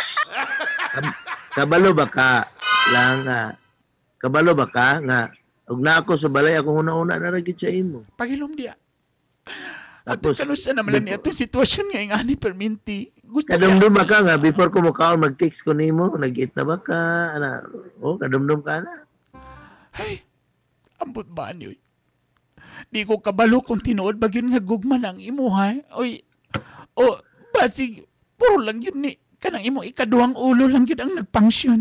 Kab- 0.92 1.16
kabalo 1.54 1.94
ba 1.94 2.06
ka 2.10 2.44
lang 2.90 3.22
nga? 3.24 3.40
Kabalo 4.18 4.52
ba 4.52 4.66
ka 4.66 4.98
nga? 5.00 5.30
Ug 5.70 5.78
na 5.80 6.02
ako 6.02 6.18
sa 6.18 6.26
balay 6.28 6.58
ako 6.58 6.82
una-una 6.82 7.16
na 7.16 7.32
ragit 7.32 7.56
sa 7.56 7.70
imo. 7.70 8.02
Pagilom 8.18 8.52
diya. 8.52 8.74
Tapos, 10.02 10.34
kanusa 10.34 10.74
naman 10.74 10.98
lang 10.98 11.04
niya 11.06 11.18
itong 11.22 11.38
sitwasyon 11.38 11.86
nga 11.94 12.00
yung 12.02 12.14
ani 12.14 12.34
perminti. 12.34 13.06
Gusto 13.22 13.54
kadumdum 13.54 13.94
ka 14.02 14.18
nga 14.26 14.34
before 14.34 14.68
ko 14.68 14.82
mo 14.82 14.90
kaon 14.90 15.22
mag-text 15.22 15.62
ko 15.62 15.72
nimo, 15.72 16.10
nag-eat 16.18 16.52
na 16.58 16.64
ba 16.66 16.76
ka? 16.76 16.98
Ana, 17.38 17.62
oh, 18.02 18.18
kadumdum 18.18 18.60
ka 18.66 18.82
na. 18.82 19.06
Ambot 20.98 21.26
ba 21.30 21.54
niyo? 21.54 21.72
Di 22.90 23.06
ko 23.06 23.22
kabalo 23.22 23.62
kung 23.62 23.80
tinuod 23.80 24.18
ba 24.18 24.26
yun 24.26 24.50
nga 24.50 24.58
gugman 24.58 25.06
ang 25.06 25.18
imo 25.22 25.54
ha? 25.54 25.70
Oy, 25.96 26.18
o 26.98 27.18
basig, 27.54 28.02
puro 28.34 28.58
lang 28.58 28.82
yun 28.82 28.98
ni. 28.98 29.12
Kanang 29.38 29.66
imo 29.66 29.86
ikaduhang 29.86 30.34
ulo 30.34 30.66
lang 30.66 30.86
yun 30.86 31.00
ang 31.02 31.12
nagpangsyon. 31.18 31.80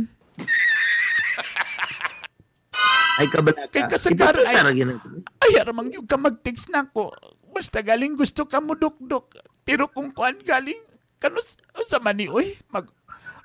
Ay 3.22 3.28
kabala 3.30 3.66
ka. 3.68 3.70
Kay 3.70 3.84
kasagaran 3.92 4.46
ay, 4.46 4.56
gyud 4.74 4.98
ang- 4.98 5.26
ay 5.46 5.52
aramang 5.62 5.90
yung 5.94 6.08
ka 6.08 6.18
mag-text 6.18 6.74
na 6.74 6.86
ko. 6.88 7.14
Basta 7.52 7.84
galing 7.84 8.16
gusto 8.16 8.48
ka 8.48 8.64
mo 8.64 8.74
dukdok. 8.74 9.36
Pero 9.68 9.92
kung 9.92 10.10
kuan 10.16 10.40
galing, 10.42 10.80
kanus, 11.22 11.60
sa 11.86 12.02
mani, 12.02 12.32
oy, 12.32 12.58
mag, 12.72 12.90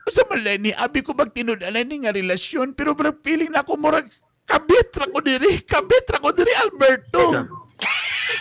sa 0.06 0.22
malay 0.30 0.56
ni, 0.56 0.70
abi 0.70 1.02
ko 1.02 1.12
bag 1.12 1.34
tinudalan 1.34 1.82
ni 1.82 2.06
nga 2.06 2.14
relasyon, 2.14 2.72
pero 2.78 2.94
parang 2.94 3.18
feeling 3.20 3.50
na 3.50 3.66
ako 3.66 3.74
murag, 3.74 4.06
kabit 4.46 4.94
ra 4.94 5.10
ko 5.10 5.18
diri, 5.18 5.60
kabit 5.66 6.06
ra 6.06 6.22
ko 6.22 6.30
diri, 6.30 6.52
Alberto. 6.62 7.22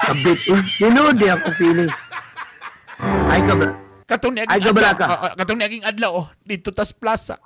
Kabit. 0.06 0.40
Tinuod 0.78 1.18
di 1.18 1.28
ako 1.28 1.48
feelings. 1.58 1.98
Ay 3.28 3.42
kabala. 3.44 3.74
Katong 4.06 4.38
ni 4.38 4.46
aging 4.46 4.70
adlaw, 4.70 4.94
ka. 4.94 5.06
ah, 5.10 5.18
ah, 5.18 5.34
katong 5.34 5.58
ni 5.58 5.66
aging 5.66 5.86
adlaw, 5.86 6.12
oh, 6.14 6.28
dito 6.46 6.70
tas 6.70 6.94
plaza. 6.94 7.42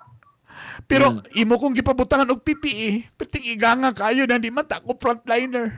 Pero 0.87 1.11
Hmm. 1.11 1.25
imo 1.35 1.59
kong 1.59 1.75
gipabutangan 1.75 2.29
og 2.31 2.45
PPE, 2.45 3.11
perting 3.17 3.43
iganga 3.51 3.91
kayo 3.91 4.23
na 4.23 4.39
di 4.39 4.53
man 4.53 4.63
ta 4.63 4.79
ako 4.79 4.95
frontliner. 4.95 5.73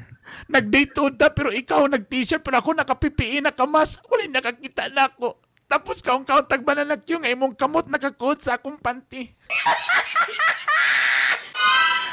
Nag-date 0.47 0.93
ta 1.17 1.33
pero 1.33 1.49
ikaw 1.51 1.87
nag-t-shirt 1.89 2.43
pero 2.45 2.61
ako 2.61 2.77
naka-PPE 2.77 3.41
nakamas, 3.43 3.99
wala 4.07 4.29
nakakita 4.29 4.87
na 4.93 5.09
ako. 5.09 5.35
Tapos 5.67 6.03
kaong 6.03 6.27
kaong 6.27 6.47
tagbanan 6.51 6.83
na 6.83 6.99
yung 7.07 7.23
nga 7.23 7.31
imong 7.31 7.55
kamot 7.55 7.87
nakakot 7.87 8.39
sa 8.43 8.59
akong 8.59 8.75
panty. 8.79 9.31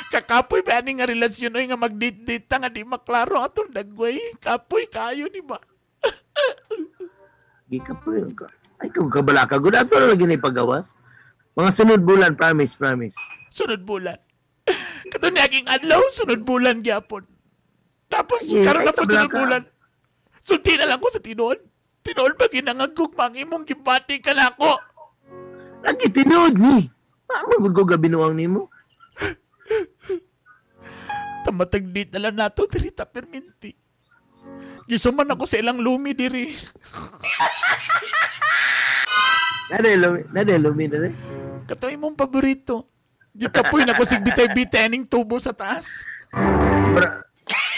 Kakapoy 0.09 0.65
ba 0.65 0.81
ani 0.81 0.97
nga 0.97 1.11
relasyon 1.11 1.53
oy 1.53 1.69
nga 1.69 1.77
mag-date-date 1.77 2.49
nga 2.49 2.73
di 2.73 2.81
maklaro 2.87 3.45
atong 3.45 3.69
dagway. 3.69 4.17
Kapoy 4.41 4.89
kayo 4.89 5.29
ni 5.29 5.45
ba? 5.45 5.61
Gi 7.69 7.79
ka 7.85 7.93
po 8.01 8.17
yun 8.17 8.33
ka. 8.33 8.49
Ay 8.81 8.89
kung 8.89 9.13
kabala 9.13 9.45
ka. 9.45 9.61
Good 9.61 9.77
ato 9.77 10.01
na 10.01 10.09
lagi 10.09 10.25
na 10.25 10.41
ipagawas. 10.41 10.97
Mga 11.59 11.75
sunod 11.75 12.07
bulan, 12.07 12.39
promise, 12.39 12.79
promise. 12.79 13.19
sunod 13.51 13.83
bulan. 13.83 14.15
Kato 15.11 15.27
ni 15.27 15.43
aging 15.43 15.67
adlaw, 15.67 15.99
sunod 16.15 16.47
bulan 16.47 16.87
gyapon. 16.87 17.27
Tapos 18.07 18.47
Ay, 18.47 18.63
karon 18.63 18.87
na 18.87 18.95
po 18.95 19.03
sunod 19.03 19.27
ka. 19.27 19.39
bulan. 19.43 19.63
Sulti 20.39 20.79
na 20.79 20.87
lang 20.87 21.03
ko 21.03 21.11
sa 21.11 21.19
tinuod. 21.19 21.59
Tinuod 22.07 22.39
ba 22.39 22.47
ginangagkog 22.47 23.19
mang 23.19 23.35
imong 23.35 23.67
gibati 23.67 24.23
ka 24.23 24.39
na 24.39 24.55
ako? 24.55 24.71
Lagi 25.83 26.07
tinuod 26.15 26.55
ni. 26.55 26.87
Mamagod 27.27 27.75
ko 27.75 27.83
gabinuang 27.91 28.39
nimo. 28.39 28.71
Tamatag 31.45 31.91
date 31.91 32.15
na 32.15 32.31
lang 32.31 32.39
nato 32.39 32.71
diri 32.71 32.95
ta 32.95 33.03
perminti. 33.03 33.75
Gisuman 34.87 35.27
ako 35.27 35.43
sa 35.43 35.59
ilang 35.59 35.83
lumi 35.83 36.15
diri. 36.15 36.55
Nade 39.69 40.01
lumi, 40.01 40.25
nade 40.33 40.57
na. 41.69 41.77
Kato 41.77 41.93
imong 41.93 42.17
paborito. 42.17 42.89
Di 43.37 43.45
kapoy 43.53 43.85
na 43.85 43.93
ko 43.93 44.09
sig 44.09 44.25
bitay-bitay 44.25 44.89
ning 44.89 45.05
tubo 45.05 45.37
sa 45.37 45.53
taas. 45.53 46.01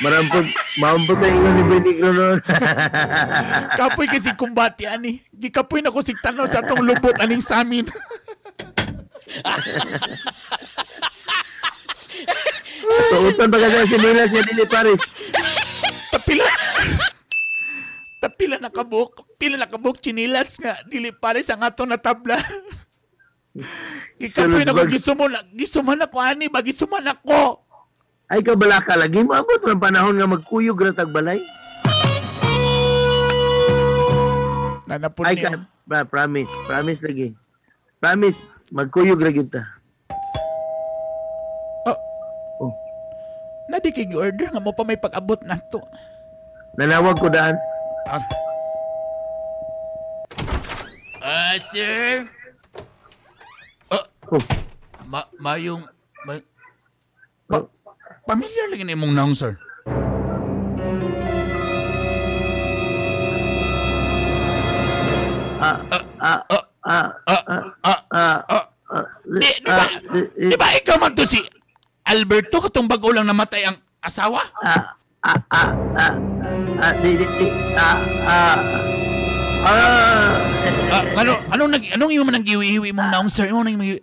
Marampod, 0.00 0.46
maampod 0.80 1.18
na 1.20 1.28
ingon 1.28 1.54
ni 1.58 1.62
Boy 1.66 1.80
Negro 1.82 2.10
noon. 2.14 2.38
Kapoy 3.76 4.06
kasi 4.06 4.32
kumbati 4.38 4.86
ani. 4.86 5.18
Di 5.34 5.50
kapoy 5.50 5.82
na 5.82 5.92
ko 5.92 6.00
sig 6.00 6.16
tanaw 6.22 6.46
sa 6.46 6.62
atong 6.62 6.86
lubot 6.86 7.18
aning 7.18 7.42
samin. 7.42 7.84
Tuutan 13.10 13.50
pa 13.52 13.58
ka 13.60 13.86
si 13.86 13.96
Nila 14.00 14.24
siya 14.26 14.42
dili 14.46 14.64
Paris. 14.66 15.02
Tapila. 16.10 16.46
Tapila 18.18 18.56
na 18.58 18.72
kabuk. 18.72 19.22
Pila 19.36 19.60
na 19.60 19.68
kabuk 19.68 20.00
chinilas 20.00 20.58
nga. 20.58 20.74
Dili 20.88 21.12
pare 21.12 21.44
sa 21.44 21.60
nga 21.60 21.70
na 21.84 22.00
tabla. 22.00 22.40
Ikapoy 24.20 24.62
na 24.62 24.76
ko 24.76 24.86
gisuman 24.86 25.30
na. 25.34 25.40
Gisuman 25.50 25.98
ako 25.98 26.16
ani 26.22 26.46
ba? 26.46 26.62
Gisuman 26.62 27.02
ako. 27.02 27.66
Ay 28.30 28.46
kabala 28.46 28.78
ka 28.78 28.94
lagi 28.94 29.26
mo 29.26 29.34
abot 29.34 29.58
ng 29.58 29.82
panahon 29.82 30.14
nga 30.14 30.30
magkuyog 30.30 30.78
ra 30.78 30.94
tag 30.94 31.10
balay. 31.10 31.42
Nanapon 34.86 35.26
Ay 35.26 35.34
niyo. 35.38 35.66
ka, 35.86 36.06
promise, 36.06 36.50
promise 36.66 37.02
lagi. 37.02 37.34
Promise, 37.98 38.54
magkuyog 38.70 39.18
ra 39.18 39.34
gyud 39.34 39.50
ta. 39.50 39.66
Na 43.70 43.78
di 43.78 43.94
kay 43.94 44.10
order 44.10 44.50
nga 44.50 44.58
mo 44.58 44.74
pa 44.74 44.82
may 44.82 44.98
pag-abot 44.98 45.38
na 45.46 45.54
to. 45.70 45.78
Nanawag 46.74 47.22
ko 47.22 47.30
daan. 47.30 47.54
Ah, 51.22 51.54
sir. 51.54 52.26
Ah, 54.30 54.38
Oh. 54.38 54.44
ma 55.10 55.26
mayong 55.42 55.82
may 56.22 56.38
pa, 57.50 57.66
Pamilyar 58.22 58.70
lagi 58.70 58.86
na 58.86 58.94
imong 58.94 59.10
naong, 59.10 59.34
sir. 59.34 59.58
Ah, 65.60 65.76
ah, 65.90 66.04
ah, 66.22 66.40
ah, 66.86 67.08
ah, 67.26 67.42
ah, 67.82 68.00
ah, 68.14 68.38
ah, 68.46 69.06
Di, 69.26 69.50
di 69.60 69.66
ba, 69.66 69.84
di 70.38 70.56
ba 70.56 70.66
ikaw 70.78 70.96
man 71.02 71.10
to 71.18 71.26
si 71.26 71.42
Alberto 72.06 72.62
katong 72.62 72.86
bago 72.86 73.10
lang 73.10 73.26
namatay 73.26 73.66
ang 73.66 73.82
asawa? 73.98 74.46
Ah, 74.62 74.94
ah, 75.26 75.38
ah, 75.50 75.70
ah, 76.78 76.94
di, 77.02 77.18
di, 77.18 77.26
di, 77.34 77.46
ah, 77.74 77.98
ah, 78.30 78.58
Ah, 78.62 78.99
Ah, 79.60 80.40
ano 81.20 81.36
anong 81.52 81.70
nag 81.76 81.84
anong 81.94 82.10
imo 82.10 82.24
man 82.24 82.40
nang 82.40 82.46
giwi-hiwi 82.46 82.90
mong 82.96 83.10
naong 83.12 83.28
sir? 83.28 83.46
Imo 83.52 83.60
nang 83.60 83.76
giwi- 83.76 84.00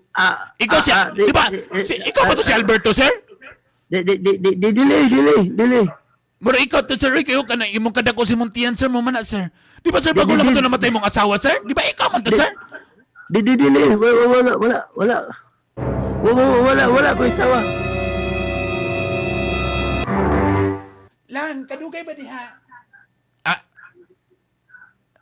Ikaw 0.62 0.80
si 0.80 0.92
ah, 0.94 1.10
di 1.10 1.34
ba? 1.34 1.50
Si, 1.82 1.98
ikaw 1.98 2.30
ba 2.30 2.34
to 2.38 2.46
si 2.46 2.54
Alberto 2.54 2.94
sir? 2.94 3.10
Di 3.90 4.06
di 4.06 4.22
di 4.22 4.32
di 4.38 4.50
di 4.54 4.70
delay 4.72 5.04
delay 5.10 5.42
delay. 5.50 5.86
Mura 6.38 6.62
ikaw 6.62 6.86
to 6.86 6.94
sir, 6.94 7.10
ikaw 7.12 7.42
ka 7.44 7.58
na 7.58 7.66
imong 7.66 7.90
kadako 7.92 8.22
si 8.22 8.38
Montian 8.38 8.78
sir 8.78 8.86
mo 8.88 9.02
man 9.02 9.18
na 9.18 9.26
sir. 9.26 9.50
Di 9.82 9.90
ba 9.90 9.98
sir 9.98 10.14
bago 10.14 10.38
lang 10.38 10.54
to 10.54 10.62
namatay 10.62 10.94
mong 10.94 11.08
asawa 11.08 11.36
sir? 11.42 11.58
Di 11.66 11.74
ba 11.74 11.82
ikaw 11.84 12.14
man 12.14 12.22
to 12.22 12.30
sir? 12.30 12.48
Di 13.28 13.42
di 13.42 13.58
delay 13.58 13.98
wala 13.98 14.24
wala 14.30 14.52
wala 14.56 14.78
wala. 14.94 15.18
Wala 16.22 16.84
wala 16.90 17.10
ko 17.18 17.24
isawa. 17.26 17.60
Lang, 21.28 21.68
kadugay 21.68 22.02
ba 22.08 22.14
diha? 22.16 22.67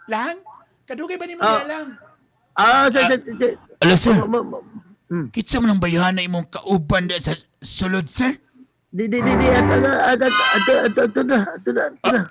Ah. 0.06 0.12
Lang, 0.12 0.38
kadugay 0.86 1.18
ba 1.18 1.26
ni 1.26 1.34
mo 1.34 1.42
Ah. 1.42 1.66
lang? 1.66 1.88
Ah, 2.54 2.86
sa 2.88 3.10
sa 3.10 3.16
sa. 3.18 3.48
Ala 3.82 3.96
sir. 3.98 4.16
Hmm. 5.06 5.30
Kitsa 5.30 5.62
man 5.62 5.74
ang 5.74 5.82
bayana 5.82 6.22
imong 6.22 6.50
kauban 6.50 7.06
da 7.06 7.18
sa 7.18 7.34
sulod 7.60 8.06
sir? 8.06 8.38
Di 8.90 9.06
di 9.06 9.20
di 9.20 9.34
di 9.36 9.48
ato 9.50 9.76
na 9.78 9.92
ato 10.08 10.26
ato 10.26 10.74
ato 10.82 11.02
ato 11.04 11.22
na 11.22 11.38
ato 11.52 11.70
na 11.70 11.82
ato 11.90 12.10
na. 12.10 12.22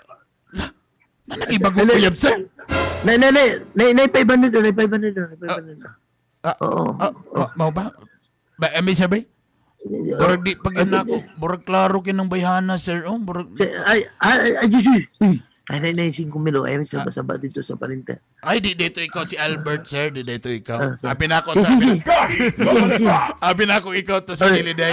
Na 1.25 1.35
nakibagong 1.39 1.93
uyab 1.93 2.17
sir. 2.17 2.47
Nay 3.05 3.21
nay 3.21 3.31
nay 3.31 3.49
nay 3.77 3.91
nay 3.93 4.09
500 4.09 4.65
nay 4.65 4.73
500 4.73 5.13
nay 5.13 5.39
500. 5.39 6.57
Oo. 6.65 6.95
Ah, 6.99 7.13
ma- 7.33 7.53
mau 7.57 7.71
ba? 7.71 7.93
Ba, 8.57 8.71
ami 8.75 8.95
sir 8.97 9.07
ba? 9.07 9.19
Murag 9.85 10.41
di 10.41 10.57
pag 10.57 10.73
yun 10.73 10.89
ako, 10.89 11.17
murag 11.37 11.63
klaro 11.69 12.01
kinang 12.01 12.33
bayhana 12.33 12.81
sir. 12.81 13.05
Oh, 13.05 13.21
murag... 13.21 13.53
Ay 13.85 14.09
ay 14.25 14.39
ay 14.41 14.53
ay. 14.57 14.65
Ay 14.65 14.69
nay 14.73 14.85
nay 15.21 15.35
5 16.13 16.29
milo 16.45 16.69
ay 16.69 16.77
sa 16.85 17.01
basaba 17.01 17.41
dito 17.41 17.65
sa 17.65 17.73
parinta. 17.73 18.21
Ay, 18.45 18.61
di 18.61 18.77
dito 18.77 19.01
ikaw 19.01 19.25
si 19.25 19.41
Albert, 19.41 19.89
sir. 19.89 20.13
Di 20.13 20.21
dito 20.21 20.53
ikaw. 20.53 20.77
Ah, 20.77 20.93
sir. 20.93 21.09
Abi 21.09 21.25
na 21.25 21.41
ako 21.41 21.57
sa... 21.57 21.69
na 23.65 23.75
ako 23.81 23.97
ikaw 23.97 24.21
to 24.21 24.37
sa 24.37 24.53
Ay. 24.53 24.61
Diliday. 24.61 24.93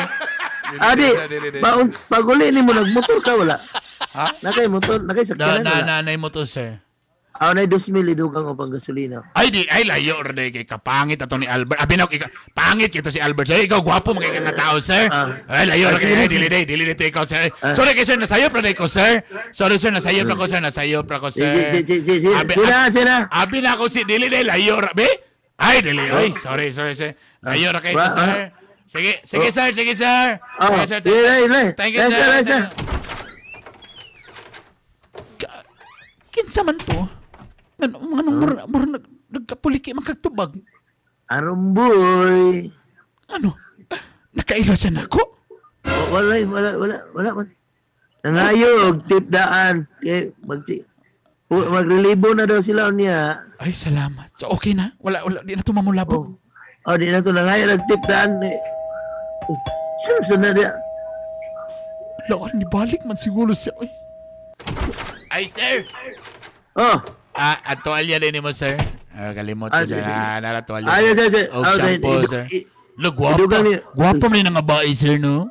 Adi, 0.80 1.10
paun 1.60 1.91
paguli 2.07 2.48
ni 2.56 2.64
mo 2.64 2.72
nagmotor 2.72 3.19
ka 3.19 3.35
wala? 3.35 3.60
Ha? 4.15 4.39
Nakay 4.39 4.72
motor, 4.72 5.03
nakay 5.03 5.27
Na, 5.27 5.30
sakyanan 5.35 5.64
na, 5.68 5.72
wala? 5.76 5.88
nanay 5.99 6.15
mo 6.15 6.31
to, 6.31 6.48
sir. 6.48 6.80
Ah, 7.41 7.57
nay 7.57 7.65
2,000 7.65 8.13
idugang 8.13 8.45
o 8.45 8.53
pang 8.53 8.69
gasolina. 8.69 9.26
Ay, 9.34 9.49
di, 9.49 9.65
ay, 9.65 9.81
layo, 9.89 10.22
Rade, 10.22 10.53
kay 10.53 10.61
kapangit 10.61 11.18
ato 11.26 11.41
ni 11.41 11.49
Albert. 11.49 11.81
Abi 11.81 11.97
na 11.97 12.05
ako, 12.05 12.13
ikaw, 12.13 12.30
pangit 12.53 12.93
kito 12.93 13.09
si 13.09 13.18
Albert, 13.18 13.49
sir. 13.49 13.65
Ikaw, 13.65 13.81
gwapo, 13.81 14.13
mga 14.13 14.45
nga 14.45 14.53
tao, 14.53 14.77
sir. 14.77 15.09
Ay, 15.49 15.65
layo, 15.65 15.89
Ah, 15.89 15.97
Rade, 15.97 16.05
sige, 16.05 16.13
ay, 16.13 16.30
sige. 16.30 16.34
Diliday, 16.38 16.63
Diliday 16.69 16.93
to 16.93 17.05
ikaw, 17.09 17.26
sir. 17.26 17.49
Sorry 17.73 17.97
kay 17.97 18.05
sir, 18.05 18.13
nasayop 18.22 18.53
na 18.53 18.69
ko, 18.77 18.85
sir. 18.85 19.26
Sorry, 19.49 19.81
sir, 19.81 19.89
nasayop 19.89 20.30
na 20.30 20.38
ko, 20.38 20.45
sir. 20.45 20.61
Nasayop 20.61 21.09
na 21.09 21.18
ko, 21.18 21.34
sir. 21.34 21.49
Abi, 21.49 21.81
Sina, 22.53 22.77
abi- 22.85 22.93
sina. 22.93 23.15
Abi 23.34 23.57
na 23.57 23.73
ako 23.73 23.89
si 23.89 24.05
Diliday, 24.05 24.45
layo, 24.45 24.77
Rabe. 24.77 25.09
Ay, 25.57 25.81
Diliday, 25.81 26.13
ay, 26.13 26.30
sorry, 26.38 26.69
sorry, 26.69 26.93
sir. 26.93 27.18
Layo 27.41 27.73
na 27.73 27.81
kayo, 27.81 27.97
Wa- 27.97 28.13
sir. 28.13 28.53
Sige, 28.85 29.18
sige, 29.26 29.49
sir, 29.49 29.73
sige, 29.73 29.97
sir. 29.97 30.38
Sige, 30.38 30.85
sir. 30.85 31.01
Thank 31.73 31.97
you, 31.97 32.05
sir. 32.05 32.22
lay, 32.22 32.43
sir. 32.45 32.61
lay. 32.61 32.63
Kinsa 36.30 36.61
man 36.61 36.77
to? 36.77 37.20
Ano, 37.82 37.95
ano, 38.14 38.30
mura, 38.30 38.64
mura, 38.70 38.86
nag, 38.86 39.06
nagkapuliki 39.34 39.98
man 39.98 40.06
kagtubag. 40.06 40.53
Arumboy. 41.26 42.70
Ano? 43.34 43.58
Nakaila 44.38 44.78
siya 44.78 44.94
na 44.94 45.03
ako? 45.10 45.22
Wala, 46.14 46.38
wala, 46.45 46.70
wala, 46.78 46.95
wala 47.16 47.30
man. 47.41 47.48
Nangayog, 48.22 49.10
tip 49.10 49.26
daan. 49.34 49.90
Kaya 49.98 50.30
mag 50.45 50.62
o, 51.52 51.56
magrelibo 51.68 52.32
na 52.32 52.48
daw 52.48 52.62
sila 52.64 52.94
niya. 52.94 53.44
Ay, 53.60 53.76
salamat. 53.76 54.30
So, 54.40 54.53
okay 54.56 54.72
na? 54.72 54.95
Wala, 55.03 55.26
wala, 55.26 55.44
di 55.44 55.58
na 55.58 55.66
ito 55.66 55.76
mamulabog. 55.76 56.38
Oh, 56.88 56.95
di 56.95 57.10
na 57.10 57.20
to 57.20 57.34
nangayog, 57.34 57.76
nag-tip 57.76 58.02
daan. 58.08 58.40
Eh. 58.45 58.56
Oh, 59.49 59.58
Sino 60.02 60.20
sa 60.26 60.36
na 60.38 60.49
diya? 60.53 60.72
Lawan, 62.30 62.56
ni 62.56 62.66
balik 62.70 63.02
man 63.03 63.18
siguro 63.18 63.52
siya. 63.52 63.74
Ay, 63.82 63.90
Ay 65.34 65.45
sir! 65.49 65.84
Oh! 66.78 67.02
Ah, 67.41 67.57
at 67.73 67.81
tuwalya 67.81 68.22
din 68.22 68.38
mo, 68.38 68.53
sir. 68.53 68.77
Ah, 69.09 69.34
kalimot 69.34 69.73
Ah, 69.73 69.81
ko, 69.81 69.89
sir. 69.89 70.05
Ah, 70.05 70.38
nara 70.38 70.61
tuwalya. 70.61 70.85
Ah, 70.93 71.01
yes, 71.01 71.18
yes, 71.18 71.49
Ah, 71.49 71.73
shampoo, 71.73 72.22
okay. 72.22 72.30
sir. 72.30 72.43
Lo, 73.01 73.09
guwapo. 73.18 73.49
Guwapo 73.97 74.26
yung 74.30 74.53
nga 74.53 74.61
bae, 74.61 74.93
sir, 74.93 75.18
no? 75.18 75.49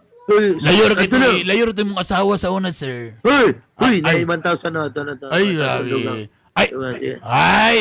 Layo 0.62 0.86
ra 0.86 0.94
ito 0.94 1.02
kito, 1.02 1.16
na. 1.18 1.34
layo 1.42 1.62
ra 1.66 1.82
mong 1.82 1.98
asawa 1.98 2.38
sa 2.38 2.54
una, 2.54 2.70
sir. 2.70 3.18
Uy! 3.26 3.58
Uy! 3.82 3.94
Ay. 4.06 4.22
Ay, 4.22 4.28
1,000 4.28 4.70
na. 4.70 4.86
Ito 4.86 5.00
na 5.02 5.12
to. 5.18 5.26
Ay, 5.34 5.58
grabe. 5.58 6.30
Ay, 6.54 6.66
sige. 6.70 7.12
ay, 7.26 7.76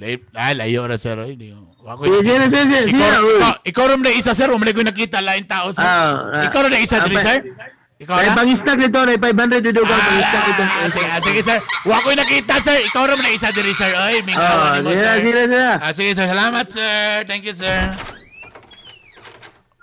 lay- 0.00 0.24
ay, 0.32 0.52
layo 0.56 0.88
ra, 0.88 0.96
sir. 0.96 1.20
Ako, 1.20 2.02
Sige, 2.06 2.32
sige, 2.48 2.60
sige, 2.64 2.78
Ikaw, 2.92 3.54
ikaw, 3.66 3.84
rin 3.92 4.00
na 4.00 4.12
isa, 4.16 4.32
sir. 4.32 4.48
Umali 4.48 4.72
ko 4.72 4.80
nakita 4.80 5.20
lain 5.20 5.44
tao, 5.44 5.68
sir. 5.72 5.84
Ah, 5.84 6.28
ah. 6.40 6.44
ikaw 6.48 6.64
rin 6.64 6.72
na 6.72 6.80
isa, 6.80 7.04
Ah, 7.04 7.08
sir. 7.20 7.44
Ikaw 8.00 8.16
Ay, 8.16 8.26
na? 8.26 8.36
pang-stack 8.36 8.78
nito. 8.80 8.96
Ay, 8.96 9.20
500 9.20 9.60
idugang 9.60 10.00
pang-stack 10.00 10.46
ito. 10.48 10.64
Ah, 10.64 10.88
sige, 10.88 11.04
ah, 11.06 11.20
sige, 11.20 11.40
sir. 11.44 11.58
Wa 11.84 12.00
ko 12.00 12.16
nakita, 12.16 12.56
sir. 12.56 12.80
Ikaw 12.88 13.02
rin 13.12 13.20
na 13.20 13.28
isa 13.28 13.52
diri, 13.52 13.76
sir. 13.76 13.92
Ay, 13.92 14.24
may 14.24 14.32
Ah, 14.32 14.40
kawan 14.72 14.88
mo, 14.88 14.90
sir. 14.96 15.20
sige, 15.20 15.30
sige. 15.36 15.60
Ah, 15.76 15.92
sige, 15.92 16.10
sir. 16.16 16.24
Salamat, 16.24 16.66
sir. 16.66 17.28
Thank 17.28 17.44
you, 17.44 17.52
sir. 17.52 17.76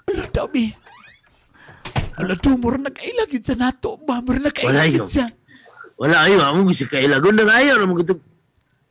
Ala, 0.09 0.25
dami. 0.33 0.73
Ala, 2.17 2.33
do, 2.33 2.57
mura 2.57 2.81
nagkailagid 2.81 3.45
sa 3.45 3.53
nato 3.53 4.01
ba? 4.01 4.17
Nagkailagid 4.17 5.05
yun. 5.05 5.05
siya. 5.05 5.27
Wala 5.97 6.25
ayo, 6.25 6.41
amo 6.41 6.65
gusto 6.65 6.89
kay 6.89 7.05
lagon 7.05 7.37
na 7.37 7.53
ayo 7.57 7.77
mo 7.85 7.97
gito. 7.97 8.17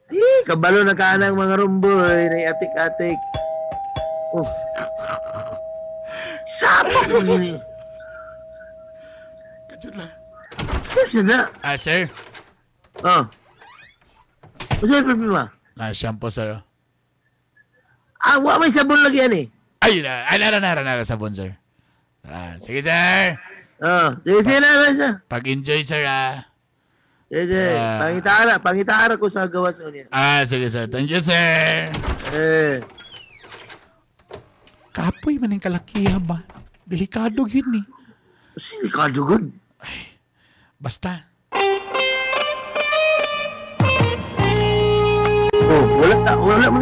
Eh, 0.06 0.46
kabalo 0.46 0.86
na 0.86 0.94
kaanang 0.94 1.34
mga 1.34 1.58
rumboy, 1.58 2.30
na 2.30 2.54
atik-atik. 2.54 3.18
Oh. 4.34 4.46
Sapa 6.46 7.10
ko 7.10 7.18
gini. 7.22 7.58
Sir, 9.80 9.92
na. 11.22 11.52
Ah, 11.60 11.76
sir. 11.76 12.08
Oh. 13.04 13.28
Ano 14.80 14.92
yung 14.92 15.04
problema? 15.04 15.52
Na, 15.76 15.92
shampoo, 15.92 16.32
sir. 16.32 16.64
Ah, 18.16 18.40
wa 18.40 18.56
may 18.56 18.72
sabon 18.72 19.04
lagi 19.04 19.20
yan 19.20 19.34
eh. 19.36 19.46
Ay, 19.84 20.00
na, 20.00 20.24
ay, 20.26 20.40
nara, 20.40 20.58
nara, 20.58 20.80
nara, 20.80 21.04
sabon, 21.04 21.30
sir. 21.30 21.52
Ah, 22.24 22.56
sige, 22.56 22.80
sir. 22.80 23.36
Oh, 23.76 24.16
sige, 24.24 24.40
sige 24.40 24.58
na, 24.58 24.68
na. 24.96 25.10
Pag-enjoy, 25.28 25.84
sir, 25.84 26.02
ah. 26.08 26.48
Sige, 27.28 27.44
sige. 27.52 27.68
Ah. 27.76 28.00
Pangitara, 28.00 28.52
pangitara 28.56 29.14
ko 29.20 29.28
sa 29.28 29.44
gawas 29.44 29.76
o 29.84 29.92
niya. 29.92 30.08
Ah, 30.08 30.40
sige, 30.48 30.66
sir. 30.72 30.88
Thank 30.88 31.12
you, 31.12 31.20
sir. 31.20 31.92
Eh. 32.32 32.80
Kapoy 34.96 35.36
man 35.36 35.52
yung 35.52 35.60
kalakihan 35.60 36.24
ba? 36.24 36.40
Delikado 36.88 37.44
yun, 37.44 37.84
eh. 37.84 37.86
Delikado 38.80 39.20
good. 39.78 40.16
Basta. 40.76 41.32
Oh, 45.66 45.84
wala, 45.98 46.16
wala 46.36 46.66
mo 46.68 46.78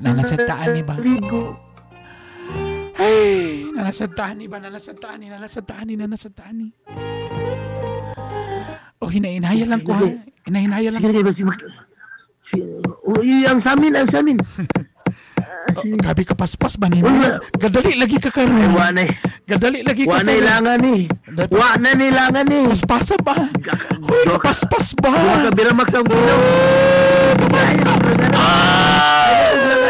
Nanasadtaan 0.00 0.66
ni 0.72 0.82
ba? 0.82 0.96
Ligo. 0.96 1.60
Ay, 2.98 3.68
nanasadtaan 3.76 4.40
ni 4.40 4.46
ba? 4.48 4.56
Nanasadtaan 4.58 5.20
ni, 5.20 5.26
nanasadtaan 5.28 5.84
ni, 5.86 5.94
nanasadtaan 5.94 6.54
ni. 6.56 6.68
Oh, 8.98 9.12
hinahinaya 9.12 9.68
lang 9.68 9.84
ko, 9.84 9.92
ha? 9.92 10.08
Hinahinaya 10.48 10.88
lang. 10.88 11.00
Sige, 11.04 11.20
sige, 11.20 11.32
sige. 11.36 11.54
Si, 12.38 12.56
oh, 13.04 13.20
yung 13.20 13.60
sa 13.60 13.76
amin, 13.76 13.92
ang 13.92 14.08
sa 14.08 14.24
amin. 14.24 14.40
Oh, 15.78 15.94
gabi 16.02 16.26
ka 16.26 16.34
paspas 16.34 16.74
ba 16.74 16.90
ni 16.90 16.98
Gadali 17.54 17.94
lagi 17.94 18.18
ka 18.18 18.34
karon. 18.34 18.58
Ay, 18.58 18.66
wa 18.74 18.90
na 18.90 19.06
eh. 19.06 19.14
Gadali 19.46 19.86
lagi 19.86 20.10
ka 20.10 20.18
Wa 20.18 20.26
na 20.26 20.32
ilangan 20.34 20.78
ni. 20.82 21.06
Wa 21.54 21.78
na 21.78 21.94
nilangan 21.94 22.46
ni. 22.50 22.66
Paspasa 22.74 23.14
ba? 23.22 23.38
Hoy, 24.02 24.26
kapaspas 24.26 24.98
ba? 24.98 25.14
Wa 25.14 25.46
ka 25.46 25.50
biramak 25.54 25.86
sa 25.86 26.02
gulo. 26.02 26.34
Oh, 28.34 29.87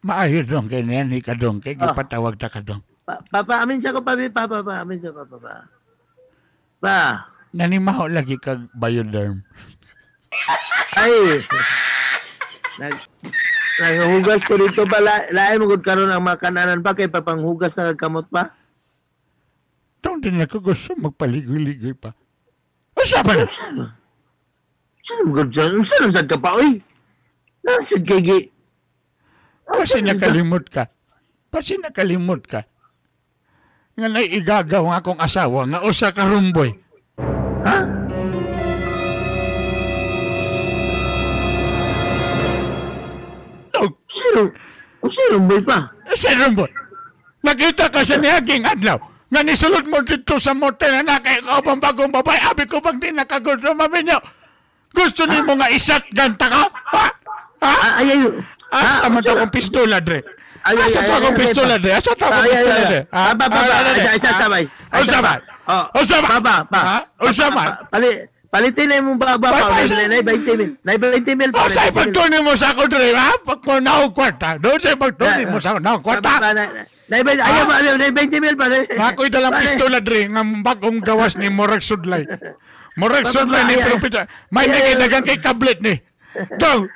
maayo 0.00 0.40
dong 0.44 0.66
ganyan 0.68 1.12
ni 1.12 1.20
kadong 1.20 1.60
kay 1.60 1.76
gipatawag 1.76 2.36
ta 2.40 2.48
kadong. 2.48 2.80
Pa, 3.04 3.20
papa, 3.28 3.64
amin 3.64 3.80
siya 3.80 3.96
ko 3.96 4.00
pa, 4.00 4.16
pa, 4.16 4.44
pa, 4.46 4.60
pa, 4.64 4.74
amin 4.84 4.98
siya 5.00 5.12
pa, 5.12 5.24
pa, 5.26 5.36
pa. 5.36 5.54
Pa. 6.80 6.98
Nanimaho 7.52 8.06
lagi 8.06 8.38
kag 8.38 8.70
bioderm. 8.72 9.42
Ay. 10.94 11.42
Nag, 12.78 12.94
naghugas 13.82 14.46
ko 14.46 14.56
dito 14.56 14.86
pa. 14.86 15.02
La, 15.02 15.26
lain 15.28 15.60
mo 15.60 15.68
gud 15.68 15.82
karon 15.82 16.08
ang 16.08 16.24
makananan 16.24 16.80
pa 16.80 16.96
kay 16.96 17.10
papanghugas 17.10 17.76
na 17.76 17.92
kamot 17.92 18.30
pa. 18.30 18.54
Doon 20.00 20.24
din 20.24 20.40
ako 20.40 20.72
gusto 20.72 20.96
magpaligoy-ligoy 20.96 21.92
pa. 21.98 22.16
Siya 23.00 23.24
ba 23.24 23.36
na? 23.36 23.44
Saan 25.04 25.24
mo 25.24 25.32
gudyan? 25.34 25.80
Saan 25.82 26.12
sa 26.12 26.24
ka 26.24 26.36
pa, 26.36 26.56
oy? 26.56 26.80
Nasad 27.64 28.04
kay. 28.06 28.48
Kasi 29.70 30.02
nakalimot 30.02 30.66
ka. 30.66 30.90
Kasi 31.50 31.78
nakalimot 31.78 32.42
ka. 32.46 32.66
Nga 33.94 34.08
na 34.10 34.22
igagaw 34.22 34.86
nga 34.90 34.98
akong 35.02 35.20
asawa 35.22 35.66
nga 35.70 35.84
usa 35.86 36.10
ka 36.10 36.26
rumboy. 36.26 36.74
Ha? 37.66 38.00
Sino? 44.10 44.50
O 45.00 45.06
sino 45.08 45.38
rumboy 45.38 45.62
pa? 45.62 45.86
Si 46.18 46.28
rumboy. 46.34 46.68
Nakita 47.40 47.88
ka 47.88 48.04
sa 48.04 48.18
niyaging 48.18 48.66
adlaw. 48.66 48.98
Nga 49.30 49.40
nisulod 49.46 49.86
mo 49.86 50.02
dito 50.02 50.36
sa 50.42 50.52
motel 50.52 51.00
na 51.00 51.16
nakay 51.16 51.38
ikaw 51.38 51.62
pang 51.62 51.78
bagong 51.78 52.10
babae. 52.10 52.36
Abi 52.42 52.66
ko 52.66 52.82
pag 52.82 52.98
di 52.98 53.14
nakagusto 53.14 53.70
maminyo. 53.72 54.18
Gusto 54.90 55.22
ni 55.24 55.38
mo 55.46 55.54
nga 55.54 55.70
isat 55.70 56.02
ganta 56.10 56.50
ka? 56.50 56.62
Ha? 56.66 57.06
Ha? 57.62 57.72
Ay, 58.02 58.10
ay, 58.10 58.26
Asa 58.70 59.02
Ah, 59.02 59.10
man 59.10 59.20
sino? 59.20 59.34
akong 59.36 59.52
pistola, 59.52 59.96
Dre? 59.98 60.20
Asa 60.60 61.00
pa 61.00 61.14
akong 61.18 61.34
ay, 61.34 61.40
pistola, 61.40 61.74
Dre? 61.76 61.90
Asa 61.92 62.12
pa 62.14 62.24
akong 62.26 62.38
Ay, 62.38 62.46
ay, 62.46 62.52
pistola, 62.52 62.74
ay, 62.74 62.84
Dre? 62.86 63.00
Ah, 63.10 63.32
ba, 63.34 63.44
ba, 63.46 63.58
ba. 63.60 63.76
Isa, 63.90 64.12
isa 64.14 64.30
sabay. 64.36 64.64
O 64.68 64.98
sabay. 65.04 65.38
Oh. 65.66 65.84
O 65.90 66.00
sabay. 66.02 66.28
Pa, 66.28 66.38
pa, 66.38 66.56
pa. 66.64 66.80
Ha? 66.80 66.98
O 67.18 67.26
sabay. 67.30 67.68
Pali, 67.88 68.08
palitin 68.46 68.86
na 68.86 68.94
yung 68.98 69.14
ba, 69.14 69.34
ba, 69.34 69.48
Pa, 69.48 69.50
pa. 69.50 69.66
pa, 69.66 69.74
Nay, 69.74 69.84
isa- 69.84 70.06
nay, 70.06 70.20
20 70.22 70.52
mil. 70.54 70.70
Nay, 70.82 70.96
20 70.98 71.32
mil 71.34 71.50
pa. 71.50 71.58
O 71.60 71.68
sa'yo 71.68 71.90
pagtunin 71.90 72.42
mo 72.42 72.52
sa 72.54 72.70
ako, 72.70 72.82
Dre, 72.86 73.10
ha? 73.10 73.30
Pag 73.38 73.60
mo 73.62 73.74
na 73.78 73.92
kwarta. 74.10 74.48
Doon 74.56 74.78
sa'yo 74.78 74.96
pagtunin 74.96 75.46
mo 75.46 75.58
sa 75.58 75.74
ako 75.74 75.78
na 75.80 75.98
kwarta. 75.98 76.30
Nay, 77.10 77.26
nay, 77.26 77.34
ayaw 77.36 77.64
ba, 77.66 77.74
nay, 77.82 78.10
20 78.14 78.38
mil 78.38 78.54
pa. 78.54 78.66
ako'y 79.08 79.30
dalang 79.30 79.54
pistola, 79.56 79.98
Dre, 79.98 80.26
nga 80.26 80.42
bagong 80.62 81.02
gawas 81.02 81.34
ni 81.34 81.50
Morag 81.50 81.82
Sudlay. 81.82 82.22
Morag 83.00 83.26
Pa, 83.26 83.30
pa, 83.30 83.34
Sudlay 83.34 83.62
pa, 83.62 83.66
ni 83.66 83.74
ay, 83.74 83.82
pero 83.82 83.96
ay. 83.96 84.02
pita. 84.02 84.20
May 84.50 84.66
dagang 84.94 85.22
kay 85.22 85.38
kablet 85.38 85.78
ni. 85.78 85.94
Dong, 86.58 86.86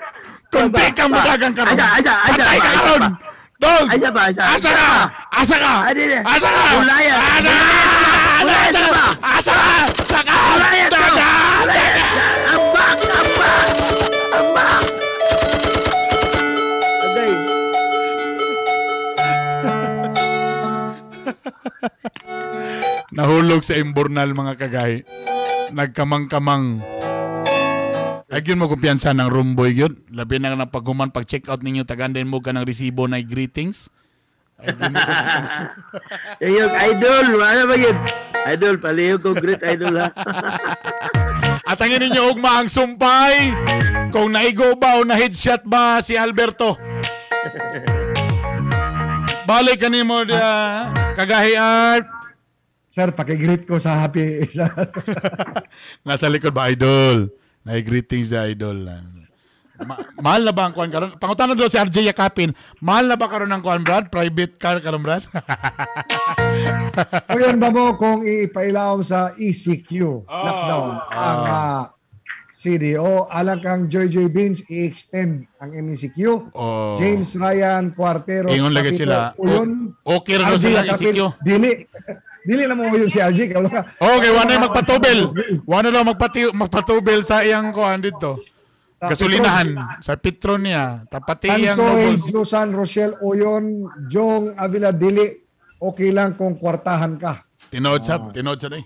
kung 0.55 0.71
Pa, 0.71 0.79
di 0.79 0.87
pa, 0.87 0.95
ka 0.95 1.05
pa. 1.05 1.15
madagang 1.19 1.53
karon. 1.53 1.75
Asa, 1.75 1.87
asa, 1.99 2.13
asa, 2.15 2.31
Patay 2.31 2.57
ka 2.57 2.63
asa, 2.65 2.79
karon. 2.79 3.01
pa. 3.03 3.09
Dong, 3.55 3.87
Asa 3.89 4.09
ba, 4.11 4.23
asa? 4.29 4.43
asa 4.51 4.71
ka. 4.71 4.89
Asa 5.33 5.57
ka. 5.57 5.73
Adi, 5.89 6.03
adi. 6.05 6.19
Asa 6.23 6.49
ka. 6.49 6.63
Ulayan. 6.77 7.19
Asa 7.19 7.41
ka. 7.43 7.67
Ulayan 8.45 8.69
Asa 8.69 8.79
ka 8.79 8.85
ka. 8.85 8.93
ba? 8.95 9.07
Asa 9.35 9.53
ka. 9.53 9.73
Saka. 10.05 10.35
Ulayan 10.55 10.89
ka. 10.89 10.99
Daga. 11.01 11.31
Ulayan. 11.65 11.97
Ambak, 12.47 12.99
ambak. 13.11 13.69
Ambak. 14.33 14.83
Agay. 17.05 17.33
Nahulog 23.11 23.63
sa 23.63 23.79
imbornal 23.79 24.35
mga 24.35 24.55
kagay. 24.59 24.93
Nagkamang-kamang. 25.71 26.83
Ay 28.35 28.43
mo 28.59 28.67
kumpiyansa 28.67 29.15
ng 29.15 29.31
rumboy 29.31 29.79
yun. 29.79 29.95
Labi 30.11 30.43
na 30.43 30.51
nga 30.51 30.67
ng 30.67 30.75
paghuman, 30.75 31.15
pag 31.15 31.23
check 31.23 31.47
out 31.47 31.63
ninyo, 31.63 31.87
tagandain 31.87 32.27
mo 32.27 32.43
ka 32.43 32.51
ng 32.51 32.67
resibo 32.67 33.07
na 33.07 33.23
greetings. 33.23 33.95
Mo. 34.59 34.75
Yung 36.43 36.75
idol, 36.91 37.39
ano 37.39 37.63
ba 37.71 37.77
yun? 37.79 37.95
Idol, 38.51 38.83
paliyo 38.83 39.23
ko, 39.23 39.39
great 39.39 39.63
idol 39.63 40.03
ha. 40.03 40.11
At 41.71 41.79
ang 41.79 41.95
ninyo 41.95 42.35
ugma 42.35 42.59
ang 42.59 42.67
sumpay. 42.67 43.55
Kung 44.11 44.35
naigo 44.35 44.75
ba 44.83 44.99
o 44.99 45.07
na 45.07 45.15
headshot 45.15 45.63
ba 45.63 46.03
si 46.03 46.19
Alberto. 46.19 46.75
Balik 49.47 49.79
ka 49.79 49.87
mo 50.03 50.27
dia 50.27 50.91
kagahi 51.15 51.55
art. 51.55 52.11
Sir, 52.91 53.15
pakigreet 53.15 53.63
ko 53.63 53.79
sa 53.79 54.03
happy. 54.03 54.43
Nasa 56.07 56.27
likod 56.27 56.51
ba 56.51 56.75
idol? 56.75 57.44
Nai-greetings 57.65 58.31
sa 58.31 58.45
idol. 58.45 58.85
Ma- 59.75 59.99
mahal 60.23 60.45
na 60.45 60.53
ba 60.53 60.69
ang 60.69 60.73
kuan 60.73 60.87
karon? 60.87 61.19
Pangutana 61.19 61.53
daw 61.53 61.67
si 61.67 61.75
RJ 61.75 62.07
Yakapin, 62.07 62.53
mahal 62.79 63.05
na 63.05 63.17
ba 63.17 63.27
karon 63.27 63.51
ang 63.51 63.59
kuan 63.59 63.83
Brad? 63.83 64.07
Private 64.07 64.55
car 64.55 64.79
karon 64.79 65.03
Brad? 65.03 65.27
o 67.27 67.37
yan 67.37 67.59
ba 67.59 67.69
mo 67.69 67.97
kung 67.97 68.23
ipailawom 68.23 69.03
sa 69.03 69.35
ECQ 69.35 69.91
lockdown 70.25 70.91
ang 71.11 71.41
ah, 71.43 71.83
CD 72.55 72.95
o 72.95 73.27
alang 73.27 73.59
kang 73.59 73.91
Joy 73.91 74.07
Joy 74.07 74.31
Beans 74.31 74.63
i-extend 74.69 75.51
ang 75.59 75.75
MECQ 75.75 76.55
Oh. 76.55 76.95
James 76.95 77.35
Ryan 77.35 77.91
Cuarteros 77.91 78.55
Ingon 78.55 78.71
lagi 78.71 78.95
sila. 78.95 79.35
Uyon 79.37 79.91
O- 80.01 80.17
okay 80.17 80.39
RJ 80.39 80.55
sila 80.63 80.87
ECQ. 80.87 81.35
dili 81.43 81.83
dili 82.45 82.69
na 82.69 82.77
mo 82.77 82.85
yun 82.93 83.09
si 83.09 83.19
RJ 83.19 83.51
kaya 83.51 83.69
ka 83.69 83.81
Okay, 83.99 84.31
wala 84.31 84.49
na 84.53 84.65
magpatubel. 84.69 85.19
Wala 85.65 85.89
na 85.89 86.05
magpati 86.05 86.53
magpatubel 86.53 87.25
sa 87.25 87.41
iyang 87.41 87.73
kuan 87.73 88.05
dito. 88.05 88.45
Gasolinahan 89.01 90.01
sa 90.01 90.17
Petron 90.17 90.65
niya. 90.65 91.05
Tapati 91.09 91.49
iyang 91.49 91.77
Tansoy, 91.77 92.17
lubos. 92.17 92.29
Susan, 92.29 92.69
Rochelle 92.73 93.17
Oyon, 93.21 93.89
Jong 94.09 94.57
Avila 94.57 94.93
Dili, 94.93 95.25
okay 95.81 96.13
lang 96.13 96.37
kung 96.37 96.57
kwartahan 96.57 97.17
ka. 97.21 97.45
Tinood 97.73 98.05
sa, 98.05 98.21
tinood 98.33 98.61
sa 98.61 98.73
day. 98.73 98.85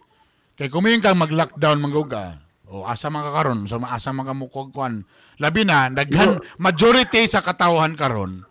Kay 0.58 0.66
kumain 0.70 0.98
kang 0.98 1.18
mag-lockdown 1.18 1.78
mangguga. 1.78 2.42
O 2.68 2.84
asa 2.84 3.08
man 3.08 3.24
ka 3.24 3.32
karon, 3.32 3.64
so 3.64 3.80
asa 3.80 4.10
man 4.12 4.26
ka 4.26 4.34
mo 4.34 4.50
kuan. 4.50 5.06
Labi 5.38 5.62
na 5.62 5.88
daghan 5.88 6.42
majority 6.58 7.24
sa 7.24 7.40
katawhan 7.40 7.94
karon. 7.94 8.42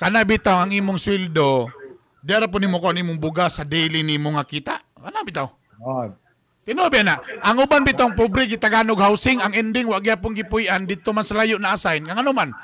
Kana 0.00 0.24
bitaw 0.26 0.64
ang 0.66 0.72
imong 0.74 0.98
sweldo, 0.98 1.70
dara 2.22 2.46
po 2.46 2.62
nimo 2.62 2.78
kuan 2.78 2.96
imong 2.96 3.18
bugas 3.18 3.58
sa 3.58 3.66
daily 3.66 4.06
nimo 4.06 4.32
nga 4.38 4.46
kita. 4.46 4.78
Kana 4.94 5.26
bitaw. 5.26 5.50
Oh. 5.82 6.06
Tinobi 6.62 7.02
na. 7.02 7.18
Ang 7.42 7.66
uban 7.66 7.82
bitong 7.82 8.14
pobre 8.14 8.46
gitaгаnog 8.46 9.02
housing, 9.02 9.42
ang 9.42 9.50
ending 9.50 9.90
wa 9.90 9.98
gyapon 9.98 10.30
gipuy-an 10.30 10.86
dito 10.86 11.10
man 11.10 11.26
sa 11.26 11.34
layo 11.42 11.58
na 11.58 11.74
assign. 11.74 12.06
Nga 12.06 12.22
ano 12.22 12.30
man. 12.30 12.54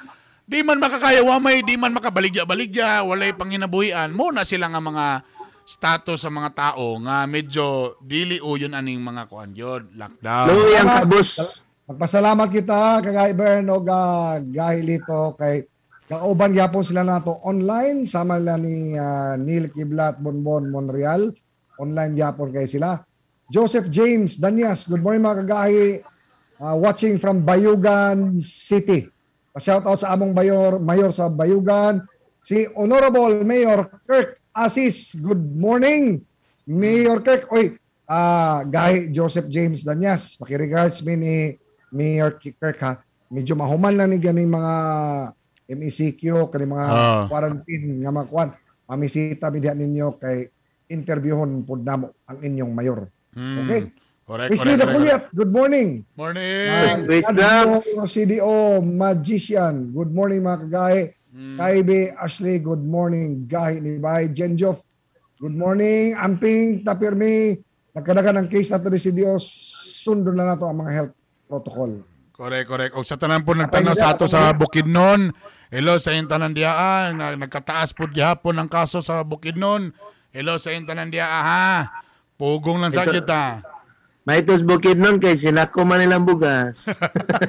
Di 0.49 0.63
man 0.63 0.79
makakaya 0.79 1.21
wa 1.21 1.37
may 1.43 1.67
di 1.67 1.75
man 1.75 1.93
makabaligya-baligya, 1.93 3.03
walay 3.03 3.35
panginabuhian. 3.35 4.15
Mo 4.15 4.31
na 4.31 4.47
sila 4.47 4.71
nga 4.71 4.79
mga 4.79 5.27
status 5.69 6.25
sa 6.25 6.33
mga 6.33 6.51
tao 6.57 6.97
nga 7.05 7.29
medyo 7.29 7.99
dili 8.01 8.41
o 8.41 8.57
yun 8.57 8.73
aning 8.73 9.03
mga 9.03 9.29
kuan 9.29 9.53
yun, 9.53 9.91
lockdown. 9.93 10.49
Luyang 10.49 10.89
kabus. 11.05 11.61
Magpasalamat 11.85 12.49
kita 12.49 13.05
kagay 13.05 13.37
Bern 13.37 13.69
o 13.69 13.83
ga, 13.83 14.39
gahilito 14.41 15.37
kay 15.37 15.69
kauban 16.09 16.57
gyapon 16.57 16.83
sila 16.83 17.05
nato 17.05 17.37
online. 17.45 18.09
Sama 18.09 18.41
nila 18.41 18.57
ni 18.57 18.97
ah, 18.97 19.37
Neil 19.37 19.69
Kiblat 19.69 20.19
Bonbon 20.19 20.73
Monreal. 20.73 21.31
Online 21.79 22.13
gyapon 22.17 22.51
kay 22.51 22.67
sila. 22.67 22.99
Joseph 23.49 23.89
James 23.89 24.37
Danias 24.37 24.85
good 24.85 25.01
morning 25.01 25.25
mga 25.25 25.47
kagahi 25.47 26.05
Ah, 26.59 26.75
watching 26.75 27.23
from 27.23 27.47
Bayugan 27.47 28.43
City. 28.43 29.07
Shout 29.63 29.87
out 29.87 30.03
sa 30.03 30.11
among 30.11 30.35
mayor 30.35 30.83
mayor 30.83 31.15
sa 31.15 31.31
Bayugan. 31.31 32.03
Si 32.43 32.67
Honorable 32.75 33.47
Mayor 33.47 33.87
Kirk 34.11 34.43
Asis 34.51 35.15
good 35.23 35.39
morning. 35.39 36.19
Mayor 36.67 37.23
Kirk 37.23 37.47
oy 37.55 37.79
ah 38.11 38.67
gahi 38.67 39.15
Joseph 39.15 39.47
James 39.47 39.87
Danyas. 39.87 40.35
Paki-regards 40.35 40.99
mi 41.07 41.15
ni 41.15 41.37
Mayor 41.95 42.35
Kirk 42.43 42.83
ha. 42.83 42.99
Medyo 43.31 43.55
mahuman 43.55 43.95
lang 43.95 44.11
ni 44.11 44.19
ganing 44.19 44.51
mga 44.51 44.75
MECQ 45.69 46.49
kani 46.49 46.65
mga 46.65 46.87
Ah. 46.89 47.25
quarantine 47.29 48.01
nga 48.01 48.11
mga 48.11 48.29
kwan 48.29 48.51
mamisita 48.89 49.53
mi 49.53 49.61
ninyo 49.61 50.17
kay 50.17 50.49
interviewon 50.89 51.63
pud 51.63 51.85
namo 51.85 52.17
ang 52.25 52.39
inyong 52.41 52.73
mayor 52.73 53.01
Hmm. 53.37 53.65
okay 53.65 53.83
Correct, 54.29 54.53
Wesley 54.53 54.77
correct, 54.77 54.93
correct. 54.93 55.27
Good 55.33 55.49
morning. 55.49 55.89
Morning. 56.13 57.09
Uh, 57.09 57.81
CDO 58.05 58.85
Magician, 58.85 59.89
good 59.89 60.13
morning 60.13 60.45
mga 60.45 60.69
kagahi. 60.69 61.03
Hmm. 61.33 61.57
Kaibe 61.57 62.13
Ashley, 62.13 62.61
good 62.61 62.85
morning. 62.85 63.49
Gahi 63.49 63.81
ni 63.81 63.97
Bay. 63.97 64.29
Jenjof, 64.29 64.85
good 65.41 65.57
morning. 65.57 66.13
Amping 66.13 66.85
Tapirmi, 66.85 67.57
nagkadagan 67.97 68.45
ng 68.45 68.49
case 68.53 68.69
nato 68.69 68.93
ni 68.93 69.01
CDO, 69.01 69.41
sundo 69.41 70.29
na 70.29 70.53
nato 70.53 70.69
ang 70.69 70.77
mga 70.77 70.93
health 70.93 71.15
protocol. 71.49 72.05
Correct, 72.39 72.71
correct. 72.71 72.93
O 72.95 73.03
sa 73.03 73.19
tanan 73.19 73.43
po 73.43 73.51
nagtanaw 73.51 73.99
sa 73.99 74.15
ato 74.15 74.31
sa 74.31 74.55
Bukidnon. 74.55 75.35
Hello 75.75 75.99
sa 75.99 76.15
inyong 76.15 76.31
tanan 76.31 76.55
diaan. 76.55 77.19
Nag- 77.19 77.35
Nagkataas 77.35 77.91
po 77.91 78.07
gihapon 78.07 78.55
ang 78.55 78.71
kaso 78.71 79.03
sa 79.03 79.27
Bukidnon. 79.27 79.91
Hello 80.31 80.55
sa 80.55 80.71
inyong 80.71 80.87
tanan 80.87 81.11
diaan 81.11 81.43
ha. 81.43 81.91
Pugong 82.39 82.79
lang 82.79 82.95
sa 82.95 83.03
kita. 83.03 83.43
May 84.29 84.45
tos 84.45 84.61
bukid 84.61 85.01
nun 85.01 85.17
kay 85.17 85.41
sinako 85.41 85.89
man 85.89 86.05
nilang 86.05 86.29
bugas. 86.29 86.85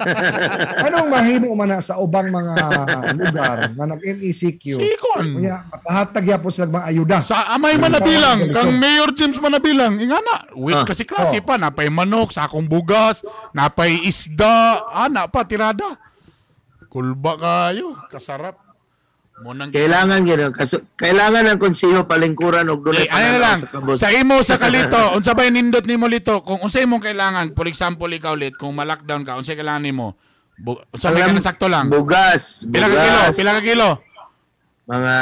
Anong 0.87 1.11
mahimo 1.11 1.51
man 1.51 1.75
na 1.75 1.83
sa 1.83 1.99
ubang 1.99 2.31
mga 2.31 2.55
lugar 3.19 3.75
na 3.75 3.83
nag-MECQ? 3.83 4.63
Sikon. 4.79 5.43
Kaya 5.43 5.67
makahatag 5.67 6.23
yapon 6.23 6.51
sila 6.55 6.71
mga 6.71 6.87
ayuda. 6.87 7.17
Sa 7.19 7.51
amay 7.51 7.75
manabilang, 7.75 8.47
kang 8.55 8.79
Mayor 8.79 9.11
James 9.11 9.35
manabilang, 9.43 9.99
ingana, 9.99 10.47
wait 10.55 10.79
Ah. 10.79 10.87
kasi 10.87 11.03
klase 11.03 11.43
pa, 11.43 11.59
napay 11.59 11.91
manok, 11.91 12.31
sakong 12.31 12.63
bugas, 12.63 13.27
napay 13.51 13.99
isda, 13.99 14.79
ana 14.95 15.27
pa, 15.27 15.43
tirada. 15.43 15.99
Kulba 16.87 17.35
kayo, 17.35 17.91
kasarap. 18.07 18.68
Munang 19.39 19.71
Kailangan 19.71 20.19
gino 20.21 20.51
kaso 20.51 20.83
kailangan 20.93 21.47
ng 21.47 21.59
konseho 21.59 22.03
palingkuran 22.03 22.67
og 22.67 22.83
dunay 22.83 23.03
Eh, 23.03 23.09
ano 23.09 23.27
na 23.29 23.39
lang, 23.39 23.57
sa 23.57 23.67
kabus. 23.69 23.95
sa 23.95 24.07
imo 24.11 24.35
sa 24.41 24.59
kalito, 24.61 24.99
unsa 25.13 25.31
ba 25.31 25.45
nindot 25.45 25.83
nimo 25.83 26.05
lito? 26.05 26.43
Kung 26.43 26.59
unsa 26.59 26.79
imong 26.79 26.99
kailangan, 26.99 27.53
for 27.53 27.63
example 27.65 28.09
ikaw 28.09 28.33
lit, 28.33 28.53
kung 28.53 28.73
ma-lockdown 28.73 29.23
ka, 29.23 29.33
unsa 29.33 29.53
kailangan 29.53 29.79
nimo? 29.81 30.19
Bu- 30.55 30.83
unsa 30.89 31.07
may 31.09 31.23
kanang 31.23 31.39
sakto 31.39 31.65
lang? 31.65 31.87
Bugas, 31.87 32.67
Pila 32.67 32.85
ka 32.85 32.97
kilo? 32.97 33.21
Pila 33.33 33.51
ka 33.53 33.61
kilo? 33.63 33.89
Mga 34.85 35.15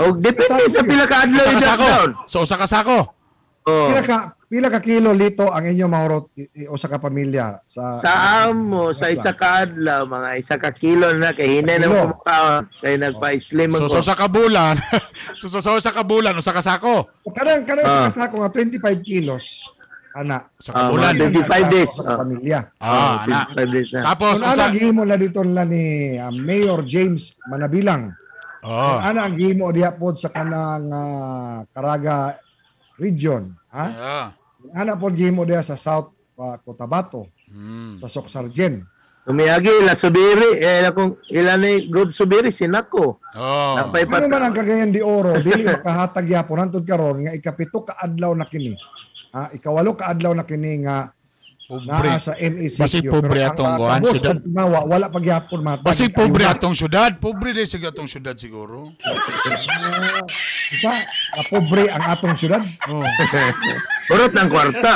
og 0.00 0.14
depende 0.18 0.64
sa 0.66 0.82
pila 0.82 1.04
ka 1.06 1.16
adlaw 1.22 1.44
i-lockdown. 1.48 2.08
So 2.26 2.42
usa 2.42 2.56
ka 2.56 2.66
sako. 2.66 3.21
Oh. 3.62 3.88
Pila 3.88 4.02
ka 4.02 4.18
pila 4.44 4.68
ka 4.68 4.80
kilo 4.80 5.10
lito 5.12 5.46
ang 5.46 5.64
inyo 5.64 5.86
mahurot 5.86 6.34
i- 6.34 6.50
i- 6.56 6.68
usa 6.68 6.84
ka 6.84 6.98
pamilya 6.98 7.62
sa 7.64 7.94
Sa 7.96 8.12
amo, 8.44 8.90
sa 8.90 9.06
isa 9.06 9.32
ka 9.32 9.64
adlaw, 9.64 10.02
mga 10.04 10.28
isa 10.36 10.54
ka 10.56 10.70
kilo 10.70 11.14
na 11.14 11.30
kay 11.30 11.56
hinay 11.56 11.78
na 11.78 11.86
Kilo. 11.86 12.12
kumakaon, 12.12 12.62
kay 12.76 12.94
nagpa-slim 12.96 13.70
So, 13.70 13.86
ako. 13.86 13.94
so 13.94 14.02
sa 14.02 14.14
kabulan, 14.14 14.76
so, 15.40 15.46
so, 15.46 15.58
so 15.58 15.78
sa 15.78 15.88
kabulan, 15.90 16.34
usa 16.34 16.50
ka 16.50 16.60
sako. 16.60 17.06
Kanang 17.30 17.62
kanang 17.62 17.86
Ah. 17.86 17.94
sa 18.04 18.26
kasako 18.26 18.42
nga 18.42 18.50
25 18.50 18.98
kilos 19.00 19.70
ana 20.12 20.44
Sa 20.58 20.70
Ah, 20.70 20.90
kabulan. 20.90 21.14
mga 21.14 21.20
25 21.32 21.66
days. 21.70 21.90
sa 21.94 22.12
pamilya. 22.12 22.58
Ah, 22.76 23.24
na. 23.24 23.48
25 23.48 23.70
days 23.70 23.88
na. 23.88 24.00
Tapos, 24.04 24.36
unsa? 24.36 24.52
ana 24.58 24.64
gihimo 24.68 25.02
na 25.02 25.16
dito 25.16 25.40
nila 25.40 25.62
ni 25.64 25.84
ah, 26.14 26.28
Mayor 26.28 26.82
James 26.82 27.32
Manabilang. 27.46 28.10
Oh. 28.60 28.98
Ana 28.98 29.24
ang 29.24 29.34
gihimo 29.34 29.70
diha 29.70 29.90
pod 29.92 30.14
sa 30.14 30.28
kanang 30.28 30.86
ah, 30.86 31.64
Caraga 31.70 32.36
region, 32.98 33.54
ha? 33.72 33.86
Ah. 33.92 34.28
Ana 34.72 34.96
pod 34.96 35.16
gihimo 35.16 35.42
diha 35.44 35.62
sa 35.64 35.76
South 35.76 36.12
ah, 36.38 36.56
Cotabato, 36.60 37.28
Hmm. 37.52 38.00
sa 38.00 38.08
Soksargen. 38.08 38.88
Umiyagi 39.22 39.86
ila 39.86 39.94
subiri, 39.94 40.58
eh 40.58 40.82
kung 40.90 41.14
ila 41.30 41.54
ni 41.54 41.86
good 41.86 42.10
subiri 42.10 42.50
sinako. 42.50 43.22
Oh. 43.38 43.78
Napay 43.78 44.02
Ano 44.02 44.26
man 44.26 44.42
ang 44.42 44.50
pata. 44.50 44.66
Cagayan 44.66 44.90
de 44.90 44.98
Oro, 44.98 45.38
dili 45.38 45.62
makahatag 45.62 46.26
yapon 46.26 46.58
hantod 46.58 46.82
karon 46.82 47.22
nga 47.22 47.30
ikapito 47.30 47.86
ka 47.86 47.94
adlaw 48.02 48.34
na 48.34 48.50
kini. 48.50 48.74
Ha, 49.30 49.54
ikawalo 49.54 49.94
ka 49.94 50.10
adlaw 50.10 50.34
na 50.34 50.42
kini 50.42 50.82
nga 50.82 51.14
naa 51.80 52.20
sa 52.20 52.36
MECQ. 52.36 52.78
Basi 52.84 52.98
pobre 53.00 53.40
atong 53.40 53.72
kuhan, 53.80 54.00
syudad. 54.04 54.36
ug 54.36 54.44
timawa, 54.44 54.78
wala 54.84 55.06
pa 55.08 55.18
gyapon 55.22 55.60
matag. 55.64 55.86
Basi 55.88 56.12
pobre 56.12 56.44
atong 56.44 56.74
syudad. 56.76 57.10
Pobre 57.16 57.56
din 57.56 57.64
sige 57.64 57.88
atong 57.88 58.10
syudad 58.10 58.36
siguro. 58.36 58.92
Isa, 60.72 61.04
na 61.08 61.42
pobre 61.48 61.88
ang 61.88 62.04
atong 62.04 62.36
syudad. 62.36 62.62
Oh. 62.90 63.04
Urot 64.12 64.32
ng 64.36 64.48
kwarta. 64.52 64.92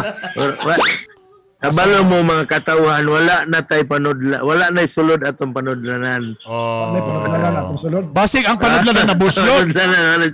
Kabalo 1.56 2.04
mo 2.04 2.20
mga 2.20 2.44
katawhan, 2.52 3.08
wala 3.08 3.48
na 3.48 3.64
tay 3.64 3.80
panudla, 3.80 4.44
wala 4.44 4.68
na 4.68 4.84
sulod 4.84 5.24
atong 5.24 5.56
panudlanan. 5.56 6.36
Oh. 6.44 6.92
May 6.92 7.00
panudlanan 7.00 7.54
atong 7.64 7.80
sulod. 7.80 8.04
Basig 8.12 8.44
ang 8.44 8.60
panudlanan 8.60 9.08
na 9.08 9.16
buslot. 9.24 9.72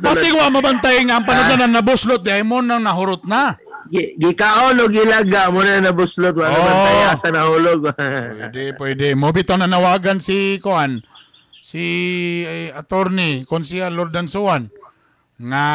Basig 0.02 0.34
wa 0.34 0.50
mabantay 0.50 0.98
nga 1.06 1.22
ang 1.22 1.26
panudlanan 1.26 1.70
na 1.70 1.82
buslot 1.86 2.26
dahil 2.26 2.42
mo 2.42 2.58
nang 2.58 2.82
nahurot 2.82 3.22
na. 3.22 3.54
Gi- 3.92 4.16
Gikaon 4.16 4.80
o 4.80 4.88
gilaga 4.88 5.52
mo 5.52 5.60
na 5.60 5.76
nabuslot, 5.78 6.32
wala 6.32 6.48
Oh. 6.48 6.64
man 6.64 6.76
tayo 6.80 7.08
sa 7.14 7.28
nahulog. 7.28 7.80
Pwede, 8.40 8.62
pwede. 8.74 9.06
Mo 9.12 9.28
bitaw 9.28 9.60
na 9.60 9.68
nawagan 9.68 10.16
si 10.16 10.56
Kuan, 10.58 11.04
si 11.60 11.84
eh, 12.42 12.72
attorney, 12.72 13.44
konsihal 13.44 13.92
Lord 13.92 14.10
Dansuan, 14.10 14.72
nga 15.36 15.66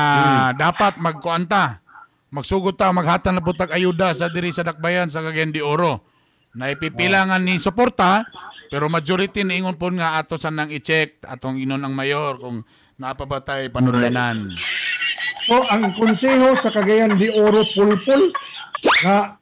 dapat 0.51 0.97
magkuanta. 0.97 1.85
Magsugot 2.27 2.75
ta, 2.75 2.91
maghatan 2.91 3.37
na 3.37 3.45
putag 3.45 3.71
ayuda 3.71 4.11
sa 4.11 4.27
diri 4.27 4.51
sa 4.51 4.59
Dakbayan 4.59 5.07
sa 5.07 5.21
Cagayan 5.21 5.53
de 5.53 5.63
Oro. 5.63 6.03
Na 6.51 6.67
ipipilangan 6.67 7.39
ni 7.39 7.55
suporta, 7.55 8.25
pero 8.67 8.89
majority 8.89 9.45
niingon 9.45 9.77
po 9.77 9.87
nga 9.93 10.17
ato 10.17 10.35
sa 10.35 10.49
nang 10.49 10.67
i-check 10.67 11.21
atong 11.23 11.55
inon 11.55 11.85
ang 11.85 11.93
mayor 11.93 12.35
kung 12.35 12.65
napabatay 12.97 13.69
panudlanan. 13.69 14.57
So, 15.47 15.63
ang 15.63 15.95
konseho 15.95 16.59
sa 16.59 16.75
Cagayan 16.75 17.15
de 17.15 17.31
Oro 17.31 17.63
pulpul 17.71 18.35
nga 19.03 19.39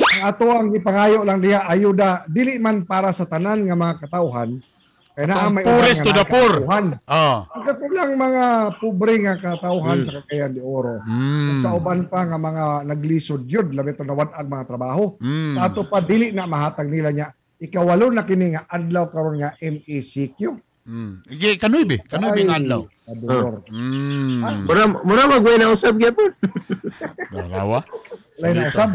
ang 0.00 0.20
ato 0.24 0.46
ang 0.48 0.70
ipangayo 0.72 1.26
lang 1.26 1.42
diha 1.42 1.66
ayuda 1.66 2.24
dili 2.30 2.56
man 2.56 2.86
para 2.86 3.10
sa 3.10 3.26
tanan 3.26 3.66
nga 3.68 3.76
mga 3.76 3.94
katawhan 4.06 4.62
kay 5.10 5.26
naa 5.26 5.50
Ang 5.50 5.58
may 5.58 5.66
poorest 5.66 6.06
to 6.06 6.14
the 6.14 6.22
poor. 6.24 6.64
Oh. 6.64 7.36
Ang 7.44 7.62
katulang 7.66 8.14
mga 8.14 8.44
pobre 8.78 9.20
nga 9.26 9.34
katawhan 9.36 10.00
Mm. 10.00 10.06
sa 10.06 10.12
Cagayan 10.22 10.54
de 10.54 10.62
Oro. 10.62 11.02
Mm. 11.02 11.58
Sa 11.60 11.74
uban 11.74 12.06
pa 12.06 12.24
nga 12.24 12.38
mga 12.38 12.86
naglisod 12.86 13.42
yun, 13.44 13.74
labi 13.74 13.92
to 13.92 14.06
nawad-ag 14.06 14.46
mga 14.46 14.64
trabaho. 14.70 15.18
Mm. 15.18 15.58
Sa 15.58 15.66
ato 15.66 15.82
pa 15.84 15.98
dili 16.00 16.30
na 16.30 16.46
mahatag 16.46 16.86
nila 16.88 17.10
niya 17.10 17.34
ikawalo 17.60 18.08
na 18.08 18.24
kini 18.24 18.56
nga 18.56 18.64
adlaw 18.70 19.10
karon 19.12 19.42
nga 19.42 19.52
MECQ. 19.60 20.40
Mm. 20.88 21.12
Ige 21.28 21.50
kanoy 21.60 21.84
be, 21.84 22.00
kanoy 22.08 22.30
be 22.32 22.48
adlaw. 22.48 22.86
Ador. 23.10 23.66
Mm. 23.66 24.70
Mura 24.70 24.84
mura 25.02 25.24
magway 25.26 25.58
na 25.58 25.74
usab 25.74 25.98
gyapon. 25.98 26.30
Darawa. 27.34 27.82
Lay 28.38 28.54
na 28.54 28.70
usab. 28.70 28.94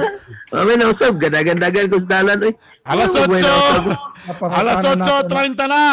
Mami 0.56 0.74
na 0.80 0.88
usab 0.88 1.20
gadagan-dagan 1.20 1.92
ko 1.92 2.00
sa 2.00 2.24
dalan 2.24 2.48
oy. 2.48 2.54
Alas 2.88 3.12
na 3.12 3.28
usab. 3.28 3.84
8! 4.40 4.60
Alas 4.64 4.80
8.30 4.82 5.68
na! 5.68 5.86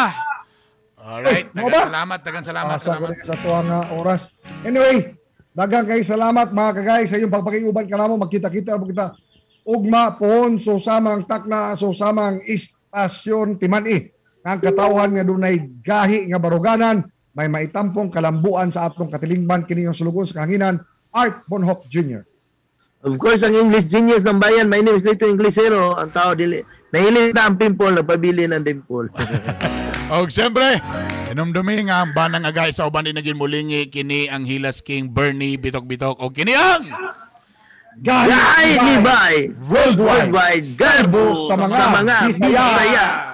Alright, 1.03 1.51
dagan 1.51 1.67
ba? 1.67 1.81
salamat, 1.91 2.19
dagan 2.23 2.43
salamat, 2.47 2.75
Asa 2.79 2.95
ko 2.95 3.11
salamat. 3.11 3.27
sa 3.27 3.35
tuwang 3.43 3.67
nga 3.67 3.79
oras. 3.91 4.31
Anyway, 4.63 5.19
dagang 5.51 5.83
kay 5.83 5.99
salamat 5.99 6.55
mga 6.55 6.71
kagay 6.79 7.03
sa 7.03 7.19
iyong 7.19 7.27
pagpakiuban 7.29 7.85
ka 7.85 7.99
namo 7.99 8.15
magkita-kita 8.17 8.79
mo 8.79 8.87
kita 8.87 9.11
ugma 9.67 10.15
pohon 10.17 10.57
so 10.57 10.79
samang 10.81 11.27
takna 11.29 11.77
so 11.77 11.91
samang 11.93 12.41
istasyon 12.47 13.59
timani 13.61 14.09
ang 14.41 14.59
katawhan 14.63 15.13
nga 15.13 15.23
dunay 15.23 15.61
gahi 15.85 16.31
nga 16.31 16.41
baruganan 16.41 17.05
may 17.33 17.49
maitampong 17.49 18.13
kalambuan 18.13 18.69
sa 18.69 18.85
atong 18.89 19.09
katilingban 19.09 19.65
kini 19.65 19.89
yung 19.89 19.97
sulugon 19.97 20.29
sa 20.29 20.41
kahanginan 20.41 20.81
Art 21.09 21.45
Bonhoff 21.49 21.85
Jr. 21.89 22.25
Of 23.03 23.19
course, 23.19 23.43
ang 23.43 23.51
English 23.51 23.91
genius 23.91 24.23
ng 24.23 24.39
bayan, 24.39 24.71
my 24.71 24.79
name 24.79 24.95
is 24.95 25.03
Lito 25.03 25.27
Inglesero. 25.27 25.91
Ang 25.99 26.15
tao, 26.15 26.31
dili, 26.31 26.63
nahilig 26.95 27.35
na 27.35 27.51
ang 27.51 27.59
pimple, 27.59 27.99
nagpabili 27.99 28.47
ng 28.47 28.63
dimple. 28.63 29.11
Og 30.15 30.31
siyempre, 30.31 30.79
inumdumi 31.27 31.83
nga 31.91 32.05
ang 32.05 32.15
banang 32.15 32.47
agay 32.47 32.71
sa 32.71 32.87
uban 32.87 33.03
din 33.03 33.17
naging 33.17 33.35
mulingi 33.35 33.91
kini 33.91 34.31
ang 34.31 34.47
Hilas 34.47 34.79
King 34.79 35.11
Bernie 35.11 35.59
Bitok-Bitok 35.59 36.21
o 36.21 36.29
kini 36.29 36.53
ang 36.53 36.85
Gahi 38.03 38.71
ni 38.77 38.95
Bay! 39.01 39.35
Worldwide! 39.69 40.29
Worldwide! 40.33 40.67
Garbo 40.77 41.33
sa 41.33 41.53
mga 41.57 41.77
sa 41.77 41.85
mga 41.93 42.15
Bisaya. 42.29 42.49
Bisaya! 42.49 43.32